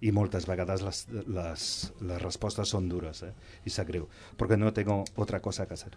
I 0.00 0.10
moltes 0.16 0.46
vegades 0.48 0.82
les, 0.82 1.02
les, 1.28 1.66
les 2.00 2.22
respostes 2.22 2.72
són 2.72 2.88
dures, 2.88 3.22
eh? 3.22 3.34
I 3.68 3.72
sap 3.72 3.88
greu. 3.92 4.08
Perquè 4.40 4.58
no 4.58 4.72
tengo 4.72 5.04
otra 5.16 5.40
cosa 5.40 5.66
que 5.66 5.74
hacer. 5.74 5.92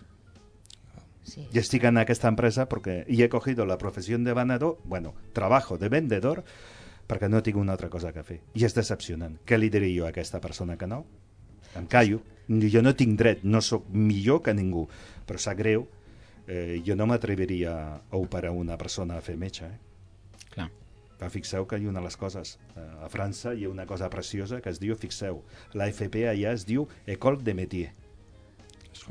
sí. 1.23 1.47
Y 1.51 1.59
estoy 1.59 1.79
en 1.83 1.97
esta 1.97 2.27
empresa 2.27 2.67
porque 2.67 3.05
y 3.07 3.23
he 3.23 3.29
cogido 3.29 3.65
la 3.65 3.77
profesión 3.77 4.23
de 4.23 4.33
vendedor, 4.33 4.77
bueno, 4.83 5.13
trabajo 5.31 5.77
de 5.77 5.89
vendedor, 5.89 6.43
perquè 7.07 7.29
no 7.29 7.41
tinc 7.43 7.57
una 7.57 7.73
altra 7.73 7.89
cosa 7.89 8.13
que 8.13 8.23
fer. 8.23 8.39
I 8.55 8.65
és 8.65 8.75
decepcionant. 8.75 9.39
Què 9.45 9.57
li 9.59 9.69
diré 9.69 9.89
jo 9.95 10.05
a 10.05 10.11
aquesta 10.13 10.39
persona 10.41 10.77
que 10.77 10.87
no? 10.87 11.03
Em 11.75 11.87
callo. 11.87 12.21
Jo 12.47 12.81
no 12.83 12.93
tinc 12.95 13.17
dret, 13.19 13.43
no 13.43 13.61
sóc 13.61 13.87
millor 13.89 14.41
que 14.43 14.53
ningú, 14.53 14.87
però 15.27 15.39
sap 15.39 15.57
greu. 15.57 15.87
Eh, 16.47 16.81
jo 16.83 16.95
no 16.99 17.07
m'atreviria 17.07 17.73
a 17.95 18.19
operar 18.19 18.51
una 18.51 18.77
persona 18.77 19.17
a 19.17 19.23
fer 19.23 19.37
metge. 19.39 19.65
Eh? 19.65 20.47
Clar. 20.51 20.69
Però 21.17 21.29
fixeu 21.31 21.65
que 21.65 21.79
hi 21.79 21.85
ha 21.87 21.91
una 21.93 22.01
de 22.01 22.09
les 22.09 22.17
coses. 22.19 22.57
Eh, 22.75 22.87
a 23.05 23.09
França 23.09 23.53
hi 23.55 23.63
ha 23.63 23.71
una 23.71 23.87
cosa 23.87 24.09
preciosa 24.11 24.59
que 24.61 24.73
es 24.73 24.81
diu, 24.81 24.95
fixeu, 24.99 25.43
la 25.73 25.87
FP 25.87 26.27
allà 26.27 26.51
es 26.51 26.67
diu 26.67 26.87
École 27.07 27.43
de 27.43 27.55
Métier. 27.55 27.93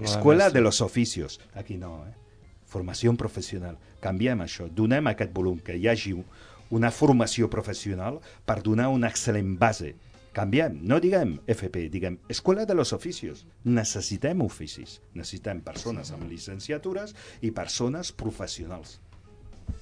Escuela 0.03 0.51
de 0.51 0.61
los 0.61 0.81
oficios. 0.81 1.41
Aquí 1.55 1.77
no, 1.77 2.05
eh? 2.07 2.15
Formació 2.69 3.13
professional. 3.17 3.77
Canviem 4.01 4.45
això. 4.45 4.69
Donem 4.69 5.09
aquest 5.11 5.33
volum, 5.33 5.59
que 5.61 5.77
hi 5.77 5.89
hagi 5.89 6.15
una 6.73 6.91
formació 6.91 7.51
professional 7.53 8.21
per 8.49 8.63
donar 8.65 8.89
una 8.89 9.11
excel·lent 9.13 9.57
base. 9.61 9.93
Canviem, 10.33 10.79
no 10.89 10.97
diguem 10.97 11.35
FP, 11.45 11.91
diguem 11.93 12.15
Escuela 12.33 12.65
de 12.65 12.73
los 12.73 12.95
Oficios. 12.97 13.45
Necessitem 13.69 14.41
oficis, 14.41 15.03
necessitem 15.13 15.61
persones 15.61 16.09
amb 16.17 16.25
llicenciatures 16.25 17.13
i 17.45 17.51
persones 17.53 18.15
professionals. 18.17 18.95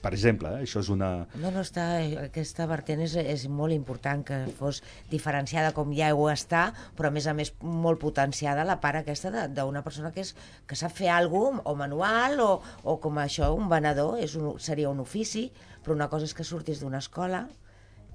Per 0.02 0.10
exemple, 0.10 0.50
eh, 0.56 0.64
això 0.64 0.82
és 0.82 0.90
una... 0.90 1.10
No, 1.38 1.52
no, 1.54 1.62
està, 1.62 1.84
aquesta 2.24 2.66
vertent 2.66 3.04
és, 3.04 3.14
és 3.14 3.46
molt 3.46 3.76
important 3.76 4.24
que 4.26 4.40
fos 4.58 4.82
diferenciada 5.12 5.70
com 5.76 5.94
ja 5.94 6.10
ho 6.16 6.26
està, 6.32 6.64
però 6.98 7.12
a 7.12 7.14
més 7.14 7.30
a 7.30 7.36
més 7.36 7.52
molt 7.62 8.02
potenciada 8.02 8.66
la 8.66 8.80
part 8.82 9.04
aquesta 9.04 9.46
d'una 9.46 9.84
persona 9.86 10.10
que, 10.10 10.26
és, 10.26 10.34
que 10.66 10.78
sap 10.78 10.98
fer 10.98 11.12
alguna 11.14 11.62
o 11.62 11.76
manual 11.78 12.42
o, 12.42 12.50
o 12.82 12.98
com 12.98 13.22
això, 13.22 13.52
un 13.54 13.70
venedor, 13.70 14.18
és 14.18 14.34
un, 14.40 14.56
seria 14.58 14.90
un 14.90 15.06
ofici, 15.06 15.46
però 15.84 15.94
una 15.94 16.10
cosa 16.10 16.26
és 16.26 16.34
que 16.34 16.48
surtis 16.48 16.82
d'una 16.82 16.98
escola 16.98 17.46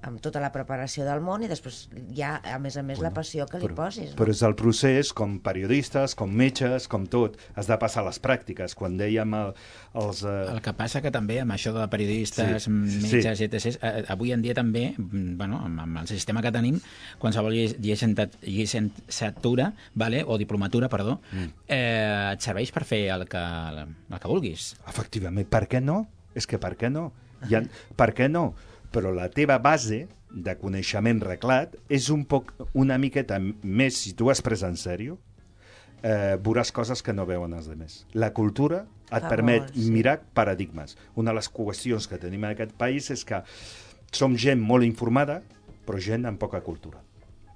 amb 0.06 0.20
tota 0.22 0.40
la 0.42 0.52
preparació 0.54 1.04
del 1.06 1.20
món 1.24 1.42
i 1.42 1.48
després 1.50 1.88
hi 2.14 2.22
ha, 2.22 2.36
a 2.54 2.58
més 2.62 2.76
a 2.78 2.82
més, 2.86 3.00
la 3.02 3.10
passió 3.14 3.46
que 3.50 3.58
li 3.62 3.68
posis. 3.74 4.12
No? 4.12 4.16
Però 4.20 4.30
és 4.32 4.42
el 4.46 4.54
procés, 4.58 5.10
com 5.16 5.38
periodistes, 5.44 6.14
com 6.18 6.30
metges, 6.32 6.86
com 6.88 7.06
tot. 7.10 7.36
Has 7.58 7.66
de 7.70 7.76
passar 7.82 8.04
les 8.06 8.20
pràctiques. 8.22 8.74
Quan 8.78 8.96
dèiem 9.00 9.34
el, 9.38 9.52
els... 9.98 10.22
Eh, 10.24 10.36
El 10.56 10.62
que 10.64 10.72
passa 10.78 11.02
que 11.04 11.10
també 11.14 11.40
amb 11.42 11.52
això 11.56 11.74
de 11.76 11.86
periodistes, 11.92 12.64
Sí, 12.66 12.70
metges, 12.70 13.38
sí. 13.38 13.44
etc., 13.50 13.76
eh, 13.82 14.04
avui 14.14 14.32
en 14.32 14.42
dia 14.42 14.54
també, 14.54 14.94
bueno, 14.98 15.60
amb, 15.64 15.80
amb 15.84 16.02
el 16.04 16.08
sistema 16.10 16.42
que 16.44 16.52
tenim, 16.54 16.78
qualsevol 17.22 17.52
lli- 17.52 17.76
llicenciat- 17.82 18.38
llicenciatura 18.46 19.72
vale, 19.94 20.24
o 20.26 20.38
diplomatura, 20.38 20.88
perdó, 20.88 21.20
mm. 21.32 21.48
eh, 21.68 22.32
et 22.32 22.40
serveix 22.44 22.72
per 22.72 22.84
fer 22.88 23.02
el 23.14 23.26
que, 23.28 23.42
el 23.42 24.18
que 24.20 24.28
vulguis. 24.30 24.74
Efectivament, 24.88 25.48
per 25.50 25.66
què 25.70 25.80
no? 25.82 26.04
És 26.36 26.46
que 26.46 26.58
per 26.62 26.74
què 26.76 26.90
no? 26.92 27.10
Ha, 27.46 27.60
per 27.96 28.12
què 28.16 28.30
no? 28.32 28.54
Però 28.96 29.12
la 29.12 29.28
teva 29.28 29.58
base 29.60 30.06
de 30.32 30.54
coneixement 30.56 31.20
reglat 31.20 31.74
és 31.92 32.08
un 32.12 32.24
poc, 32.28 32.54
una 32.72 32.96
miqueta 32.96 33.36
més, 33.38 33.98
si 34.00 34.14
tu 34.16 34.30
has 34.32 34.40
pres 34.44 34.64
en 34.64 34.78
sèrio, 34.80 35.18
eh, 36.00 36.36
veuràs 36.40 36.72
coses 36.72 37.02
que 37.04 37.12
no 37.12 37.26
veuen 37.28 37.52
els 37.56 37.68
altres. 37.68 38.04
La 38.14 38.32
cultura 38.36 38.86
et 39.06 39.22
Fa 39.22 39.28
permet 39.28 39.66
molt, 39.68 39.74
sí. 39.76 39.90
mirar 39.92 40.20
paradigmes. 40.34 40.96
Una 41.14 41.32
de 41.32 41.40
les 41.40 41.50
qüestions 41.52 42.08
que 42.08 42.20
tenim 42.22 42.44
en 42.44 42.54
aquest 42.54 42.72
país 42.78 43.10
és 43.12 43.24
que 43.24 43.42
som 44.16 44.36
gent 44.36 44.62
molt 44.62 44.86
informada, 44.86 45.42
però 45.86 46.00
gent 46.02 46.24
amb 46.26 46.40
poca 46.40 46.62
cultura. 46.64 47.02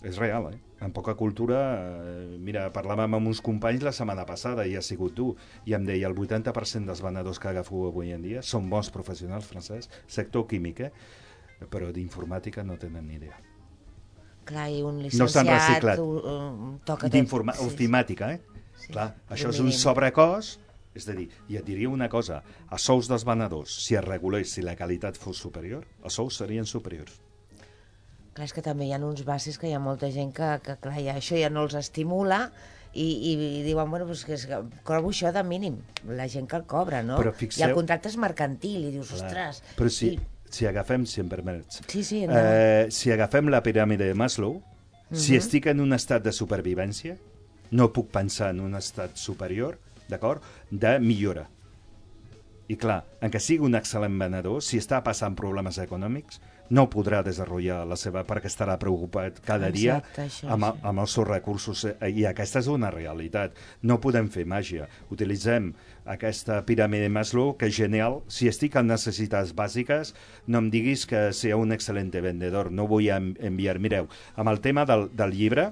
És 0.07 0.17
real, 0.17 0.51
eh? 0.53 0.59
Amb 0.81 0.95
poca 0.97 1.13
cultura... 1.17 1.59
Eh, 2.05 2.37
mira, 2.41 2.69
parlàvem 2.73 3.17
amb 3.19 3.29
uns 3.29 3.43
companys 3.45 3.85
la 3.85 3.93
setmana 3.93 4.25
passada, 4.29 4.65
i 4.65 4.77
ha 4.77 4.85
sigut 4.85 5.17
tu, 5.17 5.35
i 5.69 5.77
em 5.77 5.85
deia 5.85 6.09
el 6.09 6.17
80% 6.17 6.89
dels 6.89 7.03
venedors 7.05 7.41
que 7.41 7.51
agafo 7.51 7.87
avui 7.89 8.15
en 8.17 8.25
dia 8.25 8.41
són 8.41 8.71
bons 8.73 8.89
professionals 8.95 9.49
francès, 9.51 9.91
sector 10.09 10.47
químic, 10.49 10.87
eh? 10.89 10.93
Però 11.69 11.91
d'informàtica 11.93 12.63
no 12.65 12.77
tenen 12.79 13.07
ni 13.09 13.15
idea. 13.21 13.37
Clar, 14.45 14.69
i 14.73 14.81
un 14.83 15.03
No 15.03 15.29
s'han 15.29 15.47
reciclat. 15.47 15.99
toca. 16.85 17.09
D'informa- 17.09 17.55
Sí. 17.55 17.67
Ofimàtica, 17.67 18.33
eh? 18.33 18.41
Sí, 18.77 18.93
Clar, 18.93 19.15
això 19.29 19.51
és 19.51 19.61
un 19.61 19.71
sobrecost, 19.73 20.61
és 20.95 21.07
a 21.09 21.13
dir, 21.13 21.29
i 21.49 21.57
et 21.57 21.65
diria 21.65 21.89
una 21.89 22.09
cosa, 22.09 22.43
a 22.69 22.79
sous 22.79 23.07
dels 23.09 23.25
venedors, 23.25 23.71
si 23.85 23.95
es 23.95 24.03
regulés, 24.05 24.51
si 24.51 24.63
la 24.63 24.75
qualitat 24.77 25.17
fos 25.17 25.37
superior, 25.37 25.85
els 26.03 26.15
sous 26.15 26.37
serien 26.37 26.65
superiors. 26.67 27.21
Clar, 28.33 28.45
és 28.47 28.53
que 28.53 28.63
també 28.63 28.87
hi 28.87 28.93
ha 28.93 28.99
uns 28.99 29.25
bases 29.25 29.59
que 29.59 29.69
hi 29.69 29.73
ha 29.75 29.79
molta 29.79 30.11
gent 30.11 30.33
que, 30.33 30.61
que 30.65 30.77
clar, 30.79 30.99
ja, 31.03 31.15
això 31.17 31.39
ja 31.39 31.51
no 31.51 31.63
els 31.67 31.75
estimula 31.75 32.51
i, 32.95 33.05
i, 33.05 33.61
i 33.61 33.63
diuen, 33.63 33.91
bueno, 33.91 34.07
doncs 34.07 34.25
que, 34.25 34.35
és 34.35 34.47
que 34.47 34.63
cobro 34.83 35.11
això 35.11 35.31
de 35.33 35.43
mínim, 35.45 35.77
la 36.09 36.27
gent 36.27 36.49
que 36.49 36.57
el 36.57 36.65
cobra, 36.65 37.03
no? 37.03 37.19
Però 37.19 37.31
I 37.35 37.37
fixeu- 37.37 37.69
el 37.69 37.75
contracte 37.75 38.09
és 38.09 38.17
mercantil, 38.17 38.85
i 38.89 38.91
dius, 38.91 39.09
Clar. 39.13 39.27
ostres... 39.27 39.63
Però 39.77 39.89
si, 39.91 40.15
I, 40.15 40.21
si 40.51 40.67
agafem, 40.67 41.07
si 41.07 41.23
em 41.23 41.29
permets, 41.31 41.81
sí, 41.87 42.03
sí, 42.05 42.25
eh, 42.27 42.89
si 42.91 43.13
agafem 43.15 43.49
la 43.53 43.63
piràmide 43.63 44.11
de 44.11 44.19
Maslow, 44.19 44.59
si 45.11 45.35
estic 45.35 45.67
en 45.71 45.81
un 45.83 45.95
estat 45.97 46.23
de 46.23 46.33
supervivència, 46.35 47.17
no 47.75 47.89
puc 47.95 48.11
pensar 48.15 48.51
en 48.55 48.61
un 48.63 48.77
estat 48.79 49.17
superior, 49.19 49.79
d'acord, 50.11 50.43
de 50.71 50.99
millora. 51.03 51.49
I 52.71 52.77
clar, 52.79 53.01
en 53.23 53.33
que 53.35 53.41
sigui 53.43 53.67
un 53.67 53.75
excel·lent 53.79 54.19
venedor, 54.19 54.61
si 54.63 54.79
està 54.79 55.01
passant 55.07 55.35
problemes 55.39 55.81
econòmics, 55.83 56.39
no 56.71 56.85
podrà 56.91 57.21
desenvolupar 57.27 57.85
la 57.91 57.97
seva 57.99 58.23
perquè 58.27 58.47
estarà 58.47 58.77
preocupat 58.79 59.41
cada 59.45 59.71
dia 59.75 59.97
Exacte, 59.99 60.23
això, 60.29 60.49
amb, 60.55 60.69
sí. 60.71 60.81
amb 60.87 61.03
els 61.03 61.15
seus 61.17 61.27
recursos 61.29 61.85
eh, 61.91 61.97
i 62.15 62.25
aquesta 62.29 62.61
és 62.63 62.69
una 62.71 62.91
realitat. 62.95 63.57
No 63.83 63.99
podem 64.01 64.29
fer 64.31 64.45
màgia. 64.47 64.87
Utilitzem 65.11 65.73
aquesta 66.07 66.61
piràmide 66.67 67.09
de 67.09 67.13
Maslow, 67.13 67.57
que 67.59 67.67
és 67.71 67.75
genial. 67.77 68.21
Si 68.31 68.49
estic 68.49 68.77
en 68.79 68.87
necessitats 68.91 69.53
bàsiques, 69.55 70.15
no 70.47 70.59
em 70.63 70.71
diguis 70.71 71.07
que 71.11 71.33
sea 71.37 71.59
un 71.59 71.75
excel·lent 71.75 72.15
vendedor. 72.23 72.71
No 72.71 72.87
vull 72.87 73.11
en- 73.11 73.37
enviar... 73.41 73.79
Mireu, 73.81 74.09
amb 74.37 74.51
el 74.51 74.61
tema 74.61 74.85
del, 74.87 75.09
del 75.17 75.33
llibre, 75.35 75.71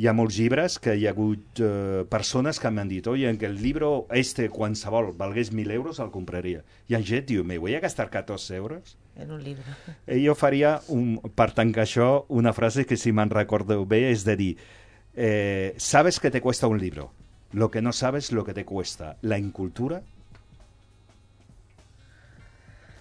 hi 0.00 0.06
ha 0.08 0.14
molts 0.16 0.38
llibres 0.40 0.78
que 0.80 0.94
hi 0.96 1.02
ha 1.04 1.10
hagut 1.12 1.60
eh, 1.60 2.04
persones 2.08 2.56
que 2.56 2.70
m'han 2.72 2.88
dit 2.88 3.04
oye, 3.10 3.28
que 3.36 3.44
el 3.44 3.58
libro 3.60 4.06
este 4.16 4.46
qualsevol 4.48 5.10
valgués 5.18 5.50
1.000 5.52 5.74
euros, 5.74 5.98
el 6.00 6.08
compraria. 6.14 6.62
Hi 6.88 6.96
ha 6.96 7.02
gent, 7.04 7.26
diu, 7.28 7.44
me 7.44 7.58
voy 7.60 7.74
a 7.76 7.82
gastar 7.84 8.08
14 8.08 8.56
euros? 8.56 8.96
En 9.20 9.30
un 9.30 9.44
llibre. 9.44 9.76
Eh, 10.06 10.22
Jo 10.24 10.34
faria, 10.34 10.78
un, 10.88 11.18
per 11.36 11.50
tancar 11.52 11.84
això, 11.84 12.24
una 12.28 12.54
frase 12.56 12.86
que 12.88 12.96
si 12.96 13.12
me'n 13.12 13.28
recordeu 13.28 13.84
bé 13.84 14.06
és 14.08 14.24
de 14.24 14.38
dir 14.40 14.50
eh, 15.12 15.74
sabes 15.76 16.16
que 16.18 16.30
te 16.30 16.40
cuesta 16.40 16.66
un 16.66 16.80
libro, 16.80 17.10
lo 17.52 17.70
que 17.70 17.82
no 17.82 17.92
sabes 17.92 18.32
lo 18.32 18.44
que 18.44 18.54
te 18.54 18.64
cuesta 18.64 19.18
la 19.20 19.36
incultura 19.36 20.00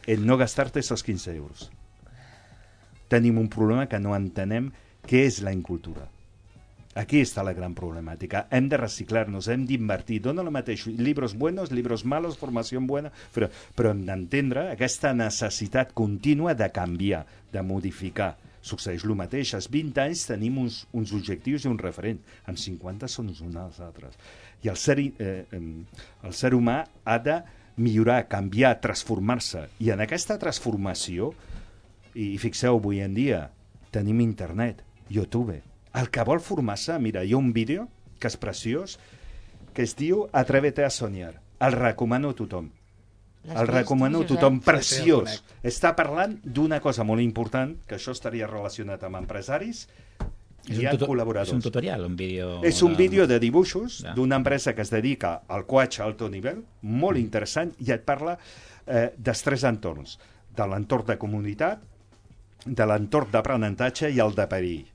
el 0.05 0.25
no 0.25 0.35
gastarte 0.35 0.81
esos 0.81 1.03
15 1.03 1.35
euros. 1.35 1.71
Tenim 3.07 3.37
un 3.37 3.47
problema 3.47 3.87
que 3.87 4.03
no 4.03 4.17
entenem 4.17 4.73
què 5.07 5.23
és 5.29 5.39
la 5.45 5.55
incultura. 5.55 6.09
Aquí 6.99 7.21
està 7.23 7.45
la 7.47 7.53
gran 7.55 7.75
problemàtica. 7.77 8.43
Hem 8.51 8.67
de 8.71 8.77
reciclar-nos, 8.81 9.47
hem 9.47 9.63
d'invertir. 9.69 10.19
Dona 10.25 10.43
el 10.43 10.51
mateix. 10.51 10.85
Libros 10.99 11.35
buenos, 11.37 11.71
libros 11.71 12.03
malos, 12.03 12.35
formació 12.37 12.81
buena, 12.83 13.11
però, 13.35 13.47
però 13.75 13.93
hem 13.93 14.01
d'entendre 14.07 14.65
aquesta 14.73 15.13
necessitat 15.15 15.93
contínua 15.95 16.57
de 16.59 16.69
canviar, 16.75 17.25
de 17.53 17.63
modificar. 17.63 18.35
succeeix 18.61 19.05
el 19.07 19.15
mateix. 19.15 19.53
Als 19.55 19.69
20 19.71 20.01
anys 20.03 20.25
tenim 20.27 20.57
uns, 20.59 20.81
uns 20.91 21.13
objectius 21.15 21.63
i 21.63 21.69
un 21.69 21.77
referent. 21.79 22.19
Amb 22.45 22.59
50 22.59 23.07
són 23.07 23.31
uns 23.31 23.79
altres. 23.79 24.17
I 24.63 24.67
el 24.67 24.75
ser, 24.77 24.99
eh, 24.99 25.45
el 25.55 26.33
ser 26.35 26.51
humà 26.53 26.83
ha 27.05 27.17
de 27.23 27.39
millorar, 27.77 28.27
canviar, 28.27 28.75
transformar-se. 28.83 29.69
I 29.79 29.93
en 29.95 30.03
aquesta 30.03 30.37
transformació, 30.37 31.31
i 32.13 32.37
fixeu, 32.37 32.75
avui 32.75 32.99
en 32.99 33.15
dia 33.15 33.45
tenim 33.95 34.19
internet, 34.19 34.83
YouTube. 35.09 35.61
El 35.93 36.09
que 36.13 36.23
vol 36.23 36.39
formar-se, 36.39 36.97
mira, 36.99 37.23
hi 37.25 37.33
ha 37.33 37.37
un 37.39 37.51
vídeo 37.53 37.87
que 38.19 38.27
és 38.29 38.35
preciós, 38.37 38.97
que 39.73 39.83
es 39.83 39.95
diu 39.97 40.27
Atrévete 40.33 40.83
a 40.85 40.89
soñar. 40.89 41.39
El 41.59 41.73
recomano 41.73 42.29
a 42.29 42.35
tothom. 42.35 42.69
El 43.49 43.67
recomano 43.67 44.21
a 44.21 44.27
tothom, 44.27 44.59
preciós. 44.61 45.39
Està 45.63 45.93
parlant 45.95 46.37
d'una 46.43 46.79
cosa 46.83 47.03
molt 47.07 47.23
important, 47.23 47.73
que 47.87 47.95
això 47.97 48.11
estaria 48.11 48.47
relacionat 48.47 49.03
amb 49.07 49.15
empresaris 49.21 49.87
i 50.69 50.85
amb 50.85 51.01
col·laboradors. 51.01 51.49
És 51.49 51.55
un 51.55 51.63
tutorial, 51.63 52.03
un 52.05 52.15
vídeo... 52.19 52.59
És 52.67 52.81
un 52.83 52.93
de- 52.93 52.99
vídeo 53.01 53.25
de 53.27 53.39
dibuixos 53.39 54.01
Ja. 54.03 54.13
d'una 54.13 54.35
empresa 54.35 54.75
que 54.75 54.83
es 54.83 54.91
dedica 54.91 55.41
al 55.47 55.65
coatge 55.65 56.01
a 56.03 56.05
alto 56.05 56.29
nivell, 56.29 56.61
molt 56.83 57.17
interessant, 57.17 57.73
i 57.79 57.91
et 57.95 58.03
parla 58.05 58.37
eh, 58.85 59.13
dels 59.17 59.41
tres 59.43 59.63
entorns. 59.63 60.19
De 60.55 60.67
l'entorn 60.67 61.07
de 61.07 61.17
comunitat, 61.17 61.81
de 62.65 62.85
l'entorn 62.85 63.31
d'aprenentatge 63.31 64.11
i 64.11 64.19
el 64.19 64.35
de 64.35 64.45
perill. 64.51 64.85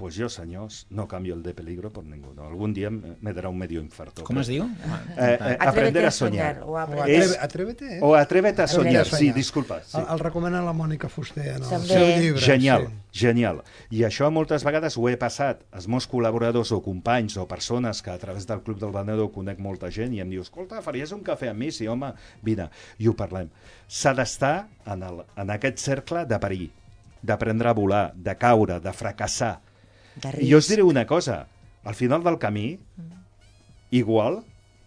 Pues 0.00 0.16
jo, 0.16 0.30
senyors, 0.32 0.86
no 0.88 1.04
canvio 1.06 1.34
el 1.34 1.42
de 1.42 1.52
peligro 1.52 1.90
por 1.92 2.04
ninguno. 2.08 2.46
Algun 2.46 2.72
dia 2.72 2.88
me 2.88 3.18
me 3.20 3.34
darà 3.36 3.50
un 3.52 3.58
medio 3.60 3.82
infarto. 3.84 4.24
Com 4.24 4.38
es 4.40 4.48
diu? 4.48 4.64
Eh, 4.64 5.36
eh, 5.36 5.56
aprender 5.60 6.06
a 6.06 6.10
soñar. 6.10 6.62
O. 6.64 6.78
És- 7.04 7.36
atreve, 7.36 7.42
Atrévete, 7.44 7.96
eh? 7.96 8.00
O 8.00 8.14
atrévete 8.16 8.62
a 8.62 8.66
soñar. 8.66 9.04
Sí, 9.04 9.30
disculpa. 9.30 9.82
Sí. 9.84 9.98
El, 9.98 10.06
el 10.14 10.18
recomana 10.24 10.62
la 10.64 10.72
Mònica 10.72 11.10
Fuster 11.12 11.44
en 11.50 11.62
el 11.62 11.68
També. 11.68 11.86
seu 11.92 12.06
llibre. 12.16 12.40
Genial, 12.40 12.88
Sí. 13.12 13.26
genial. 13.26 13.62
I 13.90 14.00
això 14.08 14.30
moltes 14.32 14.64
vegades 14.64 14.96
ho 14.96 15.06
he 15.10 15.18
passat 15.20 15.60
als 15.70 15.86
meus 15.86 16.08
col·laboradors 16.08 16.72
o 16.72 16.80
companys 16.80 17.36
o 17.36 17.46
persones 17.46 18.00
que 18.00 18.10
a 18.10 18.18
través 18.18 18.46
del 18.48 18.62
Club 18.62 18.80
del 18.80 18.92
Venedor 18.96 19.30
conec 19.30 19.58
molta 19.60 19.90
gent 19.90 20.14
i 20.14 20.20
em 20.24 20.30
diu, 20.30 20.40
escolta, 20.40 20.80
faries 20.80 21.12
un 21.12 21.20
cafè 21.22 21.50
amb 21.52 21.58
mi? 21.60 21.70
Sí, 21.70 21.86
home, 21.86 22.14
vine. 22.42 22.70
I 22.98 23.06
ho 23.06 23.12
parlem. 23.14 23.50
S'ha 23.86 24.14
d'estar 24.14 24.66
en, 24.86 25.02
el, 25.02 25.20
en 25.36 25.50
aquest 25.50 25.76
cercle 25.78 26.24
de 26.24 26.38
perill, 26.40 26.70
d'aprendre 27.22 27.68
a 27.68 27.74
volar, 27.74 28.12
de 28.14 28.34
caure, 28.40 28.80
de 28.80 28.92
fracassar. 28.96 29.58
I 30.42 30.50
jo 30.50 30.58
us 30.58 30.68
diré 30.68 30.82
una 30.82 31.06
cosa, 31.06 31.46
al 31.84 31.94
final 31.94 32.22
del 32.26 32.38
camí, 32.38 32.78
igual, 33.90 34.42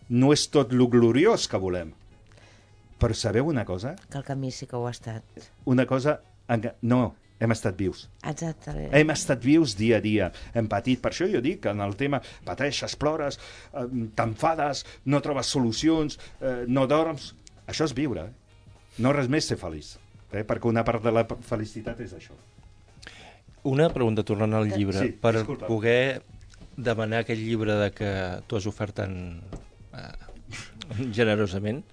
no 0.10 0.32
és 0.36 0.46
tot 0.52 0.74
lo 0.76 0.88
gloriós 0.92 1.48
que 1.50 1.60
volem. 1.60 1.94
Però 3.02 3.16
sabeu 3.18 3.48
una 3.52 3.66
cosa? 3.66 3.96
Que 4.10 4.20
el 4.20 4.24
camí 4.28 4.52
sí 4.52 4.68
que 4.68 4.78
ho 4.78 4.86
ha 4.88 4.92
estat. 4.94 5.24
Una 5.66 5.86
cosa... 5.86 6.22
en 6.48 6.64
No, 6.82 7.16
hem 7.40 7.52
estat 7.56 7.76
vius. 7.80 8.06
Exacte. 8.24 8.74
Hem 8.96 9.10
estat 9.12 9.42
vius 9.44 9.74
dia 9.80 9.98
a 9.98 10.04
dia, 10.04 10.30
hem 10.54 10.68
patit. 10.72 11.02
Per 11.02 11.12
això 11.12 11.28
jo 11.32 11.42
dic 11.44 11.62
que 11.64 11.72
en 11.72 11.82
el 11.84 11.96
tema 12.00 12.22
pateixes, 12.46 12.96
plores, 13.00 13.40
eh, 13.74 13.86
t'enfades, 14.16 14.86
no 15.06 15.22
trobes 15.24 15.52
solucions, 15.52 16.20
eh, 16.42 16.64
no 16.68 16.86
dorms... 16.88 17.34
Això 17.68 17.88
és 17.88 17.94
viure. 17.96 18.26
eh? 18.28 19.00
No 19.00 19.14
res 19.16 19.30
més 19.32 19.48
ser 19.48 19.56
feliç. 19.58 19.96
Eh? 20.32 20.44
Perquè 20.44 20.68
una 20.68 20.84
part 20.84 21.04
de 21.04 21.12
la 21.16 21.24
felicitat 21.48 22.00
és 22.04 22.14
això. 22.16 22.36
Una 23.64 23.88
pregunta 23.94 24.26
tornant 24.28 24.54
al 24.58 24.70
llibre. 24.72 25.00
Sí, 25.00 25.14
per 25.16 25.38
disculpa. 25.38 25.68
poder 25.68 26.22
demanar 26.76 27.24
aquest 27.24 27.40
llibre 27.40 27.76
de 27.80 27.90
que 27.96 28.12
tu 28.48 28.58
has 28.58 28.66
ofert 28.68 28.98
tan 28.98 29.16
eh, 29.94 30.14
generosament 31.18 31.84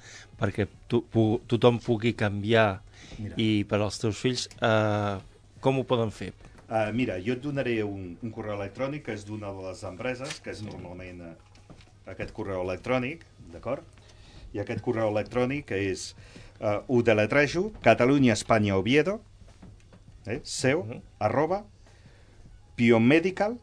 perquè 0.41 0.67
tu, 0.89 1.03
pu, 1.13 1.41
tothom 1.47 1.79
pugui 1.85 2.15
canviar 2.17 2.81
Mira. 3.19 3.37
i 3.37 3.65
per 3.69 3.83
als 3.85 4.01
teus 4.01 4.19
fills, 4.19 4.47
eh, 4.57 5.19
com 5.61 5.79
ho 5.79 5.85
poden 5.85 6.11
fer? 6.11 6.33
Uh, 6.71 6.93
mira, 6.95 7.17
jo 7.19 7.35
et 7.35 7.41
donaré 7.43 7.81
un, 7.83 8.13
un 8.23 8.31
correu 8.31 8.55
electrònic 8.55 9.09
que 9.09 9.15
és 9.19 9.25
d'una 9.27 9.51
de 9.51 9.65
les 9.65 9.81
empreses, 9.89 10.37
que 10.39 10.53
és 10.55 10.61
normalment 10.63 11.25
uh, 11.27 11.33
aquest 12.13 12.31
correu 12.33 12.63
electrònic, 12.63 13.25
d'acord? 13.51 13.83
I 14.55 14.63
aquest 14.63 14.79
correu 14.87 15.11
electrònic 15.11 15.73
és, 15.75 16.13
uh, 16.61 16.79
ho 16.87 17.01
deletrejo, 17.03 17.73
Catalunya, 17.83 18.37
Espanya, 18.39 18.79
Oviedo, 18.79 19.19
eh? 20.27 20.41
seu, 20.45 20.85
Mhm. 20.85 21.03
arroba, 21.19 21.65
biomedical, 22.77 23.59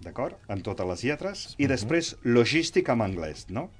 d'acord? 0.00 0.36
Amb 0.48 0.62
totes 0.62 0.86
les 0.86 1.02
lletres, 1.04 1.54
i 1.58 1.66
després 1.66 2.16
logístic 2.22 2.88
en 2.88 3.00
anglès, 3.00 3.46
no? 3.48 3.70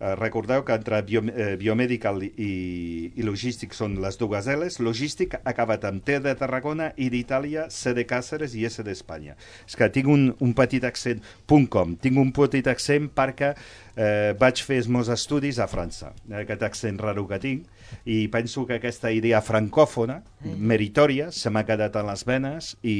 Eh, 0.00 0.14
recordeu 0.18 0.64
que 0.64 0.74
entre 0.74 0.98
bio, 1.06 1.22
eh, 1.30 1.54
biomedical 1.54 2.18
i, 2.24 3.12
i 3.14 3.22
logístic 3.22 3.76
són 3.76 3.94
les 4.02 4.18
dues 4.18 4.48
L's. 4.50 4.80
Logístic 4.82 5.36
ha 5.38 5.42
acabat 5.52 5.84
amb 5.86 6.02
T 6.02 6.18
de 6.24 6.32
Tarragona, 6.34 6.90
I 6.98 7.12
d'Itàlia, 7.12 7.68
C 7.70 7.94
de 7.94 8.02
Càceres 8.08 8.56
i 8.58 8.64
S 8.66 8.82
d'Espanya. 8.82 9.36
És 9.68 9.78
que 9.78 9.86
tinc 9.94 10.10
un, 10.10 10.32
un 10.42 10.54
petit 10.58 10.82
accent, 10.84 11.22
punt 11.46 11.68
.com, 11.70 11.94
tinc 11.94 12.18
un 12.18 12.32
petit 12.34 12.66
accent 12.66 13.06
perquè 13.14 13.52
eh, 13.54 14.34
vaig 14.38 14.64
fer 14.66 14.80
els 14.82 14.90
meus 14.90 15.08
estudis 15.14 15.60
a 15.62 15.68
França, 15.70 16.10
aquest 16.42 16.66
accent 16.66 16.98
raro 16.98 17.28
que 17.30 17.38
tinc, 17.38 17.70
i 18.10 18.26
penso 18.32 18.64
que 18.66 18.80
aquesta 18.80 19.12
idea 19.14 19.42
francòfona, 19.44 20.18
meritòria, 20.58 21.30
se 21.30 21.52
m'ha 21.54 21.62
quedat 21.68 21.94
en 22.00 22.10
les 22.10 22.24
venes 22.26 22.72
i 22.82 22.96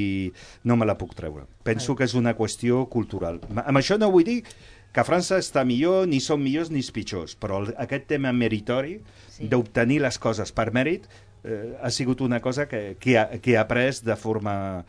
no 0.63 0.79
me 0.79 0.87
la 0.87 0.95
puc 1.01 1.17
treure. 1.19 1.49
Penso 1.67 1.97
que 1.97 2.07
és 2.07 2.15
una 2.15 2.37
qüestió 2.39 2.85
cultural. 2.93 3.41
Amb 3.65 3.81
això 3.81 3.99
no 3.99 4.13
vull 4.15 4.27
dir 4.29 4.39
que 4.95 5.03
França 5.05 5.41
està 5.43 5.65
millor, 5.67 6.07
ni 6.07 6.21
són 6.23 6.43
millors 6.45 6.71
ni 6.71 6.79
és 6.85 6.91
pitjors, 6.95 7.35
però 7.41 7.63
el, 7.65 7.73
aquest 7.83 8.07
tema 8.15 8.33
meritori, 8.33 9.01
Sí. 9.35 9.49
d'obtenir 9.51 9.97
les 10.05 10.17
coses 10.23 10.53
per 10.55 10.69
mèrit, 10.71 11.09
eh, 11.43 11.75
ha 11.83 11.91
sigut 11.91 12.21
una 12.23 12.39
cosa 12.41 12.69
que, 12.71 12.95
que, 13.01 13.17
ha, 13.19 13.25
que 13.43 13.51
he 13.53 13.59
après 13.59 13.99
de 14.07 14.15
forma, 14.15 14.85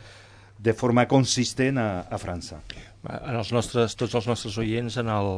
de 0.60 0.74
forma 0.78 1.08
consistent 1.10 1.80
a, 1.82 2.06
a 2.06 2.20
França. 2.22 2.60
En 3.10 3.36
els 3.36 3.50
nostres, 3.52 3.96
tots 3.98 4.14
els 4.14 4.28
nostres 4.30 4.58
oients, 4.62 4.98
en 5.02 5.10
el, 5.10 5.32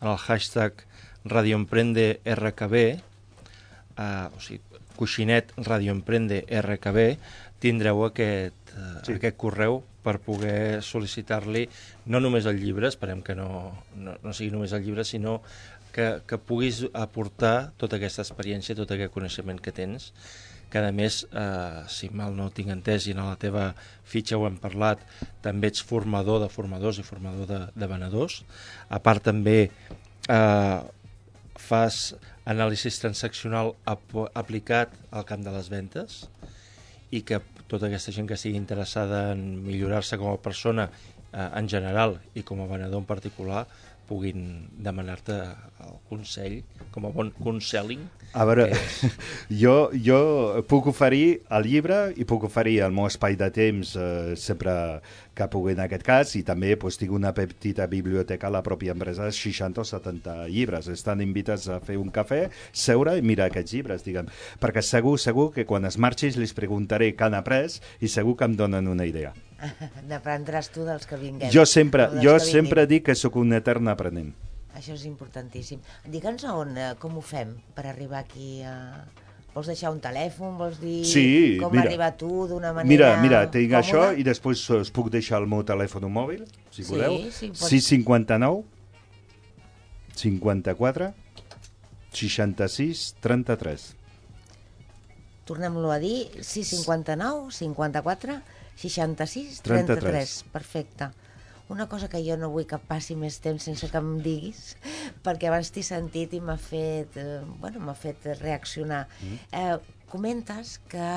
en 0.00 0.08
el 0.08 0.16
hashtag 0.24 0.80
Radio 1.28 1.56
Emprende 1.60 2.20
RKB, 2.24 2.74
eh, 3.98 4.28
o 4.34 4.40
sigui, 4.40 4.62
coixinet 4.96 5.52
Radio 5.68 5.92
Emprende 5.92 6.40
RKB, 6.48 7.18
tindreu 7.60 8.04
aquest, 8.08 8.56
eh, 8.72 9.00
Sí. 9.04 9.12
aquest 9.20 9.36
correu 9.36 9.82
per 10.08 10.16
poder 10.24 10.80
sol·licitar-li 10.84 11.66
no 12.08 12.22
només 12.24 12.48
el 12.48 12.56
llibre, 12.62 12.88
esperem 12.88 13.20
que 13.24 13.36
no, 13.36 13.48
no, 14.00 14.16
no 14.24 14.32
sigui 14.32 14.54
només 14.54 14.72
el 14.72 14.86
llibre, 14.86 15.04
sinó 15.04 15.42
que, 15.92 16.22
que 16.26 16.38
puguis 16.40 16.86
aportar 16.96 17.72
tota 17.80 17.98
aquesta 18.00 18.24
experiència, 18.24 18.76
tot 18.78 18.96
aquest 18.96 19.12
coneixement 19.12 19.60
que 19.60 19.74
tens, 19.76 20.12
que 20.68 20.80
a 20.84 20.92
més, 20.92 21.22
eh, 21.32 21.84
si 21.88 22.10
mal 22.12 22.34
no 22.36 22.50
tinc 22.52 22.72
entès 22.74 23.08
i 23.08 23.14
en 23.14 23.22
la 23.24 23.38
teva 23.40 23.70
fitxa 24.08 24.36
ho 24.36 24.44
hem 24.48 24.58
parlat, 24.60 25.00
també 25.44 25.70
ets 25.72 25.84
formador 25.84 26.42
de 26.44 26.50
formadors 26.52 27.00
i 27.00 27.06
formador 27.06 27.48
de, 27.48 27.60
de 27.72 27.88
venedors. 27.88 28.42
A 28.92 29.00
part 29.00 29.24
també 29.24 29.58
eh, 29.64 30.80
fas 31.58 32.02
anàlisi 32.48 32.92
transaccional 33.00 33.74
ap 33.88 34.16
aplicat 34.36 34.92
al 35.10 35.24
camp 35.28 35.44
de 35.44 35.52
les 35.56 35.72
ventes 35.72 36.20
i 37.12 37.24
que 37.24 37.40
tota 37.68 37.88
aquesta 37.88 38.14
gent 38.16 38.28
que 38.28 38.36
estigui 38.38 38.58
interessada 38.58 39.28
en 39.34 39.44
millorar-se 39.66 40.18
com 40.20 40.32
a 40.32 40.40
persona 40.42 40.88
eh, 40.88 41.48
en 41.60 41.68
general 41.68 42.16
i 42.34 42.44
com 42.48 42.62
a 42.64 42.68
venedor 42.70 43.02
en 43.02 43.08
particular 43.08 43.66
puguin 44.08 44.68
demanar-te 44.72 45.36
el 45.84 45.98
consell 46.08 46.62
com 46.94 47.06
a 47.06 47.12
bon 47.12 47.34
conselling 47.44 48.06
A 48.32 48.44
veure, 48.44 48.66
que 48.68 49.08
jo, 49.62 49.88
jo 50.04 50.18
puc 50.68 50.90
oferir 50.90 51.40
el 51.54 51.64
llibre 51.64 51.98
i 52.20 52.26
puc 52.28 52.44
oferir 52.48 52.82
el 52.84 52.92
meu 52.92 53.08
espai 53.08 53.38
de 53.40 53.48
temps 53.54 53.94
eh, 53.96 54.34
sempre 54.36 54.74
que 55.38 55.46
pugui 55.48 55.72
en 55.72 55.80
aquest 55.84 56.04
cas 56.04 56.34
i 56.36 56.42
també 56.44 56.74
pues, 56.76 56.98
tinc 57.00 57.14
una 57.16 57.32
petita 57.34 57.86
biblioteca 57.88 58.50
a 58.50 58.52
la 58.52 58.62
pròpia 58.66 58.92
empresa, 58.92 59.30
60 59.32 59.80
o 59.80 59.86
70 59.86 60.36
llibres. 60.52 60.90
Estan 60.92 61.22
invitats 61.24 61.68
a 61.72 61.78
fer 61.80 61.96
un 62.00 62.10
cafè, 62.14 62.44
seure 62.72 63.16
i 63.16 63.24
mirar 63.24 63.48
aquests 63.48 63.76
llibres, 63.76 64.04
diguem. 64.04 64.28
Perquè 64.60 64.82
segur, 64.84 65.16
segur 65.22 65.48
que 65.54 65.64
quan 65.68 65.88
es 65.88 65.96
marxis 65.96 66.36
li 66.36 66.48
preguntaré 66.54 67.14
què 67.14 67.28
han 67.28 67.38
après 67.38 67.78
i 68.00 68.10
segur 68.12 68.36
que 68.36 68.48
em 68.48 68.58
donen 68.58 68.90
una 68.90 69.06
idea. 69.08 69.32
N'aprendràs 70.10 70.68
tu 70.74 70.84
dels 70.86 71.08
que 71.08 71.16
vinguem. 71.16 71.52
Jo 71.54 71.64
sempre, 71.66 72.10
jo 72.22 72.36
sempre 72.42 72.86
dic 72.90 73.08
que 73.08 73.18
sóc 73.18 73.40
un 73.40 73.56
etern 73.56 73.88
aprenent. 73.94 74.34
Això 74.78 74.94
és 74.94 75.04
importantíssim. 75.08 75.80
Digue'ns 76.06 76.44
on, 76.46 76.76
eh, 76.78 76.92
com 77.02 77.16
ho 77.18 77.22
fem 77.24 77.56
per 77.74 77.86
arribar 77.90 78.20
aquí 78.24 78.60
a... 78.62 79.04
Vols 79.54 79.66
deixar 79.72 79.90
un 79.90 79.98
telèfon? 79.98 80.54
Vols 80.60 80.76
dir 80.78 81.00
Sí, 81.08 81.56
com 81.58 81.72
mira. 81.72 81.88
arribar 81.88 82.12
tu 82.20 82.28
d'una 82.46 82.70
manera 82.76 82.86
Mira, 82.86 83.08
mira, 83.22 83.40
tinc 83.50 83.72
còmoda? 83.72 83.80
això 83.80 84.02
i 84.20 84.22
després 84.22 84.60
us 84.76 84.90
puc 84.94 85.08
deixar 85.10 85.40
el 85.42 85.48
meu 85.50 85.64
telèfon 85.66 86.04
mòbil, 86.12 86.44
si 86.70 86.84
Sí, 86.84 86.92
voleu. 86.92 87.16
sí, 87.32 87.48
pots- 87.50 87.68
659 87.72 88.62
54 90.14 91.14
66 92.12 93.14
33. 93.20 93.94
Tornem-lo 95.48 95.90
a 95.90 95.98
dir, 95.98 96.28
659, 96.44 97.50
54, 97.52 98.40
66, 98.76 99.62
33. 99.62 99.98
33. 100.04 100.44
Perfecte. 100.52 101.10
Una 101.68 101.86
cosa 101.88 102.08
que 102.08 102.22
jo 102.24 102.36
no 102.40 102.48
vull 102.48 102.64
que 102.66 102.78
passi 102.80 103.14
més 103.14 103.40
temps 103.44 103.62
sense 103.68 103.90
que 103.92 104.00
em 104.00 104.14
diguis, 104.24 104.76
perquè 105.26 105.50
abans 105.50 105.68
t'he 105.74 105.82
sentit 105.84 106.32
i 106.32 106.40
m'ha 106.40 106.56
fet, 106.56 107.16
eh, 107.20 107.40
bueno, 107.60 107.80
m'ha 107.84 107.94
fet 107.94 108.24
reaccionar. 108.40 109.06
Mm. 109.20 109.38
Eh, 109.52 109.96
comentes 110.08 110.78
que, 110.88 111.08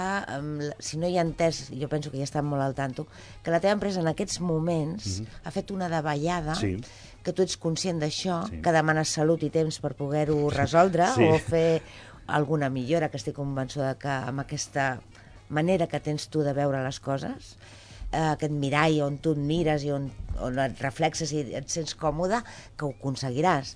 si 0.83 0.97
no 0.99 1.07
hi 1.07 1.15
ha 1.15 1.23
entès, 1.23 1.69
jo 1.71 1.87
penso 1.87 2.11
que 2.11 2.19
ja 2.19 2.25
estan 2.27 2.43
molt 2.43 2.59
al 2.65 2.75
tanto, 2.75 3.05
que 3.41 3.51
la 3.53 3.61
teva 3.63 3.77
empresa 3.77 4.01
en 4.03 4.09
aquests 4.11 4.41
moments 4.43 5.21
ha 5.45 5.51
fet 5.55 5.71
una 5.71 5.87
davallada, 5.87 6.55
Sí. 6.59 6.73
que 7.23 7.31
tu 7.31 7.41
ets 7.45 7.55
conscient 7.55 8.01
d'això, 8.03 8.41
Sí. 8.49 8.59
que 8.61 8.73
demanes 8.75 9.07
salut 9.07 9.41
i 9.43 9.49
temps 9.49 9.79
per 9.79 9.93
poder-ho 9.95 10.49
resoldre 10.51 11.07
Sí. 11.15 11.23
o 11.23 11.39
fer 11.39 11.81
alguna 12.27 12.69
millora, 12.69 13.07
que 13.07 13.15
estic 13.15 13.35
convençuda 13.39 13.95
que 13.95 14.09
amb 14.11 14.43
aquesta 14.43 14.99
manera 15.47 15.87
que 15.87 15.99
tens 16.03 16.27
tu 16.27 16.43
de 16.43 16.51
veure 16.53 16.83
les 16.83 16.99
coses, 16.99 17.55
aquest 18.11 18.51
mirall 18.53 18.99
on 19.05 19.17
tu 19.23 19.31
et 19.35 19.39
mires 19.39 19.83
i 19.87 19.91
on, 19.91 20.09
on 20.43 20.59
et 20.59 20.79
reflexes 20.83 21.31
i 21.33 21.45
et 21.55 21.69
sents 21.71 21.95
còmode, 21.95 22.41
que 22.77 22.85
ho 22.85 22.93
aconseguiràs. 22.97 23.75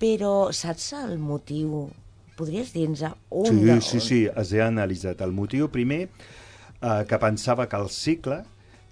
Però 0.00 0.50
saps 0.52 0.90
el 0.98 1.16
motiu? 1.18 1.86
Podries 2.36 2.74
dir-nos 2.74 3.00
un... 3.32 3.46
Sí, 3.48 3.62
de- 3.64 3.80
sí, 3.80 4.00
sí, 4.04 4.18
es 4.28 4.50
ha 4.52 4.66
analitzat. 4.68 5.22
El 5.24 5.32
motiu 5.32 5.70
primer, 5.72 6.02
eh, 6.82 7.04
que 7.08 7.18
pensava 7.22 7.64
que 7.68 7.78
el 7.80 7.88
cicle 7.88 8.42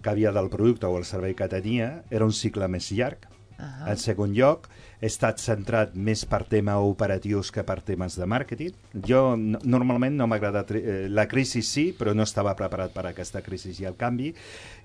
que 0.01 0.11
havia 0.11 0.33
del 0.33 0.49
producte 0.53 0.87
o 0.89 0.97
el 0.97 1.05
servei 1.05 1.35
que 1.37 1.49
tenia 1.49 2.05
era 2.11 2.25
un 2.25 2.33
cicle 2.33 2.69
més 2.69 2.89
llarg. 2.93 3.29
Ahà. 3.59 3.91
En 3.93 4.01
segon 4.01 4.33
lloc, 4.37 4.66
he 5.05 5.11
estat 5.11 5.37
centrat 5.43 5.93
més 6.01 6.23
per 6.25 6.41
tema 6.49 6.79
operatius 6.81 7.51
que 7.53 7.61
per 7.69 7.83
temes 7.85 8.17
de 8.17 8.25
màrqueting. 8.31 8.73
Jo 9.05 9.35
no, 9.37 9.61
normalment 9.69 10.17
no 10.17 10.27
m'agrada... 10.31 10.65
tri- 10.65 10.81
Eh, 10.85 11.09
la 11.13 11.27
crisi 11.29 11.61
sí, 11.63 11.91
però 11.99 12.15
no 12.17 12.25
estava 12.25 12.55
preparat 12.57 12.93
per 12.97 13.05
aquesta 13.11 13.43
crisi 13.45 13.75
i 13.83 13.85
el 13.85 13.99
canvi. 14.01 14.33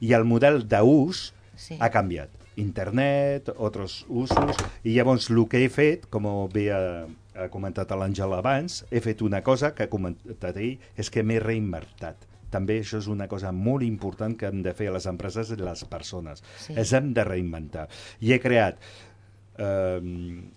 I 0.04 0.12
el 0.18 0.26
model 0.28 0.66
d'ús 0.68 1.30
Sí. 1.60 1.76
ha 1.80 1.90
canviat. 1.91 2.30
Internet, 2.60 3.50
altres 3.58 4.06
usos, 4.08 4.56
i 4.84 4.94
llavors 4.96 5.30
el 5.32 5.41
que 5.52 5.64
he 5.66 5.70
fet, 5.72 6.06
com 6.12 6.28
bé 6.54 6.70
ha, 6.72 6.82
ha 7.36 7.48
comentat 7.52 7.91
l'Àngel 7.96 8.36
abans, 8.38 8.84
he 8.91 9.02
fet 9.04 9.22
una 9.26 9.41
cosa 9.44 9.74
que 9.76 9.84
ha 9.88 9.90
comentat 9.91 10.56
ell, 10.58 10.78
és 10.96 11.10
que 11.10 11.24
m'he 11.24 11.40
reinvertit. 11.44 12.28
També 12.50 12.80
això 12.82 12.98
és 12.98 13.08
una 13.12 13.28
cosa 13.30 13.52
molt 13.54 13.84
important 13.86 14.34
que 14.38 14.48
hem 14.50 14.64
de 14.66 14.72
fer 14.74 14.88
a 14.90 14.96
les 14.96 15.06
empreses 15.06 15.52
i 15.54 15.58
les 15.60 15.84
persones. 15.86 16.41
Sí. 16.64 16.74
Es 16.82 16.94
hem 16.98 17.12
de 17.14 17.24
reinventar. 17.28 17.88
I 18.26 18.34
he 18.34 18.40
creat 18.41 18.80
eh, 19.60 19.99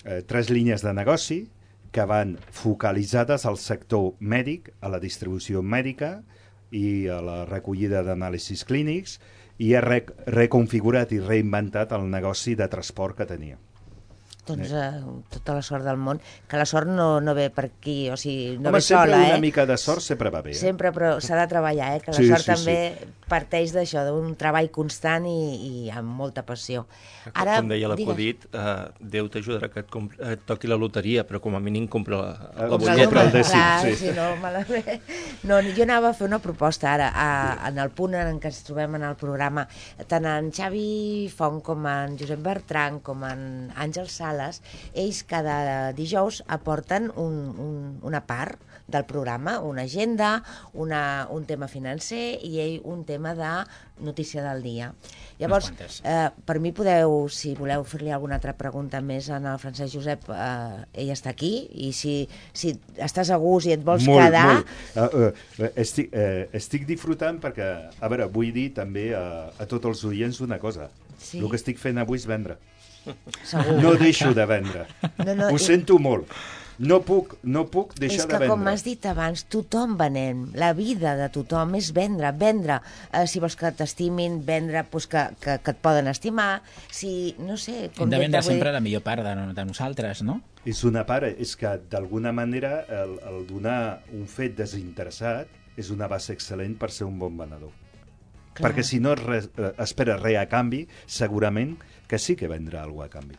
eh, 0.04 0.22
tres 0.26 0.50
línies 0.50 0.84
de 0.86 0.94
negoci 0.94 1.42
que 1.92 2.06
van 2.08 2.38
focalitzades 2.50 3.44
al 3.44 3.58
sector 3.60 4.14
mèdic, 4.20 4.72
a 4.80 4.88
la 4.88 5.00
distribució 5.02 5.60
mèdica 5.62 6.22
i 6.72 7.08
a 7.12 7.20
la 7.20 7.42
recollida 7.44 8.00
d'anàlisis 8.06 8.64
clínics 8.64 9.18
i 9.60 9.74
he 9.74 9.82
re 9.84 10.00
reconfigurat 10.32 11.12
i 11.12 11.20
reinventat 11.20 11.92
el 11.92 12.08
negoci 12.10 12.56
de 12.56 12.70
transport 12.72 13.18
que 13.18 13.28
tenia. 13.28 13.58
Doncs 14.46 14.72
eh, 14.74 14.90
tota 15.30 15.54
la 15.54 15.62
sort 15.62 15.86
del 15.86 16.00
món. 16.02 16.18
Que 16.50 16.58
la 16.58 16.66
sort 16.66 16.90
no, 16.90 17.20
no 17.22 17.34
ve 17.38 17.46
per 17.54 17.68
aquí, 17.68 18.10
o 18.10 18.16
sigui, 18.18 18.56
no 18.58 18.70
Home, 18.70 18.80
ve 18.80 18.82
sempre 18.82 19.12
sola, 19.12 19.20
una 19.28 19.36
eh? 19.36 19.42
mica 19.44 19.66
de 19.70 19.76
sort 19.78 20.02
sempre 20.02 20.32
va 20.34 20.42
bé. 20.42 20.50
Eh? 20.50 20.58
Sempre, 20.58 20.90
però 20.94 21.14
s'ha 21.22 21.38
de 21.38 21.48
treballar, 21.50 21.92
eh? 21.96 22.00
Que 22.02 22.10
la 22.10 22.18
Sí, 22.18 22.26
sort 22.30 22.42
sí, 22.42 22.50
també 22.50 23.12
parteix 23.30 23.72
d'això, 23.72 24.02
d'un 24.08 24.34
treball 24.36 24.68
constant 24.74 25.28
i, 25.30 25.38
i 25.86 25.90
amb 25.94 26.10
molta 26.18 26.42
passió. 26.46 26.84
Ara, 27.32 27.60
com 27.60 27.70
deia 27.70 27.90
l'acudit, 27.92 28.48
eh, 28.50 28.72
Déu 29.12 29.28
t'ajudarà 29.30 29.68
que 29.70 29.84
et, 29.84 29.94
et 30.32 30.42
toqui 30.48 30.70
la 30.70 30.78
loteria, 30.80 31.22
però 31.28 31.38
com 31.42 31.54
a 31.56 31.60
mínim 31.62 31.86
compra 31.90 32.18
la, 32.18 32.32
la 32.58 32.68
Compra 32.72 32.96
el 32.96 33.32
dècim, 33.32 33.54
clar, 33.54 33.86
sí. 33.86 33.94
sí. 34.00 34.12
no, 34.16 34.26
malament. 34.42 35.06
No, 35.46 35.60
jo 35.70 35.86
anava 35.86 36.10
a 36.10 36.16
fer 36.18 36.26
una 36.26 36.40
proposta 36.42 36.90
ara, 36.92 37.08
a, 37.14 37.28
en 37.70 37.78
el 37.82 37.94
punt 37.94 38.18
en 38.18 38.42
què 38.42 38.50
ens 38.50 38.62
trobem 38.66 38.98
en 38.98 39.06
el 39.06 39.16
programa, 39.20 39.66
tant 40.10 40.26
en 40.28 40.50
Xavi 40.54 41.30
Font 41.32 41.60
com 41.64 41.86
en 41.88 42.18
Josep 42.18 42.42
Bertran 42.42 43.00
com 43.06 43.22
en 43.28 43.44
Àngel 43.78 44.10
Sales, 44.32 44.62
ells 44.96 45.22
cada 45.28 45.92
dijous 45.96 46.42
aporten 46.48 47.10
un, 47.20 47.38
un, 47.60 47.74
una 48.02 48.24
part 48.26 48.60
del 48.92 49.04
programa, 49.04 49.60
una 49.60 49.82
agenda, 49.82 50.42
una, 50.72 51.26
un 51.30 51.44
tema 51.46 51.68
financer 51.68 52.38
i 52.44 52.58
ell 52.60 52.80
un 52.84 53.04
tema 53.08 53.34
de 53.34 53.52
notícia 54.02 54.42
del 54.42 54.62
dia. 54.62 54.90
Llavors, 55.38 55.72
eh, 56.04 56.28
per 56.44 56.58
mi 56.60 56.72
podeu, 56.74 57.28
si 57.32 57.54
voleu 57.58 57.84
fer-li 57.88 58.12
alguna 58.12 58.36
altra 58.40 58.54
pregunta 58.58 59.00
més 59.00 59.28
en 59.32 59.46
el 59.48 59.60
Francesc 59.62 59.96
Josep, 59.96 60.28
eh, 60.30 60.82
ell 61.04 61.12
està 61.14 61.32
aquí, 61.32 61.52
i 61.72 61.92
si, 61.96 62.16
si 62.52 62.74
estàs 62.96 63.32
a 63.32 63.38
gust 63.42 63.70
i 63.70 63.76
et 63.76 63.86
vols 63.86 64.06
molt, 64.08 64.26
quedar... 64.26 64.44
Molt. 64.50 64.74
Uh, 64.96 65.30
uh, 65.30 65.70
estic, 65.78 66.12
uh, 66.12 66.50
estic 66.58 66.86
disfrutant 66.88 67.40
perquè, 67.42 67.70
a 67.98 68.12
veure, 68.12 68.28
vull 68.32 68.52
dir 68.54 68.70
també 68.76 69.12
a, 69.16 69.48
a 69.56 69.68
tots 69.70 69.94
els 69.94 70.04
oients 70.10 70.42
una 70.44 70.60
cosa. 70.62 70.90
Sí. 71.22 71.38
El 71.38 71.48
que 71.48 71.58
estic 71.60 71.78
fent 71.78 72.02
avui 72.02 72.18
és 72.18 72.26
vendre. 72.28 72.58
Segur. 73.44 73.78
No 73.82 73.94
deixo 74.00 74.32
de 74.34 74.46
vendre. 74.46 74.86
No, 75.24 75.34
no, 75.34 75.48
Ho 75.52 75.56
i- 75.56 75.62
sento 75.62 75.98
molt. 75.98 76.28
No 76.82 77.02
puc, 77.04 77.34
no 77.44 77.66
puc 77.70 77.92
És 77.94 78.00
deixar 78.00 78.24
que, 78.26 78.32
de 78.32 78.38
vendre. 78.40 78.48
com 78.56 78.66
has 78.70 78.82
dit 78.82 79.04
abans, 79.06 79.44
tothom 79.52 79.92
venem. 80.00 80.48
La 80.58 80.72
vida 80.74 81.12
de 81.18 81.28
tothom 81.30 81.74
és 81.78 81.92
vendre. 81.94 82.30
Vendre, 82.32 82.80
eh, 83.12 83.26
si 83.30 83.38
vols 83.38 83.54
que 83.60 83.70
t'estimin, 83.76 84.40
vendre 84.46 84.82
pues, 84.90 85.06
que, 85.06 85.26
que, 85.38 85.58
que 85.62 85.70
et 85.76 85.82
poden 85.84 86.08
estimar. 86.08 86.62
Si, 86.90 87.36
no 87.38 87.56
sé... 87.60 87.90
Hem 88.00 88.10
de 88.10 88.18
vendre 88.18 88.42
sempre 88.42 88.70
dir- 88.70 88.74
la 88.74 88.80
millor 88.80 89.02
part 89.04 89.22
de, 89.22 89.34
de 89.54 89.64
nosaltres, 89.68 90.22
no? 90.26 90.40
És 90.64 90.82
una 90.88 91.04
part, 91.06 91.28
és 91.38 91.54
que 91.60 91.76
d'alguna 91.90 92.32
manera 92.32 92.80
el, 92.88 93.18
el 93.30 93.46
donar 93.46 94.02
un 94.16 94.26
fet 94.26 94.56
desinteressat 94.56 95.48
és 95.76 95.90
una 95.90 96.08
base 96.08 96.34
excel·lent 96.34 96.74
per 96.80 96.90
ser 96.90 97.06
un 97.06 97.18
bon 97.20 97.36
venedor. 97.36 97.70
Clar. 98.52 98.68
Perquè 98.72 98.82
si 98.84 98.98
no 99.00 99.14
res, 99.16 99.46
eh, 99.56 99.70
espera 99.80 100.18
res 100.20 100.36
a 100.40 100.48
canvi, 100.50 100.82
segurament 101.06 101.76
que 102.12 102.20
sí 102.20 102.36
que 102.36 102.50
vendrà 102.50 102.82
alguna 102.84 103.06
a 103.08 103.12
canvi. 103.12 103.38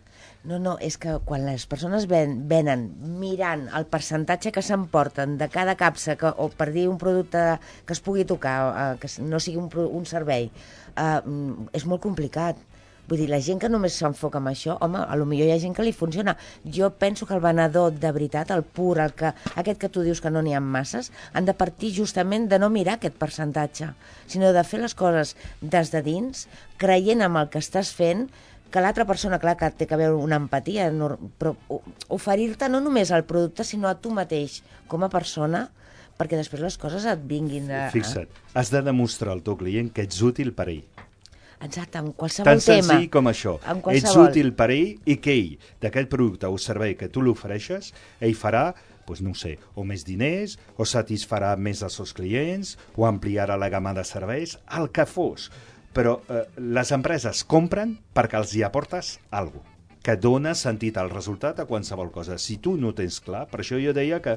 No, 0.49 0.57
no, 0.57 0.73
és 0.81 0.97
que 0.97 1.19
quan 1.27 1.45
les 1.45 1.67
persones 1.69 2.07
ven, 2.09 2.39
venen 2.49 2.87
mirant 3.21 3.67
el 3.77 3.85
percentatge 3.85 4.51
que 4.55 4.63
s'emporten 4.65 5.37
de 5.37 5.47
cada 5.53 5.77
capsa, 5.77 6.17
que, 6.17 6.31
o 6.33 6.49
per 6.49 6.71
dir 6.73 6.87
un 6.89 6.97
producte 6.97 7.43
que 7.85 7.93
es 7.93 8.01
pugui 8.01 8.25
tocar, 8.25 8.57
eh, 8.73 8.87
que 8.97 9.11
no 9.21 9.39
sigui 9.39 9.61
un, 9.61 9.69
un 9.69 10.09
servei, 10.09 10.49
eh, 10.49 11.03
mm, 11.05 11.69
és 11.77 11.85
molt 11.85 12.01
complicat. 12.01 12.57
Vull 13.03 13.19
dir, 13.19 13.27
la 13.29 13.41
gent 13.43 13.59
que 13.59 13.69
només 13.69 13.93
s'enfoca 13.99 14.39
en 14.39 14.45
això, 14.49 14.77
home, 14.81 15.01
a 15.05 15.15
lo 15.19 15.25
millor 15.29 15.49
hi 15.49 15.53
ha 15.53 15.61
gent 15.61 15.73
que 15.75 15.83
li 15.85 15.91
funciona. 15.93 16.33
Jo 16.65 16.89
penso 16.97 17.27
que 17.27 17.35
el 17.35 17.43
venedor 17.43 17.97
de 17.99 18.11
veritat, 18.15 18.53
el 18.55 18.63
pur, 18.63 18.95
el 19.03 19.13
que, 19.13 19.33
aquest 19.59 19.81
que 19.81 19.89
tu 19.91 20.01
dius 20.01 20.21
que 20.23 20.31
no 20.31 20.41
n'hi 20.41 20.55
ha 20.55 20.63
masses, 20.63 21.11
han 21.33 21.45
de 21.45 21.53
partir 21.53 21.91
justament 21.97 22.47
de 22.49 22.59
no 22.63 22.71
mirar 22.71 22.95
aquest 22.97 23.19
percentatge, 23.19 23.91
sinó 24.25 24.53
de 24.55 24.63
fer 24.63 24.79
les 24.81 24.95
coses 24.95 25.35
des 25.61 25.91
de 25.91 26.01
dins, 26.01 26.47
creient 26.79 27.21
en 27.27 27.35
el 27.35 27.51
que 27.51 27.59
estàs 27.59 27.91
fent, 27.91 28.29
que 28.73 28.81
l'altra 28.81 29.05
persona, 29.05 29.37
clar, 29.37 29.53
que 29.59 29.69
té 29.77 29.85
que 29.85 29.93
haver 29.93 30.09
una 30.17 30.39
empatia, 30.41 30.87
nor- 30.91 31.19
però 31.37 31.53
oferir-te 32.09 32.69
no 32.73 32.81
només 32.81 33.11
el 33.13 33.23
producte, 33.29 33.63
sinó 33.67 33.87
a 33.91 33.99
tu 34.01 34.09
mateix, 34.15 34.61
com 34.89 35.05
a 35.05 35.09
persona, 35.13 35.67
perquè 36.17 36.37
després 36.39 36.61
les 36.63 36.77
coses 36.81 37.05
et 37.09 37.21
vinguin 37.29 37.69
a... 37.73 37.83
Fixa't, 37.93 38.29
has 38.57 38.71
de 38.73 38.81
demostrar 38.85 39.33
al 39.35 39.43
teu 39.45 39.57
client 39.59 39.91
que 39.93 40.05
ets 40.07 40.21
útil 40.25 40.53
per 40.57 40.67
ell. 40.73 40.83
Exacte, 41.63 42.01
en 42.01 42.09
qualsevol 42.17 42.49
Tan 42.49 42.59
tema. 42.65 42.87
senzill 42.89 43.09
com 43.13 43.29
això. 43.31 43.53
Ets 43.93 44.17
útil 44.19 44.49
per 44.57 44.67
ell 44.73 44.97
i 45.07 45.15
que 45.23 45.31
ell, 45.37 45.53
d'aquest 45.79 46.09
producte 46.11 46.49
o 46.49 46.57
servei 46.59 46.97
que 46.99 47.07
tu 47.13 47.21
li 47.23 47.31
ofereixes, 47.31 47.93
ell 48.19 48.35
farà 48.35 48.71
pues 49.05 49.19
no 49.19 49.33
ho 49.33 49.35
sé, 49.35 49.57
o 49.75 49.83
més 49.83 50.05
diners, 50.07 50.53
o 50.79 50.85
satisfarà 50.87 51.57
més 51.59 51.81
els 51.83 51.95
seus 51.99 52.13
clients, 52.15 52.77
o 52.95 53.03
ampliarà 53.03 53.57
la 53.59 53.67
gamma 53.67 53.91
de 53.97 54.05
serveis, 54.07 54.53
el 54.79 54.87
que 54.95 55.03
fos. 55.05 55.49
Però 55.93 56.17
eh, 56.29 56.45
les 56.57 56.91
empreses 56.95 57.43
compren 57.45 57.97
perquè 58.15 58.39
els 58.41 58.55
hi 58.57 58.63
aportes 58.65 59.19
alguna 59.29 59.61
cosa 59.61 59.71
que 60.03 60.17
dona 60.19 60.51
sentit 60.51 60.97
al 60.99 61.07
resultat 61.09 61.61
a 61.61 61.65
qualsevol 61.65 62.09
cosa. 62.11 62.35
Si 62.37 62.57
tu 62.59 62.73
no 62.75 62.89
tens 62.91 63.21
clar, 63.23 63.45
per 63.47 63.61
això 63.63 63.77
jo 63.79 63.93
deia 63.95 64.17
que 64.19 64.33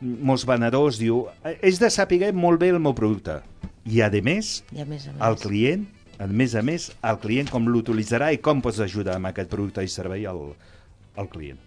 molts 0.00 0.44
venedors 0.46 1.00
diu 1.00 1.24
"Eh, 1.42 1.56
és 1.60 1.80
de 1.82 1.90
saber 1.90 2.32
molt 2.32 2.60
bé 2.60 2.68
el 2.70 2.78
meu 2.78 2.94
producte. 2.94 3.40
I, 3.84 4.00
a 4.02 4.10
més, 4.22 4.62
I 4.70 4.82
a 4.82 4.84
més 4.86 5.08
a 5.08 5.12
més. 5.12 5.20
el 5.26 5.36
client, 5.42 5.88
a 6.20 6.26
més 6.28 6.54
a 6.54 6.62
més, 6.62 6.92
el 7.02 7.18
client 7.18 7.50
com 7.50 7.66
l'utilitzarà 7.66 8.32
i 8.32 8.38
com 8.38 8.62
pots 8.62 8.78
ajudar 8.78 9.16
amb 9.16 9.26
aquest 9.26 9.50
producte 9.50 9.82
i 9.82 9.88
servei 9.88 10.24
al, 10.24 10.54
al 11.16 11.28
client. 11.28 11.58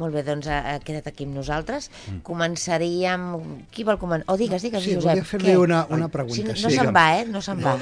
Molt 0.00 0.14
bé, 0.14 0.22
doncs 0.24 0.46
ha, 0.48 0.78
quedat 0.84 1.10
aquí 1.10 1.26
amb 1.28 1.36
nosaltres. 1.36 1.90
Mm. 2.08 2.22
Començaríem... 2.28 3.26
Qui 3.74 3.84
vol 3.84 3.98
començar? 4.00 4.28
O 4.32 4.38
digues, 4.40 4.64
digues, 4.64 4.82
Sí, 4.84 4.94
Josep. 4.96 5.10
volia 5.10 5.24
fer-li 5.28 5.56
una, 5.56 5.84
una 5.90 6.08
Si 6.08 6.12
pregunta. 6.16 6.48
no 6.48 6.56
sí. 6.56 6.64
no 6.64 6.70
se'n 6.78 6.94
va, 6.96 7.06
eh? 7.18 7.26
No 7.28 7.42
se'n 7.44 7.60
va. 7.64 7.76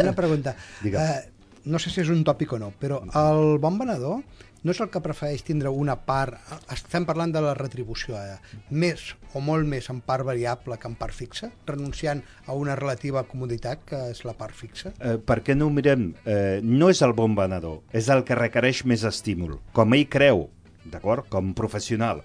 Una 0.00 0.14
pregunta. 0.16 0.56
Eh, 0.84 1.20
no 1.64 1.78
sé 1.78 1.90
si 1.90 2.00
és 2.04 2.08
un 2.12 2.24
tòpic 2.24 2.56
o 2.56 2.58
no, 2.60 2.72
però 2.80 3.02
el 3.04 3.58
bon 3.60 3.78
venedor 3.78 4.22
no 4.64 4.72
és 4.72 4.78
el 4.80 4.88
que 4.88 5.00
prefereix 5.04 5.42
tindre 5.44 5.68
una 5.68 5.94
part... 6.08 6.38
Estem 6.72 7.04
parlant 7.04 7.32
de 7.34 7.42
la 7.44 7.52
retribució, 7.52 8.16
eh? 8.16 8.38
més 8.72 9.10
o 9.36 9.42
molt 9.44 9.68
més 9.68 9.90
en 9.92 9.98
part 10.00 10.24
variable 10.24 10.78
que 10.80 10.88
en 10.88 10.94
part 10.96 11.12
fixa, 11.12 11.50
renunciant 11.68 12.22
a 12.46 12.56
una 12.56 12.72
relativa 12.80 13.26
comoditat 13.28 13.84
que 13.84 14.00
és 14.14 14.24
la 14.24 14.32
part 14.32 14.56
fixa. 14.56 14.94
Eh, 15.04 15.18
per 15.20 15.42
què 15.44 15.52
no 15.56 15.68
ho 15.68 15.74
mirem? 15.74 16.14
Eh, 16.24 16.60
no 16.64 16.88
és 16.88 17.02
el 17.04 17.12
bon 17.12 17.36
venedor, 17.36 17.82
és 17.92 18.08
el 18.08 18.24
que 18.24 18.38
requereix 18.40 18.86
més 18.88 19.04
estímul. 19.04 19.58
Com 19.76 19.92
ell 19.92 20.08
creu, 20.08 20.46
d'acord, 20.90 21.28
com 21.28 21.54
professional, 21.56 22.22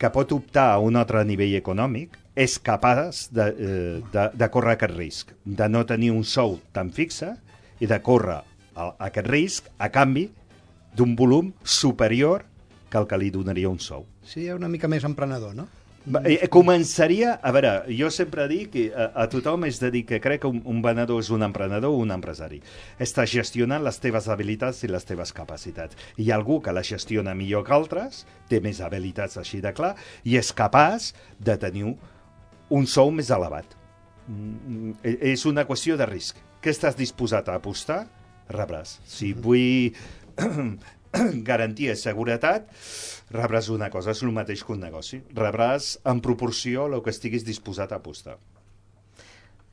que 0.00 0.10
pot 0.14 0.32
optar 0.32 0.70
a 0.72 0.80
un 0.80 0.96
altre 0.96 1.22
nivell 1.28 1.56
econòmic, 1.58 2.16
és 2.34 2.58
capaç 2.62 3.26
de, 3.34 3.46
eh, 3.50 3.96
de, 4.12 4.26
de 4.32 4.48
córrer 4.52 4.76
aquest 4.76 4.94
risc, 4.96 5.32
de 5.44 5.68
no 5.68 5.84
tenir 5.86 6.12
un 6.14 6.24
sou 6.24 6.58
tan 6.72 6.92
fixe 6.94 7.34
i 7.80 7.88
de 7.90 7.98
córrer 8.04 8.40
el, 8.76 8.94
aquest 9.10 9.28
risc 9.28 9.68
a 9.78 9.90
canvi 9.92 10.28
d'un 10.96 11.16
volum 11.18 11.52
superior 11.62 12.46
que 12.90 12.98
el 12.98 13.06
que 13.06 13.18
li 13.18 13.30
donaria 13.30 13.70
un 13.70 13.78
sou. 13.78 14.06
Sí, 14.26 14.48
una 14.50 14.68
mica 14.68 14.88
més 14.88 15.04
emprenedor, 15.06 15.54
no? 15.54 15.68
Va, 16.10 16.22
eh, 16.26 16.48
Començaria, 16.50 17.36
a 17.42 17.52
veure, 17.54 17.70
jo 17.94 18.08
sempre 18.10 18.46
dic, 18.50 18.70
que 18.72 18.84
a, 18.90 19.10
a 19.22 19.26
tothom 19.30 19.66
és 19.68 19.78
de 19.82 19.90
dir 19.94 20.02
que 20.08 20.18
crec 20.22 20.42
que 20.42 20.50
un, 20.50 20.60
un 20.66 20.80
venedor 20.82 21.20
és 21.22 21.30
un 21.30 21.44
emprenedor 21.46 21.94
o 21.94 22.00
un 22.02 22.10
empresari. 22.14 22.58
Està 22.98 23.26
gestionant 23.30 23.84
les 23.84 24.00
teves 24.02 24.26
habilitats 24.32 24.82
i 24.86 24.90
les 24.90 25.06
teves 25.06 25.32
capacitats. 25.36 25.98
Hi 26.18 26.30
ha 26.30 26.38
algú 26.40 26.58
que 26.64 26.74
la 26.74 26.82
gestiona 26.86 27.34
millor 27.38 27.66
que 27.68 27.76
altres, 27.76 28.24
té 28.50 28.62
més 28.64 28.80
habilitats 28.82 29.38
així 29.38 29.62
de 29.62 29.74
clar, 29.76 29.92
i 30.26 30.38
és 30.40 30.50
capaç 30.56 31.12
de 31.38 31.58
tenir 31.60 31.86
un, 31.92 32.86
sou 32.90 33.12
més 33.14 33.30
elevat. 33.30 33.76
Mm, 34.26 34.96
eh, 35.04 35.18
És 35.34 35.46
una 35.46 35.66
qüestió 35.68 35.98
de 36.00 36.08
risc. 36.10 36.40
Què 36.60 36.74
estàs 36.74 36.98
disposat 36.98 37.48
a 37.48 37.60
apostar? 37.60 38.06
Rebràs. 38.50 38.98
Si 39.06 39.30
vull 39.32 39.94
garantia 41.50 41.92
i 41.92 41.96
seguretat, 41.96 42.68
rebràs 43.34 43.68
una 43.74 43.90
cosa, 43.90 44.12
és 44.14 44.22
el 44.22 44.32
mateix 44.34 44.62
que 44.64 44.72
un 44.74 44.80
negoci. 44.84 45.22
Rebràs 45.34 45.96
en 46.10 46.20
proporció 46.20 46.86
el 46.86 47.02
que 47.02 47.10
estiguis 47.14 47.44
disposat 47.46 47.92
a 47.92 47.98
apostar. 48.00 48.38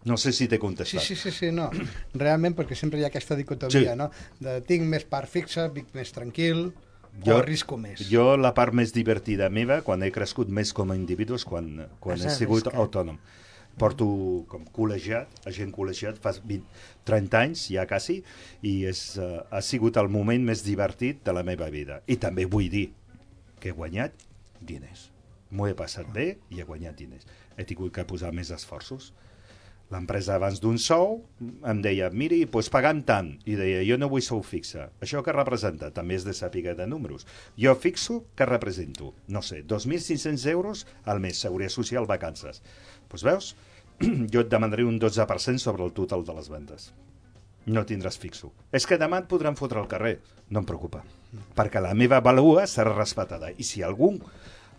No 0.07 0.15
sé 0.15 0.31
si 0.31 0.47
t'he 0.47 0.55
Sí, 0.55 0.61
contestat. 0.61 1.01
sí, 1.03 1.15
sí, 1.15 1.31
sí, 1.31 1.51
no. 1.51 1.69
Realment, 2.14 2.55
perquè 2.55 2.76
sempre 2.80 2.99
hi 2.99 3.03
ha 3.03 3.07
aquesta 3.11 3.35
dicotomia, 3.35 3.91
Sí. 3.93 3.97
no? 3.99 4.09
De 4.39 4.59
tinc 4.61 4.85
més 4.88 5.03
part 5.05 5.27
fixa, 5.30 5.68
vic 5.73 5.89
més 5.93 6.11
tranquil, 6.15 6.69
Jo- 7.26 7.34
o 7.34 7.38
arrisco 7.41 7.77
més. 7.81 8.03
Jo, 8.09 8.38
la 8.38 8.53
part 8.53 8.73
més 8.77 8.93
divertida 8.93 9.49
meva, 9.49 9.81
quan 9.81 10.03
he 10.05 10.11
crescut 10.14 10.49
més 10.53 10.72
com 10.73 10.91
a 10.91 10.95
individu, 10.95 11.35
és 11.35 11.43
quan, 11.45 11.88
quan 11.99 12.22
he 12.22 12.30
sigut 12.30 12.68
arriscat. 12.68 12.80
autònom. 12.80 13.18
Porto 13.78 14.08
com 14.49 14.64
col·legiat, 14.74 15.41
agent 15.49 15.74
col·legiat, 15.76 16.18
fa 16.22 16.34
20, 16.38 16.64
30 17.08 17.41
anys, 17.44 17.68
ja 17.76 17.86
quasi, 17.90 18.22
i 18.66 18.80
és, 18.90 19.04
uh, 19.22 19.44
ha 19.54 19.62
sigut 19.62 19.99
el 20.02 20.10
moment 20.14 20.48
més 20.49 20.66
divertit 20.66 21.22
de 21.28 21.36
la 21.38 21.45
meva 21.45 21.70
vida. 21.74 22.02
I 22.10 22.18
també 22.22 22.48
vull 22.49 22.72
dir 22.74 22.88
que 23.62 23.70
he 23.70 23.78
guanyat 23.78 24.26
diners. 24.62 25.12
M'ho 25.52 25.70
he 25.70 25.78
passat 25.78 26.10
bé 26.14 26.34
i 26.52 26.60
he 26.60 26.68
guanyat 26.68 26.98
diners. 26.98 27.30
He 27.58 27.66
tingut 27.70 27.94
que 27.95 28.06
posar 28.10 28.34
més 28.36 28.52
esforços. 28.52 29.14
L'empresa 29.88 30.34
abans 30.36 30.58
d'un 30.60 30.76
sou 30.84 31.14
em 31.72 31.78
deia, 31.80 32.10
miri, 32.12 32.41
doncs 32.52 32.68
pagant 32.74 32.99
tant. 33.08 33.30
I 33.48 33.56
deia, 33.56 33.86
jo 33.88 33.95
no 33.95 34.10
vull 34.12 34.24
sou 34.26 34.41
fixe. 34.44 34.90
Això 35.06 35.22
que 35.24 35.36
representa? 35.36 35.94
També 35.95 36.18
és 36.20 36.26
de 36.28 36.34
saber 36.36 36.74
de 36.76 36.88
números. 36.91 37.24
Jo 37.56 37.72
fixo 37.80 38.26
que 38.36 38.49
represento, 38.49 39.14
no 39.32 39.41
sé, 39.41 39.62
2.500 39.64 40.45
euros 40.52 40.84
al 41.06 41.22
mes, 41.24 41.40
Seguretat 41.40 41.78
Social, 41.78 42.06
vacances. 42.06 42.62
Doncs 43.08 43.26
veus, 43.28 43.52
jo 44.34 44.44
et 44.44 44.50
demanaré 44.52 44.86
un 44.86 45.00
12% 45.02 45.64
sobre 45.64 45.86
el 45.86 45.94
total 45.98 46.26
de 46.26 46.36
les 46.38 46.50
vendes. 46.54 46.92
No 47.68 47.84
tindràs 47.84 48.16
fixo. 48.20 48.54
És 48.72 48.86
que 48.88 49.00
demà 49.00 49.20
et 49.24 49.32
podran 49.32 49.58
fotre 49.60 49.82
al 49.82 49.90
carrer. 49.92 50.18
No 50.50 50.62
em 50.62 50.68
preocupa. 50.68 51.02
Perquè 51.58 51.82
la 51.84 51.96
meva 51.98 52.22
valua 52.24 52.64
serà 52.70 52.94
respectada. 52.96 53.50
I 53.52 53.66
si 53.68 53.84
algun 53.84 54.22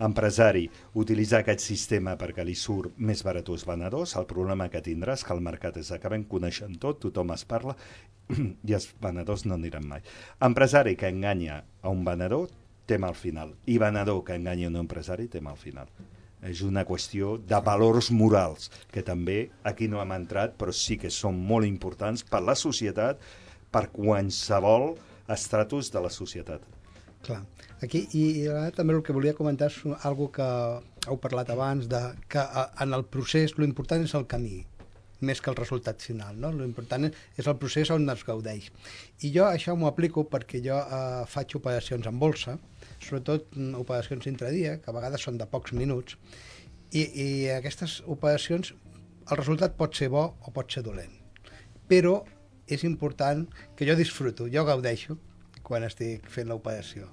empresari 0.00 0.68
utilitza 0.94 1.40
aquest 1.42 1.64
sistema 1.64 2.14
perquè 2.16 2.44
li 2.46 2.54
surt 2.56 2.94
més 3.02 3.24
barat 3.26 3.48
als 3.50 3.66
venedors, 3.66 4.14
el 4.16 4.28
problema 4.30 4.68
que 4.72 4.82
tindrà 4.84 5.16
és 5.18 5.24
que 5.26 5.34
el 5.34 5.42
mercat 5.44 5.76
és 5.80 5.90
acabem 5.92 6.24
coneixent 6.30 6.78
tot, 6.80 7.00
tothom 7.02 7.34
es 7.34 7.44
parla 7.50 7.74
i 8.68 8.76
els 8.78 8.88
venedors 9.02 9.44
no 9.44 9.58
aniran 9.58 9.88
mai. 9.90 10.04
Empresari 10.48 10.96
que 10.96 11.10
enganya 11.10 11.64
a 11.82 11.92
un 11.92 12.06
venedor 12.06 12.48
té 12.88 12.96
mal 12.96 13.18
final 13.18 13.52
i 13.66 13.76
venedor 13.82 14.22
que 14.24 14.38
enganya 14.38 14.68
a 14.68 14.72
un 14.72 14.80
empresari 14.86 15.28
té 15.28 15.42
mal 15.44 15.58
final. 15.60 15.90
És 16.46 16.62
una 16.62 16.84
qüestió 16.86 17.36
de 17.50 17.58
valors 17.66 18.12
morals, 18.14 18.70
que 18.92 19.02
també 19.02 19.48
aquí 19.66 19.88
no 19.90 20.02
hem 20.02 20.14
entrat, 20.14 20.54
però 20.58 20.74
sí 20.74 20.96
que 21.00 21.10
són 21.10 21.40
molt 21.50 21.66
importants 21.66 22.22
per 22.22 22.42
la 22.46 22.54
societat, 22.54 23.18
per 23.74 23.88
qualsevol 23.92 24.92
estratus 25.28 25.90
de 25.92 26.02
la 26.04 26.10
societat. 26.14 26.62
Clar. 27.26 27.42
Aquí, 27.82 28.04
i, 28.14 28.24
i 28.44 28.70
també 28.74 28.94
el 28.94 29.02
que 29.06 29.14
volia 29.14 29.36
comentar 29.38 29.68
és 29.72 29.82
algo 30.06 30.30
que 30.34 30.46
heu 31.08 31.18
parlat 31.22 31.50
abans, 31.54 31.88
de 31.90 32.00
que 32.30 32.40
a, 32.42 32.68
en 32.84 32.94
el 32.94 33.04
procés 33.10 33.56
lo 33.58 33.66
important 33.66 34.04
és 34.06 34.14
el 34.18 34.26
camí, 34.30 34.62
més 35.20 35.42
que 35.42 35.50
el 35.50 35.58
resultat 35.58 36.02
final. 36.04 36.38
No? 36.40 36.52
Lo 36.54 36.66
important 36.66 37.08
és 37.10 37.46
el 37.46 37.58
procés 37.60 37.90
on 37.94 38.08
es 38.14 38.24
gaudeix. 38.26 38.70
I 39.26 39.32
jo 39.34 39.46
això 39.48 39.74
m'ho 39.76 39.90
aplico 39.90 40.26
perquè 40.30 40.62
jo 40.64 40.78
eh, 40.78 41.24
faig 41.30 41.56
operacions 41.58 42.06
en 42.10 42.18
bolsa, 42.22 42.58
sobretot 43.02 43.48
mm, 43.54 43.74
operacions 43.80 44.28
intradia, 44.30 44.78
que 44.82 44.90
a 44.90 44.96
vegades 44.96 45.24
són 45.24 45.38
de 45.40 45.46
pocs 45.50 45.74
minuts, 45.76 46.18
i, 46.92 47.02
i 47.04 47.28
aquestes 47.52 48.00
operacions, 48.06 48.72
el 49.28 49.36
resultat 49.36 49.76
pot 49.76 49.96
ser 49.96 50.08
bo 50.12 50.24
o 50.40 50.52
pot 50.54 50.72
ser 50.72 50.82
dolent. 50.86 51.12
Però 51.88 52.22
és 52.68 52.84
important 52.84 53.46
que 53.76 53.88
jo 53.88 53.96
disfruto, 53.96 54.48
jo 54.52 54.64
gaudeixo 54.68 55.18
quan 55.64 55.84
estic 55.84 56.28
fent 56.32 56.48
l'operació. 56.48 57.08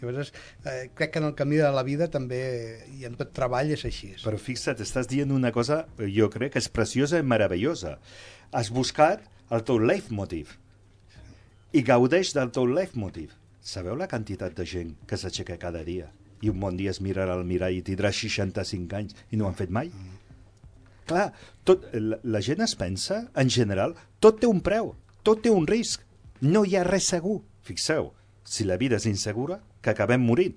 Llavors, 0.00 0.32
eh, 0.66 0.90
crec 0.94 1.14
que 1.14 1.18
en 1.18 1.24
el 1.30 1.34
camí 1.34 1.56
de 1.56 1.70
la 1.72 1.82
vida 1.82 2.08
també, 2.12 2.84
i 2.98 3.06
en 3.08 3.16
tot 3.16 3.32
treball, 3.32 3.70
és 3.72 3.84
així. 3.88 4.12
Però 4.22 4.38
fixa't, 4.38 4.82
estàs 4.84 5.08
dient 5.08 5.32
una 5.32 5.52
cosa, 5.52 5.86
jo 5.98 6.28
crec 6.32 6.52
que 6.54 6.62
és 6.62 6.68
preciosa 6.68 7.18
i 7.18 7.24
meravellosa. 7.24 7.96
Has 8.52 8.70
buscat 8.70 9.24
el 9.50 9.64
teu 9.64 9.80
leitmotiv 9.80 10.56
i 11.72 11.82
gaudeix 11.82 12.34
del 12.36 12.52
teu 12.52 12.68
leitmotiv. 12.68 13.32
Sabeu 13.66 13.96
la 13.98 14.06
quantitat 14.06 14.54
de 14.54 14.64
gent 14.70 14.92
que 15.10 15.16
s'aixeca 15.18 15.56
cada 15.58 15.80
dia 15.86 16.06
i 16.44 16.50
un 16.52 16.60
bon 16.62 16.76
dia 16.78 16.92
es 16.92 17.00
mirarà 17.02 17.34
al 17.34 17.42
mirall 17.48 17.74
i 17.74 17.82
tindrà 17.82 18.12
65 18.14 18.94
anys 18.94 19.16
i 19.34 19.38
no 19.40 19.46
ho 19.46 19.48
han 19.50 19.56
fet 19.58 19.72
mai? 19.74 19.90
Clar, 21.10 21.24
tot, 21.66 21.88
la, 21.94 22.20
la 22.22 22.42
gent 22.46 22.62
es 22.62 22.76
pensa, 22.78 23.24
en 23.34 23.50
general, 23.50 23.96
tot 24.22 24.38
té 24.42 24.46
un 24.46 24.60
preu, 24.62 24.92
tot 25.26 25.42
té 25.42 25.50
un 25.50 25.66
risc. 25.66 26.04
No 26.46 26.62
hi 26.62 26.76
ha 26.78 26.84
res 26.86 27.10
segur. 27.10 27.40
Fixeu, 27.66 28.12
si 28.46 28.68
la 28.68 28.78
vida 28.78 29.00
és 29.00 29.08
insegura, 29.10 29.58
que 29.82 29.90
acabem 29.90 30.22
morint. 30.22 30.54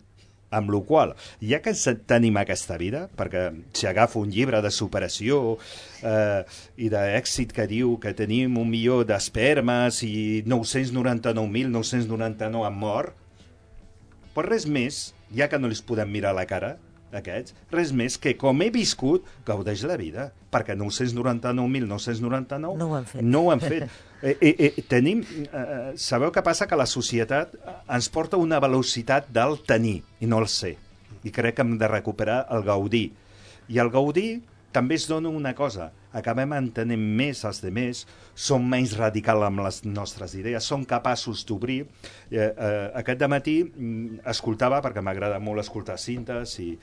Amb 0.50 0.74
la 0.74 0.82
qual 0.82 1.14
ja 1.46 1.62
que 1.62 1.70
tenim 2.10 2.34
aquesta 2.42 2.74
vida, 2.82 3.06
perquè 3.18 3.54
si 3.78 3.86
agafo 3.86 4.18
un 4.24 4.32
llibre 4.34 4.62
de 4.66 4.72
superació 4.74 5.60
eh, 6.02 6.42
i 6.82 6.90
d'èxit 6.90 7.54
que 7.54 7.70
diu 7.70 8.00
que 8.02 8.18
tenim 8.18 8.58
un 8.58 8.66
milió 8.72 9.04
d'espermes 9.06 10.02
i 10.08 10.42
999.999 10.50 12.66
han 12.66 12.74
mort, 12.82 13.14
però 14.34 14.50
res 14.50 14.66
més, 14.66 15.14
ja 15.36 15.48
que 15.52 15.60
no 15.62 15.68
els 15.70 15.82
podem 15.86 16.10
mirar 16.10 16.32
a 16.34 16.40
la 16.42 16.50
cara, 16.50 16.78
aquests, 17.14 17.54
res 17.74 17.92
més 17.94 18.18
que 18.22 18.36
com 18.38 18.62
he 18.62 18.70
viscut, 18.74 19.26
gaudeix 19.46 19.84
la 19.90 19.98
vida, 20.02 20.32
perquè 20.54 20.76
999.999 20.78 22.78
No 22.78 22.90
ho 22.90 22.96
han 22.98 23.06
fet. 23.10 23.22
No 23.26 23.40
ho 23.46 23.52
han 23.54 23.62
fet. 23.64 23.90
Eh, 24.22 24.36
eh, 24.42 24.56
eh, 24.60 24.84
tenim, 24.92 25.22
eh, 25.24 25.94
sabeu 25.96 26.32
què 26.36 26.44
passa? 26.44 26.68
Que 26.68 26.76
la 26.80 26.88
societat 26.90 27.54
eh, 27.56 27.76
ens 27.96 28.10
porta 28.12 28.38
una 28.38 28.60
velocitat 28.60 29.30
del 29.32 29.60
tenir 29.68 30.02
i 30.20 30.28
no 30.28 30.42
el 30.44 30.48
ser. 30.52 30.76
I 31.24 31.32
crec 31.36 31.56
que 31.56 31.64
hem 31.64 31.78
de 31.80 31.88
recuperar 31.88 32.46
el 32.52 32.64
gaudir. 32.68 33.14
I 33.70 33.80
el 33.80 33.92
gaudir 33.94 34.42
també 34.76 34.96
es 35.00 35.08
dona 35.10 35.32
una 35.34 35.56
cosa, 35.58 35.88
acabem 36.14 36.52
entenent 36.54 37.02
més 37.18 37.40
els 37.48 37.58
de 37.64 37.72
més, 37.74 38.04
som 38.38 38.62
menys 38.70 38.92
radical 39.00 39.42
amb 39.48 39.64
les 39.66 39.80
nostres 39.88 40.36
idees, 40.38 40.64
som 40.68 40.84
capaços 40.86 41.42
d'obrir. 41.50 41.80
Eh, 42.30 42.38
eh, 42.44 42.92
aquest 43.02 43.24
matí 43.32 43.64
mm, 43.64 44.20
escoltava, 44.30 44.82
perquè 44.86 45.02
m'agrada 45.02 45.40
molt 45.42 45.64
escoltar 45.64 45.98
cintes, 45.98 46.54
i, 46.62 46.76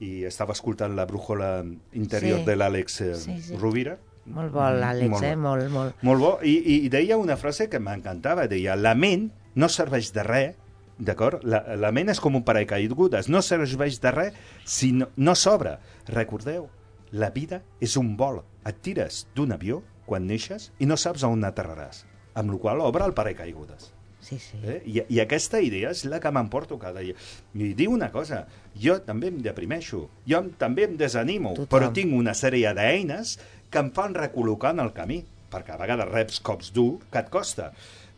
i 0.00 0.22
estava 0.24 0.56
escoltant 0.56 0.96
la 0.96 1.04
brújola 1.10 1.58
interior 1.92 2.40
Sí. 2.40 2.46
de 2.48 2.56
l'Àlex 2.56 3.00
eh, 3.04 3.14
Sí, 3.20 3.40
sí. 3.50 3.56
Rovira. 3.60 3.98
Molt 4.26 4.52
bo, 4.52 4.60
l'Àlex, 4.60 5.08
Molt 5.10 5.22
bo. 5.22 5.28
eh? 5.28 5.36
Molt, 5.36 5.70
molt. 5.70 6.02
Molt 6.02 6.20
bo, 6.20 6.32
I, 6.42 6.54
i, 6.56 6.76
i 6.86 6.88
deia 6.88 7.16
una 7.20 7.36
frase 7.36 7.68
que 7.68 7.78
m'encantava, 7.80 8.46
deia, 8.48 8.76
la 8.76 8.94
ment 8.94 9.30
no 9.54 9.68
serveix 9.68 10.12
de 10.16 10.22
res, 10.24 10.54
d'acord? 10.98 11.42
La, 11.44 11.62
la 11.76 11.90
ment 11.92 12.08
és 12.08 12.20
com 12.22 12.36
un 12.38 12.44
paracaigudes, 12.46 13.28
no 13.28 13.42
serveix 13.42 13.98
de 14.00 14.10
res 14.14 14.32
si 14.64 14.92
no, 14.92 15.08
no 15.16 15.34
s'obre. 15.34 15.76
Recordeu, 16.08 16.68
la 17.12 17.30
vida 17.30 17.62
és 17.80 17.96
un 18.00 18.16
vol. 18.16 18.40
Et 18.64 18.78
tires 18.80 19.26
d'un 19.36 19.52
avió 19.52 19.82
quan 20.06 20.24
neixes 20.26 20.70
i 20.80 20.86
no 20.86 20.96
saps 20.96 21.22
on 21.28 21.44
aterraràs. 21.44 22.04
Amb 22.34 22.50
la 22.54 22.58
qual 22.58 22.80
obre 22.80 23.04
el 23.04 23.12
paracaigudes. 23.14 23.90
Sí, 24.24 24.38
sí. 24.40 24.56
Eh? 24.64 24.78
I, 24.88 25.02
I 25.12 25.18
aquesta 25.20 25.60
idea 25.60 25.90
és 25.92 26.06
la 26.08 26.16
que 26.18 26.30
m'emporto 26.32 26.78
cada 26.80 27.02
dia. 27.04 27.12
I 27.60 27.74
diu 27.76 27.92
una 27.92 28.08
cosa, 28.10 28.46
jo 28.80 28.96
també 29.04 29.28
em 29.28 29.42
deprimeixo, 29.44 30.06
jo 30.26 30.38
em- 30.40 30.48
també 30.56 30.86
em 30.88 30.94
desanimo, 30.96 31.52
Tothom. 31.58 31.68
però 31.68 31.90
tinc 31.92 32.14
una 32.16 32.32
sèrie 32.32 32.72
d'eines 32.72 33.34
que 33.74 33.82
em 33.82 33.90
fan 33.94 34.14
recol·locar 34.16 34.72
en 34.76 34.84
el 34.84 34.94
camí, 34.94 35.20
perquè 35.50 35.74
a 35.74 35.80
vegades 35.80 36.10
reps 36.10 36.40
cops 36.46 36.70
dur 36.74 37.00
que 37.10 37.20
et 37.24 37.30
costa. 37.32 37.72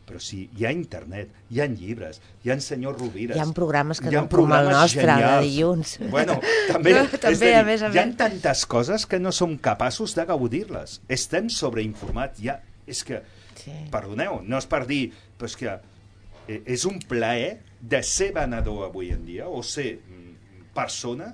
Però 0.06 0.20
si 0.22 0.44
hi 0.54 0.62
ha 0.62 0.70
internet, 0.70 1.32
hi 1.50 1.58
ha 1.58 1.66
llibres, 1.66 2.20
hi 2.44 2.52
ha 2.52 2.56
senyor 2.62 2.94
Rovires... 3.00 3.34
Hi 3.34 3.42
ha 3.42 3.46
programes 3.56 3.98
que 3.98 4.12
hi 4.12 4.14
ha 4.14 4.22
no 4.22 4.30
com 4.30 4.52
el 4.54 4.68
nostre, 4.70 5.16
de 5.18 5.32
dilluns. 5.48 5.96
Bueno, 6.14 6.36
també, 6.70 6.92
No, 6.94 7.02
també, 7.16 7.40
dir, 7.40 7.54
a 7.58 7.64
més 7.66 7.82
a 7.82 7.90
hi 7.90 7.98
ha 7.98 8.06
tantes 8.20 8.62
coses 8.70 9.08
que 9.10 9.18
no 9.18 9.32
som 9.34 9.56
capaços 9.58 10.14
de 10.14 10.28
gaudir-les. 10.28 11.00
Estem 11.10 11.50
sobreinformats. 11.50 12.38
Ja, 12.44 12.60
és 12.86 13.02
que, 13.02 13.24
Sí. 13.56 13.72
perdoneu, 13.90 14.42
no 14.46 14.60
és 14.62 14.66
per 14.70 14.84
dir, 14.86 15.08
però 15.34 15.50
és 15.50 15.56
que 15.58 15.72
eh, 15.74 16.60
és 16.62 16.84
un 16.86 17.00
plaer 17.02 17.56
de 17.80 17.98
ser 18.06 18.30
venedor 18.36 18.84
avui 18.86 19.10
en 19.10 19.24
dia 19.26 19.48
o 19.50 19.64
ser 19.66 19.96
mm, 19.98 20.70
persona 20.76 21.32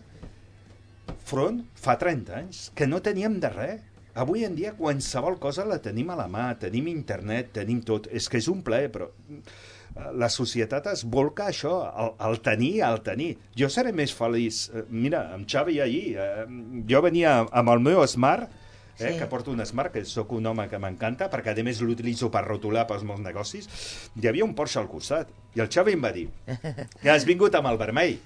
front 1.29 1.61
fa 1.77 1.99
30 2.01 2.37
anys, 2.39 2.71
que 2.75 2.89
no 2.89 3.03
teníem 3.05 3.37
de 3.43 3.51
res. 3.53 3.83
Avui 4.15 4.45
en 4.45 4.55
dia 4.55 4.75
qualsevol 4.77 5.39
cosa 5.41 5.65
la 5.65 5.79
tenim 5.81 6.11
a 6.13 6.17
la 6.19 6.27
mà, 6.29 6.51
tenim 6.61 6.89
internet, 6.91 7.53
tenim 7.57 7.81
tot. 7.87 8.09
És 8.13 8.29
que 8.29 8.37
és 8.43 8.49
un 8.53 8.61
plaer, 8.63 8.91
però 8.93 9.07
eh, 9.09 10.11
la 10.21 10.29
societat 10.29 10.91
es 10.93 11.05
volca 11.09 11.47
això, 11.49 11.79
al, 11.89 12.13
al 12.19 12.41
tenir, 12.45 12.83
al 12.85 13.01
tenir. 13.07 13.37
Jo 13.57 13.71
seré 13.73 13.93
més 13.97 14.13
feliç. 14.13 14.67
eh, 14.75 14.85
Mira, 14.91 15.31
amb 15.35 15.49
Xavi 15.49 15.81
ahir, 15.81 16.17
eh, 16.19 16.45
jo 16.89 17.01
venia 17.03 17.39
amb 17.51 17.73
el 17.73 17.81
meu 17.81 18.05
Smart, 18.07 18.51
eh, 18.99 19.13
Sí. 19.13 19.19
que 19.19 19.27
porto 19.27 19.51
un 19.51 19.65
Smart, 19.65 19.91
que 19.93 20.05
sóc 20.05 20.31
un 20.37 20.47
home 20.47 20.69
que 20.69 20.79
m'encanta, 20.79 21.31
perquè 21.31 21.59
a 21.59 21.65
més 21.65 21.81
l'utilitzo 21.81 22.31
per 22.31 22.45
rotular 22.45 22.87
pels 22.87 23.03
meus 23.03 23.19
negocis, 23.21 23.67
hi 24.21 24.29
havia 24.29 24.45
un 24.45 24.55
Porsche 24.55 24.79
al 24.79 24.89
costat. 24.89 25.29
I 25.57 25.61
el 25.61 25.69
Xavi 25.73 25.93
em 25.97 26.05
va 26.05 26.13
dir, 26.13 26.29
que 27.01 27.11
has 27.11 27.25
vingut 27.25 27.55
amb 27.55 27.69
el 27.69 27.79
vermell. 27.79 28.19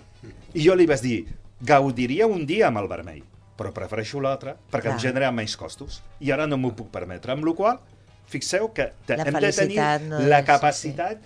I 0.54 0.66
jo 0.66 0.74
li 0.74 0.86
vaig 0.86 1.00
dir, 1.00 1.26
gaudiria 1.62 2.26
un 2.26 2.44
dia 2.44 2.66
amb 2.66 2.78
el 2.78 2.88
vermell, 2.88 3.22
però 3.57 3.73
prefereixo 3.73 4.20
l'altre 4.20 4.57
perquè 4.70 4.91
em 4.93 4.99
Clar. 4.99 5.01
genera 5.01 5.31
més 5.33 5.57
costos. 5.57 6.03
I 6.20 6.31
ara 6.33 6.47
no 6.47 6.57
m'ho 6.59 6.74
puc 6.77 6.91
permetre. 6.91 7.33
Amb 7.33 7.45
la 7.45 7.55
qual 7.55 7.81
fixeu 8.27 8.73
que 8.73 8.93
te- 9.07 9.16
La 9.16 9.24
hem 9.24 9.35
de 9.41 9.53
tenir 9.53 9.78
no 10.09 10.19
la 10.20 10.41
és- 10.41 10.47
capacitat 10.47 11.19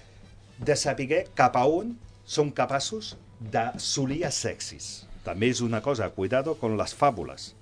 de 0.59 0.77
saber 0.77 1.28
cap 1.35 1.57
a 1.57 1.65
on 1.66 1.97
som 2.24 2.51
capaços 2.52 3.16
d'assolir 3.40 4.24
els 4.24 4.35
sexis. 4.35 5.07
També 5.24 5.48
és 5.51 5.61
una 5.61 5.81
cosa, 5.82 6.09
cuidado 6.11 6.55
con 6.57 6.77
les 6.78 6.94
fàbules. 6.97 7.55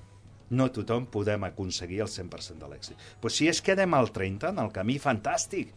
No 0.51 0.70
tothom 0.73 1.07
podem 1.07 1.45
aconseguir 1.45 2.01
el 2.01 2.09
100% 2.09 2.59
de 2.59 2.66
l'èxit. 2.69 2.97
Però 3.20 3.31
si 3.31 3.49
es 3.49 3.61
quedem 3.61 3.93
al 3.95 4.11
30 4.12 4.49
en 4.51 4.59
el 4.59 4.70
camí, 4.73 4.99
fantàstic 4.99 5.73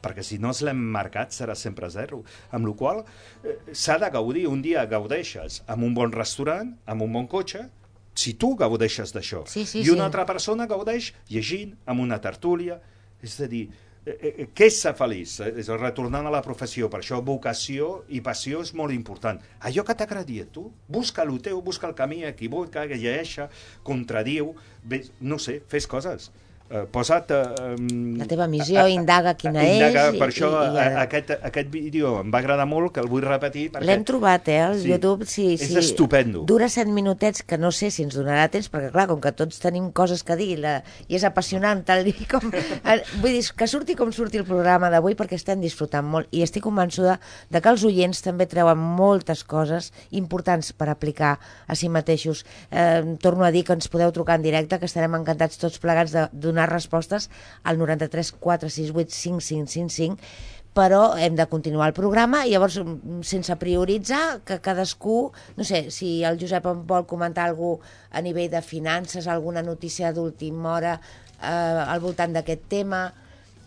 perquè 0.00 0.22
si 0.24 0.38
no 0.38 0.50
es 0.54 0.62
l'hem 0.62 0.78
marcat 0.78 1.30
serà 1.36 1.54
sempre 1.54 1.90
zero. 1.90 2.22
Amb 2.52 2.66
la 2.66 2.72
qual 2.74 3.02
eh, 3.44 3.58
s'ha 3.72 3.98
de 3.98 4.08
gaudir. 4.10 4.46
Un 4.48 4.62
dia 4.62 4.86
gaudeixes 4.86 5.62
amb 5.66 5.84
un 5.84 5.92
bon 5.94 6.10
restaurant, 6.12 6.74
amb 6.86 7.02
un 7.02 7.12
bon 7.12 7.26
cotxe, 7.28 7.66
si 8.14 8.34
tu 8.34 8.54
gaudeixes 8.58 9.14
d'això. 9.14 9.44
Sí, 9.48 9.64
sí, 9.66 9.84
I 9.84 9.90
una 9.90 10.04
sí. 10.04 10.08
altra 10.08 10.26
persona 10.26 10.66
gaudeix 10.70 11.12
llegint, 11.30 11.76
amb 11.86 12.02
una 12.02 12.20
tertúlia. 12.20 12.80
És 13.22 13.36
a 13.40 13.48
dir, 13.48 13.66
eh, 14.06 14.16
eh, 14.16 14.48
què 14.56 14.66
és 14.70 14.80
ser 14.82 14.94
feliç? 14.96 15.38
Eh, 15.44 15.52
És 15.60 15.68
retornant 15.68 16.26
a 16.26 16.32
la 16.32 16.42
professió. 16.42 16.88
Per 16.90 17.00
això 17.00 17.22
vocació 17.24 18.04
i 18.08 18.20
passió 18.20 18.62
és 18.62 18.74
molt 18.74 18.92
important. 18.92 19.40
Allò 19.60 19.84
que 19.84 19.94
t'agradi 19.94 20.40
a 20.40 20.46
tu, 20.46 20.70
busca 20.88 21.22
el 21.22 21.40
teu, 21.40 21.60
busca 21.62 21.86
el 21.86 21.94
camí, 21.94 22.24
equivoca, 22.24 22.86
lleixa, 22.86 23.50
contradiu, 23.82 24.54
bé, 24.82 25.04
no 25.20 25.38
sé, 25.38 25.62
fes 25.68 25.86
coses. 25.86 26.30
Eh, 26.70 26.84
posa't... 26.86 27.30
Eh, 27.34 28.18
La 28.20 28.26
teva 28.30 28.46
missió, 28.46 28.84
indaga 28.86 29.32
quina 29.34 29.64
indaga, 29.66 30.04
és 30.10 30.14
i- 30.14 30.18
Per 30.20 30.28
això 30.30 30.50
i- 30.52 30.74
i- 30.76 30.78
a- 30.78 31.00
aquest, 31.02 31.32
aquest 31.42 31.68
vídeo 31.72 32.20
em 32.20 32.30
va 32.30 32.38
agradar 32.38 32.66
molt, 32.70 32.92
que 32.94 33.00
el 33.02 33.08
vull 33.10 33.24
repetir. 33.26 33.72
Perquè... 33.72 33.84
L'hem 33.88 34.04
trobat, 34.06 34.46
eh, 34.48 34.60
al 34.62 34.76
Sí. 34.78 34.86
YouTube. 34.92 35.26
Sí, 35.26 35.54
És 35.54 35.66
sí. 35.66 35.78
estupendo. 35.80 36.44
Dura 36.46 36.68
set 36.68 36.86
minutets, 36.86 37.42
que 37.42 37.58
no 37.58 37.72
sé 37.72 37.90
si 37.90 38.04
ens 38.04 38.14
donarà 38.14 38.48
temps, 38.48 38.70
perquè, 38.70 38.92
clar, 38.94 39.08
com 39.10 39.20
que 39.20 39.32
tots 39.32 39.58
tenim 39.58 39.90
coses 39.90 40.22
que 40.22 40.36
dir, 40.38 40.60
la... 40.62 40.84
i 41.08 41.16
és 41.18 41.24
apassionant, 41.26 41.82
tal 41.84 42.06
i 42.06 42.14
com... 42.30 42.52
Eh, 42.54 43.00
Vull 43.20 43.32
dir, 43.34 43.42
que 43.56 43.66
surti 43.66 43.96
com 43.98 44.12
surti 44.14 44.38
el 44.38 44.44
programa 44.46 44.90
d'avui, 44.94 45.16
perquè 45.18 45.34
estem 45.34 45.60
disfrutant 45.60 46.06
molt, 46.06 46.28
i 46.30 46.44
estic 46.46 46.62
convençuda 46.62 47.18
de 47.50 47.60
que 47.60 47.68
els 47.68 47.82
oients 47.84 48.22
també 48.22 48.46
treuen 48.46 48.78
moltes 48.78 49.42
coses 49.42 49.90
importants 50.10 50.70
per 50.72 50.88
aplicar 50.88 51.34
a 51.66 51.74
si 51.74 51.88
mateixos. 51.88 52.44
Eh, 52.70 53.16
torno 53.18 53.42
a 53.44 53.50
dir 53.50 53.64
que 53.64 53.72
ens 53.74 53.88
podeu 53.90 54.12
trucar 54.14 54.38
en 54.38 54.42
directe, 54.46 54.78
que 54.78 54.86
estarem 54.86 55.18
encantats 55.18 55.58
tots 55.58 55.80
plegats 55.82 56.12
de 56.14 56.28
donar 56.30 56.59
respostes 56.68 57.30
al 57.64 57.78
93 57.78 58.32
468 58.36 59.14
5555 59.16 60.60
però 60.74 61.16
hem 61.18 61.34
de 61.34 61.46
continuar 61.50 61.88
el 61.90 61.96
programa 61.96 62.44
i 62.46 62.52
llavors 62.52 62.78
mm, 62.78 63.24
sense 63.26 63.56
prioritzar 63.58 64.40
que 64.46 64.60
cadascú, 64.62 65.32
no 65.56 65.64
sé, 65.66 65.88
si 65.90 66.20
el 66.24 66.38
Josep 66.38 66.68
em 66.70 66.84
vol 66.86 67.08
comentar 67.10 67.48
alguna 67.48 67.82
a 68.10 68.22
nivell 68.22 68.50
de 68.50 68.62
finances, 68.62 69.26
alguna 69.26 69.62
notícia 69.62 70.12
d'última 70.12 70.76
hora 70.76 70.94
eh, 71.42 71.48
al 71.50 72.00
voltant 72.00 72.36
d'aquest 72.36 72.68
tema 72.70 73.08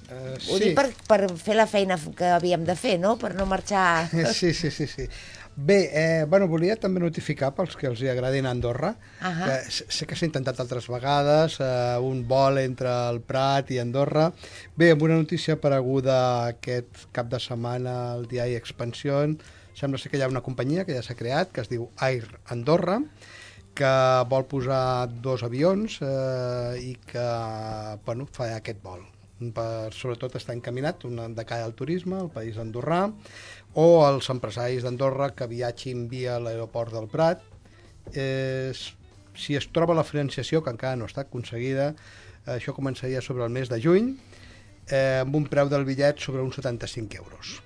Uh, 0.03 0.36
ho 0.52 0.57
dic 0.60 0.74
per, 0.76 0.90
per 1.07 1.30
fer 1.40 1.56
la 1.56 1.65
feina 1.70 1.95
que 2.18 2.28
havíem 2.36 2.65
de 2.68 2.76
fer, 2.76 2.98
no? 2.99 3.15
Per 3.18 3.32
no 3.38 3.48
marxar... 3.49 4.10
Sí, 4.36 4.52
sí, 4.53 4.70
sí, 4.70 4.86
sí. 4.86 5.07
Bé, 5.56 5.90
eh, 5.94 6.26
bueno, 6.26 6.48
volia 6.50 6.74
també 6.82 7.00
notificar 7.00 7.52
pels 7.54 7.76
que 7.78 7.86
els 7.86 8.00
hi 8.02 8.08
agradin 8.10 8.48
Andorra, 8.50 8.96
Ahà. 9.22 9.46
que 9.46 9.58
s- 9.70 9.86
sé 9.88 10.08
que 10.10 10.16
s'ha 10.16 10.26
intentat 10.26 10.60
altres 10.60 10.88
vegades, 10.90 11.60
eh, 11.62 11.98
un 12.02 12.24
vol 12.28 12.58
entre 12.58 12.90
el 13.12 13.22
Prat 13.22 13.70
i 13.72 13.78
Andorra. 13.78 14.32
Bé, 14.76 14.90
amb 14.92 15.04
una 15.06 15.16
notícia 15.22 15.54
apareguda 15.54 16.48
aquest 16.48 17.06
cap 17.12 17.30
de 17.30 17.40
setmana 17.40 18.14
al 18.14 18.26
diari 18.28 18.56
Expansión, 18.56 19.38
sembla 19.76 20.00
ser 20.00 20.10
que 20.12 20.18
hi 20.18 20.22
ha 20.26 20.28
una 20.28 20.42
companyia 20.42 20.86
que 20.86 20.96
ja 20.98 21.04
s'ha 21.06 21.14
creat, 21.16 21.52
que 21.52 21.62
es 21.62 21.70
diu 21.70 21.88
Air 22.02 22.26
Andorra, 22.48 23.00
que 23.76 23.94
vol 24.30 24.46
posar 24.46 25.08
dos 25.22 25.42
avions 25.44 26.00
eh, 26.02 26.78
i 26.82 26.96
que 27.06 27.30
bueno, 28.06 28.28
fa 28.32 28.56
aquest 28.56 28.82
vol. 28.84 29.02
Per, 29.54 29.92
sobretot 29.92 30.36
està 30.38 30.54
encaminat 30.54 31.04
una 31.04 31.26
de 31.28 31.44
cara 31.44 31.66
al 31.66 31.74
turisme, 31.74 32.16
al 32.16 32.30
país 32.32 32.56
andorrà, 32.62 33.12
o 33.74 34.04
els 34.06 34.30
empresaris 34.30 34.84
d'Andorra 34.86 35.32
que 35.38 35.48
viatgin 35.50 36.08
via 36.10 36.38
l'aeroport 36.40 36.94
del 36.94 37.08
Prat. 37.10 37.41
Eh, 38.14 38.72
si 39.34 39.56
es 39.58 39.68
troba 39.74 39.95
la 39.98 40.06
financiació, 40.06 40.62
que 40.62 40.74
encara 40.74 41.00
no 41.00 41.08
està 41.10 41.26
aconseguida, 41.26 41.94
eh, 42.45 42.58
això 42.58 42.76
començaria 42.78 43.22
sobre 43.22 43.45
el 43.48 43.54
mes 43.56 43.72
de 43.72 43.80
juny, 43.82 44.14
eh, 44.90 45.22
amb 45.24 45.36
un 45.36 45.48
preu 45.50 45.72
del 45.72 45.86
bitllet 45.86 46.22
sobre 46.22 46.44
uns 46.44 46.60
75 46.62 47.18
euros. 47.18 47.58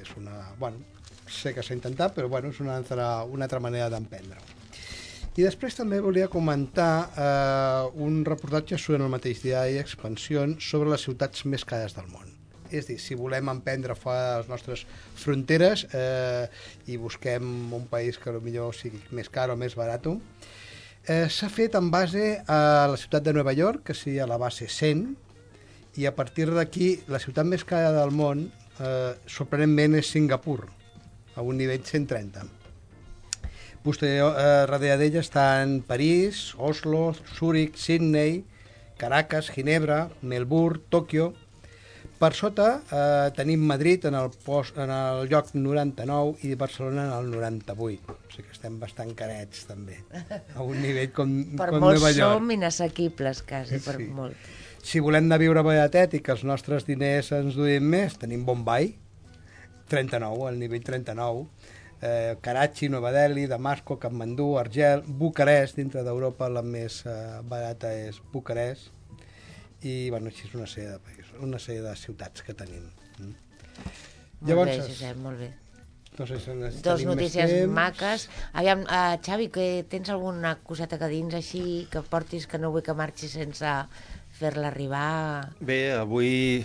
És 0.00 0.08
una... 0.16 0.54
Bueno, 0.58 0.80
sé 1.28 1.52
que 1.54 1.62
s'ha 1.62 1.76
intentat, 1.76 2.14
però 2.16 2.28
bueno, 2.28 2.48
és 2.48 2.60
una 2.64 2.76
altra, 2.78 3.22
una 3.24 3.44
altra 3.44 3.60
manera 3.60 3.90
d'emprendre-ho. 3.92 4.56
I 5.38 5.44
després 5.46 5.76
també 5.78 6.00
volia 6.02 6.26
comentar 6.28 6.94
eh, 7.14 8.02
un 8.02 8.24
reportatge 8.26 8.80
sobre 8.80 9.04
el 9.04 9.12
mateix 9.12 9.44
diari 9.44 9.78
Expansió 9.78 10.42
sobre 10.58 10.90
les 10.90 11.06
ciutats 11.06 11.46
més 11.46 11.64
cares 11.64 11.94
del 11.96 12.08
món. 12.10 12.39
És 12.70 12.86
dir, 12.86 12.98
si 13.02 13.16
volem 13.18 13.50
emprendre 13.50 13.96
fora 13.98 14.20
de 14.20 14.36
les 14.42 14.50
nostres 14.50 14.84
fronteres 15.18 15.86
eh, 15.92 16.46
i 16.86 16.98
busquem 17.00 17.72
un 17.74 17.86
país 17.90 18.18
que 18.18 18.34
millor 18.38 18.74
sigui 18.78 19.00
més 19.16 19.30
car 19.32 19.48
o 19.50 19.56
més 19.58 19.74
barat, 19.78 20.06
eh, 21.06 21.26
s'ha 21.28 21.50
fet 21.50 21.74
en 21.74 21.90
base 21.90 22.42
a 22.46 22.86
la 22.90 23.00
ciutat 23.00 23.26
de 23.26 23.34
Nova 23.34 23.52
York, 23.56 23.84
que 23.90 23.94
seria 23.98 24.28
la 24.30 24.38
base 24.38 24.68
100, 24.68 25.16
i 25.98 26.06
a 26.06 26.14
partir 26.14 26.46
d'aquí 26.54 27.00
la 27.10 27.18
ciutat 27.18 27.46
més 27.46 27.66
cara 27.66 27.90
del 27.96 28.14
món, 28.14 28.46
eh, 28.78 29.12
sorprenentment, 29.26 29.98
és 29.98 30.10
Singapur, 30.14 30.68
a 31.34 31.42
un 31.42 31.58
nivell 31.58 31.82
130. 31.82 32.46
Posterior, 33.82 34.34
eh, 34.36 34.66
darrere 34.68 34.96
d'ella 35.00 35.20
estan 35.24 35.80
París, 35.82 36.54
Oslo, 36.58 37.14
Zúrich, 37.34 37.78
Sydney, 37.80 38.44
Caracas, 39.00 39.48
Ginebra, 39.48 40.10
Melbourne, 40.20 40.82
Tòquio. 40.90 41.32
Per 42.20 42.34
sota 42.36 42.66
eh, 42.92 43.30
tenim 43.32 43.62
Madrid 43.64 44.04
en 44.10 44.14
el, 44.18 44.28
post, 44.44 44.76
en 44.76 44.90
el 44.92 45.22
lloc 45.30 45.54
99 45.56 46.44
i 46.44 46.54
Barcelona 46.60 47.06
en 47.06 47.12
el 47.16 47.30
98. 47.32 48.12
O 48.12 48.32
sigui 48.34 48.44
que 48.50 48.52
estem 48.58 48.76
bastant 48.82 49.14
carets, 49.16 49.62
també, 49.70 49.96
a 50.54 50.60
un 50.62 50.82
nivell 50.84 51.12
com, 51.16 51.32
Per 51.60 51.70
com 51.72 51.80
molts 51.86 52.00
Nova 52.02 52.10
York. 52.12 52.36
som 52.42 52.50
inassequibles, 52.52 53.40
quasi, 53.48 53.80
per 53.84 53.96
Sí. 53.96 54.08
molt. 54.12 54.36
Si 54.84 55.00
volem 55.04 55.26
anar 55.28 55.36
a 55.40 55.44
viure 55.44 55.62
baratet 55.64 56.14
i 56.16 56.20
que 56.24 56.32
els 56.32 56.44
nostres 56.48 56.84
diners 56.88 57.32
ens 57.36 57.56
duin 57.56 57.84
més, 57.84 58.14
tenim 58.20 58.44
Bombay, 58.48 58.94
39, 59.88 60.46
al 60.48 60.56
nivell 60.60 60.84
39, 60.84 61.46
eh, 62.00 62.36
Karachi, 62.40 62.88
Nova 62.88 63.10
Delhi, 63.12 63.46
Damasco, 63.46 63.98
Kathmandú, 63.98 64.58
Argel, 64.60 65.02
Bucarest, 65.06 65.76
dintre 65.76 66.04
d'Europa 66.06 66.48
la 66.48 66.62
més 66.62 67.02
eh, 67.04 67.16
barata 67.44 67.92
és 67.92 68.20
Bucarest, 68.32 68.88
i 69.82 70.08
bueno, 70.12 70.28
així 70.28 70.48
és 70.48 70.54
una 70.56 70.66
sèrie 70.68 70.90
de 70.94 70.98
països, 71.00 71.19
una 71.46 71.58
sèrie 71.58 71.82
de 71.84 71.96
ciutats 71.96 72.44
que 72.46 72.54
tenim. 72.54 72.86
Mm. 73.18 73.34
Molt 74.40 74.70
bé, 74.70 74.78
Josep, 74.80 75.18
molt 75.20 75.38
bé. 75.38 75.50
no 76.18 76.26
sé 76.26 76.38
si 76.40 76.82
Dos 76.82 77.04
notícies 77.04 77.50
temps. 77.50 77.72
maques. 77.72 78.28
Aviam, 78.52 78.82
uh, 78.82 79.16
Xavi, 79.24 79.48
que 79.48 79.84
tens 79.88 80.10
alguna 80.10 80.56
coseta 80.60 80.98
que 80.98 81.08
dins 81.08 81.34
així 81.34 81.86
que 81.90 82.02
portis 82.02 82.46
que 82.46 82.58
no 82.58 82.70
vull 82.74 82.84
que 82.84 82.92
marxi 82.92 83.28
sense 83.28 83.70
fer-la 84.40 84.68
arribar? 84.68 85.52
Bé, 85.60 85.92
avui 85.96 86.64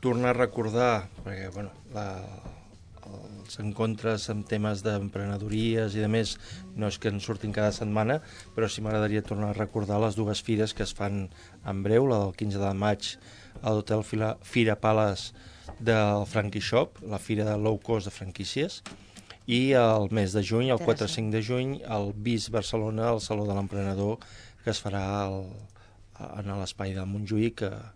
tornar 0.00 0.32
a 0.32 0.38
recordar, 0.40 1.08
perquè 1.22 1.50
bueno, 1.54 1.70
la, 1.94 2.06
els 3.12 3.58
encontres 3.62 4.28
amb 4.32 4.46
temes 4.48 4.82
d'emprenedories 4.82 5.94
i 5.94 6.02
de 6.02 6.08
més 6.10 6.34
no 6.74 6.88
és 6.90 6.98
que 6.98 7.12
en 7.12 7.20
surtin 7.20 7.54
cada 7.54 7.70
setmana, 7.76 8.18
però 8.56 8.66
sí 8.66 8.82
m'agradaria 8.82 9.22
tornar 9.22 9.52
a 9.52 9.58
recordar 9.58 10.00
les 10.02 10.18
dues 10.18 10.42
fires 10.42 10.74
que 10.74 10.82
es 10.82 10.94
fan 10.94 11.28
en 11.62 11.82
breu, 11.86 12.08
la 12.10 12.18
del 12.24 12.34
15 12.38 12.62
de 12.62 12.74
maig 12.74 13.14
a 13.62 13.72
l'Hotel 13.72 14.02
Fira, 14.04 14.76
Palace 14.76 15.32
del 15.78 16.26
Frankie 16.26 16.60
Shop, 16.60 16.98
la 17.08 17.18
fira 17.22 17.46
de 17.46 17.56
low 17.58 17.78
cost 17.78 18.10
de 18.10 18.14
franquícies, 18.14 18.82
i 19.46 19.72
el 19.78 20.08
mes 20.14 20.34
de 20.36 20.42
juny, 20.46 20.70
el 20.70 20.78
4 20.78 21.06
Interessant. 21.06 21.32
5 21.32 21.36
de 21.36 21.42
juny, 21.42 21.72
al 21.86 22.12
BIS 22.14 22.50
Barcelona, 22.54 23.08
al 23.10 23.20
Saló 23.20 23.46
de 23.48 23.56
l'Emprenedor, 23.56 24.18
que 24.62 24.70
es 24.70 24.82
farà 24.82 25.02
al, 25.24 25.40
en 26.38 26.52
l'espai 26.60 26.94
de 26.94 27.06
Montjuïc, 27.06 27.64
a, 27.66 27.92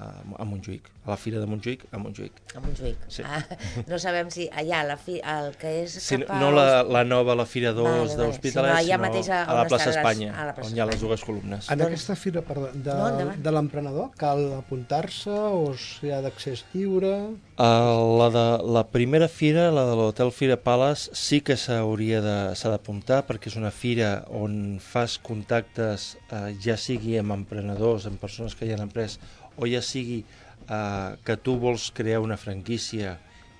a, 0.00 0.44
Montjuïc, 0.48 0.86
a 1.04 1.10
la 1.12 1.16
Fira 1.20 1.40
de 1.42 1.46
Montjuïc, 1.50 1.84
a 1.92 1.98
Montjuïc. 2.00 2.38
A 2.56 2.60
Montjuïc. 2.64 3.02
Sí. 3.12 3.22
Ah, 3.26 3.42
no 3.90 3.98
sabem 4.00 4.30
si 4.32 4.46
allà, 4.52 4.82
la 4.88 4.96
fi, 4.96 5.18
el 5.20 5.52
que 5.60 5.72
és 5.82 5.96
Sí, 6.00 6.18
cap 6.22 6.30
a... 6.36 6.40
no 6.40 6.50
la, 6.56 6.82
la 6.82 7.02
nova, 7.04 7.34
la 7.36 7.44
Fira 7.46 7.72
2 7.76 7.84
Vale, 7.84 7.98
vale, 7.98 8.08
vale. 8.14 8.26
d'Hospitalet, 8.30 8.70
Sinó 8.70 8.78
allà 8.80 8.96
sinó 8.96 9.02
mateix 9.06 9.28
a 9.28 9.42
a 9.44 9.58
la 9.60 9.66
plaça 9.68 9.90
Espanya, 9.92 10.30
a 10.34 10.46
la 10.50 10.54
plaça 10.56 10.70
on 10.70 10.76
hi 10.76 10.80
ha 10.80 10.88
les 10.90 11.00
dues 11.04 11.24
columnes. 11.26 11.68
En 11.70 11.78
Doncs- 11.78 11.90
aquesta 11.90 12.16
fira 12.16 12.42
perdó, 12.42 12.70
de, 12.72 12.94
No, 12.94 13.08
endavant. 13.12 13.42
de 13.44 13.54
l'emprenedor 13.58 14.10
cal 14.16 14.44
apuntar-se 14.58 15.30
o 15.30 15.74
si 15.76 16.10
ha 16.10 16.20
d'accés 16.24 16.64
lliure? 16.72 17.14
Uh, 17.60 18.16
la, 18.16 18.30
de, 18.32 18.44
la 18.72 18.86
primera 18.88 19.28
fira, 19.28 19.66
la 19.70 19.84
de 19.90 19.96
l'Hotel 19.98 20.30
Fira 20.32 20.56
Palace, 20.56 21.10
sí 21.12 21.42
que 21.44 21.58
s'hauria 21.60 22.22
de, 22.24 22.36
s'ha 22.56 22.70
d'apuntar 22.72 23.18
perquè 23.28 23.50
és 23.52 23.56
una 23.60 23.68
fira 23.70 24.22
on 24.32 24.78
fas 24.80 25.18
contactes 25.20 26.14
uh, 26.32 26.48
ja 26.64 26.78
sigui 26.80 27.18
amb 27.20 27.34
emprenedors, 27.36 28.06
amb 28.08 28.16
persones 28.22 28.54
que 28.56 28.64
ja 28.68 28.78
han 28.78 28.86
emprès, 28.86 29.18
o 29.56 29.68
ja 29.70 29.82
sigui 29.84 30.22
uh, 30.22 31.16
que 31.24 31.36
tu 31.36 31.56
vols 31.60 31.90
crear 31.96 32.20
una 32.22 32.38
franquícia 32.40 33.16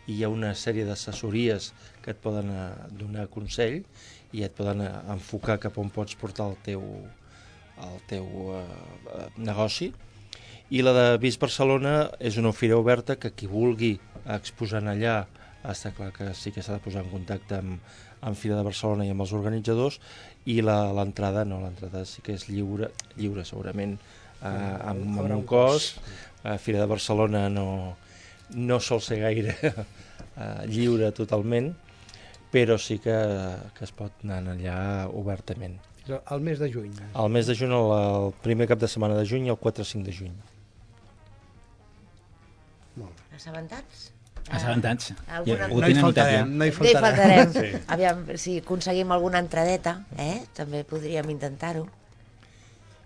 i 0.06 0.18
hi 0.18 0.24
ha 0.24 0.32
una 0.32 0.52
sèrie 0.58 0.86
d'assessories 0.88 1.70
que 2.02 2.14
et 2.14 2.20
poden 2.22 2.50
uh, 2.50 2.68
donar 2.90 3.28
consell 3.32 3.80
i 4.32 4.44
et 4.46 4.54
poden 4.56 4.84
uh, 4.86 4.92
enfocar 5.14 5.58
cap 5.62 5.78
on 5.78 5.90
pots 5.90 6.16
portar 6.20 6.50
el 6.50 6.56
teu, 6.66 6.84
el 7.86 7.98
teu 8.10 8.30
uh, 8.46 8.62
uh, 8.62 9.26
negoci. 9.38 9.92
I 10.70 10.84
la 10.86 10.94
de 10.94 11.06
Vis 11.18 11.38
Barcelona 11.38 12.10
és 12.22 12.38
una 12.38 12.54
fira 12.54 12.78
oberta 12.78 13.18
que 13.18 13.32
qui 13.34 13.50
vulgui 13.50 13.96
exposar 14.30 14.84
allà 14.86 15.24
està 15.68 15.90
clar 15.92 16.12
que 16.14 16.30
sí 16.34 16.52
que 16.54 16.62
s'ha 16.62 16.78
de 16.78 16.84
posar 16.84 17.02
en 17.04 17.10
contacte 17.10 17.58
amb, 17.58 17.80
amb 18.24 18.36
Fira 18.38 18.56
de 18.56 18.64
Barcelona 18.64 19.04
i 19.04 19.10
amb 19.12 19.24
els 19.24 19.34
organitzadors. 19.36 19.98
I 20.48 20.60
l'entrada 20.64 21.44
no, 21.44 21.60
l'entrada 21.60 22.04
sí 22.08 22.24
que 22.24 22.36
és 22.38 22.46
lliure, 22.48 22.90
lliure 23.18 23.44
segurament 23.44 23.98
eh, 24.42 24.46
amb, 24.46 25.04
amb 25.04 25.20
un 25.26 25.32
un 25.40 25.44
cost 25.46 25.98
a 26.44 26.56
Fira 26.58 26.80
de 26.80 26.86
Barcelona 26.86 27.48
no, 27.52 27.96
no 28.56 28.80
sol 28.80 29.00
ser 29.04 29.20
gaire 29.20 29.56
eh, 29.62 30.66
lliure 30.66 31.12
totalment 31.12 31.72
però 32.50 32.78
sí 32.82 32.98
que, 32.98 33.14
que 33.76 33.84
es 33.86 33.92
pot 33.94 34.24
anar 34.24 34.40
allà 34.56 34.78
obertament 35.12 35.78
al 36.26 36.40
mes 36.42 36.58
de 36.58 36.66
juny. 36.72 36.90
el 37.14 37.28
mes 37.30 37.46
de 37.46 37.54
juny, 37.54 37.70
el, 37.70 37.92
el 37.94 38.32
primer 38.42 38.66
cap 38.66 38.80
de 38.82 38.88
setmana 38.90 39.14
de 39.14 39.26
juny 39.28 39.46
i 39.46 39.52
el 39.52 39.60
4-5 39.60 40.02
de 40.08 40.12
juny 40.16 40.32
Molt 42.96 43.12
bé. 43.14 43.36
Assabentats? 43.36 44.08
Assabentats. 44.50 45.12
Alguna- 45.28 45.68
Ja, 45.68 45.74
ho 45.74 45.80
No 45.80 45.88
hi 45.88 45.94
faltarem, 45.94 46.48
no 46.58 46.64
hi 46.64 46.70
No 46.70 46.84
hi 46.84 46.94
faltarem. 46.94 47.52
faltarem. 47.52 47.52
Sí. 47.52 47.82
Aviam, 47.86 48.24
si 48.36 48.58
aconseguim 48.58 49.12
alguna 49.12 49.38
entradeta, 49.38 50.04
eh? 50.18 50.42
també 50.56 50.82
podríem 50.84 51.30
intentar-ho. 51.30 51.86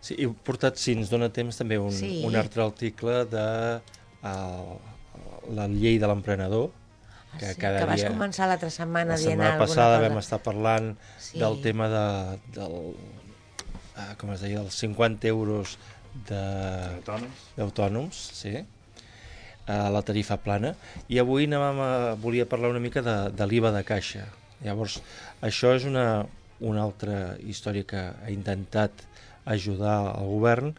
Sí, 0.04 0.16
he 0.20 0.26
portat, 0.44 0.76
si 0.80 0.92
ens 0.92 1.08
dona 1.12 1.30
temps, 1.32 1.56
també 1.56 1.78
un, 1.80 1.92
Sí. 1.96 2.18
un 2.28 2.34
altre 2.36 2.60
article 2.64 3.22
de 3.32 3.44
el, 4.28 4.74
la 5.56 5.66
llei 5.72 5.96
de 6.00 6.08
l'emprenedor, 6.10 6.70
Ah, 7.34 7.38
que 7.40 7.48
sí, 7.54 7.58
cada 7.60 7.80
que 7.80 7.86
vas 7.88 7.96
dia... 8.02 8.10
començar 8.12 8.46
l'altra 8.46 8.68
setmana 8.70 9.14
La 9.14 9.16
dient 9.18 9.32
setmana 9.32 9.54
alguna 9.56 9.64
passada 9.66 9.96
cosa. 9.98 10.08
vam 10.08 10.18
estar 10.20 10.38
parlant 10.44 10.90
Sí. 11.18 11.38
del 11.40 11.56
tema 11.64 11.88
de, 11.90 12.04
del, 12.54 12.76
ah, 13.96 14.12
com 14.20 14.30
es 14.36 14.40
deia, 14.44 14.60
dels 14.60 14.76
50 14.78 15.26
euros 15.32 15.78
de- 16.28 16.94
Autònoms? 17.00 17.40
d'autònoms, 17.56 18.14
sí, 18.38 18.54
a 19.66 19.88
la 19.90 20.02
tarifa 20.06 20.36
plana, 20.44 20.74
i 21.08 21.18
avui 21.18 21.46
anàvem 21.48 21.80
a, 21.80 22.14
volia 22.20 22.46
parlar 22.46 22.70
una 22.70 22.78
mica 22.84 23.02
de, 23.02 23.16
de 23.34 23.46
l'IVA 23.48 23.72
de 23.72 23.82
caixa. 23.88 24.26
Llavors, 24.62 25.00
això 25.42 25.72
és 25.74 25.84
una, 25.88 26.26
una 26.60 26.82
altra 26.84 27.36
història 27.40 27.82
que 27.88 27.96
ha 27.98 28.30
intentat 28.30 28.92
ajudar 29.44 29.96
al 30.14 30.28
govern, 30.28 30.72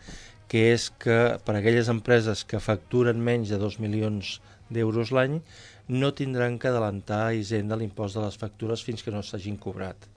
que 0.49 0.71
és 0.73 0.89
que 1.01 1.37
per 1.45 1.55
a 1.55 1.61
aquelles 1.61 1.89
empreses 1.91 2.43
que 2.47 2.61
facturen 2.61 3.21
menys 3.21 3.53
de 3.53 3.59
2 3.61 3.79
milions 3.83 4.39
d'euros 4.69 5.11
l'any 5.13 5.39
no 5.87 6.11
tindran 6.17 6.57
que 6.57 6.69
adelantar 6.69 7.27
a 7.27 7.33
Hisenda 7.37 7.77
l'impost 7.77 8.17
de 8.17 8.23
les 8.25 8.37
factures 8.41 8.83
fins 8.85 9.03
que 9.05 9.13
no 9.13 9.21
s'hagin 9.21 9.57
cobrat. 9.61 10.07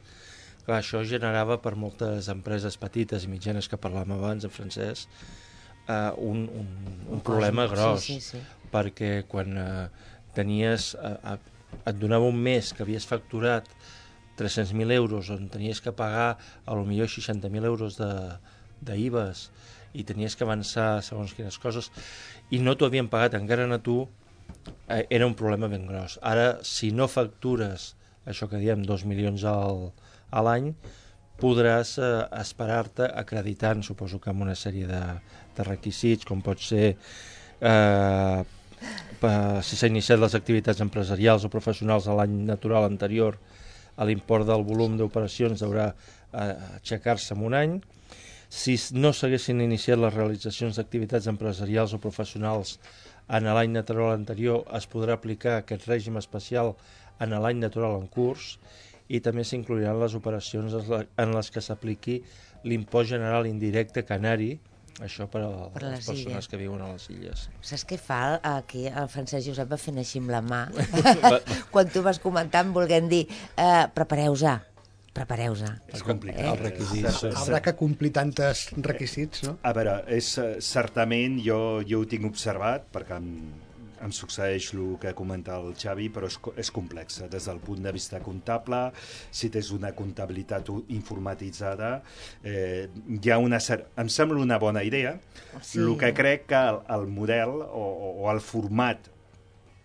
Clar, 0.65 0.81
això 0.81 1.03
generava 1.05 1.59
per 1.65 1.75
moltes 1.81 2.29
empreses 2.33 2.77
petites 2.81 3.25
i 3.25 3.31
mitjanes 3.33 3.69
que 3.69 3.81
parlàvem 3.81 4.17
abans, 4.17 4.45
en 4.45 4.53
francès, 4.53 5.07
eh, 5.89 6.13
un, 6.17 6.45
un, 6.49 6.67
un 7.17 7.23
problema 7.25 7.67
Sí, 7.69 7.75
gros, 7.75 8.05
sí, 8.05 8.19
sí. 8.21 8.41
perquè 8.73 9.13
quan 9.29 9.57
eh, 9.57 9.87
tenies, 10.37 10.95
eh, 11.01 11.39
et 11.89 11.97
donava 12.01 12.29
un 12.29 12.37
mes 12.37 12.73
que 12.73 12.85
havies 12.85 13.09
facturat 13.09 13.69
300.000 14.39 14.95
euros 14.95 15.31
on 15.35 15.49
tenies 15.53 15.83
que 15.85 15.93
pagar 15.93 16.39
a 16.65 16.75
lo 16.79 16.85
millor 16.87 17.11
60.000 17.11 17.65
euros 17.67 17.99
de, 17.99 18.11
d'IVAs 18.81 19.49
i 19.99 20.05
tenies 20.07 20.37
que 20.37 20.47
avançar 20.47 21.03
segons 21.03 21.35
quines 21.35 21.59
coses 21.59 21.91
i 22.55 22.61
no 22.63 22.77
t'ho 22.77 22.87
havien 22.87 23.09
pagat 23.11 23.35
encara 23.39 23.67
a 23.75 23.79
tu 23.83 24.07
eh, 24.89 25.05
era 25.11 25.27
un 25.27 25.35
problema 25.35 25.69
ben 25.69 25.87
gros. 25.89 26.19
Ara, 26.23 26.59
si 26.63 26.93
no 26.93 27.09
factures 27.09 27.95
això 28.29 28.49
que 28.49 28.61
diem, 28.61 28.83
2 28.85 29.05
milions 29.09 29.45
al, 29.49 29.91
a 30.31 30.43
l'any, 30.45 30.73
podràs 31.41 31.97
eh, 32.03 32.13
esperar-te 32.41 33.09
acreditant, 33.09 33.83
suposo 33.83 34.21
que 34.21 34.31
amb 34.31 34.45
una 34.45 34.57
sèrie 34.59 34.87
de, 34.89 35.01
de 35.57 35.67
requisits, 35.67 36.27
com 36.29 36.43
pot 36.45 36.61
ser 36.61 36.91
eh, 36.93 38.41
pa- 39.23 39.63
si 39.65 39.79
s'ha 39.79 39.89
iniciat 39.91 40.21
les 40.21 40.37
activitats 40.39 40.83
empresarials 40.85 41.47
o 41.47 41.53
professionals 41.53 42.09
a 42.09 42.17
l'any 42.19 42.37
natural 42.49 42.85
anterior 42.91 43.39
l'import 44.07 44.47
del 44.47 44.65
volum 44.67 44.97
d'operacions 44.99 45.63
haurà 45.67 45.89
eh, 45.91 46.55
aixecar-se 46.79 47.35
en 47.35 47.45
un 47.49 47.57
any. 47.59 47.79
Si 48.49 48.77
no 48.97 49.13
s'haguessin 49.13 49.61
iniciat 49.61 50.01
les 50.01 50.15
realitzacions 50.15 50.79
d'activitats 50.79 51.29
empresarials 51.29 51.93
o 51.95 52.01
professionals 52.01 52.79
en 53.29 53.45
l'any 53.45 53.75
natural 53.75 54.15
anterior, 54.15 54.63
es 54.79 54.87
podrà 54.89 55.19
aplicar 55.19 55.59
aquest 55.59 55.89
règim 55.91 56.17
especial 56.17 56.75
en 57.21 57.35
l'any 57.35 57.61
natural 57.61 57.99
en 57.99 58.07
curs 58.09 58.57
i 59.09 59.21
també 59.25 59.45
s'incluiran 59.45 60.01
les 60.01 60.15
operacions 60.17 60.75
en 60.79 61.35
les 61.35 61.51
que 61.53 61.65
s'apliqui 61.65 62.23
l'impost 62.65 63.13
general 63.13 63.47
indirecte 63.49 64.05
canari, 64.05 64.57
això 65.05 65.27
per 65.31 65.43
a 65.47 65.51
Per 65.75 65.83
les 65.83 65.91
les 65.99 66.07
persones 66.07 66.33
illes. 66.35 66.49
que 66.49 66.57
viuen 66.61 66.81
a 66.83 66.93
les 66.93 67.05
illes. 67.15 67.45
Saps 67.61 67.85
què 67.87 67.99
fa 67.99 68.41
aquí? 68.43 68.87
El 68.89 69.09
Francesc 69.13 69.47
Josep 69.47 69.71
va 69.71 69.79
fent 69.79 69.99
així 70.03 70.19
amb 70.23 70.31
la 70.35 70.41
mà. 70.43 70.65
Quan 71.71 71.89
tu 71.93 72.03
vas 72.03 72.19
comentant 72.23 72.73
volent 72.75 73.09
dir 73.11 73.25
eh, 73.57 73.87
prepareu-se, 73.95 74.57
prepareu-se. 75.15 75.71
És 75.95 76.03
complicat. 76.07 76.45
Els 76.53 76.61
requisits. 76.67 77.23
Eh, 77.29 77.33
Haurà 77.41 77.61
que 77.65 77.75
complir 77.79 78.13
tantes 78.15 78.69
requisits, 78.85 79.43
no? 79.47 79.57
A 79.63 79.73
veure, 79.77 80.01
és, 80.15 80.33
eh, 80.43 80.59
certament 80.65 81.39
jo, 81.45 81.61
jo 81.87 82.03
ho 82.03 82.07
tinc 82.11 82.27
observat 82.29 82.87
perquè 82.95 83.17
em, 83.19 83.33
em 84.05 84.13
succeeix 84.15 84.71
el 84.75 84.97
que 85.03 85.13
comenta 85.19 85.59
el 85.61 85.75
Xavi, 85.79 86.09
però 86.15 86.29
és, 86.31 86.39
és 86.61 86.71
complex. 86.75 87.21
Des 87.31 87.49
del 87.51 87.61
punt 87.65 87.83
de 87.85 87.93
vista 87.95 88.21
comptable, 88.25 88.89
si 89.31 89.51
tens 89.55 89.73
una 89.75 89.93
comptabilitat 89.97 90.71
informatitzada, 90.95 91.99
eh, 92.43 92.89
hi 93.19 93.31
ha 93.31 93.39
una 93.43 93.61
em 93.99 94.09
sembla 94.13 94.43
una 94.43 94.59
bona 94.59 94.83
idea. 94.87 95.19
Sí. 95.61 95.81
El 95.83 95.97
que 96.01 96.13
crec 96.15 96.49
que 96.51 96.65
el, 96.73 96.83
el 96.97 97.07
model 97.13 97.61
o, 97.67 97.85
o, 97.85 98.11
o 98.25 98.33
el 98.33 98.41
format 98.41 99.11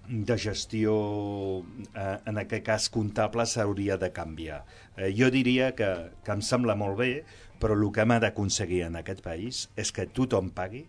de 0.07 0.37
gestió, 0.37 1.63
eh, 1.95 2.17
en 2.27 2.37
aquest 2.37 2.65
cas 2.65 2.89
comptable, 2.91 3.45
s'hauria 3.47 3.97
de 3.97 4.11
canviar. 4.11 4.63
Eh, 4.97 5.13
jo 5.15 5.29
diria 5.31 5.71
que, 5.75 5.89
que 6.23 6.35
em 6.35 6.43
sembla 6.43 6.75
molt 6.75 6.99
bé, 6.99 7.13
però 7.61 7.77
el 7.79 7.85
que 7.95 8.03
hem 8.03 8.17
d'aconseguir 8.19 8.83
en 8.89 8.99
aquest 8.99 9.23
país 9.23 9.67
és 9.79 9.93
que 9.95 10.05
tothom 10.11 10.51
pagui 10.51 10.83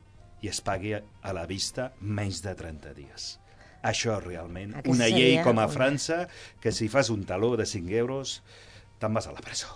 i 0.45 0.51
es 0.53 0.61
pagui 0.65 0.93
a 0.95 1.33
la 1.37 1.47
vista 1.49 1.93
menys 2.01 2.43
de 2.45 2.53
30 2.59 2.93
dies. 2.97 3.31
Això 3.85 4.19
realment, 4.21 4.75
Aquesta 4.79 4.93
una 4.95 5.09
llei 5.13 5.39
com 5.45 5.59
a 5.59 5.65
una- 5.67 5.73
França, 5.73 6.27
que 6.61 6.73
si 6.73 6.89
fas 6.89 7.11
un 7.13 7.25
taló 7.29 7.55
de 7.57 7.67
5 7.69 7.91
euros, 8.01 8.43
te'n 9.01 9.13
vas 9.17 9.27
a 9.29 9.33
la 9.33 9.41
presó. 9.45 9.69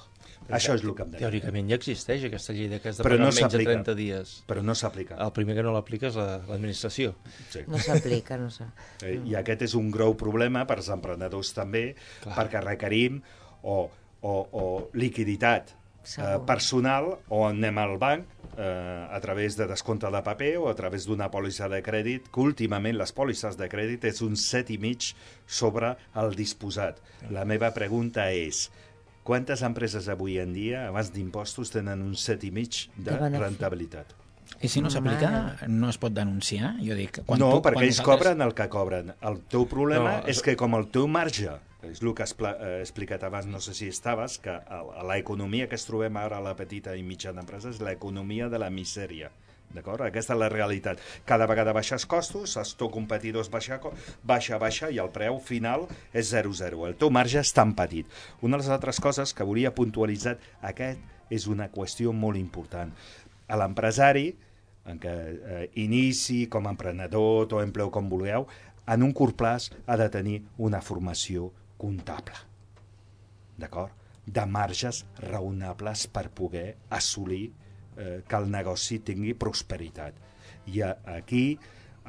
Això 0.48 0.72
és 0.78 0.80
el 0.82 0.94
que 0.96 1.02
em 1.04 1.10
deia. 1.12 1.20
Teòricament 1.26 1.68
ja 1.68 1.76
existeix 1.76 2.22
aquesta 2.24 2.54
llei 2.56 2.70
de 2.72 2.78
que 2.80 2.88
has 2.88 2.96
de 2.96 3.04
pagar 3.04 3.18
no 3.20 3.26
menys 3.26 3.36
de 3.36 3.42
s'aplica. 3.42 3.72
30 3.74 3.94
dies. 3.98 4.30
Però 4.48 4.62
no 4.64 4.74
s'aplica. 4.74 5.18
El 5.20 5.32
primer 5.36 5.54
que 5.58 5.62
no 5.66 5.74
l'aplica 5.74 6.08
és 6.08 6.16
la- 6.16 6.38
l'administració. 6.48 7.14
Sí. 7.52 7.64
No 7.68 7.76
s'aplica, 7.78 8.38
no 8.40 8.48
s'aplica. 8.48 9.04
Eh, 9.04 9.20
I 9.28 9.34
aquest 9.36 9.66
és 9.68 9.74
un 9.76 9.90
greu 9.92 10.16
problema 10.16 10.64
per 10.66 10.78
als 10.80 10.88
emprenedors 10.88 11.52
també, 11.52 11.94
Clar. 12.22 12.34
perquè 12.38 12.62
requerim 12.64 13.20
o, 13.62 13.90
o, 14.22 14.32
o 14.52 14.90
liquiditat 14.94 15.74
eh, 16.16 16.39
personal 16.47 17.18
o 17.28 17.44
anem 17.48 17.78
al 17.78 17.97
banc 18.01 18.24
eh, 18.56 19.06
a 19.10 19.20
través 19.20 19.56
de 19.59 19.66
descompte 19.68 20.09
de 20.10 20.22
paper 20.24 20.52
o 20.59 20.68
a 20.70 20.74
través 20.78 21.06
d'una 21.06 21.28
pòlissa 21.30 21.68
de 21.68 21.82
crèdit, 21.85 22.30
que 22.32 22.40
últimament 22.40 22.97
les 22.97 23.12
pòlisses 23.12 23.59
de 23.60 23.68
crèdit 23.68 24.05
és 24.09 24.22
un 24.24 24.36
set 24.36 24.70
i 24.70 24.78
mig 24.78 25.12
sobre 25.47 25.97
el 26.16 26.35
disposat. 26.39 26.98
La 27.30 27.44
meva 27.44 27.72
pregunta 27.76 28.30
és, 28.32 28.70
quantes 29.28 29.60
empreses 29.66 30.09
avui 30.09 30.39
en 30.40 30.55
dia, 30.56 30.86
abans 30.89 31.12
d'impostos, 31.12 31.70
tenen 31.74 32.01
un 32.02 32.14
set 32.16 32.44
i 32.48 32.51
mig 32.51 32.86
de 32.97 33.12
De 33.12 33.39
rentabilitat? 33.39 34.14
I 34.64 34.68
si 34.72 34.80
no 34.80 34.89
s'aplica, 34.90 35.59
no 35.68 35.90
es 35.93 35.98
pot 36.01 36.14
denunciar? 36.16 36.72
Jo 36.80 36.94
dic, 36.97 37.20
quan 37.26 37.39
no, 37.39 37.51
tu, 37.52 37.60
perquè 37.62 37.76
quan 37.76 37.85
ells 37.85 37.98
nosaltres- 38.01 38.16
cobren 38.24 38.40
el 38.47 38.55
que 38.56 38.68
cobren. 38.72 39.12
El 39.20 39.36
teu 39.52 39.66
problema 39.68 40.22
No, 40.22 40.26
és 40.26 40.40
que 40.43 40.56
com 40.56 40.74
el 40.74 40.89
teu 40.89 41.06
marge, 41.06 41.52
és 41.82 42.00
el 42.02 42.14
que 42.14 42.24
has 42.24 42.34
eh, 42.34 42.80
explicat 42.82 43.22
abans, 43.24 43.46
no 43.46 43.60
sé 43.60 43.74
si 43.74 43.88
estaves, 43.88 44.38
que 44.38 44.50
el- 44.50 45.09
l'economia 45.09 45.68
que 45.68 45.76
es 45.76 45.84
trobem 45.86 46.16
ara 46.16 46.38
a 46.38 46.40
la 46.42 46.56
petita 46.56 46.96
i 46.96 47.02
mitjana 47.06 47.40
empresa 47.44 47.70
és 47.70 47.80
l'economia 47.80 48.48
de 48.48 48.59
la 48.59 48.70
misèria. 48.70 49.30
D'acord? 49.68 50.00
Aquesta 50.00 50.32
és 50.32 50.38
la 50.40 50.48
realitat. 50.48 50.98
Cada 51.28 51.46
vegada 51.46 51.74
baixes 51.76 52.06
costos, 52.09 52.56
els 52.56 52.70
teus 52.74 52.90
competidors 52.90 53.50
baixa, 53.52 53.78
baixa, 54.24 54.56
baixa, 54.59 54.88
i 54.90 54.96
el 54.98 55.10
preu 55.12 55.38
final 55.38 55.86
és 56.12 56.32
0,0. 56.32 56.86
El 56.88 56.96
teu 56.96 57.10
marge 57.10 57.38
és 57.38 57.52
tan 57.52 57.74
petit. 57.76 58.06
Una 58.40 58.56
de 58.56 58.62
les 58.62 58.70
altres 58.72 58.98
coses 58.98 59.34
que 59.34 59.44
volia 59.44 59.74
puntualitzar, 59.74 60.38
aquest 60.62 60.98
és 61.30 61.46
una 61.46 61.68
qüestió 61.70 62.14
molt 62.16 62.40
important. 62.40 62.94
A 63.46 63.56
l'empresari, 63.60 64.30
en 64.88 64.98
què 64.98 65.12
eh, 65.12 65.70
inici 65.84 66.46
com 66.48 66.66
a 66.66 66.70
emprenedor 66.72 67.52
o 67.52 67.60
empleu 67.60 67.90
com 67.92 68.09
vulgueu, 68.09 68.48
en 68.88 69.02
un 69.05 69.12
curt 69.12 69.36
plaç 69.36 69.68
ha 69.86 69.98
de 70.00 70.09
tenir 70.09 70.38
una 70.56 70.80
formació 70.80 71.52
comptable. 71.78 72.36
D'acord? 73.59 73.94
De 74.28 74.44
marges 74.46 75.05
raonables 75.24 76.06
per 76.12 76.28
poder 76.36 76.66
assolir 76.94 77.46
eh, 77.48 78.22
que 78.28 78.36
el 78.36 78.50
negoci 78.52 79.00
tingui 79.00 79.34
prosperitat. 79.34 80.18
I 80.68 80.82
a, 80.84 80.90
aquí, 81.16 81.59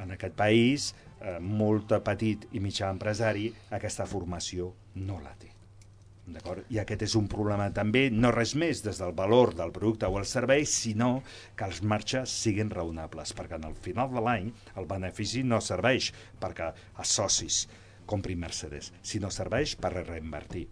en 0.02 0.12
aquest 0.16 0.36
país, 0.36 0.90
eh, 1.20 1.38
molt 1.40 1.96
petit 2.04 2.50
i 2.52 2.60
mitjà 2.60 2.90
empresari, 2.92 3.48
aquesta 3.78 4.06
formació 4.10 4.74
no 5.00 5.18
la 5.22 5.32
té. 5.40 5.48
D'acord? 6.30 6.66
I 6.70 6.78
aquest 6.78 7.02
és 7.08 7.16
un 7.18 7.26
problema 7.30 7.70
també, 7.74 8.04
no 8.12 8.30
res 8.30 8.52
més 8.54 8.84
des 8.84 9.00
del 9.02 9.16
valor 9.18 9.54
del 9.58 9.72
producte 9.74 10.06
o 10.06 10.20
el 10.20 10.28
servei, 10.30 10.66
sinó 10.68 11.24
que 11.56 11.66
els 11.66 11.80
marges 11.82 12.30
siguin 12.44 12.70
raonables, 12.70 13.32
perquè 13.34 13.58
al 13.58 13.74
final 13.88 14.12
de 14.14 14.22
l'any 14.22 14.52
el 14.76 14.86
benefici 14.86 15.42
no 15.42 15.58
serveix 15.64 16.12
perquè 16.38 16.70
els 17.00 17.16
socis 17.18 17.64
comprin 18.10 18.40
Mercedes, 18.42 18.92
sinó 19.06 19.30
serveix 19.30 19.76
per 19.78 19.94
reinvertir, 20.02 20.66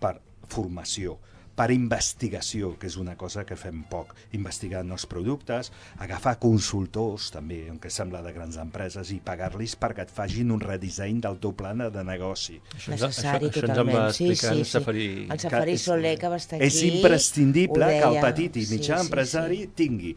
per 0.00 0.16
formació, 0.48 1.18
per 1.54 1.68
investigació, 1.70 2.72
que 2.82 2.88
és 2.90 2.96
una 2.98 3.12
cosa 3.14 3.44
que 3.46 3.54
fem 3.54 3.84
poc, 3.86 4.10
investigar 4.34 4.80
nous 4.84 5.04
productes, 5.06 5.68
agafar 6.02 6.32
consultors, 6.42 7.28
també, 7.30 7.60
que 7.78 7.92
sembla 7.94 8.24
de 8.26 8.32
grans 8.34 8.56
empreses, 8.58 9.12
i 9.14 9.20
pagar-los 9.22 9.76
perquè 9.78 10.02
et 10.02 10.10
fagin 10.10 10.50
un 10.50 10.58
redisseny 10.64 11.20
del 11.22 11.38
teu 11.38 11.52
pla 11.54 11.70
de 11.94 12.02
negoci. 12.04 12.58
Això 12.74 12.90
Necessari, 12.96 13.46
això- 13.46 13.52
això 13.52 13.62
ens 13.62 13.70
en 13.70 13.70
totalment. 13.70 13.96
va 14.00 14.12
sí, 14.12 14.30
explicar 14.32 14.56
sí, 14.56 14.64
sí. 14.64 14.70
Safari. 14.72 15.06
El 15.30 15.38
Safari 15.44 15.70
Que 15.70 15.78
és- 15.78 15.82
Soler, 15.86 16.14
que 16.18 16.28
va 16.34 16.36
estar 16.42 16.56
aquí... 16.58 16.66
És 16.66 16.82
imprescindible 16.82 17.86
que 17.86 18.02
el 18.10 18.20
petit 18.20 18.56
i 18.56 18.66
mitjà 18.66 18.96
Sí, 18.98 19.00
sí, 19.02 19.06
empresari 19.06 19.60
sí. 19.62 19.70
tingui 19.76 20.16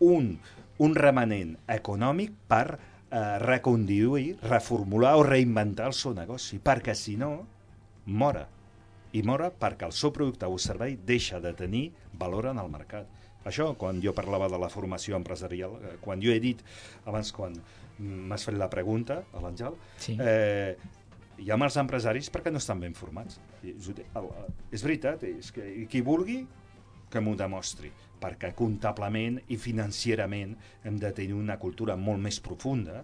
un, 0.00 0.38
un 0.78 0.94
remanent 0.94 1.56
econòmic 1.68 2.32
per 2.48 2.78
eh, 3.10 3.38
reconduir, 3.38 4.36
reformular 4.42 5.16
o 5.16 5.22
reinventar 5.22 5.86
el 5.88 5.96
seu 5.96 6.14
negoci, 6.14 6.58
perquè 6.60 6.94
si 6.94 7.16
no, 7.16 7.46
mora. 8.06 8.46
I 9.12 9.22
mora 9.24 9.48
perquè 9.50 9.86
el 9.88 9.92
seu 9.96 10.12
producte 10.12 10.46
o 10.46 10.58
servei 10.60 10.96
deixa 10.96 11.40
de 11.40 11.54
tenir 11.56 11.92
valor 12.12 12.50
en 12.50 12.58
el 12.60 12.68
mercat. 12.68 13.06
Això, 13.48 13.70
quan 13.80 14.02
jo 14.04 14.12
parlava 14.12 14.48
de 14.52 14.58
la 14.60 14.68
formació 14.68 15.16
empresarial, 15.16 15.78
eh, 15.80 15.96
quan 16.00 16.20
jo 16.20 16.30
he 16.34 16.40
dit, 16.40 16.60
abans 17.06 17.32
quan 17.32 17.54
m'has 17.98 18.44
fet 18.44 18.54
la 18.58 18.68
pregunta, 18.70 19.22
a 19.32 19.40
l'Àngel, 19.40 19.74
Sí. 19.98 20.16
eh, 20.20 20.76
hi 21.38 21.50
ha 21.50 21.56
molts 21.56 21.76
empresaris 21.80 22.28
perquè 22.30 22.50
no 22.52 22.58
estan 22.58 22.80
ben 22.80 22.94
formats. 22.94 23.40
És 24.70 24.82
veritat, 24.82 25.22
és 25.24 25.50
que 25.52 25.86
qui 25.88 26.00
vulgui 26.02 26.46
que 27.10 27.20
m'ho 27.20 27.34
demostri, 27.36 27.90
perquè 28.20 28.52
comptablement 28.58 29.38
i 29.48 29.58
financierament 29.60 30.54
hem 30.86 30.98
de 31.00 31.10
tenir 31.14 31.36
una 31.36 31.58
cultura 31.60 31.96
molt 31.96 32.22
més 32.22 32.40
profunda 32.44 33.02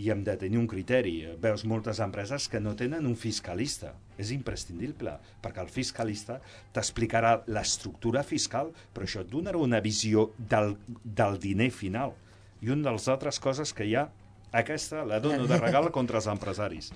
i 0.00 0.10
hem 0.12 0.22
de 0.24 0.36
tenir 0.40 0.60
un 0.60 0.68
criteri. 0.70 1.14
Veus 1.40 1.64
moltes 1.68 2.00
empreses 2.00 2.48
que 2.48 2.60
no 2.60 2.76
tenen 2.76 3.08
un 3.08 3.16
fiscalista. 3.18 3.94
És 4.20 4.32
imprescindible, 4.34 5.14
perquè 5.40 5.62
el 5.64 5.70
fiscalista 5.72 6.38
t'explicarà 6.76 7.38
l'estructura 7.48 8.22
fiscal, 8.22 8.68
però 8.92 9.08
això 9.08 9.24
et 9.24 9.30
donarà 9.32 9.60
una 9.60 9.80
visió 9.80 10.30
del, 10.36 10.76
del 11.04 11.40
diner 11.40 11.70
final. 11.72 12.12
I 12.60 12.72
una 12.74 12.90
de 12.90 12.96
les 12.98 13.08
altres 13.08 13.40
coses 13.40 13.72
que 13.72 13.88
hi 13.88 13.96
ha, 13.96 14.10
aquesta 14.52 15.06
la 15.06 15.20
dono 15.24 15.46
de 15.48 15.56
regal 15.56 15.88
contra 15.94 16.20
els 16.20 16.28
empresaris. 16.28 16.92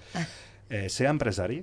Eh, 0.68 0.88
ser 0.88 1.08
empresari 1.10 1.62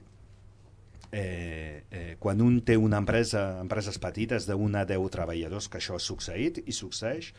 eh, 1.11 1.83
eh, 1.91 2.15
quan 2.19 2.41
un 2.41 2.61
té 2.65 2.77
una 2.79 2.99
empresa, 3.01 3.59
empreses 3.61 3.99
petites 4.01 4.47
d'una 4.47 4.85
a 4.85 4.89
10 4.89 5.11
treballadors, 5.13 5.67
que 5.69 5.79
això 5.81 5.97
ha 5.97 6.03
succeït 6.03 6.61
i 6.65 6.75
succeeix, 6.75 7.33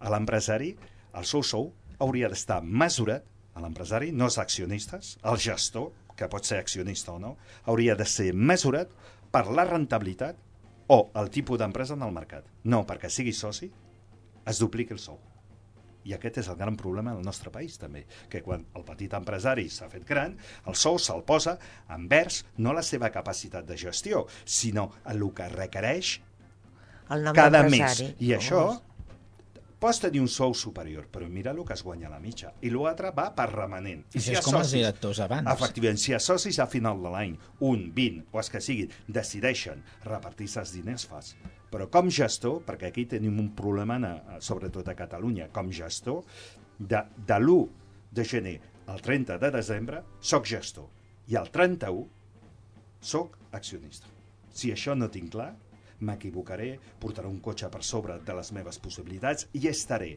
a 0.00 0.10
l'empresari 0.12 0.74
el 1.18 1.26
seu 1.28 1.42
sou 1.42 1.72
hauria 1.98 2.30
d'estar 2.30 2.62
mesurat, 2.62 3.24
a 3.54 3.62
l'empresari, 3.62 4.12
no 4.12 4.28
els 4.28 4.38
accionistes, 4.38 5.16
el 5.26 5.38
gestor, 5.42 5.90
que 6.18 6.28
pot 6.30 6.46
ser 6.46 6.58
accionista 6.58 7.12
o 7.14 7.18
no, 7.22 7.36
hauria 7.70 7.94
de 7.98 8.06
ser 8.06 8.32
mesurat 8.34 8.90
per 9.30 9.46
la 9.54 9.66
rentabilitat 9.68 10.38
o 10.88 10.98
el 11.20 11.30
tipus 11.30 11.60
d'empresa 11.60 11.94
en 11.94 12.02
el 12.06 12.14
mercat. 12.14 12.46
No 12.64 12.84
perquè 12.88 13.10
sigui 13.12 13.34
soci, 13.36 13.70
es 14.48 14.58
dupliqui 14.62 14.96
el 14.96 15.02
sou. 15.02 15.18
I 16.08 16.14
aquest 16.16 16.38
és 16.40 16.48
el 16.48 16.56
gran 16.56 16.76
problema 16.80 17.12
del 17.12 17.24
nostre 17.26 17.50
país, 17.52 17.76
també, 17.78 18.06
que 18.32 18.40
quan 18.42 18.64
el 18.78 18.84
petit 18.88 19.12
empresari 19.18 19.66
s'ha 19.68 19.90
fet 19.92 20.06
gran, 20.08 20.36
el 20.66 20.74
sou 20.78 20.96
se'l 20.98 21.20
posa 21.28 21.58
envers 21.94 22.42
no 22.64 22.72
la 22.72 22.82
seva 22.86 23.10
capacitat 23.12 23.66
de 23.68 23.76
gestió, 23.76 24.24
sinó 24.44 24.90
el 25.12 25.20
que 25.36 25.48
requereix 25.52 26.14
El 27.10 27.22
nom 27.24 27.34
cada 27.36 27.62
mes. 27.68 28.02
I 28.20 28.32
això 28.36 28.62
Oh. 28.68 28.82
pots 29.78 30.00
tenir 30.02 30.20
un 30.20 30.28
sou 30.28 30.54
superior, 30.58 31.04
però 31.12 31.28
mira 31.30 31.52
el 31.52 31.60
que 31.64 31.72
es 31.72 31.82
guanya 31.86 32.08
a 32.08 32.10
la 32.10 32.18
mitja. 32.18 32.50
I 32.66 32.70
l'altre 32.74 33.12
va 33.14 33.28
per 33.34 33.46
remanent. 33.52 34.00
I 34.12 34.18
ha 34.18 34.38
és 34.38 34.44
com 34.44 34.56
els 34.58 34.66
socis- 34.66 34.72
directors 34.80 35.20
abans. 35.20 35.46
Efectivament, 35.52 35.98
si 36.02 36.12
els 36.16 36.24
socis 36.24 36.58
a 36.58 36.66
final 36.66 37.00
de 37.02 37.12
l'any, 37.14 37.36
un, 37.60 37.92
20 37.94 38.24
o 38.32 38.38
els 38.42 38.50
que 38.50 38.60
siguin, 38.60 38.90
decideixen 39.06 39.84
repartir-se 40.04 40.58
els 40.60 40.72
diners, 40.72 41.06
fas. 41.06 41.36
Però 41.68 41.88
com 41.92 42.08
gestor, 42.08 42.62
perquè 42.64 42.88
aquí 42.88 43.04
tenim 43.10 43.38
un 43.40 43.50
problema, 43.56 43.98
a, 44.08 44.38
sobretot 44.40 44.88
a 44.88 44.96
Catalunya, 44.96 45.50
com 45.52 45.70
gestor, 45.74 46.22
de, 46.78 47.02
de 47.26 47.38
l'1 47.38 47.66
de 48.14 48.24
gener 48.24 48.56
al 48.88 49.02
30 49.04 49.36
de 49.42 49.50
desembre, 49.52 50.02
soc 50.20 50.48
gestor. 50.48 50.88
I 51.28 51.36
el 51.36 51.50
31 51.52 52.06
soc 53.04 53.36
accionista. 53.52 54.08
Si 54.52 54.72
això 54.72 54.96
no 54.96 55.10
tinc 55.12 55.34
clar, 55.34 55.52
m'equivocaré, 56.00 56.72
portaré 57.02 57.28
un 57.28 57.40
cotxe 57.44 57.68
per 57.70 57.82
sobre 57.84 58.18
de 58.24 58.34
les 58.38 58.50
meves 58.56 58.78
possibilitats 58.82 59.48
i 59.58 59.66
estaré, 59.68 60.14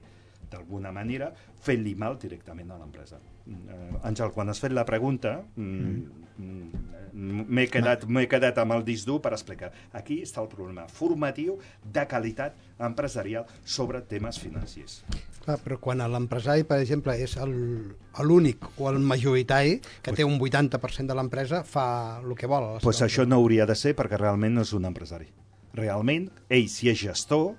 d'alguna 0.52 0.91
manera, 0.91 1.32
fent-li 1.61 1.95
mal 1.95 2.18
directament 2.22 2.72
a 2.72 2.80
l'empresa. 2.80 3.19
Uh, 3.48 3.99
Àngel, 4.06 4.32
quan 4.36 4.52
has 4.52 4.61
fet 4.61 4.73
la 4.73 4.84
pregunta, 4.86 5.40
mm, 5.56 6.22
mm, 6.38 6.91
m'he 7.49 7.65
quedat, 7.72 8.06
quedat 8.30 8.60
amb 8.61 8.76
el 8.78 8.86
disc 8.88 9.07
dur 9.07 9.19
per 9.22 9.34
explicar. 9.36 9.72
Aquí 9.98 10.22
està 10.23 10.41
el 10.44 10.49
problema 10.52 10.88
formatiu 10.88 11.57
de 11.84 12.06
qualitat 12.07 12.56
empresarial 12.80 13.45
sobre 13.64 14.02
temes 14.07 14.40
financers. 14.40 15.02
Clar, 15.41 15.57
però 15.64 15.80
quan 15.82 16.03
l'empresari, 16.14 16.64
per 16.69 16.80
exemple, 16.84 17.15
és 17.18 17.36
l'únic 18.22 18.68
o 18.78 18.90
el 18.91 18.99
majoritari, 18.99 19.80
que 20.03 20.14
té 20.14 20.23
un 20.23 20.38
80% 20.40 21.07
de 21.10 21.18
l'empresa, 21.18 21.64
fa 21.65 22.22
el 22.22 22.36
que 22.36 22.48
vol. 22.48 22.76
la 22.76 22.80
pues 22.80 23.02
això 23.02 23.26
no 23.26 23.41
hauria 23.41 23.65
de 23.65 23.76
ser 23.76 23.95
perquè 23.95 24.18
realment 24.18 24.53
no 24.53 24.61
és 24.61 24.73
un 24.73 24.86
empresari. 24.86 25.28
Realment, 25.73 26.30
ell, 26.49 26.68
si 26.69 26.90
és 26.90 26.99
gestor, 26.99 27.56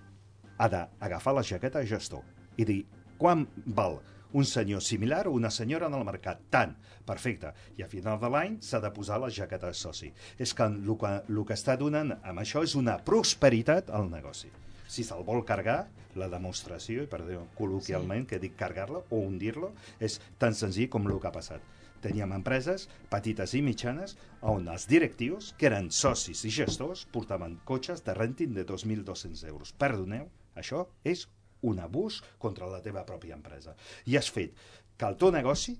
ha 0.58 0.68
d'agafar 0.68 1.34
la 1.34 1.42
jaqueta 1.42 1.80
de 1.80 1.86
gestor 1.86 2.22
i 2.56 2.66
dir 2.68 2.80
quan 3.18 3.46
val 3.66 4.00
un 4.32 4.46
senyor 4.48 4.82
similar 4.82 5.26
o 5.28 5.32
una 5.32 5.50
senyora 5.50 5.86
en 5.86 5.94
el 5.94 6.04
mercat. 6.04 6.40
Tant. 6.50 6.74
Perfecte. 7.04 7.52
I 7.76 7.84
a 7.84 7.88
final 7.88 8.18
de 8.20 8.30
l'any 8.32 8.58
s'ha 8.64 8.80
de 8.80 8.90
posar 8.94 9.20
la 9.20 9.30
jaqueta 9.30 9.68
de 9.68 9.76
soci. 9.76 10.12
És 10.38 10.54
que 10.54 10.64
el 10.64 10.96
que, 10.98 11.12
el 11.28 11.42
que 11.46 11.56
està 11.58 11.76
donant 11.76 12.14
amb 12.16 12.40
això 12.40 12.62
és 12.64 12.74
una 12.78 12.96
prosperitat 13.04 13.90
al 13.90 14.08
negoci. 14.10 14.50
Si 14.88 15.04
se'l 15.04 15.24
vol 15.24 15.44
cargar, 15.48 15.86
la 16.20 16.28
demostració, 16.28 17.04
i 17.04 17.08
perdó, 17.08 17.46
col·loquialment, 17.56 18.26
sí. 18.26 18.30
que 18.32 18.40
dic 18.42 18.56
cargar-la 18.60 19.00
o 19.08 19.20
hundir-lo, 19.22 19.72
és 20.00 20.18
tan 20.38 20.56
senzill 20.56 20.90
com 20.92 21.08
el 21.08 21.20
que 21.20 21.30
ha 21.30 21.34
passat. 21.34 21.62
Teníem 22.02 22.32
empreses 22.34 22.88
petites 23.10 23.54
i 23.54 23.62
mitjanes 23.62 24.16
on 24.52 24.66
els 24.68 24.88
directius, 24.90 25.52
que 25.58 25.68
eren 25.70 25.88
socis 25.94 26.42
i 26.44 26.50
gestors, 26.50 27.06
portaven 27.14 27.60
cotxes 27.68 28.02
de 28.04 28.16
renting 28.18 28.56
de 28.56 28.66
2.200 28.66 29.46
euros. 29.48 29.72
Perdoneu, 29.78 30.26
això 30.58 30.88
és 31.06 31.28
un 31.68 31.80
abús 31.82 32.20
contra 32.42 32.68
la 32.70 32.82
teva 32.84 33.06
pròpia 33.08 33.38
empresa. 33.38 33.76
I 34.06 34.18
has 34.18 34.30
fet 34.30 34.56
que 34.96 35.08
el 35.08 35.18
teu 35.18 35.32
negoci 35.34 35.76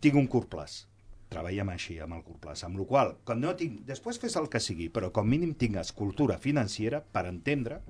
tingui 0.00 0.22
un 0.22 0.30
curt 0.30 0.50
plaç. 0.52 0.84
Treballem 1.30 1.68
així, 1.70 2.00
amb 2.02 2.16
el 2.16 2.22
curt 2.26 2.40
plaç. 2.42 2.64
Amb 2.66 2.80
la 2.80 2.86
qual 2.90 3.12
cosa, 3.22 3.38
no 3.38 3.54
tinc... 3.58 3.82
després 3.86 4.18
fes 4.18 4.36
el 4.40 4.48
que 4.50 4.62
sigui, 4.62 4.88
però 4.90 5.12
com 5.14 5.28
mínim 5.30 5.54
tingues 5.54 5.92
cultura 5.94 6.38
financera 6.42 7.02
per 7.02 7.28
entendre 7.30 7.82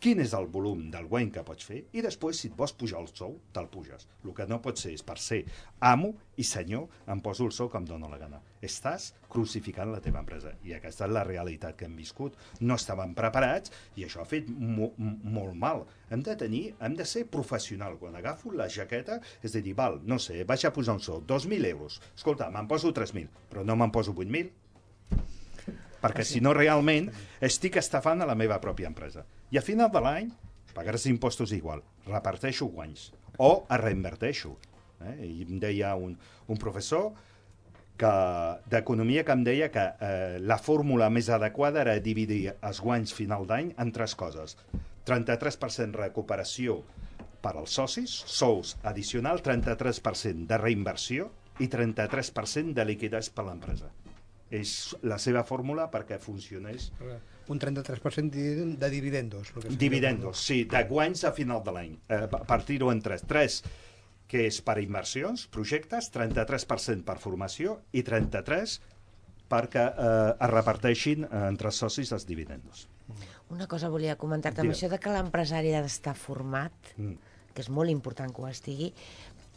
quin 0.00 0.20
és 0.20 0.32
el 0.36 0.46
volum 0.52 0.86
del 0.92 1.08
guany 1.10 1.30
que 1.32 1.44
pots 1.44 1.66
fer 1.68 1.82
i 1.96 2.02
després, 2.04 2.38
si 2.38 2.50
et 2.50 2.56
vols 2.56 2.74
pujar 2.76 3.00
el 3.00 3.08
sou, 3.12 3.38
te'l 3.52 3.68
puges. 3.72 4.06
El 4.24 4.34
que 4.36 4.46
no 4.48 4.60
pot 4.64 4.80
ser 4.80 4.92
és 4.96 5.04
per 5.04 5.16
ser 5.20 5.42
amo 5.80 6.12
i 6.36 6.44
senyor, 6.44 6.86
em 7.12 7.22
poso 7.24 7.46
el 7.48 7.54
sou 7.56 7.70
que 7.72 7.80
em 7.80 7.88
dóna 7.88 8.10
la 8.12 8.20
gana. 8.20 8.42
Estàs 8.66 9.12
crucificant 9.30 9.92
la 9.92 10.00
teva 10.02 10.20
empresa. 10.22 10.52
I 10.66 10.74
aquesta 10.76 11.06
és 11.06 11.14
la 11.14 11.24
realitat 11.26 11.76
que 11.78 11.86
hem 11.86 11.96
viscut. 11.98 12.36
No 12.60 12.76
estàvem 12.80 13.14
preparats 13.16 13.72
i 13.96 14.06
això 14.06 14.22
ha 14.22 14.28
fet 14.28 14.48
mo 14.50 14.92
molt 14.98 15.54
mal. 15.54 15.84
Hem 16.10 16.22
de 16.26 16.36
tenir, 16.38 16.64
hem 16.80 16.96
de 16.98 17.06
ser 17.08 17.26
professional. 17.30 17.98
Quan 18.00 18.16
agafo 18.18 18.52
la 18.52 18.68
jaqueta, 18.72 19.20
és 19.42 19.54
a 19.54 19.62
dir, 19.62 19.74
val, 19.78 20.00
no 20.04 20.18
sé, 20.22 20.42
vaig 20.48 20.66
a 20.66 20.72
posar 20.74 20.98
un 20.98 21.02
sou, 21.04 21.22
2.000 21.22 21.70
euros. 21.70 22.00
Escolta, 22.16 22.50
me'n 22.50 22.68
poso 22.70 22.92
3.000, 22.94 23.28
però 23.50 23.64
no 23.66 23.78
me'n 23.78 23.94
poso 23.94 24.14
8.000 24.16 24.54
perquè 26.06 26.22
si 26.26 26.42
no 26.44 26.52
realment 26.54 27.08
estic 27.42 27.78
estafant 27.80 28.20
a 28.22 28.28
la 28.28 28.36
meva 28.38 28.60
pròpia 28.62 28.90
empresa. 28.90 29.24
I 29.50 29.58
a 29.58 29.64
final 29.64 29.90
de 29.90 30.02
l'any 30.04 30.30
pagaràs 30.76 31.06
impostos 31.10 31.54
igual, 31.56 31.82
reparteixo 32.06 32.68
guanys 32.70 33.10
o 33.42 33.66
reinverteixo. 33.70 34.54
Eh? 35.06 35.16
I 35.26 35.46
em 35.46 35.58
deia 35.60 35.94
un, 35.96 36.14
un 36.48 36.60
professor 36.60 37.12
que 37.96 38.12
d'economia 38.70 39.24
que 39.24 39.32
em 39.32 39.44
deia 39.44 39.70
que 39.72 39.84
eh, 40.00 40.38
la 40.40 40.58
fórmula 40.58 41.08
més 41.10 41.30
adequada 41.32 41.80
era 41.80 41.94
dividir 42.00 42.54
els 42.60 42.80
guanys 42.84 43.14
final 43.16 43.46
d'any 43.48 43.72
en 43.78 43.92
tres 43.92 44.14
coses. 44.14 44.56
33% 45.06 45.94
recuperació 45.96 46.80
per 47.40 47.54
als 47.56 47.76
socis, 47.78 48.10
sous 48.26 48.74
addicional, 48.82 49.40
33% 49.42 50.46
de 50.50 50.58
reinversió 50.58 51.30
i 51.62 51.68
33% 51.72 52.74
de 52.74 52.84
liquiditat 52.84 53.30
per 53.32 53.46
l'empresa. 53.46 53.88
És 54.50 54.94
la 55.02 55.16
seva 55.18 55.42
fórmula 55.46 55.88
perquè 55.90 56.18
funcionés. 56.22 56.90
Un 57.48 57.58
33% 57.62 58.30
di- 58.30 58.76
de 58.76 58.90
dividendos. 58.90 59.50
que. 59.52 59.68
Dividendos, 59.78 60.38
sí, 60.38 60.64
de 60.64 60.84
guanys 60.84 61.24
a 61.24 61.32
final 61.32 61.62
de 61.64 61.72
l'any. 61.72 61.96
Eh, 62.08 62.26
pa- 62.30 62.42
partir-ho 62.44 62.90
en 62.92 63.00
tres. 63.02 63.22
Tres, 63.26 63.62
que 64.26 64.46
és 64.48 64.58
per 64.66 64.78
inversions, 64.82 65.46
projectes, 65.52 66.10
33% 66.14 67.06
per 67.06 67.18
formació 67.22 67.80
i 67.92 68.02
33% 68.06 68.94
perquè 69.46 69.84
eh, 69.86 70.34
es 70.42 70.50
reparteixin 70.50 71.24
eh, 71.26 71.44
entre 71.46 71.70
socis 71.70 72.10
els 72.12 72.26
dividendos. 72.26 72.88
Una 73.54 73.68
cosa 73.70 73.90
volia 73.92 74.16
comentar-te, 74.18 74.64
amb 74.64 74.74
això 74.74 74.90
de 74.90 74.98
que 74.98 75.12
l'empresari 75.14 75.70
ha 75.74 75.84
d'estar 75.84 76.16
format, 76.18 76.74
Mm. 76.96 77.14
que 77.54 77.62
és 77.62 77.70
molt 77.70 77.88
important 77.88 78.34
que 78.34 78.42
ho 78.42 78.48
estigui, 78.48 78.90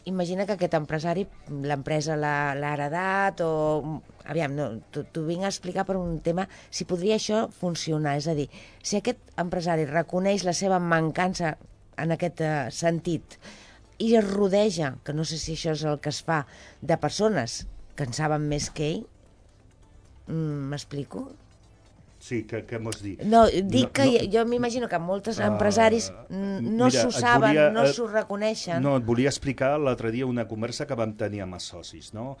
imagina 0.04 0.46
que 0.46 0.54
aquest 0.54 0.74
empresari, 0.78 1.26
l'empresa 1.50 2.16
l'ha 2.16 2.72
heredat 2.72 3.42
o... 3.44 4.00
Aviam, 4.30 4.54
no, 4.54 4.68
t'ho 4.92 5.24
vinc 5.26 5.44
a 5.44 5.50
explicar 5.50 5.84
per 5.88 5.96
un 5.98 6.20
tema, 6.24 6.46
si 6.70 6.86
podria 6.88 7.16
això 7.18 7.48
funcionar, 7.50 8.14
és 8.20 8.28
a 8.30 8.36
dir, 8.38 8.46
si 8.82 8.96
aquest 8.96 9.34
empresari 9.36 9.88
reconeix 9.90 10.46
la 10.46 10.54
seva 10.54 10.78
mancança 10.78 11.56
en 11.98 12.14
aquest 12.14 12.40
eh, 12.40 12.54
sentit 12.70 13.36
i 14.00 14.14
es 14.16 14.26
rodeja, 14.26 14.94
que 15.04 15.12
no 15.16 15.26
sé 15.28 15.36
si 15.38 15.54
això 15.58 15.74
és 15.76 15.84
el 15.84 16.00
que 16.00 16.10
es 16.12 16.22
fa, 16.24 16.42
de 16.80 16.96
persones 17.00 17.66
que 17.96 18.06
en 18.08 18.16
saben 18.16 18.48
més 18.48 18.70
que 18.72 18.88
ell, 18.94 19.02
mm, 20.26 20.68
m'explico? 20.72 21.26
Sí, 22.20 22.42
que, 22.44 22.66
que 22.68 22.78
mos 22.78 22.98
dir? 23.00 23.14
No, 23.24 23.46
dic 23.48 23.86
No, 23.86 23.92
que 23.96 24.06
no. 24.06 24.24
jo, 24.34 24.44
m'imagino 24.48 24.88
que 24.92 24.98
molts 25.00 25.38
Ah, 25.40 25.46
empresaris 25.48 26.10
mm, 26.28 26.58
no 26.76 26.90
s'ho 26.92 27.08
saben, 27.16 27.48
volia, 27.56 27.70
no 27.72 27.84
eh, 27.86 27.92
s'ho 27.94 28.08
reconeixen. 28.10 28.82
No, 28.84 28.98
et 29.00 29.06
volia 29.08 29.32
explicar 29.32 29.78
l'altre 29.80 30.12
dia 30.12 30.26
una 30.28 30.44
conversa 30.48 30.86
que 30.86 30.98
vam 30.98 31.14
tenir 31.16 31.40
amb 31.46 31.56
els 31.56 31.70
socis, 31.72 32.12
no? 32.12 32.34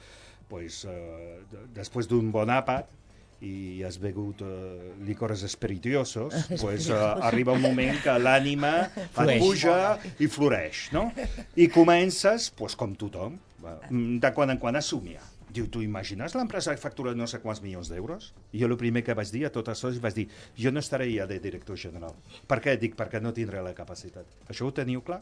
Pues, 0.50 0.84
eh, 0.84 1.40
de- 1.50 1.66
després 1.80 2.08
d'un 2.10 2.28
bon 2.34 2.50
àpat 2.52 2.92
i 3.40 3.82
has 3.86 3.96
begut 4.00 4.42
eh, 4.44 4.92
licores 5.06 5.42
espiritiosos, 5.42 6.34
pues, 6.60 6.88
eh, 6.88 6.94
arriba 6.94 7.52
un 7.56 7.62
moment 7.62 8.00
que 8.04 8.16
l'ànima 8.20 8.72
et 9.24 9.32
puja 9.40 9.76
i 10.20 10.28
floreix, 10.28 10.88
no? 10.96 11.08
I 11.56 11.70
comences, 11.72 12.50
pues, 12.56 12.76
com 12.76 12.94
tothom, 13.00 13.38
mm, 13.62 14.18
de 14.20 14.32
quan 14.36 14.52
en 14.52 14.60
quan 14.60 14.76
a 14.76 14.84
somiar. 14.84 15.24
Diu, 15.50 15.66
tu 15.66 15.80
imagines 15.82 16.36
l'empresa 16.38 16.76
que 16.76 16.82
factura 16.82 17.10
no 17.18 17.26
sé 17.26 17.40
quants 17.42 17.58
milions 17.64 17.88
d'euros? 17.90 18.28
Jo 18.54 18.68
el 18.68 18.76
primer 18.78 19.02
que 19.02 19.16
vaig 19.18 19.32
dir 19.34 19.48
a 19.48 19.50
tots 19.50 19.72
els 19.72 19.82
socis 19.82 20.02
vaig 20.04 20.14
dir 20.14 20.28
jo 20.54 20.70
no 20.70 20.78
estaré 20.78 21.08
ja 21.10 21.26
de 21.26 21.40
director 21.42 21.80
general. 21.80 22.14
Per 22.46 22.60
què? 22.62 22.76
Dic, 22.78 22.94
perquè 22.94 23.18
no 23.18 23.34
tindré 23.34 23.64
la 23.64 23.74
capacitat. 23.74 24.30
Això 24.46 24.68
ho 24.68 24.76
teniu 24.76 25.02
clar? 25.02 25.18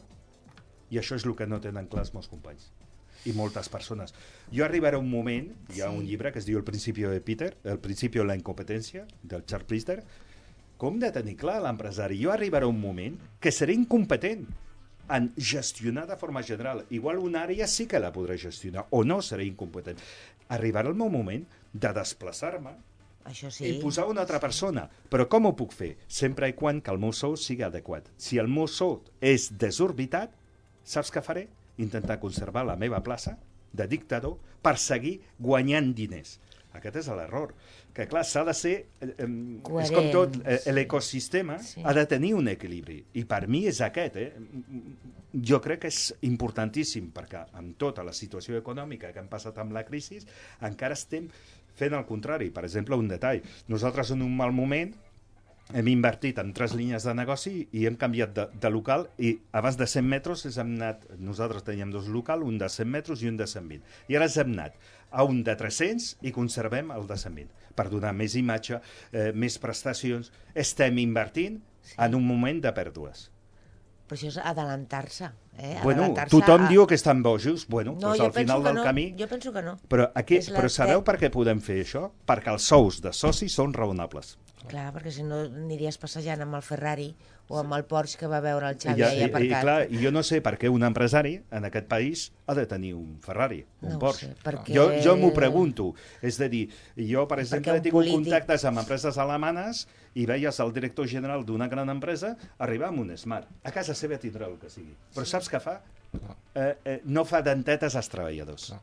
I 0.93 1.01
això 1.01 1.17
és 1.17 1.25
el 1.25 1.33
que 1.39 1.49
no 1.49 1.57
tenen 1.63 1.89
clar 1.89 2.05
els 2.05 2.13
meus 2.13 2.29
companys 2.29 2.69
i 3.25 3.33
moltes 3.33 3.67
persones. 3.69 4.13
Jo 4.51 4.63
arribarà 4.65 4.97
un 4.97 5.09
moment, 5.09 5.49
hi 5.75 5.81
ha 5.81 5.89
Sí. 5.89 5.95
un 5.97 6.05
llibre 6.05 6.31
que 6.31 6.39
es 6.39 6.45
diu 6.45 6.57
El 6.57 6.63
principio 6.63 7.09
de 7.09 7.19
Peter, 7.21 7.57
El 7.63 7.79
principio 7.79 8.21
de 8.21 8.27
la 8.27 8.35
incompetència, 8.37 9.05
del 9.23 9.45
Charles 9.45 9.67
Plister, 9.67 10.03
com 10.77 10.99
de 10.99 11.11
tenir 11.11 11.35
clar 11.35 11.61
l'empresari? 11.61 12.21
Jo 12.23 12.31
arribarà 12.31 12.65
un 12.67 12.79
moment 12.79 13.17
que 13.39 13.51
seré 13.51 13.73
incompetent 13.73 14.45
en 15.09 15.33
gestionar 15.37 16.07
de 16.07 16.15
forma 16.15 16.41
general. 16.43 16.85
Igual 16.89 17.17
una 17.19 17.43
àrea 17.43 17.67
sí 17.67 17.87
que 17.87 17.99
la 17.99 18.13
podré 18.13 18.37
gestionar, 18.37 18.85
o 18.91 19.03
no 19.03 19.21
seré 19.21 19.43
incompetent. 19.45 19.97
Arribarà 20.49 20.87
el 20.87 20.95
meu 20.95 21.09
moment 21.09 21.43
de 21.73 21.91
desplaçar-me 21.93 22.71
Això 23.25 23.51
sí. 23.51 23.65
sí. 23.65 23.69
i 23.77 23.81
posar 23.81 24.05
una 24.07 24.21
altra 24.21 24.39
persona. 24.39 24.89
Però 25.09 25.27
com 25.27 25.45
ho 25.45 25.55
puc 25.55 25.73
fer? 25.73 25.97
Sempre 26.07 26.47
i 26.49 26.53
quan 26.53 26.79
que 26.81 26.91
el 26.91 26.97
meu 26.99 27.11
sou 27.11 27.35
sigui 27.37 27.63
adequat. 27.63 28.07
Si 28.17 28.37
el 28.37 28.47
meu 28.47 28.65
sou 28.67 29.03
és 29.21 29.49
desorbitat, 29.57 30.31
saps 30.85 31.11
què 31.11 31.21
faré? 31.21 31.47
Intentar 31.79 32.19
conservar 32.19 32.65
la 32.67 32.75
meva 32.79 33.01
plaça 33.05 33.37
de 33.71 33.87
dictador 33.87 34.37
per 34.61 34.77
seguir 34.81 35.19
guanyant 35.39 35.93
diners. 35.95 36.39
Aquest 36.75 36.99
és 37.01 37.07
l'error. 37.17 37.53
Que, 37.95 38.05
clar, 38.09 38.21
s'ha 38.27 38.43
de 38.45 38.53
ser... 38.53 38.73
Eh, 39.01 39.07
eh, 39.17 39.27
és 39.81 39.91
com 39.93 40.09
tot, 40.13 40.35
eh, 40.45 40.59
l'ecosistema 40.73 41.57
Sí. 41.65 41.81
ha 41.83 41.93
de 41.97 42.03
tenir 42.05 42.35
un 42.37 42.47
equilibri. 42.51 42.99
I 43.17 43.23
per 43.25 43.47
mi 43.49 43.63
és 43.67 43.81
aquest, 43.81 44.19
eh? 44.21 44.29
Jo 45.33 45.59
crec 45.61 45.81
que 45.85 45.89
és 45.89 46.13
importantíssim, 46.29 47.09
perquè 47.13 47.41
amb 47.57 47.75
tota 47.81 48.05
la 48.05 48.13
situació 48.13 48.57
econòmica 48.61 49.11
que 49.13 49.19
hem 49.21 49.29
passat 49.31 49.57
amb 49.61 49.73
la 49.73 49.83
crisi, 49.87 50.19
encara 50.61 50.97
estem 50.97 51.27
fent 51.79 51.93
el 51.97 52.05
contrari. 52.05 52.51
Per 52.53 52.63
exemple, 52.67 52.97
un 52.97 53.07
detall. 53.07 53.41
Nosaltres 53.67 54.11
en 54.11 54.21
un 54.25 54.35
mal 54.37 54.53
moment 54.53 54.93
hem 55.73 55.87
invertit 55.91 56.39
en 56.41 56.49
tres 56.57 56.73
línies 56.73 57.05
de 57.05 57.13
negoci 57.13 57.53
i 57.77 57.85
hem 57.85 57.97
canviat 57.99 58.31
de, 58.33 58.45
de 58.57 58.71
local 58.73 59.05
i 59.21 59.35
abans 59.53 59.77
de 59.77 59.85
100 59.85 60.07
metres 60.09 60.45
ens 60.49 60.57
hem 60.61 60.73
anat, 60.79 61.05
nosaltres 61.21 61.65
teníem 61.67 61.91
dos 61.93 62.09
locals, 62.09 62.45
un 62.45 62.57
de 62.57 62.69
100 62.69 62.89
metres 62.89 63.21
i 63.21 63.29
un 63.29 63.37
de 63.37 63.45
120. 63.47 63.83
I 64.09 64.17
ara 64.17 64.29
ens 64.29 64.37
hem 64.41 64.53
anat 64.55 64.79
a 65.11 65.25
un 65.29 65.43
de 65.45 65.55
300 65.57 66.15
i 66.25 66.33
conservem 66.33 66.89
el 66.95 67.05
de 67.09 67.17
120 67.21 67.73
per 67.77 67.87
donar 67.91 68.15
més 68.17 68.35
imatge, 68.35 68.81
eh, 69.13 69.29
més 69.31 69.59
prestacions. 69.61 70.33
Estem 70.57 70.97
invertint 70.99 71.61
sí. 71.81 71.93
en 71.97 72.17
un 72.17 72.25
moment 72.27 72.59
de 72.65 72.73
pèrdues. 72.75 73.29
Però 74.09 74.17
això 74.17 74.31
és 74.31 74.37
adelantar-se. 74.41 75.29
Eh? 75.59 75.75
Bueno, 75.83 76.07
tothom 76.31 76.65
a... 76.65 76.69
diu 76.71 76.87
que 76.89 76.97
estan 76.97 77.21
bojos, 77.21 77.67
bueno, 77.69 77.93
No, 77.93 78.15
doncs 78.15 78.25
al 78.25 78.33
final 78.33 78.63
del 78.65 78.79
no. 78.79 78.83
camí... 78.83 79.11
Jo 79.19 79.27
penso 79.29 79.53
que 79.53 79.61
no. 79.61 79.75
Però, 79.91 80.09
aquí, 80.17 80.39
però 80.49 80.71
sabeu 80.71 81.03
per 81.05 81.19
què 81.21 81.29
podem 81.29 81.61
fer 81.61 81.83
això? 81.83 82.07
Perquè 82.25 82.49
els 82.55 82.65
sous 82.73 83.03
de 83.05 83.13
socis 83.13 83.53
són 83.53 83.75
raonables. 83.77 84.39
Clar, 84.69 84.91
perquè 84.93 85.11
si 85.11 85.23
no 85.25 85.39
aniries 85.47 85.97
passejant 85.97 86.41
amb 86.45 86.53
el 86.59 86.61
Ferrari 86.61 87.07
o 87.49 87.57
amb 87.57 87.73
el 87.73 87.83
Porsche 87.89 88.19
que 88.21 88.27
va 88.29 88.37
veure 88.43 88.67
el 88.69 88.75
I, 88.75 88.79
Xavi 88.83 89.01
ja, 89.01 89.07
ahir 89.07 89.17
i, 89.17 89.23
i, 89.23 89.29
aparcat. 89.31 89.61
clar, 89.63 89.77
i 89.89 90.01
jo 90.03 90.11
no 90.13 90.21
sé 90.23 90.37
per 90.45 90.53
què 90.61 90.69
un 90.69 90.83
empresari 90.85 91.31
en 91.57 91.65
aquest 91.65 91.87
país 91.89 92.27
ha 92.45 92.53
de 92.53 92.65
tenir 92.69 92.91
un 92.93 93.17
Ferrari, 93.25 93.63
un 93.81 93.95
No 93.95 93.99
Porsche. 94.03 94.27
sé, 94.27 94.35
perquè- 94.45 94.75
Jo, 94.75 94.85
jo 95.03 95.15
m'ho 95.17 95.31
pregunto. 95.33 95.93
És 96.21 96.39
a 96.39 96.47
dir, 96.47 96.67
jo, 96.95 97.27
per 97.27 97.39
exemple, 97.39 97.75
he 97.77 97.81
tingut 97.81 98.05
polític- 98.05 98.13
contactes 98.29 98.65
amb 98.69 98.77
empreses 98.83 99.17
alemanes 99.17 99.87
i 100.13 100.25
veies 100.29 100.59
el 100.59 100.71
director 100.73 101.07
general 101.07 101.43
d'una 101.45 101.67
gran 101.67 101.89
empresa 101.89 102.35
arribar 102.59 102.89
amb 102.89 102.99
un 102.99 103.17
Smart. 103.17 103.47
A 103.63 103.71
casa 103.71 103.95
seva 103.95 104.19
tindrà 104.21 104.45
el 104.47 104.59
que 104.61 104.69
sigui. 104.69 104.93
Però 105.15 105.25
saps 105.25 105.49
què 105.49 105.59
fa? 105.59 105.81
Eh, 106.55 106.75
eh, 106.85 107.01
no 107.05 107.25
fa 107.25 107.41
dentetes 107.41 107.95
als 107.95 108.09
treballadors. 108.09 108.73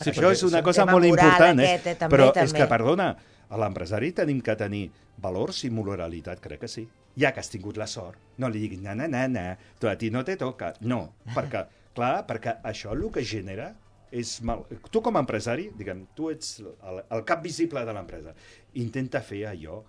Sí, 0.00 0.10
Això 0.10 0.30
és 0.32 0.42
una 0.42 0.60
cosa 0.62 0.84
molt 0.86 1.04
moral 1.06 1.08
important, 1.28 1.60
eh? 1.60 1.66
aquest, 1.74 1.86
eh, 1.86 1.94
també, 1.94 2.16
Però 2.16 2.26
és 2.34 2.34
també. 2.50 2.58
que, 2.58 2.66
perdona, 2.66 3.16
a 3.54 3.60
l'empresari 3.60 4.10
tenim 4.16 4.40
que 4.42 4.56
tenir 4.58 4.88
valors 5.22 5.62
i 5.66 5.70
moralitat, 5.70 6.42
crec 6.42 6.64
que 6.64 6.70
sí. 6.70 6.84
Ja 7.20 7.30
que 7.30 7.38
has 7.38 7.52
tingut 7.52 7.78
la 7.78 7.86
sort, 7.86 8.18
no 8.42 8.50
li 8.50 8.64
diguis, 8.64 8.82
na, 8.82 8.96
na, 8.98 9.06
na, 9.06 9.28
na, 9.30 9.44
tu 9.78 9.86
a 9.86 9.94
ti 9.98 10.10
no 10.10 10.24
te 10.26 10.34
toca. 10.40 10.72
No, 10.82 11.04
perquè, 11.30 11.62
clar, 11.96 12.24
perquè 12.26 12.58
això 12.66 12.90
el 12.96 13.06
que 13.14 13.22
genera 13.22 13.70
és 14.14 14.40
mal. 14.42 14.64
Tu 14.90 15.02
com 15.02 15.14
a 15.14 15.22
empresari, 15.22 15.68
diguem, 15.78 16.04
tu 16.18 16.32
ets 16.34 16.56
el, 16.64 17.02
el 17.04 17.24
cap 17.28 17.42
visible 17.46 17.84
de 17.86 17.94
l'empresa. 17.94 18.34
Intenta 18.82 19.22
fer 19.22 19.44
allò 19.52 19.84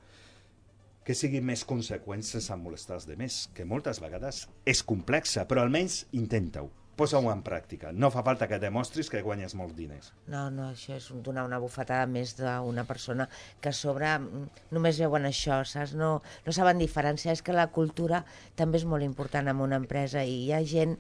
que 1.05 1.17
sigui 1.17 1.41
més 1.45 1.65
conseqüent 1.65 2.23
sense 2.25 2.53
molestar 2.57 2.99
els 2.99 3.05
demés, 3.09 3.43
que 3.53 3.65
moltes 3.65 4.01
vegades 4.01 4.45
és 4.65 4.81
complexa, 4.85 5.45
però 5.49 5.65
almenys 5.65 6.03
intenta-ho. 6.17 6.71
Posa-ho 6.95 7.27
en 7.31 7.41
pràctica. 7.43 7.89
No 7.91 8.07
fa 8.13 8.21
falta 8.23 8.47
que 8.47 8.59
demostris 8.61 9.09
que 9.11 9.19
guanyes 9.21 9.51
molts 9.59 9.75
diners. 9.75 10.13
No, 10.31 10.45
no, 10.49 10.69
això 10.71 10.95
és 10.95 11.09
donar 11.25 11.43
una 11.43 11.59
bufetada 11.59 12.05
més 12.07 12.35
d'una 12.37 12.85
persona 12.87 13.27
que 13.59 13.69
a 13.69 13.75
sobre 13.75 14.07
mm, 14.17 14.45
només 14.71 14.99
veuen 15.03 15.27
això, 15.27 15.57
saps? 15.67 15.91
No, 15.99 16.21
no 16.45 16.53
saben 16.55 16.79
diferenciar. 16.79 17.33
És 17.35 17.41
que 17.43 17.51
la 17.55 17.67
cultura 17.75 18.23
també 18.55 18.79
és 18.79 18.85
molt 18.87 19.03
important 19.03 19.47
en 19.51 19.59
una 19.59 19.75
empresa 19.81 20.23
i 20.23 20.45
hi 20.45 20.53
ha 20.55 20.61
gent 20.63 20.95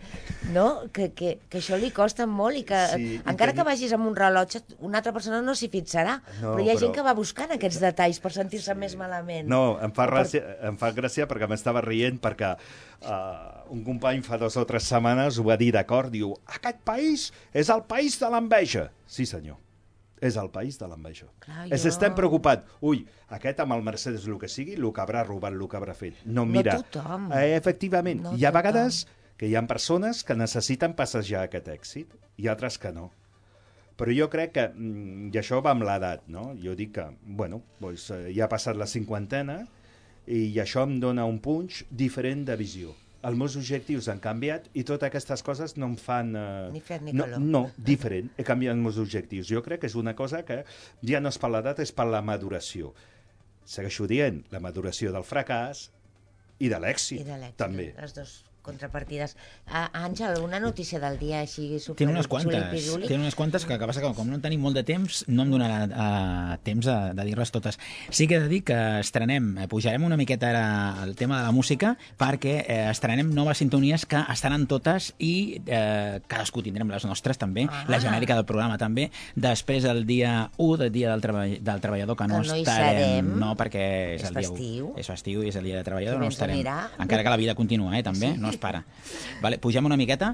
no? 0.51 0.89
que, 0.91 1.13
que, 1.15 1.37
que 1.49 1.61
això 1.61 1.79
li 1.79 1.91
costa 1.95 2.27
molt 2.27 2.59
i 2.59 2.65
que 2.67 2.81
Sí, 2.95 3.05
i 3.15 3.17
encara 3.23 3.53
tenir- 3.53 3.55
que 3.61 3.67
vagis 3.71 3.93
amb 3.95 4.07
un 4.09 4.15
rellotge 4.19 4.61
una 4.83 4.99
altra 4.99 5.13
persona 5.15 5.39
no 5.41 5.55
s'hi 5.55 5.69
fixarà. 5.71 6.17
No, 6.41 6.55
però 6.57 6.59
hi 6.65 6.69
ha 6.69 6.73
però- 6.75 6.83
gent 6.83 6.95
que 6.99 7.07
va 7.07 7.15
buscant 7.17 7.55
aquests 7.55 7.79
detalls 7.83 8.19
per 8.19 8.33
sentir-se 8.35 8.75
més 8.75 8.97
malament. 8.99 9.47
No, 9.47 9.77
em 9.79 9.95
fa, 9.95 10.09
gràcia, 10.11 10.43
em 10.67 10.75
fa 10.81 10.91
gràcia 10.91 11.27
perquè 11.31 11.47
m'estava 11.47 11.81
rient 11.85 12.19
perquè 12.19 12.55
uh, 13.01 13.71
un 13.73 13.83
company 13.83 14.21
fa 14.25 14.37
dues 14.37 14.55
o 14.57 14.65
tres 14.65 14.83
setmanes 14.89 15.37
ho 15.39 15.43
va 15.43 15.57
dir 15.57 15.71
d'acord, 15.75 16.11
diu, 16.13 16.33
aquest 16.45 16.79
país 16.83 17.31
és 17.53 17.69
el 17.69 17.83
país 17.83 18.19
de 18.19 18.29
l'enveja. 18.29 18.89
Sí, 19.07 19.25
senyor, 19.25 19.57
és 20.21 20.37
el 20.37 20.49
país 20.49 20.79
de 20.79 20.87
l'enveja. 20.87 21.27
Es 21.69 21.83
jo- 21.83 21.89
estem 21.89 22.15
preocupats. 22.15 22.63
Ui, 22.81 23.05
aquest 23.29 23.59
amb 23.59 23.73
el 23.73 23.83
Mercedes 23.83 24.25
el 24.27 24.39
que 24.39 24.47
sigui, 24.47 24.73
el 24.79 24.91
que 24.93 25.01
haurà 25.01 25.25
robat, 25.25 25.53
el 25.53 25.67
que 25.67 25.77
haurà 25.77 25.93
fet. 25.93 26.15
No, 26.25 26.45
No 26.45 26.45
mira. 26.45 26.77
tothom. 26.81 27.31
Eh, 27.33 27.55
efectivament. 27.55 28.21
No 28.21 28.33
Hi 28.35 28.45
ha 28.45 28.51
tothom. 28.51 28.61
vegades 28.63 29.07
que 29.37 29.47
hi 29.47 29.55
ha 29.55 29.61
persones 29.67 30.23
que 30.23 30.35
necessiten 30.35 30.93
passejar 30.95 31.43
aquest 31.43 31.67
èxit 31.67 32.07
i 32.37 32.47
altres 32.47 32.77
que 32.79 32.91
no. 32.93 33.11
Però 33.97 34.11
jo 34.11 34.29
crec 34.29 34.51
que, 34.51 34.67
mm, 34.73 35.29
i 35.33 35.37
això 35.39 35.61
va 35.63 35.71
amb 35.71 35.83
l'edat, 35.83 36.25
no? 36.27 36.53
Jo 36.61 36.75
dic 36.75 36.93
que, 36.95 37.05
bueno, 37.23 37.61
doncs, 37.79 38.09
eh, 38.11 38.33
ja 38.35 38.45
ha 38.45 38.49
passat 38.49 38.75
la 38.75 38.87
cinquantena 38.87 39.67
i 40.27 40.59
això 40.61 40.83
em 40.87 40.99
dona 40.99 41.25
un 41.29 41.39
punx 41.39 41.83
diferent 41.89 42.45
de 42.47 42.55
visió. 42.59 42.93
Els 43.25 43.37
meus 43.37 43.55
objectius 43.57 44.05
han 44.11 44.19
canviat 44.21 44.67
i 44.77 44.83
totes 44.85 45.07
aquestes 45.07 45.41
coses 45.45 45.73
no 45.81 45.87
em 45.89 45.95
fan... 45.97 46.35
Eh, 46.37 46.69
Ni 46.75 46.81
fet 46.81 47.01
ni 47.01 47.13
no, 47.13 47.25
color. 47.25 47.41
no, 47.41 47.61
diferent. 47.77 48.29
He 48.37 48.45
canviat 48.45 48.75
els 48.75 48.83
meus 48.83 48.99
objectius. 49.01 49.47
Jo 49.49 49.63
crec 49.65 49.81
que 49.81 49.89
és 49.89 49.95
una 49.97 50.13
cosa 50.15 50.43
que 50.45 50.59
ja 51.01 51.21
no 51.21 51.31
és 51.33 51.39
per 51.41 51.49
l'edat, 51.49 51.81
és 51.81 51.91
per 51.91 52.05
la 52.05 52.21
maduració. 52.21 52.93
Segueixo 53.65 54.05
dient, 54.05 54.43
la 54.53 54.61
maduració 54.61 55.09
del 55.15 55.25
fracàs 55.25 55.87
i 56.61 56.69
de 56.69 56.77
l'èxit, 56.79 57.25
també. 57.57 57.93
les 57.97 58.13
dues 58.13 58.35
contrapartides. 58.65 59.35
Uh, 59.69 59.85
Àngel, 60.05 60.39
una 60.43 60.59
notícia 60.59 60.99
del 60.99 61.19
dia 61.21 61.39
així 61.45 61.79
super 61.79 61.99
Tinc 62.01 62.11
unes 62.11 62.27
quantes, 62.27 62.89
tinc 63.05 63.19
unes 63.21 63.35
quantes 63.37 63.65
que, 63.65 63.77
que 63.79 63.87
passa 63.87 64.01
que 64.03 64.11
com 64.17 64.27
no 64.31 64.39
tenim 64.43 64.61
molt 64.65 64.75
de 64.77 64.83
temps, 64.87 65.23
no 65.29 65.45
em 65.45 65.53
donarà 65.53 65.79
uh, 65.85 66.57
temps 66.65 66.85
de, 66.89 66.97
de 67.17 67.25
dir-les 67.29 67.51
totes. 67.53 67.77
Sí 68.09 68.27
que 68.27 68.35
he 68.39 68.43
de 68.43 68.49
dir 68.51 68.63
que 68.67 68.77
estrenem, 68.99 69.53
eh, 69.63 69.67
pujarem 69.71 70.03
una 70.03 70.17
miqueta 70.17 70.49
ara 70.49 70.65
el 71.05 71.15
tema 71.15 71.39
de 71.39 71.45
la 71.47 71.53
música 71.55 71.95
perquè 72.19 72.55
eh, 72.65 72.79
estrenem 72.91 73.29
noves 73.33 73.61
sintonies 73.61 74.05
que 74.09 74.19
estaran 74.33 74.65
totes 74.67 75.13
i 75.19 75.61
eh, 75.65 76.19
cadascú 76.27 76.63
tindrem 76.65 76.89
les 76.91 77.05
nostres 77.05 77.37
també, 77.37 77.67
Ah. 77.69 77.83
la 77.89 77.99
genèrica 77.99 78.35
del 78.35 78.45
programa 78.45 78.77
també. 78.77 79.09
Després 79.35 79.83
del 79.83 80.05
dia 80.05 80.49
1 80.57 80.77
del 80.77 80.91
dia 80.91 81.11
del, 81.11 81.21
treball, 81.21 81.57
del 81.63 81.81
treballador 81.81 82.15
que 82.17 82.27
no, 82.27 82.41
Que 82.41 82.47
no 82.47 82.55
estarem, 82.55 82.99
serem. 82.99 83.29
no, 83.39 83.53
perquè 83.57 83.85
és, 84.15 84.23
És 84.23 84.29
el 84.29 84.35
dia 84.35 84.49
1. 84.49 84.55
festiu. 84.55 84.93
És 84.97 85.07
festiu 85.11 85.43
i 85.43 85.49
és 85.49 85.55
el 85.59 85.63
dia 85.67 85.77
de 85.77 85.83
treballador, 85.83 86.19
no 86.21 86.27
estarem. 86.27 86.55
anirà? 86.57 86.77
Encara 86.99 87.23
que 87.23 87.29
la 87.29 87.37
vida 87.37 87.55
continua, 87.55 87.97
eh, 87.97 88.03
també, 88.03 88.33
Sí. 88.33 88.39
no 88.39 88.49
es 88.55 88.61
para. 88.61 88.85
Vale, 89.41 89.59
pugem 89.59 89.85
una 89.85 89.99
miqueta. 89.99 90.33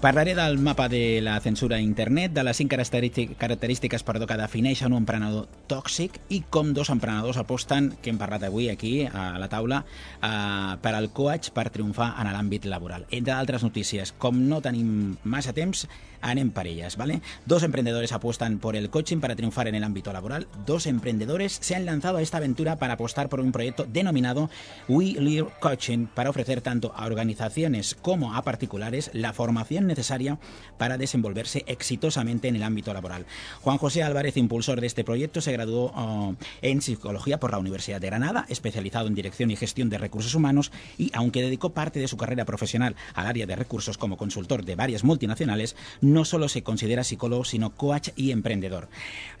Parlaré 0.00 0.36
del 0.36 0.58
mapa 0.58 0.88
de 0.88 1.20
la 1.20 1.40
censura 1.40 1.74
a 1.74 1.80
internet, 1.80 2.30
de 2.30 2.44
les 2.44 2.56
cinc 2.56 2.70
característiques 2.70 4.04
perdó, 4.06 4.28
que 4.30 4.36
defineixen 4.38 4.92
un 4.94 5.02
emprenedor 5.02 5.48
tòxic 5.66 6.20
i 6.30 6.38
com 6.54 6.70
dos 6.70 6.92
emprenedors 6.94 7.40
aposten, 7.42 7.88
que 7.98 8.12
hem 8.12 8.20
parlat 8.20 8.46
avui 8.46 8.68
aquí 8.70 8.92
a 9.10 9.32
la 9.42 9.48
taula, 9.50 9.80
eh, 10.22 10.76
per 10.78 10.94
al 10.94 11.10
coach 11.10 11.50
per 11.50 11.66
triomfar 11.74 12.12
en 12.14 12.30
l'àmbit 12.30 12.70
laboral. 12.70 13.08
Entre 13.10 13.34
altres 13.34 13.66
notícies, 13.66 14.14
com 14.14 14.38
no 14.46 14.62
tenim 14.62 15.16
massa 15.24 15.50
temps, 15.52 15.88
anem 16.20 16.50
per 16.50 16.66
ellas, 16.66 16.96
¿vale? 16.96 17.22
Dos 17.46 17.62
emprendedores 17.62 18.12
apuestan 18.12 18.58
por 18.58 18.76
el 18.76 18.90
coaching 18.90 19.18
para 19.18 19.36
triunfar 19.36 19.68
en 19.68 19.74
el 19.74 19.84
ámbito 19.84 20.12
laboral. 20.12 20.48
Dos 20.66 20.86
emprendedores 20.86 21.58
se 21.60 21.74
han 21.74 21.86
lanzado 21.86 22.18
a 22.18 22.22
esta 22.22 22.38
aventura 22.38 22.76
para 22.76 22.94
apostar 22.94 23.28
por 23.28 23.40
un 23.40 23.52
proyecto 23.52 23.86
denominado 23.90 24.50
We 24.88 25.14
Lead 25.18 25.46
Coaching 25.60 26.06
para 26.06 26.30
ofrecer 26.30 26.60
tanto 26.60 26.92
a 26.94 27.06
organizaciones 27.06 27.94
como 27.94 28.34
a 28.34 28.42
particulares 28.42 29.10
la 29.12 29.32
formación 29.32 29.86
necesaria 29.86 30.38
para 30.76 30.98
desenvolverse 30.98 31.64
exitosamente 31.66 32.48
en 32.48 32.56
el 32.56 32.62
ámbito 32.62 32.92
laboral. 32.92 33.26
Juan 33.62 33.78
José 33.78 34.02
Álvarez, 34.02 34.36
impulsor 34.36 34.80
de 34.80 34.86
este 34.86 35.04
proyecto, 35.04 35.40
se 35.40 35.52
graduó 35.52 35.92
oh, 35.94 36.34
en 36.62 36.82
psicología 36.82 37.40
por 37.40 37.50
la 37.50 37.58
Universidad 37.58 38.00
de 38.00 38.08
Granada, 38.08 38.46
especializado 38.48 39.06
en 39.06 39.14
dirección 39.14 39.50
y 39.50 39.56
gestión 39.56 39.88
de 39.90 39.98
recursos 39.98 40.34
humanos 40.34 40.72
y 40.96 41.10
aunque 41.14 41.42
dedicó 41.42 41.70
parte 41.70 42.00
de 42.00 42.08
su 42.08 42.16
carrera 42.16 42.44
profesional 42.44 42.96
al 43.14 43.26
área 43.26 43.46
de 43.46 43.56
recursos 43.56 43.98
como 43.98 44.16
consultor 44.16 44.64
de 44.64 44.76
varias 44.76 45.04
multinacionales, 45.04 45.76
no 46.12 46.24
solo 46.24 46.48
se 46.48 46.62
considera 46.62 47.04
psicólogo, 47.04 47.44
sino 47.44 47.74
coach 47.74 48.10
y 48.16 48.30
emprendedor. 48.30 48.88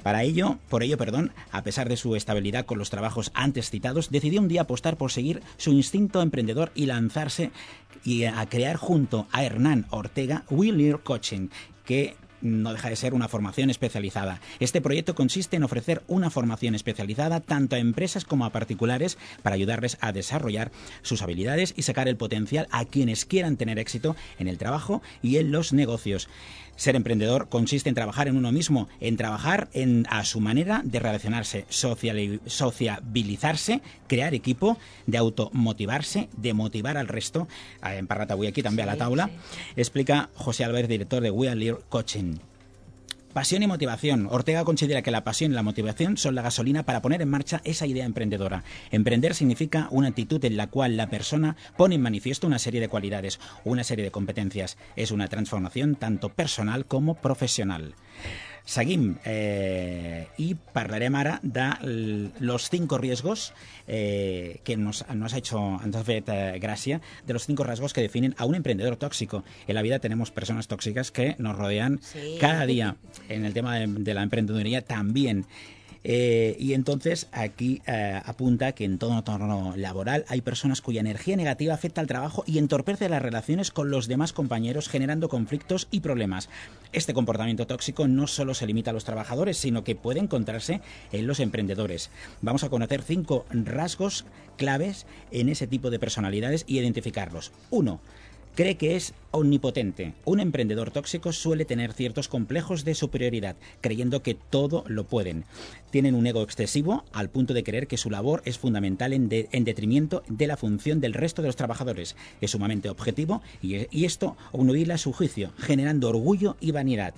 Para 0.02 0.22
ello, 0.22 0.58
por 0.68 0.82
ello, 0.82 0.96
perdón, 0.96 1.32
a 1.50 1.62
pesar 1.62 1.88
de 1.88 1.96
su 1.96 2.16
estabilidad 2.16 2.66
con 2.66 2.78
los 2.78 2.90
trabajos 2.90 3.30
antes 3.34 3.70
citados, 3.70 4.10
decidió 4.10 4.40
un 4.40 4.48
día 4.48 4.62
apostar 4.62 4.96
por 4.96 5.12
seguir 5.12 5.42
su 5.56 5.72
instinto 5.72 6.22
emprendedor 6.22 6.70
y 6.74 6.86
lanzarse 6.86 7.50
y 8.04 8.24
a 8.24 8.46
crear 8.46 8.76
junto 8.76 9.26
a 9.32 9.44
Hernán 9.44 9.86
Ortega 9.90 10.44
Will 10.50 10.78
Lear 10.78 11.00
Coaching, 11.02 11.48
que 11.84 12.16
no 12.40 12.72
deja 12.72 12.90
de 12.90 12.96
ser 12.96 13.14
una 13.14 13.28
formación 13.28 13.70
especializada. 13.70 14.40
Este 14.60 14.80
proyecto 14.80 15.14
consiste 15.14 15.56
en 15.56 15.64
ofrecer 15.64 16.02
una 16.08 16.30
formación 16.30 16.74
especializada 16.74 17.40
tanto 17.40 17.76
a 17.76 17.78
empresas 17.78 18.24
como 18.24 18.44
a 18.44 18.50
particulares 18.50 19.18
para 19.42 19.54
ayudarles 19.54 19.98
a 20.00 20.12
desarrollar 20.12 20.70
sus 21.02 21.22
habilidades 21.22 21.74
y 21.76 21.82
sacar 21.82 22.08
el 22.08 22.16
potencial 22.16 22.68
a 22.70 22.84
quienes 22.84 23.24
quieran 23.24 23.56
tener 23.56 23.78
éxito 23.78 24.16
en 24.38 24.48
el 24.48 24.58
trabajo 24.58 25.02
y 25.22 25.36
en 25.36 25.52
los 25.52 25.72
negocios. 25.72 26.28
Ser 26.78 26.94
emprendedor 26.94 27.48
consiste 27.48 27.88
en 27.88 27.96
trabajar 27.96 28.28
en 28.28 28.36
uno 28.36 28.52
mismo, 28.52 28.88
en 29.00 29.16
trabajar 29.16 29.68
en, 29.72 30.06
a 30.10 30.24
su 30.24 30.38
manera 30.38 30.80
de 30.84 31.00
relacionarse, 31.00 31.66
sociabilizarse, 31.68 33.82
crear 34.06 34.32
equipo, 34.32 34.78
de 35.06 35.18
automotivarse, 35.18 36.28
de 36.36 36.54
motivar 36.54 36.96
al 36.96 37.08
resto. 37.08 37.48
Eh, 37.82 37.98
En 37.98 38.06
parlat 38.06 38.30
avui 38.30 38.46
aquí 38.46 38.62
també 38.62 38.84
a 38.84 38.86
la 38.86 38.94
sí. 38.94 39.00
Explica 39.74 40.30
José 40.36 40.64
Álvarez, 40.64 40.88
director 40.88 41.20
de 41.20 41.32
We 41.32 41.48
Are 41.48 41.58
Lear 41.58 41.80
Coaching. 41.88 42.36
Pasión 43.32 43.62
y 43.62 43.66
motivación. 43.66 44.26
Ortega 44.30 44.64
considera 44.64 45.02
que 45.02 45.10
la 45.10 45.22
pasión 45.22 45.52
y 45.52 45.54
la 45.54 45.62
motivación 45.62 46.16
son 46.16 46.34
la 46.34 46.42
gasolina 46.42 46.84
para 46.84 47.02
poner 47.02 47.20
en 47.20 47.28
marcha 47.28 47.60
esa 47.64 47.86
idea 47.86 48.06
emprendedora. 48.06 48.64
Emprender 48.90 49.34
significa 49.34 49.86
una 49.90 50.08
actitud 50.08 50.42
en 50.44 50.56
la 50.56 50.68
cual 50.68 50.96
la 50.96 51.10
persona 51.10 51.56
pone 51.76 51.96
en 51.96 52.02
manifiesto 52.02 52.46
una 52.46 52.58
serie 52.58 52.80
de 52.80 52.88
cualidades, 52.88 53.38
una 53.64 53.84
serie 53.84 54.04
de 54.04 54.10
competencias. 54.10 54.76
És 54.96 55.12
una 55.12 55.28
transformación 55.28 55.94
tanto 55.94 56.30
personal 56.30 56.86
como 56.86 57.14
profesional. 57.14 57.94
Seguim 58.64 59.16
eh, 59.24 60.26
i 60.38 60.54
parlarem 60.54 61.14
ara 61.16 61.38
de 61.42 62.32
los 62.40 62.68
cinco 62.70 62.98
riesgos 62.98 63.52
eh, 63.86 64.60
que 64.64 64.76
nos, 64.76 65.04
nos 65.14 65.34
ha 65.34 65.38
hecho, 65.38 65.58
ha 65.80 66.04
fet 66.04 66.28
eh, 66.28 66.58
gràcia, 66.60 67.00
de 67.26 67.32
los 67.32 67.46
cinco 67.46 67.64
rasgos 67.64 67.92
que 67.92 68.02
definen 68.02 68.34
a 68.38 68.44
un 68.44 68.54
emprendedor 68.54 68.96
tóxico. 68.96 69.44
En 69.66 69.74
la 69.74 69.82
vida 69.82 69.98
tenemos 69.98 70.30
personas 70.30 70.68
tóxicas 70.68 71.10
que 71.10 71.34
nos 71.38 71.56
rodean 71.56 72.00
Sí. 72.02 72.36
cada 72.40 72.66
día. 72.66 72.96
En 73.28 73.44
el 73.44 73.54
tema 73.54 73.76
de, 73.78 73.86
de 73.86 74.14
la 74.14 74.22
emprendeduría 74.22 74.82
también. 74.82 75.46
Eh, 76.04 76.56
y 76.58 76.74
entonces 76.74 77.28
aquí 77.32 77.82
eh, 77.86 78.20
apunta 78.24 78.72
que 78.72 78.84
en 78.84 78.98
todo 78.98 79.16
entorno 79.18 79.74
laboral 79.76 80.24
hay 80.28 80.40
personas 80.40 80.80
cuya 80.80 81.00
energía 81.00 81.36
negativa 81.36 81.74
afecta 81.74 82.00
al 82.00 82.06
trabajo 82.06 82.44
y 82.46 82.58
entorpece 82.58 83.08
las 83.08 83.22
relaciones 83.22 83.70
con 83.70 83.90
los 83.90 84.06
demás 84.06 84.32
compañeros 84.32 84.88
generando 84.88 85.28
conflictos 85.28 85.88
y 85.90 86.00
problemas. 86.00 86.48
Este 86.92 87.14
comportamiento 87.14 87.66
tóxico 87.66 88.08
no 88.08 88.26
solo 88.26 88.54
se 88.54 88.66
limita 88.66 88.90
a 88.90 88.94
los 88.94 89.04
trabajadores, 89.04 89.58
sino 89.58 89.84
que 89.84 89.96
puede 89.96 90.20
encontrarse 90.20 90.80
en 91.12 91.26
los 91.26 91.40
emprendedores. 91.40 92.10
Vamos 92.42 92.64
a 92.64 92.70
conocer 92.70 93.02
cinco 93.02 93.44
rasgos 93.50 94.24
claves 94.56 95.06
en 95.30 95.48
ese 95.48 95.66
tipo 95.66 95.90
de 95.90 95.98
personalidades 95.98 96.64
y 96.66 96.78
identificarlos. 96.78 97.52
Uno, 97.70 98.00
cree 98.58 98.74
que 98.76 98.96
es 98.96 99.14
omnipotente. 99.30 100.14
Un 100.24 100.40
emprendedor 100.40 100.90
tóxico 100.90 101.30
suele 101.32 101.64
tener 101.64 101.92
ciertos 101.92 102.26
complejos 102.26 102.84
de 102.84 102.96
superioridad, 102.96 103.54
creyendo 103.80 104.20
que 104.24 104.34
todo 104.34 104.82
lo 104.88 105.04
pueden. 105.04 105.44
Tienen 105.92 106.16
un 106.16 106.26
ego 106.26 106.42
excesivo 106.42 107.04
al 107.12 107.30
punto 107.30 107.54
de 107.54 107.62
creer 107.62 107.86
que 107.86 107.96
su 107.96 108.10
labor 108.10 108.42
es 108.44 108.58
fundamental 108.58 109.12
en, 109.12 109.28
de- 109.28 109.48
en 109.52 109.62
detrimento 109.62 110.24
de 110.26 110.48
la 110.48 110.56
función 110.56 111.00
del 111.00 111.14
resto 111.14 111.40
de 111.40 111.46
los 111.46 111.54
trabajadores. 111.54 112.16
Es 112.40 112.50
sumamente 112.50 112.90
objetivo 112.90 113.42
y, 113.62 113.86
y 113.96 114.06
esto 114.06 114.36
obnubila 114.50 114.98
su 114.98 115.12
juicio, 115.12 115.52
generando 115.58 116.08
orgullo 116.08 116.56
y 116.60 116.72
vanidad. 116.72 117.14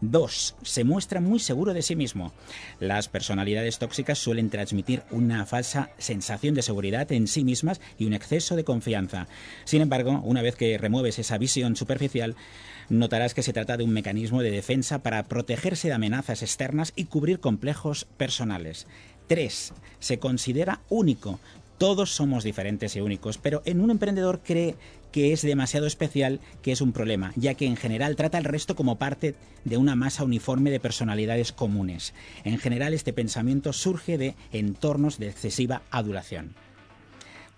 Dos, 0.00 0.54
se 0.62 0.84
muestra 0.84 1.20
muy 1.20 1.40
seguro 1.40 1.74
de 1.74 1.82
sí 1.82 1.96
mismo. 1.96 2.32
Las 2.78 3.08
personalidades 3.08 3.80
tóxicas 3.80 4.18
suelen 4.18 4.48
transmitir 4.48 5.02
una 5.10 5.44
falsa 5.44 5.90
sensación 5.98 6.54
de 6.54 6.62
seguridad 6.62 7.10
en 7.10 7.26
sí 7.26 7.42
mismas 7.42 7.80
y 7.98 8.06
un 8.06 8.12
exceso 8.12 8.54
de 8.54 8.62
confianza. 8.62 9.26
Sin 9.64 9.82
embargo, 9.82 10.20
una 10.24 10.40
vez 10.40 10.54
que 10.54 10.78
remueves 10.78 11.18
esa 11.18 11.36
visión 11.36 11.74
superficial, 11.74 12.36
notarás 12.88 13.34
que 13.34 13.42
se 13.42 13.52
trata 13.52 13.76
de 13.76 13.82
un 13.82 13.90
mecanismo 13.90 14.40
de 14.40 14.52
defensa 14.52 15.00
para 15.00 15.24
protegerse 15.24 15.88
de 15.88 15.94
amenazas 15.94 16.42
externas 16.42 16.92
y 16.94 17.06
cubrir 17.06 17.40
complejos 17.40 18.06
personales. 18.16 18.86
Tres, 19.26 19.72
se 19.98 20.20
considera 20.20 20.80
único. 20.88 21.40
Todos 21.76 22.10
somos 22.10 22.44
diferentes 22.44 22.96
y 22.96 23.00
únicos, 23.00 23.38
pero 23.38 23.62
en 23.64 23.80
un 23.80 23.90
emprendedor 23.90 24.40
cree 24.44 24.74
que 25.12 25.32
es 25.32 25.42
demasiado 25.42 25.86
especial, 25.86 26.40
que 26.62 26.72
es 26.72 26.80
un 26.80 26.92
problema, 26.92 27.32
ya 27.36 27.54
que 27.54 27.66
en 27.66 27.76
general 27.76 28.16
trata 28.16 28.38
al 28.38 28.44
resto 28.44 28.76
como 28.76 28.98
parte 28.98 29.34
de 29.64 29.76
una 29.76 29.96
masa 29.96 30.24
uniforme 30.24 30.70
de 30.70 30.80
personalidades 30.80 31.52
comunes. 31.52 32.14
En 32.44 32.58
general, 32.58 32.94
este 32.94 33.12
pensamiento 33.12 33.72
surge 33.72 34.18
de 34.18 34.34
entornos 34.52 35.18
de 35.18 35.28
excesiva 35.28 35.82
adulación. 35.90 36.54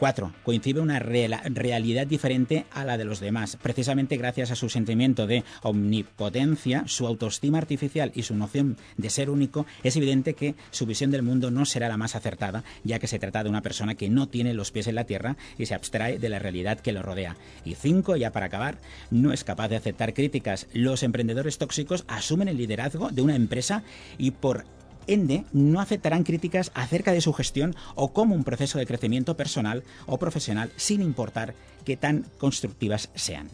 4. 0.01 0.32
Coincide 0.44 0.81
una 0.81 0.98
realidad 0.98 2.06
diferente 2.06 2.64
a 2.72 2.86
la 2.86 2.97
de 2.97 3.05
los 3.05 3.20
demás. 3.20 3.59
Precisamente 3.60 4.16
gracias 4.16 4.51
a 4.51 4.56
su 4.56 4.70
sentimiento 4.70 5.27
de 5.27 5.44
omnipotencia, 5.62 6.85
su 6.86 7.06
autoestima 7.06 7.59
artificial 7.59 8.10
y 8.14 8.22
su 8.22 8.35
noción 8.35 8.78
de 8.97 9.10
ser 9.10 9.28
único, 9.28 9.66
es 9.82 9.97
evidente 9.97 10.32
que 10.32 10.55
su 10.70 10.86
visión 10.86 11.10
del 11.10 11.22
mundo 11.22 11.51
no 11.51 11.66
será 11.66 11.86
la 11.89 11.98
más 11.98 12.16
acertada, 12.16 12.64
ya 12.82 12.98
que 12.98 13.09
se 13.09 13.18
trata 13.18 13.44
de 13.44 13.51
una 13.51 13.60
persona 13.60 13.94
que 13.94 14.09
no 14.09 14.27
tiene 14.27 14.55
los 14.55 14.70
pies 14.70 14.86
en 14.86 14.94
la 14.94 15.05
tierra 15.05 15.36
y 15.59 15.66
se 15.66 15.74
abstrae 15.74 16.18
de 16.18 16.31
la 16.31 16.39
realidad 16.39 16.81
que 16.81 16.93
lo 16.93 17.02
rodea. 17.02 17.36
Y 17.66 17.74
5. 17.74 18.16
Ya 18.16 18.32
para 18.32 18.47
acabar, 18.47 18.78
no 19.10 19.35
es 19.35 19.44
capaz 19.44 19.68
de 19.68 19.77
aceptar 19.77 20.14
críticas. 20.14 20.66
Los 20.72 21.02
emprendedores 21.02 21.59
tóxicos 21.59 22.05
asumen 22.09 22.48
el 22.48 22.56
liderazgo 22.56 23.10
de 23.10 23.20
una 23.20 23.36
empresa 23.36 23.82
y 24.16 24.31
por 24.31 24.64
ende 25.06 25.44
no 25.52 25.81
aceptarán 25.81 26.24
críticas 26.24 26.70
acerca 26.74 27.12
de 27.12 27.20
su 27.20 27.32
gestión 27.32 27.74
o 27.94 28.12
como 28.12 28.35
un 28.35 28.44
proceso 28.44 28.78
de 28.78 28.86
crecimiento 28.86 29.36
personal 29.36 29.85
o 30.06 30.18
profesional 30.18 30.70
sin 30.77 31.02
importar 31.02 31.55
que 31.85 31.97
tan 31.97 32.24
constructivas 32.39 33.10
sean. 33.14 33.48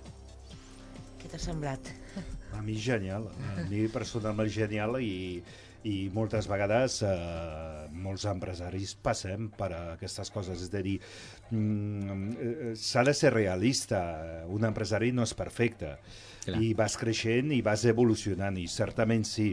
Què 1.21 1.31
t'ha 1.31 1.41
semblat? 1.41 1.81
A 2.57 2.63
mi 2.63 2.77
genial, 2.81 3.29
a 3.29 3.67
mi 3.69 3.87
personalment 3.93 4.49
genial 4.49 4.97
i, 5.03 5.43
i 5.87 5.97
moltes 6.15 6.49
vegades 6.51 7.01
eh, 7.07 7.87
molts 7.93 8.25
empresaris 8.31 8.95
passem 9.03 9.51
per 9.55 9.71
aquestes 9.77 10.33
coses, 10.35 10.65
és 10.65 10.73
a 10.73 10.83
dir, 10.83 10.97
mm, 11.51 12.31
eh, 12.33 12.73
s'ha 12.75 13.05
de 13.07 13.15
ser 13.15 13.33
realista, 13.35 14.01
un 14.49 14.65
empresari 14.67 15.13
no 15.13 15.27
és 15.27 15.35
perfecte, 15.37 15.97
Clar. 16.47 16.63
i 16.63 16.73
vas 16.79 16.97
creixent 16.99 17.53
i 17.55 17.63
vas 17.63 17.85
evolucionant, 17.85 18.59
i 18.59 18.67
certament 18.71 19.27
sí, 19.29 19.53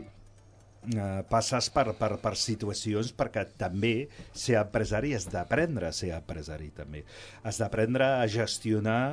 eh, 0.91 1.21
passes 1.29 1.69
per, 1.73 1.87
per, 1.99 2.17
per 2.23 2.33
situacions 2.39 3.13
perquè 3.15 3.45
també 3.59 4.09
ser 4.31 4.59
empresari 4.61 5.13
has 5.17 5.29
d'aprendre 5.31 5.89
a 5.89 5.95
ser 5.95 6.13
empresari 6.17 6.69
també. 6.75 7.03
Has 7.43 7.61
d'aprendre 7.61 8.07
a 8.19 8.27
gestionar 8.27 9.03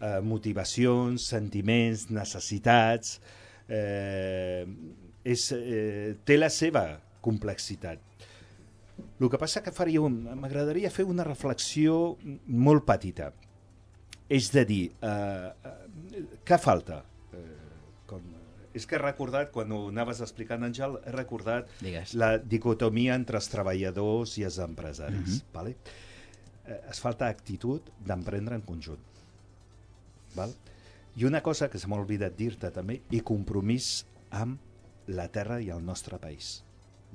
eh, 0.00 0.18
motivacions, 0.22 1.28
sentiments, 1.34 2.08
necessitats... 2.14 3.20
Eh, 3.70 4.66
és, 5.24 5.50
eh, 5.52 6.16
té 6.24 6.38
la 6.38 6.48
seva 6.50 6.84
complexitat. 7.20 8.00
El 9.20 9.28
que 9.28 9.40
passa 9.40 9.62
que 9.64 9.72
faria 9.72 10.02
un... 10.04 10.22
M'agradaria 10.40 10.92
fer 10.92 11.06
una 11.08 11.26
reflexió 11.26 12.16
molt 12.46 12.86
petita. 12.88 13.30
És 14.30 14.50
de 14.54 14.64
dir, 14.64 14.82
eh, 15.04 15.70
eh, 15.70 16.24
què 16.46 16.58
falta? 16.60 17.02
És 18.80 18.86
que 18.88 18.96
he 18.96 19.02
recordat, 19.02 19.50
quan 19.52 19.72
ho 19.76 19.82
anaves 19.90 20.22
explicant, 20.24 20.64
Àngel, 20.64 20.96
he 21.04 21.12
recordat 21.12 21.68
Digues. 21.84 22.14
la 22.16 22.38
dicotomia 22.40 23.18
entre 23.18 23.36
els 23.40 23.50
treballadors 23.52 24.38
i 24.40 24.46
els 24.48 24.56
empresaris. 24.64 25.40
Mhm. 25.42 25.52
vale? 25.52 25.76
eh, 26.70 26.80
es 26.90 27.00
falta 27.02 27.28
actitud 27.28 27.90
d'emprendre 28.06 28.56
en 28.56 28.62
conjunt. 28.62 29.00
Val? 30.36 30.54
I 31.16 31.24
una 31.26 31.42
cosa 31.42 31.68
que 31.68 31.78
se 31.78 31.88
m'ha 31.90 31.98
oblidat 31.98 32.36
dir-te 32.38 32.70
també, 32.70 33.00
i 33.10 33.20
compromís 33.26 34.04
amb 34.30 34.60
la 35.10 35.26
terra 35.28 35.60
i 35.60 35.70
el 35.74 35.82
nostre 35.84 36.18
país. 36.22 36.60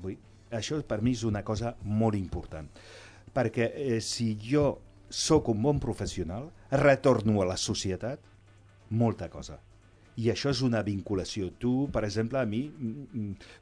Vull, 0.03 0.17
això 0.51 0.81
per 0.83 1.01
mi 1.01 1.13
és 1.15 1.23
una 1.23 1.43
cosa 1.47 1.75
molt 1.83 2.17
important, 2.19 2.67
perquè 3.33 3.71
eh, 3.71 4.01
si 4.03 4.33
jo 4.41 4.81
sóc 5.09 5.47
un 5.53 5.61
bon 5.63 5.79
professional, 5.79 6.49
retorno 6.71 7.39
a 7.41 7.47
la 7.47 7.57
societat 7.57 8.19
molta 8.89 9.29
cosa. 9.29 9.61
I 10.21 10.29
això 10.31 10.51
és 10.53 10.61
una 10.63 10.81
vinculació. 10.85 11.49
Tu, 11.59 11.73
per 11.91 12.05
exemple, 12.07 12.39
a 12.39 12.47
mi, 12.47 12.63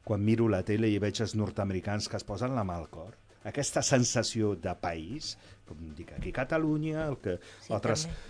quan 0.06 0.22
miro 0.22 0.48
la 0.52 0.62
tele 0.68 0.92
i 0.92 1.00
veig 1.02 1.24
els 1.24 1.34
nord-americans 1.40 2.10
que 2.10 2.20
es 2.20 2.28
posen 2.28 2.54
la 2.54 2.66
mà 2.68 2.78
al 2.78 2.90
cor, 2.94 3.16
aquesta 3.50 3.82
sensació 3.84 4.54
de 4.56 4.76
país, 4.80 5.34
com 5.68 5.82
dic 5.98 6.14
aquí 6.16 6.32
a 6.32 6.40
Catalunya, 6.44 7.08
el 7.08 7.18
que 7.24 7.40
Sí, 7.66 7.74
altres... 7.74 8.08
també. 8.08 8.30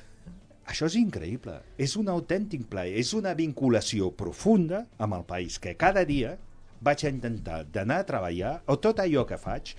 Això 0.72 0.88
és 0.88 0.96
increïble. 0.96 1.58
És 1.76 1.98
un 2.00 2.08
autèntic 2.08 2.64
plaer. 2.72 2.96
És 3.02 3.12
una 3.18 3.34
vinculació 3.36 4.14
profunda 4.16 4.86
amb 4.98 5.18
el 5.18 5.26
país, 5.28 5.60
que 5.60 5.76
cada 5.76 6.06
dia 6.08 6.38
vaig 6.84 7.04
a 7.04 7.12
intentar 7.12 7.66
d'anar 7.68 8.00
a 8.00 8.08
treballar, 8.08 8.54
o 8.72 8.78
tot 8.80 9.02
allò 9.04 9.26
que 9.28 9.40
faig, 9.40 9.74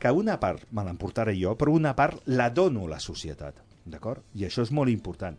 que 0.00 0.12
una 0.16 0.38
part 0.40 0.64
me 0.72 0.84
l'emportaré 0.86 1.34
jo, 1.36 1.52
però 1.60 1.74
una 1.76 1.92
part 1.96 2.24
la 2.32 2.48
dono 2.48 2.86
a 2.86 2.94
la 2.94 3.00
societat. 3.04 3.60
D'acord? 3.84 4.24
I 4.36 4.46
això 4.48 4.64
és 4.64 4.72
molt 4.72 4.92
important. 4.92 5.36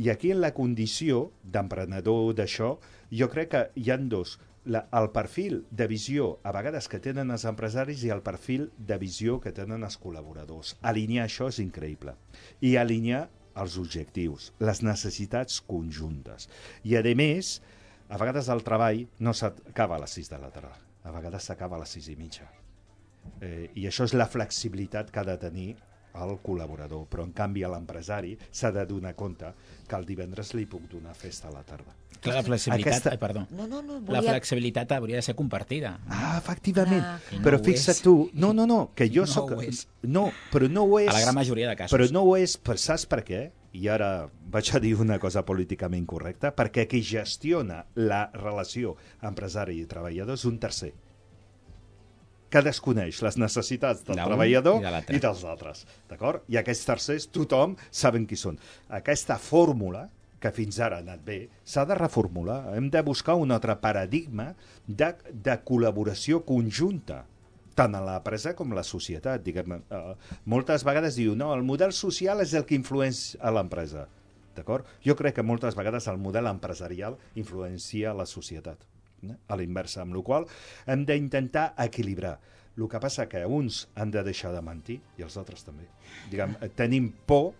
I 0.00 0.08
aquí 0.08 0.30
en 0.32 0.40
la 0.40 0.54
condició 0.56 1.26
d'emprenedor 1.44 2.30
d'això, 2.38 2.70
jo 3.12 3.26
crec 3.32 3.50
que 3.52 3.66
hi 3.76 3.90
han 3.92 4.08
dos. 4.08 4.38
La, 4.64 4.84
el 4.96 5.10
perfil 5.12 5.58
de 5.72 5.86
visió, 5.90 6.30
a 6.44 6.52
vegades 6.56 6.88
que 6.88 7.00
tenen 7.04 7.32
els 7.34 7.44
empresaris, 7.48 8.04
i 8.04 8.12
el 8.14 8.22
perfil 8.24 8.70
de 8.76 8.96
visió 9.00 9.38
que 9.44 9.52
tenen 9.56 9.84
els 9.84 9.98
col·laboradors. 10.00 10.74
Alinear 10.80 11.26
això 11.28 11.50
és 11.52 11.60
increïble. 11.60 12.14
I 12.64 12.76
alinear 12.80 13.26
els 13.60 13.76
objectius, 13.80 14.50
les 14.60 14.80
necessitats 14.86 15.60
conjuntes. 15.68 16.48
I, 16.84 16.96
a 16.96 17.04
més, 17.16 17.58
a 18.08 18.20
vegades 18.20 18.48
el 18.48 18.64
treball 18.64 19.04
no 19.20 19.36
s'acaba 19.36 19.98
a 19.98 20.04
les 20.06 20.16
6 20.16 20.32
de 20.32 20.40
la 20.40 20.52
tarda, 20.54 20.78
a 21.04 21.12
vegades 21.12 21.50
s'acaba 21.50 21.76
a 21.76 21.84
les 21.84 21.96
6 21.98 22.08
i 22.14 22.16
mitja. 22.20 22.48
Eh, 23.40 23.68
I 23.76 23.86
això 23.90 24.08
és 24.08 24.16
la 24.16 24.28
flexibilitat 24.32 25.12
que 25.12 25.20
ha 25.20 25.28
de 25.28 25.36
tenir 25.40 25.74
el 26.14 26.36
col·laborador, 26.42 27.06
però 27.10 27.24
en 27.26 27.32
canvi 27.36 27.62
a 27.64 27.70
l'empresari 27.72 28.36
s'ha 28.50 28.70
de 28.74 28.84
donar 28.86 29.14
compte 29.14 29.52
que 29.88 29.96
el 29.96 30.06
divendres 30.06 30.54
li 30.54 30.66
puc 30.66 30.88
donar 30.90 31.14
festa 31.14 31.48
a 31.48 31.52
la 31.54 31.62
tarda. 31.62 31.94
Clar, 32.20 32.34
la 32.36 32.42
flexibilitat... 32.44 32.92
Aquesta- 32.92 33.12
Ai, 33.14 33.18
perdó. 33.18 33.46
No, 33.50 33.66
no, 33.66 33.80
no, 33.80 34.00
La 34.00 34.18
volia... 34.20 34.34
flexibilitat 34.34 34.92
hauria 34.92 35.16
de 35.16 35.22
ser 35.22 35.34
compartida. 35.34 36.00
Ah, 36.06 36.36
efectivament. 36.38 37.00
Clar. 37.00 37.38
No 37.38 37.44
però 37.46 37.60
ho 37.60 37.64
fixa't 37.64 38.02
tu, 38.04 38.14
no, 38.34 38.52
no, 38.52 38.66
no, 38.66 38.80
que 38.94 39.08
jo 39.08 39.24
No 39.30 39.60
és. 39.62 39.86
No, 40.02 40.30
però 40.52 40.68
no 40.68 40.84
ho 40.84 40.98
és... 41.00 41.08
A 41.08 41.16
la 41.16 41.22
gran 41.24 41.34
majoria 41.34 41.68
de 41.70 41.76
casos. 41.76 41.96
Però 41.96 42.10
no 42.12 42.22
ho 42.26 42.36
és, 42.36 42.58
per, 42.58 42.76
saps 42.78 43.06
per 43.06 43.22
què? 43.24 43.50
I 43.72 43.86
ara 43.88 44.28
vaig 44.50 44.72
a 44.74 44.80
dir 44.82 44.96
una 44.98 45.18
cosa 45.22 45.44
políticament 45.46 46.04
correcta, 46.04 46.50
perquè 46.54 46.88
qui 46.90 47.00
gestiona 47.06 47.84
la 47.94 48.24
relació 48.34 48.96
empresari 49.22 49.78
i 49.80 49.86
treballador 49.86 50.34
és 50.34 50.44
un 50.44 50.58
tercer 50.58 50.90
que 52.50 52.62
desconeix 52.66 53.22
les 53.24 53.38
necessitats 53.38 54.04
del 54.06 54.18
treballador 54.18 54.82
i 54.82 55.16
i 55.16 55.22
dels 55.22 55.44
altres. 55.46 55.84
D'acord? 56.10 56.44
I 56.50 56.58
aquests 56.60 56.88
tercers, 56.88 57.28
tothom 57.32 57.76
saben 57.90 58.26
qui 58.26 58.38
són. 58.38 58.58
Aquesta 59.00 59.38
fórmula, 59.38 60.08
que 60.40 60.52
fins 60.56 60.80
ara 60.82 60.98
ha 60.98 61.04
anat 61.04 61.22
bé, 61.24 61.40
s'ha 61.64 61.84
de 61.86 61.96
reformular. 61.98 62.62
Hem 62.76 62.88
de 62.90 63.02
buscar 63.06 63.36
un 63.38 63.52
altre 63.54 63.76
paradigma 63.80 64.50
de, 64.86 65.12
de 65.30 65.58
col·laboració 65.66 66.42
conjunta 66.46 67.24
tant 67.80 67.94
a 67.96 68.00
l'empresa 68.04 68.52
com 68.58 68.72
a 68.72 68.80
la 68.80 68.84
societat. 68.84 69.44
Diguem, 69.44 69.78
eh, 69.80 70.00
moltes 70.52 70.84
vegades 70.84 71.16
diu 71.16 71.36
no, 71.38 71.52
el 71.54 71.62
model 71.64 71.94
social 71.96 72.42
és 72.44 72.54
el 72.58 72.66
que 72.68 72.76
influencia 72.76 73.40
a 73.40 73.52
l'empresa. 73.54 74.08
D'acord? 74.56 74.88
Jo 75.06 75.14
crec 75.16 75.38
que 75.38 75.46
moltes 75.46 75.76
vegades 75.78 76.08
el 76.10 76.18
model 76.18 76.50
empresarial 76.50 77.16
influencia 77.38 78.16
la 78.16 78.26
societat. 78.26 78.82
Eh? 79.28 79.36
A 79.48 79.58
l'inversa, 79.60 80.02
amb 80.02 80.16
la 80.16 80.22
qual 80.24 80.48
hem 80.86 81.04
d'intentar 81.08 81.74
equilibrar. 81.86 82.38
El 82.80 82.86
que 82.88 83.00
passa 83.02 83.26
que 83.28 83.42
uns 83.44 83.82
han 83.94 84.12
de 84.14 84.22
deixar 84.24 84.54
de 84.54 84.62
mentir 84.64 85.00
i 85.18 85.24
els 85.26 85.36
altres 85.36 85.66
també. 85.66 85.84
Diguem, 86.30 86.56
eh, 86.60 86.70
tenim 86.76 87.10
por 87.26 87.52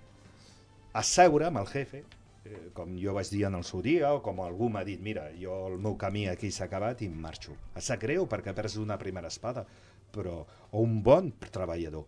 a 0.92 1.02
seure 1.04 1.46
amb 1.46 1.60
el 1.60 1.68
jefe, 1.68 2.04
eh, 2.44 2.70
com 2.74 2.96
jo 2.98 3.14
vaig 3.14 3.28
dir 3.30 3.44
en 3.46 3.58
el 3.58 3.64
seu 3.64 3.82
dia, 3.82 4.12
o 4.14 4.22
com 4.22 4.40
algú 4.40 4.70
m'ha 4.70 4.84
dit, 4.84 5.00
mira, 5.00 5.28
jo 5.38 5.66
el 5.68 5.78
meu 5.78 5.96
camí 5.96 6.26
aquí 6.28 6.50
s'ha 6.50 6.64
acabat 6.70 7.02
i 7.02 7.08
marxo. 7.08 7.56
Em 7.74 7.84
sap 7.84 8.00
greu 8.00 8.26
perquè 8.26 8.54
perds 8.56 8.78
una 8.80 8.98
primera 8.98 9.28
espada, 9.28 9.66
però, 10.12 10.40
o 10.70 10.82
un 10.82 11.02
bon 11.02 11.32
treballador. 11.50 12.06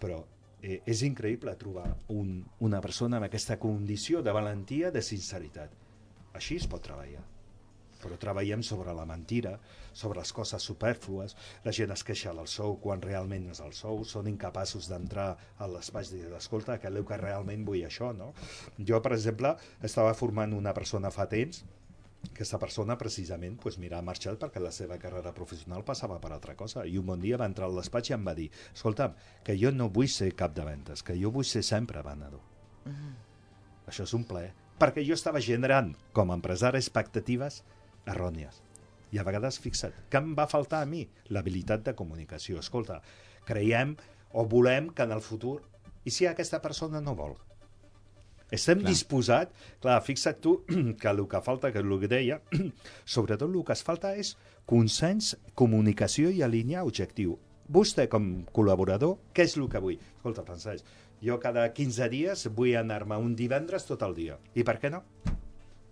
Però 0.00 0.22
eh, 0.62 0.80
és 0.86 1.02
increïble 1.02 1.56
trobar 1.60 1.88
un, 2.08 2.38
una 2.60 2.80
persona 2.80 3.18
amb 3.18 3.28
aquesta 3.28 3.58
condició 3.58 4.22
de 4.22 4.32
valentia, 4.32 4.90
de 4.90 5.02
sinceritat. 5.02 5.74
Així 6.38 6.56
es 6.60 6.68
pot 6.70 6.82
treballar. 6.84 7.24
Però 8.00 8.18
treballem 8.20 8.62
sobre 8.66 8.94
la 8.96 9.06
mentira, 9.08 9.56
sobre 9.92 10.20
les 10.20 10.32
coses 10.32 10.62
superflues, 10.62 11.36
la 11.64 11.74
gent 11.76 11.92
es 11.94 12.04
queixa 12.06 12.34
del 12.36 12.48
sou 12.50 12.78
quan 12.82 13.02
realment 13.04 13.48
no 13.48 13.56
és 13.56 13.62
el 13.64 13.74
sou, 13.76 14.04
són 14.04 14.30
incapaços 14.30 14.88
d'entrar 14.90 15.34
a 15.58 15.68
l'espai 15.70 16.08
i 16.10 16.14
dir, 16.16 16.30
escolta, 16.36 16.78
que 16.78 16.90
que 17.10 17.16
realment 17.16 17.64
vull 17.64 17.84
això, 17.84 18.12
no? 18.14 18.32
Jo, 18.78 19.00
per 19.02 19.12
exemple, 19.16 19.56
estava 19.82 20.14
formant 20.14 20.52
una 20.54 20.74
persona 20.74 21.10
fa 21.10 21.26
temps 21.26 21.64
aquesta 22.30 22.58
persona 22.58 22.98
precisament 23.00 23.56
pues, 23.62 23.78
mira, 23.78 23.98
ha 23.98 24.04
marxat 24.04 24.36
perquè 24.38 24.60
la 24.60 24.70
seva 24.70 24.98
carrera 25.00 25.32
professional 25.32 25.84
passava 25.84 26.18
per 26.20 26.32
altra 26.32 26.54
cosa. 26.54 26.84
I 26.84 26.98
un 27.00 27.06
bon 27.06 27.20
dia 27.20 27.38
va 27.40 27.48
entrar 27.48 27.66
al 27.66 27.80
despatx 27.80 28.10
i 28.10 28.14
em 28.18 28.28
va 28.28 28.34
dir 28.36 28.50
escolta'm, 28.74 29.16
que 29.42 29.56
jo 29.56 29.72
no 29.72 29.88
vull 29.88 30.08
ser 30.08 30.34
cap 30.36 30.54
de 30.54 30.68
ventes 30.68 31.02
que 31.02 31.16
jo 31.16 31.32
vull 31.32 31.48
ser 31.48 31.64
sempre 31.64 32.04
venedor 32.04 32.44
això 33.90 34.06
és 34.06 34.14
un 34.16 34.24
plaer. 34.24 34.54
Perquè 34.80 35.04
jo 35.04 35.16
estava 35.18 35.42
generant 35.44 35.92
com 36.16 36.30
a 36.30 36.38
empresari 36.38 36.80
expectatives 36.80 37.60
errònies 38.06 38.62
i 39.10 39.18
a 39.18 39.26
vegades, 39.26 39.58
fixa't, 39.62 39.94
què 40.10 40.20
em 40.22 40.32
va 40.38 40.46
faltar 40.50 40.84
a 40.84 40.88
mi? 40.88 41.02
L'habilitat 41.34 41.82
de 41.88 41.94
comunicació. 41.98 42.60
Escolta, 42.62 43.00
creiem 43.48 43.96
o 44.32 44.46
volem 44.46 44.90
que 44.94 45.06
en 45.06 45.16
el 45.16 45.22
futur... 45.24 45.60
I 46.06 46.12
si 46.14 46.24
aquesta 46.24 46.62
persona 46.64 47.02
no 47.04 47.16
vol? 47.18 47.34
Estem 48.54 48.80
Clar. 48.80 48.88
disposats... 48.88 49.66
Clar, 49.82 49.98
fixa't 50.06 50.40
tu 50.42 50.54
que 51.00 51.10
el 51.10 51.26
que 51.28 51.42
falta, 51.44 51.72
que 51.74 51.82
el 51.82 51.98
que 52.00 52.10
deia, 52.10 52.40
sobretot 53.04 53.50
el 53.50 53.60
que 53.66 53.76
es 53.76 53.84
falta 53.86 54.14
és 54.16 54.36
consens, 54.70 55.34
comunicació 55.58 56.30
i 56.30 56.42
alinear 56.46 56.86
objectiu. 56.86 57.36
Vostè, 57.70 58.06
com 58.10 58.46
col·laborador, 58.54 59.18
què 59.34 59.46
és 59.46 59.58
el 59.58 59.68
que 59.70 59.82
vull? 59.82 59.98
Escolta, 60.16 60.46
Francesc, 60.46 60.86
jo 61.22 61.36
cada 61.42 61.66
15 61.74 62.08
dies 62.10 62.48
vull 62.54 62.78
anar-me 62.78 63.18
un 63.18 63.34
divendres 63.38 63.86
tot 63.86 64.02
el 64.06 64.14
dia. 64.14 64.38
I 64.54 64.66
per 64.66 64.78
què 64.82 64.90
no? 64.90 65.02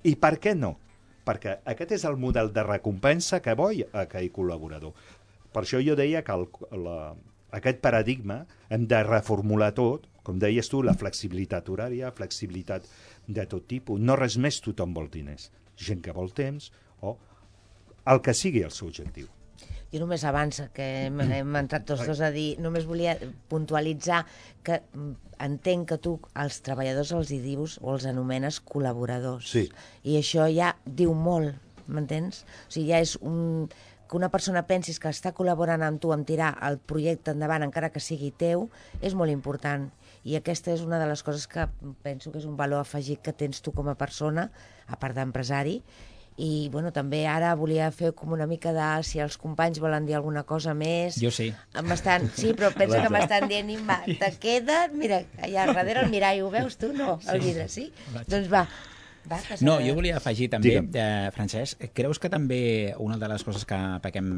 I 0.06 0.14
per 0.16 0.38
què 0.42 0.54
no? 0.58 0.76
Perquè 1.28 1.58
aquest 1.68 1.94
és 1.98 2.04
el 2.08 2.16
model 2.16 2.52
de 2.56 2.64
recompensa 2.64 3.42
que 3.44 3.52
a 3.52 4.04
aquell 4.06 4.30
col·laborador. 4.32 4.94
Per 5.52 5.62
això 5.64 5.80
jo 5.84 5.96
deia 5.98 6.22
que 6.24 6.32
el, 6.32 6.46
la, 6.84 7.14
aquest 7.60 7.80
paradigma 7.84 8.42
hem 8.72 8.86
de 8.88 9.02
reformular 9.04 9.72
tot, 9.76 10.08
com 10.24 10.40
deies 10.40 10.68
tu, 10.68 10.82
la 10.84 10.96
flexibilitat 10.96 11.68
horària, 11.72 12.12
flexibilitat 12.16 12.88
de 13.28 13.46
tot 13.48 13.68
tipus. 13.68 14.00
No 14.00 14.16
res 14.16 14.36
més 14.36 14.60
tothom 14.64 14.92
vol 14.96 15.08
diners. 15.12 15.50
Gent 15.76 16.04
que 16.04 16.16
vol 16.16 16.32
temps 16.36 16.72
o 17.00 17.16
el 18.08 18.24
que 18.24 18.36
sigui 18.36 18.64
el 18.64 18.72
seu 18.74 18.88
objectiu. 18.88 19.28
Jo 19.92 20.02
només 20.02 20.24
abans 20.28 20.60
que 20.76 20.86
hem, 21.06 21.20
hem 21.24 21.58
entrat 21.60 21.86
tots 21.88 22.04
dos 22.06 22.20
a 22.20 22.28
dir, 22.34 22.58
només 22.60 22.86
volia 22.88 23.16
puntualitzar 23.48 24.24
que 24.66 24.82
mm, 24.82 25.14
entenc 25.48 25.88
que 25.92 26.00
tu 26.04 26.16
als 26.36 26.60
treballadors 26.66 27.14
els 27.16 27.32
hi 27.32 27.40
dius 27.44 27.78
o 27.80 27.94
els 27.94 28.08
anomenes 28.10 28.60
col·laboradors. 28.68 29.48
Sí. 29.54 29.68
I 30.04 30.18
això 30.20 30.48
ja 30.52 30.74
diu 30.84 31.14
molt, 31.16 31.56
m'entens? 31.88 32.44
O 32.66 32.74
sigui, 32.74 32.90
ja 32.92 33.00
és 33.04 33.16
un 33.22 33.70
que 34.08 34.16
una 34.16 34.30
persona 34.32 34.64
pensis 34.64 34.96
que 34.96 35.10
està 35.12 35.34
col·laborant 35.36 35.82
amb 35.84 36.00
tu 36.00 36.14
amb 36.14 36.24
tirar 36.26 36.54
el 36.64 36.78
projecte 36.80 37.34
endavant, 37.34 37.66
encara 37.66 37.90
que 37.92 38.00
sigui 38.00 38.30
teu, 38.32 38.66
és 39.04 39.14
molt 39.14 39.30
important. 39.30 39.90
I 40.24 40.38
aquesta 40.38 40.72
és 40.72 40.80
una 40.84 40.98
de 41.00 41.06
les 41.10 41.22
coses 41.22 41.44
que 41.46 41.66
penso 42.02 42.32
que 42.32 42.40
és 42.40 42.46
un 42.48 42.56
valor 42.56 42.80
afegit 42.80 43.20
que 43.24 43.36
tens 43.36 43.60
tu 43.60 43.74
com 43.76 43.88
a 43.92 43.98
persona, 44.00 44.48
a 44.88 44.96
part 44.96 45.16
d'empresari, 45.16 45.82
i 46.38 46.68
bueno, 46.70 46.92
també 46.94 47.24
ara 47.26 47.50
volia 47.58 47.88
fer 47.90 48.12
com 48.14 48.30
una 48.36 48.46
mica 48.46 48.70
de 48.72 48.86
si 49.02 49.18
els 49.18 49.36
companys 49.42 49.80
volen 49.82 50.06
dir 50.06 50.14
alguna 50.14 50.44
cosa 50.46 50.70
més. 50.74 51.18
Jo 51.18 51.32
sí. 51.34 51.48
M'estan, 51.82 52.28
sí, 52.30 52.52
però 52.54 52.70
penso 52.76 53.00
que 53.02 53.10
m'estan 53.10 53.48
dient, 53.50 53.72
Imma, 53.74 53.98
te 54.06 54.30
queda't, 54.38 54.94
mira, 54.94 55.24
allà 55.42 55.66
darrere 55.74 56.06
el 56.06 56.12
mirall, 56.14 56.44
ho 56.46 56.52
veus 56.54 56.78
tu? 56.78 56.92
No, 56.94 57.18
el 57.32 57.42
vidre, 57.42 57.66
sí? 57.68 57.88
Doncs 58.30 58.46
va, 58.52 58.62
va 59.28 59.42
No, 59.66 59.80
jo 59.82 59.96
volia 59.98 60.16
afegir 60.22 60.46
també, 60.54 60.70
Digue'm. 60.70 60.94
eh, 60.94 61.30
Francesc, 61.34 61.88
creus 61.92 62.22
que 62.22 62.30
també 62.30 62.94
una 63.02 63.18
de 63.18 63.28
les 63.34 63.42
coses 63.44 63.66
que 63.66 63.78
pequem 64.06 64.30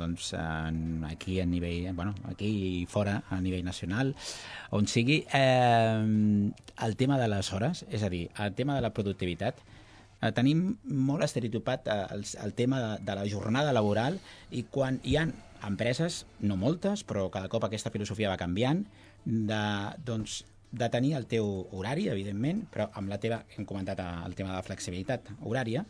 doncs, 0.00 0.32
en, 0.32 1.04
aquí 1.12 1.40
a 1.40 1.46
nivell, 1.46 1.92
bueno, 1.92 2.14
aquí 2.32 2.48
i 2.80 2.86
fora, 2.88 3.20
a 3.28 3.38
nivell 3.44 3.68
nacional, 3.68 4.14
on 4.72 4.88
sigui, 4.88 5.26
eh, 5.28 6.50
el 6.88 6.96
tema 6.96 7.20
de 7.20 7.28
les 7.28 7.52
hores, 7.52 7.84
és 7.90 8.02
a 8.02 8.08
dir, 8.08 8.30
el 8.40 8.54
tema 8.56 8.74
de 8.74 8.80
la 8.80 8.94
productivitat, 8.96 9.60
eh, 9.60 9.77
tenim 10.34 10.62
molt 10.84 11.24
estereotipat 11.26 11.88
eh, 11.88 11.98
el, 12.16 12.24
el 12.44 12.54
tema 12.58 12.80
de, 12.82 12.92
de 13.06 13.18
la 13.18 13.26
jornada 13.30 13.74
laboral 13.76 14.18
i 14.50 14.64
quan 14.70 15.00
hi 15.04 15.18
han 15.20 15.34
empreses, 15.66 16.24
no 16.40 16.56
moltes, 16.58 17.04
però 17.06 17.26
cada 17.34 17.50
cop 17.50 17.66
aquesta 17.66 17.92
filosofia 17.94 18.30
va 18.30 18.38
canviant, 18.40 18.84
de, 19.24 19.62
doncs, 20.06 20.42
de 20.70 20.88
tenir 20.92 21.14
el 21.16 21.26
teu 21.30 21.48
horari, 21.74 22.08
evidentment, 22.12 22.66
però 22.72 22.88
amb 22.98 23.10
la 23.10 23.18
teva, 23.22 23.42
hem 23.56 23.66
comentat 23.68 24.02
eh, 24.02 24.10
el 24.26 24.36
tema 24.38 24.52
de 24.52 24.58
la 24.60 24.66
flexibilitat 24.66 25.32
horària, 25.40 25.84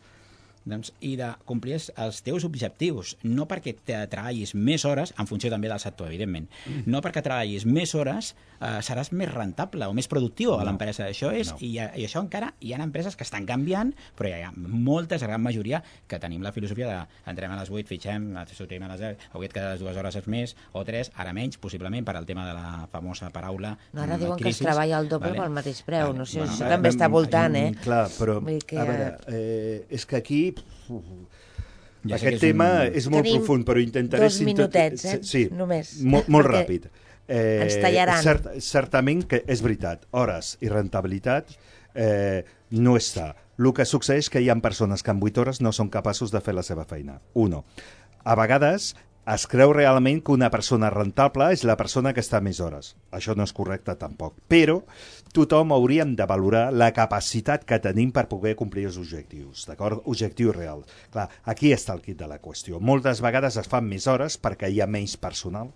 doncs, 0.69 0.91
i 1.01 1.15
de 1.19 1.31
complir 1.45 1.73
els, 1.79 1.89
els 1.97 2.21
teus 2.25 2.45
objectius, 2.45 3.15
no 3.23 3.47
perquè 3.49 3.75
te 3.85 3.97
treballis 4.11 4.53
més 4.55 4.85
hores, 4.85 5.13
en 5.19 5.27
funció 5.27 5.49
també 5.51 5.67
del 5.71 5.79
sector, 5.79 6.07
evidentment, 6.07 6.47
no 6.85 7.01
perquè 7.01 7.23
treballis 7.25 7.65
més 7.65 7.93
hores 7.95 8.33
eh, 8.59 8.79
seràs 8.85 9.11
més 9.15 9.31
rentable 9.33 9.85
o 9.87 9.93
més 9.95 10.07
productiu 10.11 10.53
a 10.57 10.63
l'empresa. 10.67 11.07
Això 11.09 11.31
és, 11.33 11.49
No. 11.49 11.57
i, 11.65 11.71
i 11.79 12.05
això 12.05 12.21
encara 12.21 12.53
hi 12.61 12.73
ha 12.73 12.81
empreses 12.83 13.15
que 13.15 13.23
estan 13.23 13.45
canviant, 13.49 13.93
però 14.17 14.29
hi 14.29 14.43
ha 14.45 14.51
moltes, 14.55 15.21
la 15.21 15.27
gran 15.31 15.41
majoria, 15.41 15.81
que 16.07 16.19
tenim 16.19 16.43
la 16.45 16.51
filosofia 16.51 16.87
de 16.87 17.31
entrem 17.31 17.51
a 17.51 17.59
les 17.59 17.69
8, 17.71 17.87
fitxem, 17.89 18.29
sortim 18.53 18.83
a 18.83 18.89
les 18.91 18.99
10, 19.01 19.29
avui 19.33 19.47
et 19.47 19.53
quedes 19.55 19.79
dues 19.79 19.97
hores 19.97 20.19
més, 20.27 20.55
o 20.73 20.83
tres, 20.85 21.11
ara 21.15 21.33
menys, 21.33 21.57
possiblement, 21.57 22.05
per 22.05 22.15
al 22.19 22.25
tema 22.27 22.45
de 22.47 22.53
la 22.53 22.87
famosa 22.91 23.29
paraula 23.33 23.77
No, 23.93 24.01
ara 24.03 24.17
mm, 24.17 24.19
diuen 24.19 24.37
que 24.37 24.49
es 24.49 24.57
crisis. 24.59 24.65
treballa 24.67 24.99
el 24.99 25.09
doble 25.09 25.29
Vale. 25.31 25.41
pel 25.41 25.49
mateix 25.55 25.81
preu, 25.87 26.13
no 26.13 26.25
sé, 26.25 26.39
Bueno, 26.39 26.53
això 26.53 26.69
també 26.69 26.89
està 26.93 27.07
mm, 27.07 27.11
voltant, 27.11 27.55
eh? 27.55 27.71
mm, 27.71 27.81
Clar, 27.83 28.05
però, 28.19 28.37
que- 28.67 28.77
a 28.79 28.83
veure, 28.85 29.09
eh, 29.27 29.85
és 29.89 30.05
que 30.05 30.15
aquí... 30.17 30.41
Ja 32.07 32.15
aquest 32.15 32.37
és 32.37 32.39
tema 32.41 32.67
un- 32.85 32.95
és 32.95 33.07
molt 33.11 33.25
Tenim 33.25 33.41
profund, 33.41 33.65
però 33.67 33.81
intentaré... 33.83 34.23
dos 34.23 34.37
sintet- 34.39 34.55
minutets, 34.55 35.05
eh? 35.05 35.19
Sí, 35.21 35.49
Només. 35.51 35.97
Molt, 36.01 36.29
molt 36.31 36.47
Perquè 36.47 36.61
ràpid. 36.63 36.85
Eh, 37.29 37.59
ens 37.65 37.75
tallaran. 37.83 38.23
Cert, 38.23 38.47
certament 38.63 39.25
que 39.29 39.43
és 39.47 39.61
veritat, 39.61 40.07
hores 40.11 40.55
i 40.65 40.69
rentabilitat 40.71 41.51
eh, 41.93 42.43
no 42.71 42.95
està. 42.97 43.33
El 43.59 43.73
que 43.75 43.83
succeeix 43.85 44.25
és 44.25 44.29
que 44.31 44.39
hi 44.41 44.47
ha 44.49 44.55
persones 44.63 45.03
que 45.03 45.11
en 45.11 45.19
8 45.21 45.41
hores 45.43 45.59
no 45.61 45.73
són 45.75 45.89
capaços 45.91 46.31
de 46.31 46.39
fer 46.41 46.55
la 46.55 46.63
seva 46.63 46.85
feina. 46.85 47.19
Uno. 47.33 47.65
A 48.23 48.33
vegades 48.39 48.95
es 49.29 49.45
creu 49.45 49.73
realment 49.75 50.23
que 50.25 50.33
una 50.33 50.49
persona 50.49 50.89
rentable 50.89 51.51
és 51.53 51.63
la 51.67 51.75
persona 51.77 52.13
que 52.15 52.23
està 52.23 52.39
més 52.41 52.59
hores. 52.65 52.95
Això 53.13 53.35
no 53.37 53.45
és 53.45 53.53
correcte 53.53 53.93
tampoc. 53.99 54.39
Però 54.49 54.79
tothom 55.35 55.73
hauríem 55.75 56.15
de 56.17 56.25
valorar 56.29 56.69
la 56.73 56.89
capacitat 56.95 57.65
que 57.69 57.81
tenim 57.83 58.13
per 58.15 58.25
poder 58.31 58.55
complir 58.57 58.87
els 58.89 58.97
objectius, 58.97 59.67
d'acord? 59.69 60.01
Objectiu 60.09 60.53
real. 60.55 60.81
Clar, 61.13 61.27
aquí 61.45 61.73
està 61.75 61.93
el 61.93 62.01
kit 62.05 62.17
de 62.17 62.29
la 62.31 62.39
qüestió. 62.41 62.81
Moltes 62.81 63.21
vegades 63.21 63.59
es 63.61 63.69
fan 63.69 63.85
més 63.85 64.09
hores 64.09 64.39
perquè 64.41 64.71
hi 64.71 64.81
ha 64.81 64.89
menys 64.89 65.15
personal, 65.21 65.69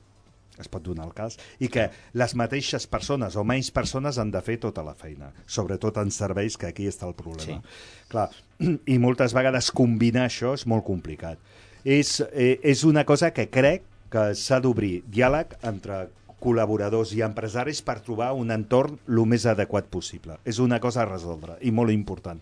es 0.57 0.69
pot 0.69 0.83
donar 0.85 1.05
el 1.07 1.13
cas, 1.17 1.37
i 1.61 1.69
que 1.69 1.87
les 2.17 2.35
mateixes 2.37 2.85
persones 2.89 3.37
o 3.37 3.45
menys 3.45 3.69
persones 3.73 4.17
han 4.21 4.33
de 4.33 4.41
fer 4.45 4.59
tota 4.61 4.85
la 4.85 4.93
feina, 4.97 5.31
sobretot 5.45 5.97
en 6.01 6.13
serveis, 6.13 6.57
que 6.57 6.69
aquí 6.69 6.85
està 6.89 7.09
el 7.09 7.17
problema. 7.17 7.61
Sí. 7.61 8.09
Clar, 8.09 8.29
i 8.93 8.97
moltes 9.01 9.33
vegades 9.37 9.69
combinar 9.73 10.27
això 10.29 10.53
és 10.57 10.65
molt 10.69 10.85
complicat. 10.89 11.41
És, 11.83 12.21
eh, 12.31 12.59
és 12.63 12.83
una 12.83 13.03
cosa 13.05 13.31
que 13.31 13.49
crec 13.49 13.83
que 14.13 14.31
s'ha 14.37 14.59
d'obrir 14.63 15.03
diàleg 15.09 15.57
entre 15.63 16.07
col·laboradors 16.43 17.13
i 17.15 17.23
empresaris 17.25 17.81
per 17.81 18.01
trobar 18.05 18.33
un 18.35 18.51
entorn 18.51 18.97
el 19.07 19.25
més 19.25 19.45
adequat 19.47 19.87
possible. 19.91 20.37
És 20.45 20.59
una 20.59 20.79
cosa 20.79 21.03
a 21.03 21.09
resoldre 21.09 21.57
i 21.61 21.71
molt 21.71 21.91
important. 21.91 22.39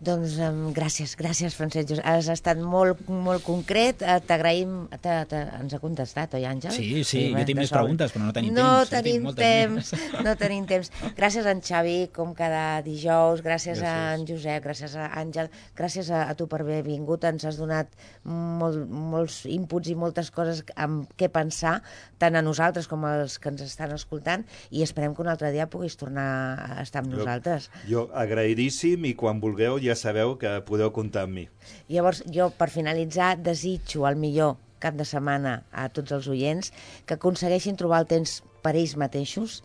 Doncs 0.00 0.38
um, 0.40 0.60
gràcies, 0.72 1.12
gràcies, 1.12 1.52
Francesc. 1.52 1.90
Josep. 1.90 2.06
Has 2.08 2.30
estat 2.32 2.56
molt, 2.64 3.02
molt 3.12 3.42
concret. 3.44 4.00
Eh, 4.00 4.14
T'agraïm... 4.24 4.86
Ens 4.96 5.74
ha 5.76 5.80
contestat, 5.82 6.38
oi, 6.38 6.46
Àngel? 6.48 6.72
Sí, 6.72 7.02
sí, 7.04 7.26
jo 7.28 7.36
res, 7.36 7.44
tinc 7.50 7.58
més 7.60 7.68
sobra. 7.68 7.82
preguntes, 7.82 8.14
però 8.14 8.24
no 8.24 8.32
tenim 8.32 8.54
no 8.56 8.64
temps. 8.64 8.88
Jo 8.88 8.96
tinc 8.96 9.04
Tenim 9.04 9.26
moltes 9.28 9.44
temps 9.44 9.92
més. 9.92 10.22
no 10.26 10.32
tenim 10.40 10.64
temps. 10.70 10.88
Gràcies 11.18 11.44
a 11.44 11.52
en 11.52 11.60
Xavi, 11.66 11.96
com 12.16 12.32
cada 12.38 12.62
dijous. 12.86 13.42
Gràcies, 13.44 13.82
a 13.84 13.90
Gràcies. 13.90 14.22
en 14.22 14.24
Josep, 14.30 14.64
gràcies 14.64 14.94
a 14.96 15.10
Àngel. 15.20 15.52
Gràcies 15.76 16.08
a, 16.16 16.22
a 16.32 16.38
tu 16.38 16.48
per 16.48 16.62
haver 16.64 16.80
vingut. 16.88 17.28
Ens 17.28 17.44
has 17.44 17.60
donat 17.60 17.92
molt, 18.24 18.80
molts 18.88 19.42
inputs 19.52 19.92
i 19.92 19.98
moltes 20.00 20.32
coses 20.32 20.64
amb 20.80 21.12
què 21.20 21.28
pensar, 21.28 21.76
tant 22.16 22.40
a 22.40 22.44
nosaltres 22.46 22.88
com 22.88 23.04
als 23.04 23.36
que 23.36 23.52
ens 23.52 23.66
estan 23.68 23.92
escoltant, 23.92 24.48
i 24.72 24.80
esperem 24.86 25.12
que 25.12 25.20
un 25.20 25.28
altre 25.28 25.52
dia 25.52 25.68
puguis 25.68 26.00
tornar 26.00 26.26
a 26.56 26.80
estar 26.86 27.04
amb 27.04 27.12
nosaltres. 27.18 27.68
Jo 27.84 28.08
agraïdíssim 28.16 29.04
i 29.04 29.12
quan 29.12 29.44
vulgueu 29.44 29.76
ja 29.76 29.89
sabeu 29.96 30.36
que 30.40 30.58
podeu 30.66 30.92
comptar 30.94 31.26
amb 31.26 31.36
mi. 31.38 31.46
Llavors, 31.88 32.24
jo, 32.32 32.50
per 32.56 32.70
finalitzar, 32.72 33.36
desitjo 33.42 34.06
el 34.08 34.18
millor 34.20 34.56
cap 34.80 34.96
de 34.96 35.04
setmana 35.04 35.60
a 35.70 35.88
tots 35.92 36.14
els 36.16 36.26
oients, 36.32 36.72
que 37.06 37.18
aconsegueixin 37.18 37.76
trobar 37.80 38.00
el 38.02 38.08
temps 38.10 38.40
per 38.64 38.74
ells 38.76 38.96
mateixos, 39.00 39.60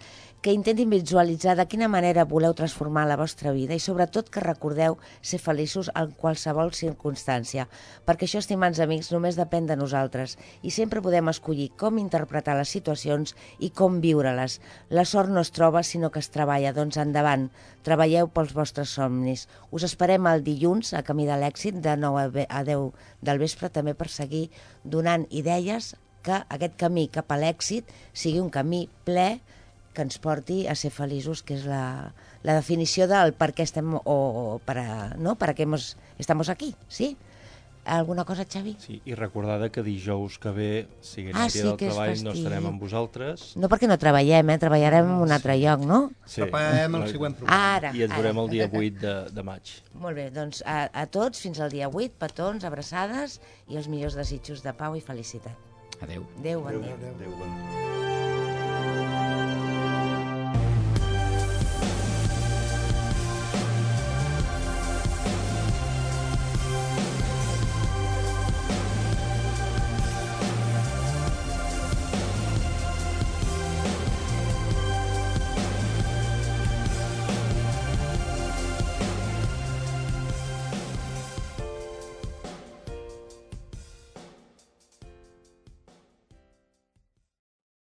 que 0.46 0.54
intentin 0.54 0.92
visualitzar 0.94 1.56
de 1.58 1.64
quina 1.66 1.88
manera 1.90 2.22
voleu 2.30 2.54
transformar 2.54 3.08
la 3.10 3.16
vostra 3.18 3.50
vida 3.50 3.74
i 3.74 3.82
sobretot 3.82 4.28
que 4.30 4.44
recordeu 4.44 4.94
ser 5.26 5.40
feliços 5.42 5.88
en 5.98 6.12
qualsevol 6.14 6.70
circumstància, 6.78 7.66
perquè 8.06 8.28
això, 8.28 8.38
estimats 8.44 8.78
amics, 8.84 9.10
només 9.10 9.40
depèn 9.40 9.66
de 9.66 9.74
nosaltres 9.80 10.36
i 10.62 10.70
sempre 10.70 11.02
podem 11.02 11.32
escollir 11.34 11.72
com 11.82 11.98
interpretar 11.98 12.54
les 12.60 12.70
situacions 12.78 13.34
i 13.58 13.72
com 13.74 13.98
viure-les. 14.06 14.60
La 14.94 15.08
sort 15.10 15.34
no 15.34 15.42
es 15.42 15.50
troba, 15.50 15.82
sinó 15.82 16.12
que 16.14 16.22
es 16.22 16.30
treballa, 16.30 16.76
doncs 16.78 17.02
endavant, 17.02 17.50
treballeu 17.82 18.30
pels 18.30 18.54
vostres 18.54 18.94
somnis. 19.00 19.48
Us 19.74 19.90
esperem 19.90 20.30
el 20.30 20.46
dilluns 20.46 20.94
a 20.94 21.02
Camí 21.02 21.26
de 21.26 21.42
l'Èxit 21.42 21.82
de 21.82 21.98
9 21.98 22.22
a 22.22 22.30
ve- 22.30 22.48
a 22.54 22.62
10 22.70 22.94
del 23.26 23.42
vespre 23.42 23.74
també 23.74 23.98
per 23.98 24.14
seguir 24.14 24.52
donant 24.84 25.26
idees 25.32 25.96
que 26.22 26.38
aquest 26.50 26.78
camí 26.78 27.08
cap 27.10 27.34
a 27.34 27.38
l'èxit 27.42 27.90
sigui 28.14 28.40
un 28.42 28.54
camí 28.54 28.86
ple 29.06 29.40
que 29.96 30.04
ens 30.06 30.20
porti 30.22 30.66
a 30.68 30.76
ser 30.76 30.92
feliços, 30.94 31.42
que 31.48 31.56
és 31.58 31.64
la, 31.66 32.12
la 32.44 32.58
definició 32.60 33.08
del 33.10 33.32
per 33.34 33.54
què 33.56 33.64
estem 33.66 33.96
o, 33.98 34.04
o 34.06 34.60
per 34.66 34.78
a, 34.84 34.90
no? 35.18 35.38
per 35.40 35.54
a 35.54 35.56
què 35.58 35.64
hemos, 35.66 35.96
estamos 36.20 36.52
aquí, 36.52 36.76
sí? 36.88 37.16
Alguna 37.86 38.24
cosa, 38.26 38.48
Xavi? 38.50 38.72
Sí, 38.82 38.96
i 39.06 39.14
recordar 39.14 39.68
que 39.70 39.84
dijous 39.86 40.40
que 40.42 40.50
ve, 40.50 40.70
sigui 41.06 41.30
Ah, 41.38 41.44
el 41.46 41.52
sí, 41.54 41.60
del 41.62 41.76
treball, 41.78 42.16
no 42.26 42.32
estarem 42.34 42.66
amb 42.66 42.82
vosaltres. 42.82 43.52
No 43.62 43.70
perquè 43.70 43.86
no 43.86 43.94
treballem, 44.02 44.50
eh? 44.50 44.56
treballarem 44.58 45.06
en 45.06 45.22
un 45.22 45.30
altre 45.36 45.54
lloc, 45.62 45.84
no? 45.86 46.00
Sí. 46.26 46.42
Preparem 46.42 46.98
el 46.98 47.06
següent 47.12 47.38
programa. 47.38 47.76
Ara, 47.76 47.92
I 47.94 48.08
ens 48.08 48.16
ara. 48.16 48.24
veurem 48.24 48.42
el 48.42 48.50
dia 48.56 48.66
8 48.72 48.98
de, 49.04 49.14
de 49.38 49.46
maig. 49.46 49.76
Molt 50.02 50.18
bé, 50.18 50.32
doncs 50.34 50.64
a, 50.66 50.80
a 50.90 51.06
tots, 51.06 51.44
fins 51.46 51.62
al 51.62 51.70
dia 51.70 51.92
8, 51.94 52.18
petons, 52.26 52.66
abraçades 52.66 53.38
i 53.70 53.78
els 53.78 53.86
millors 53.94 54.18
desitjos 54.18 54.66
de 54.66 54.74
pau 54.74 54.98
i 54.98 55.06
felicitat. 55.06 55.54
Adéu. 56.02 56.26
Adéu, 56.42 56.66
bon 56.66 56.74
Adéu, 56.74 56.82
dia. 56.90 56.98
adéu, 57.14 57.38
bon 57.38 57.54
dia. 57.70 58.05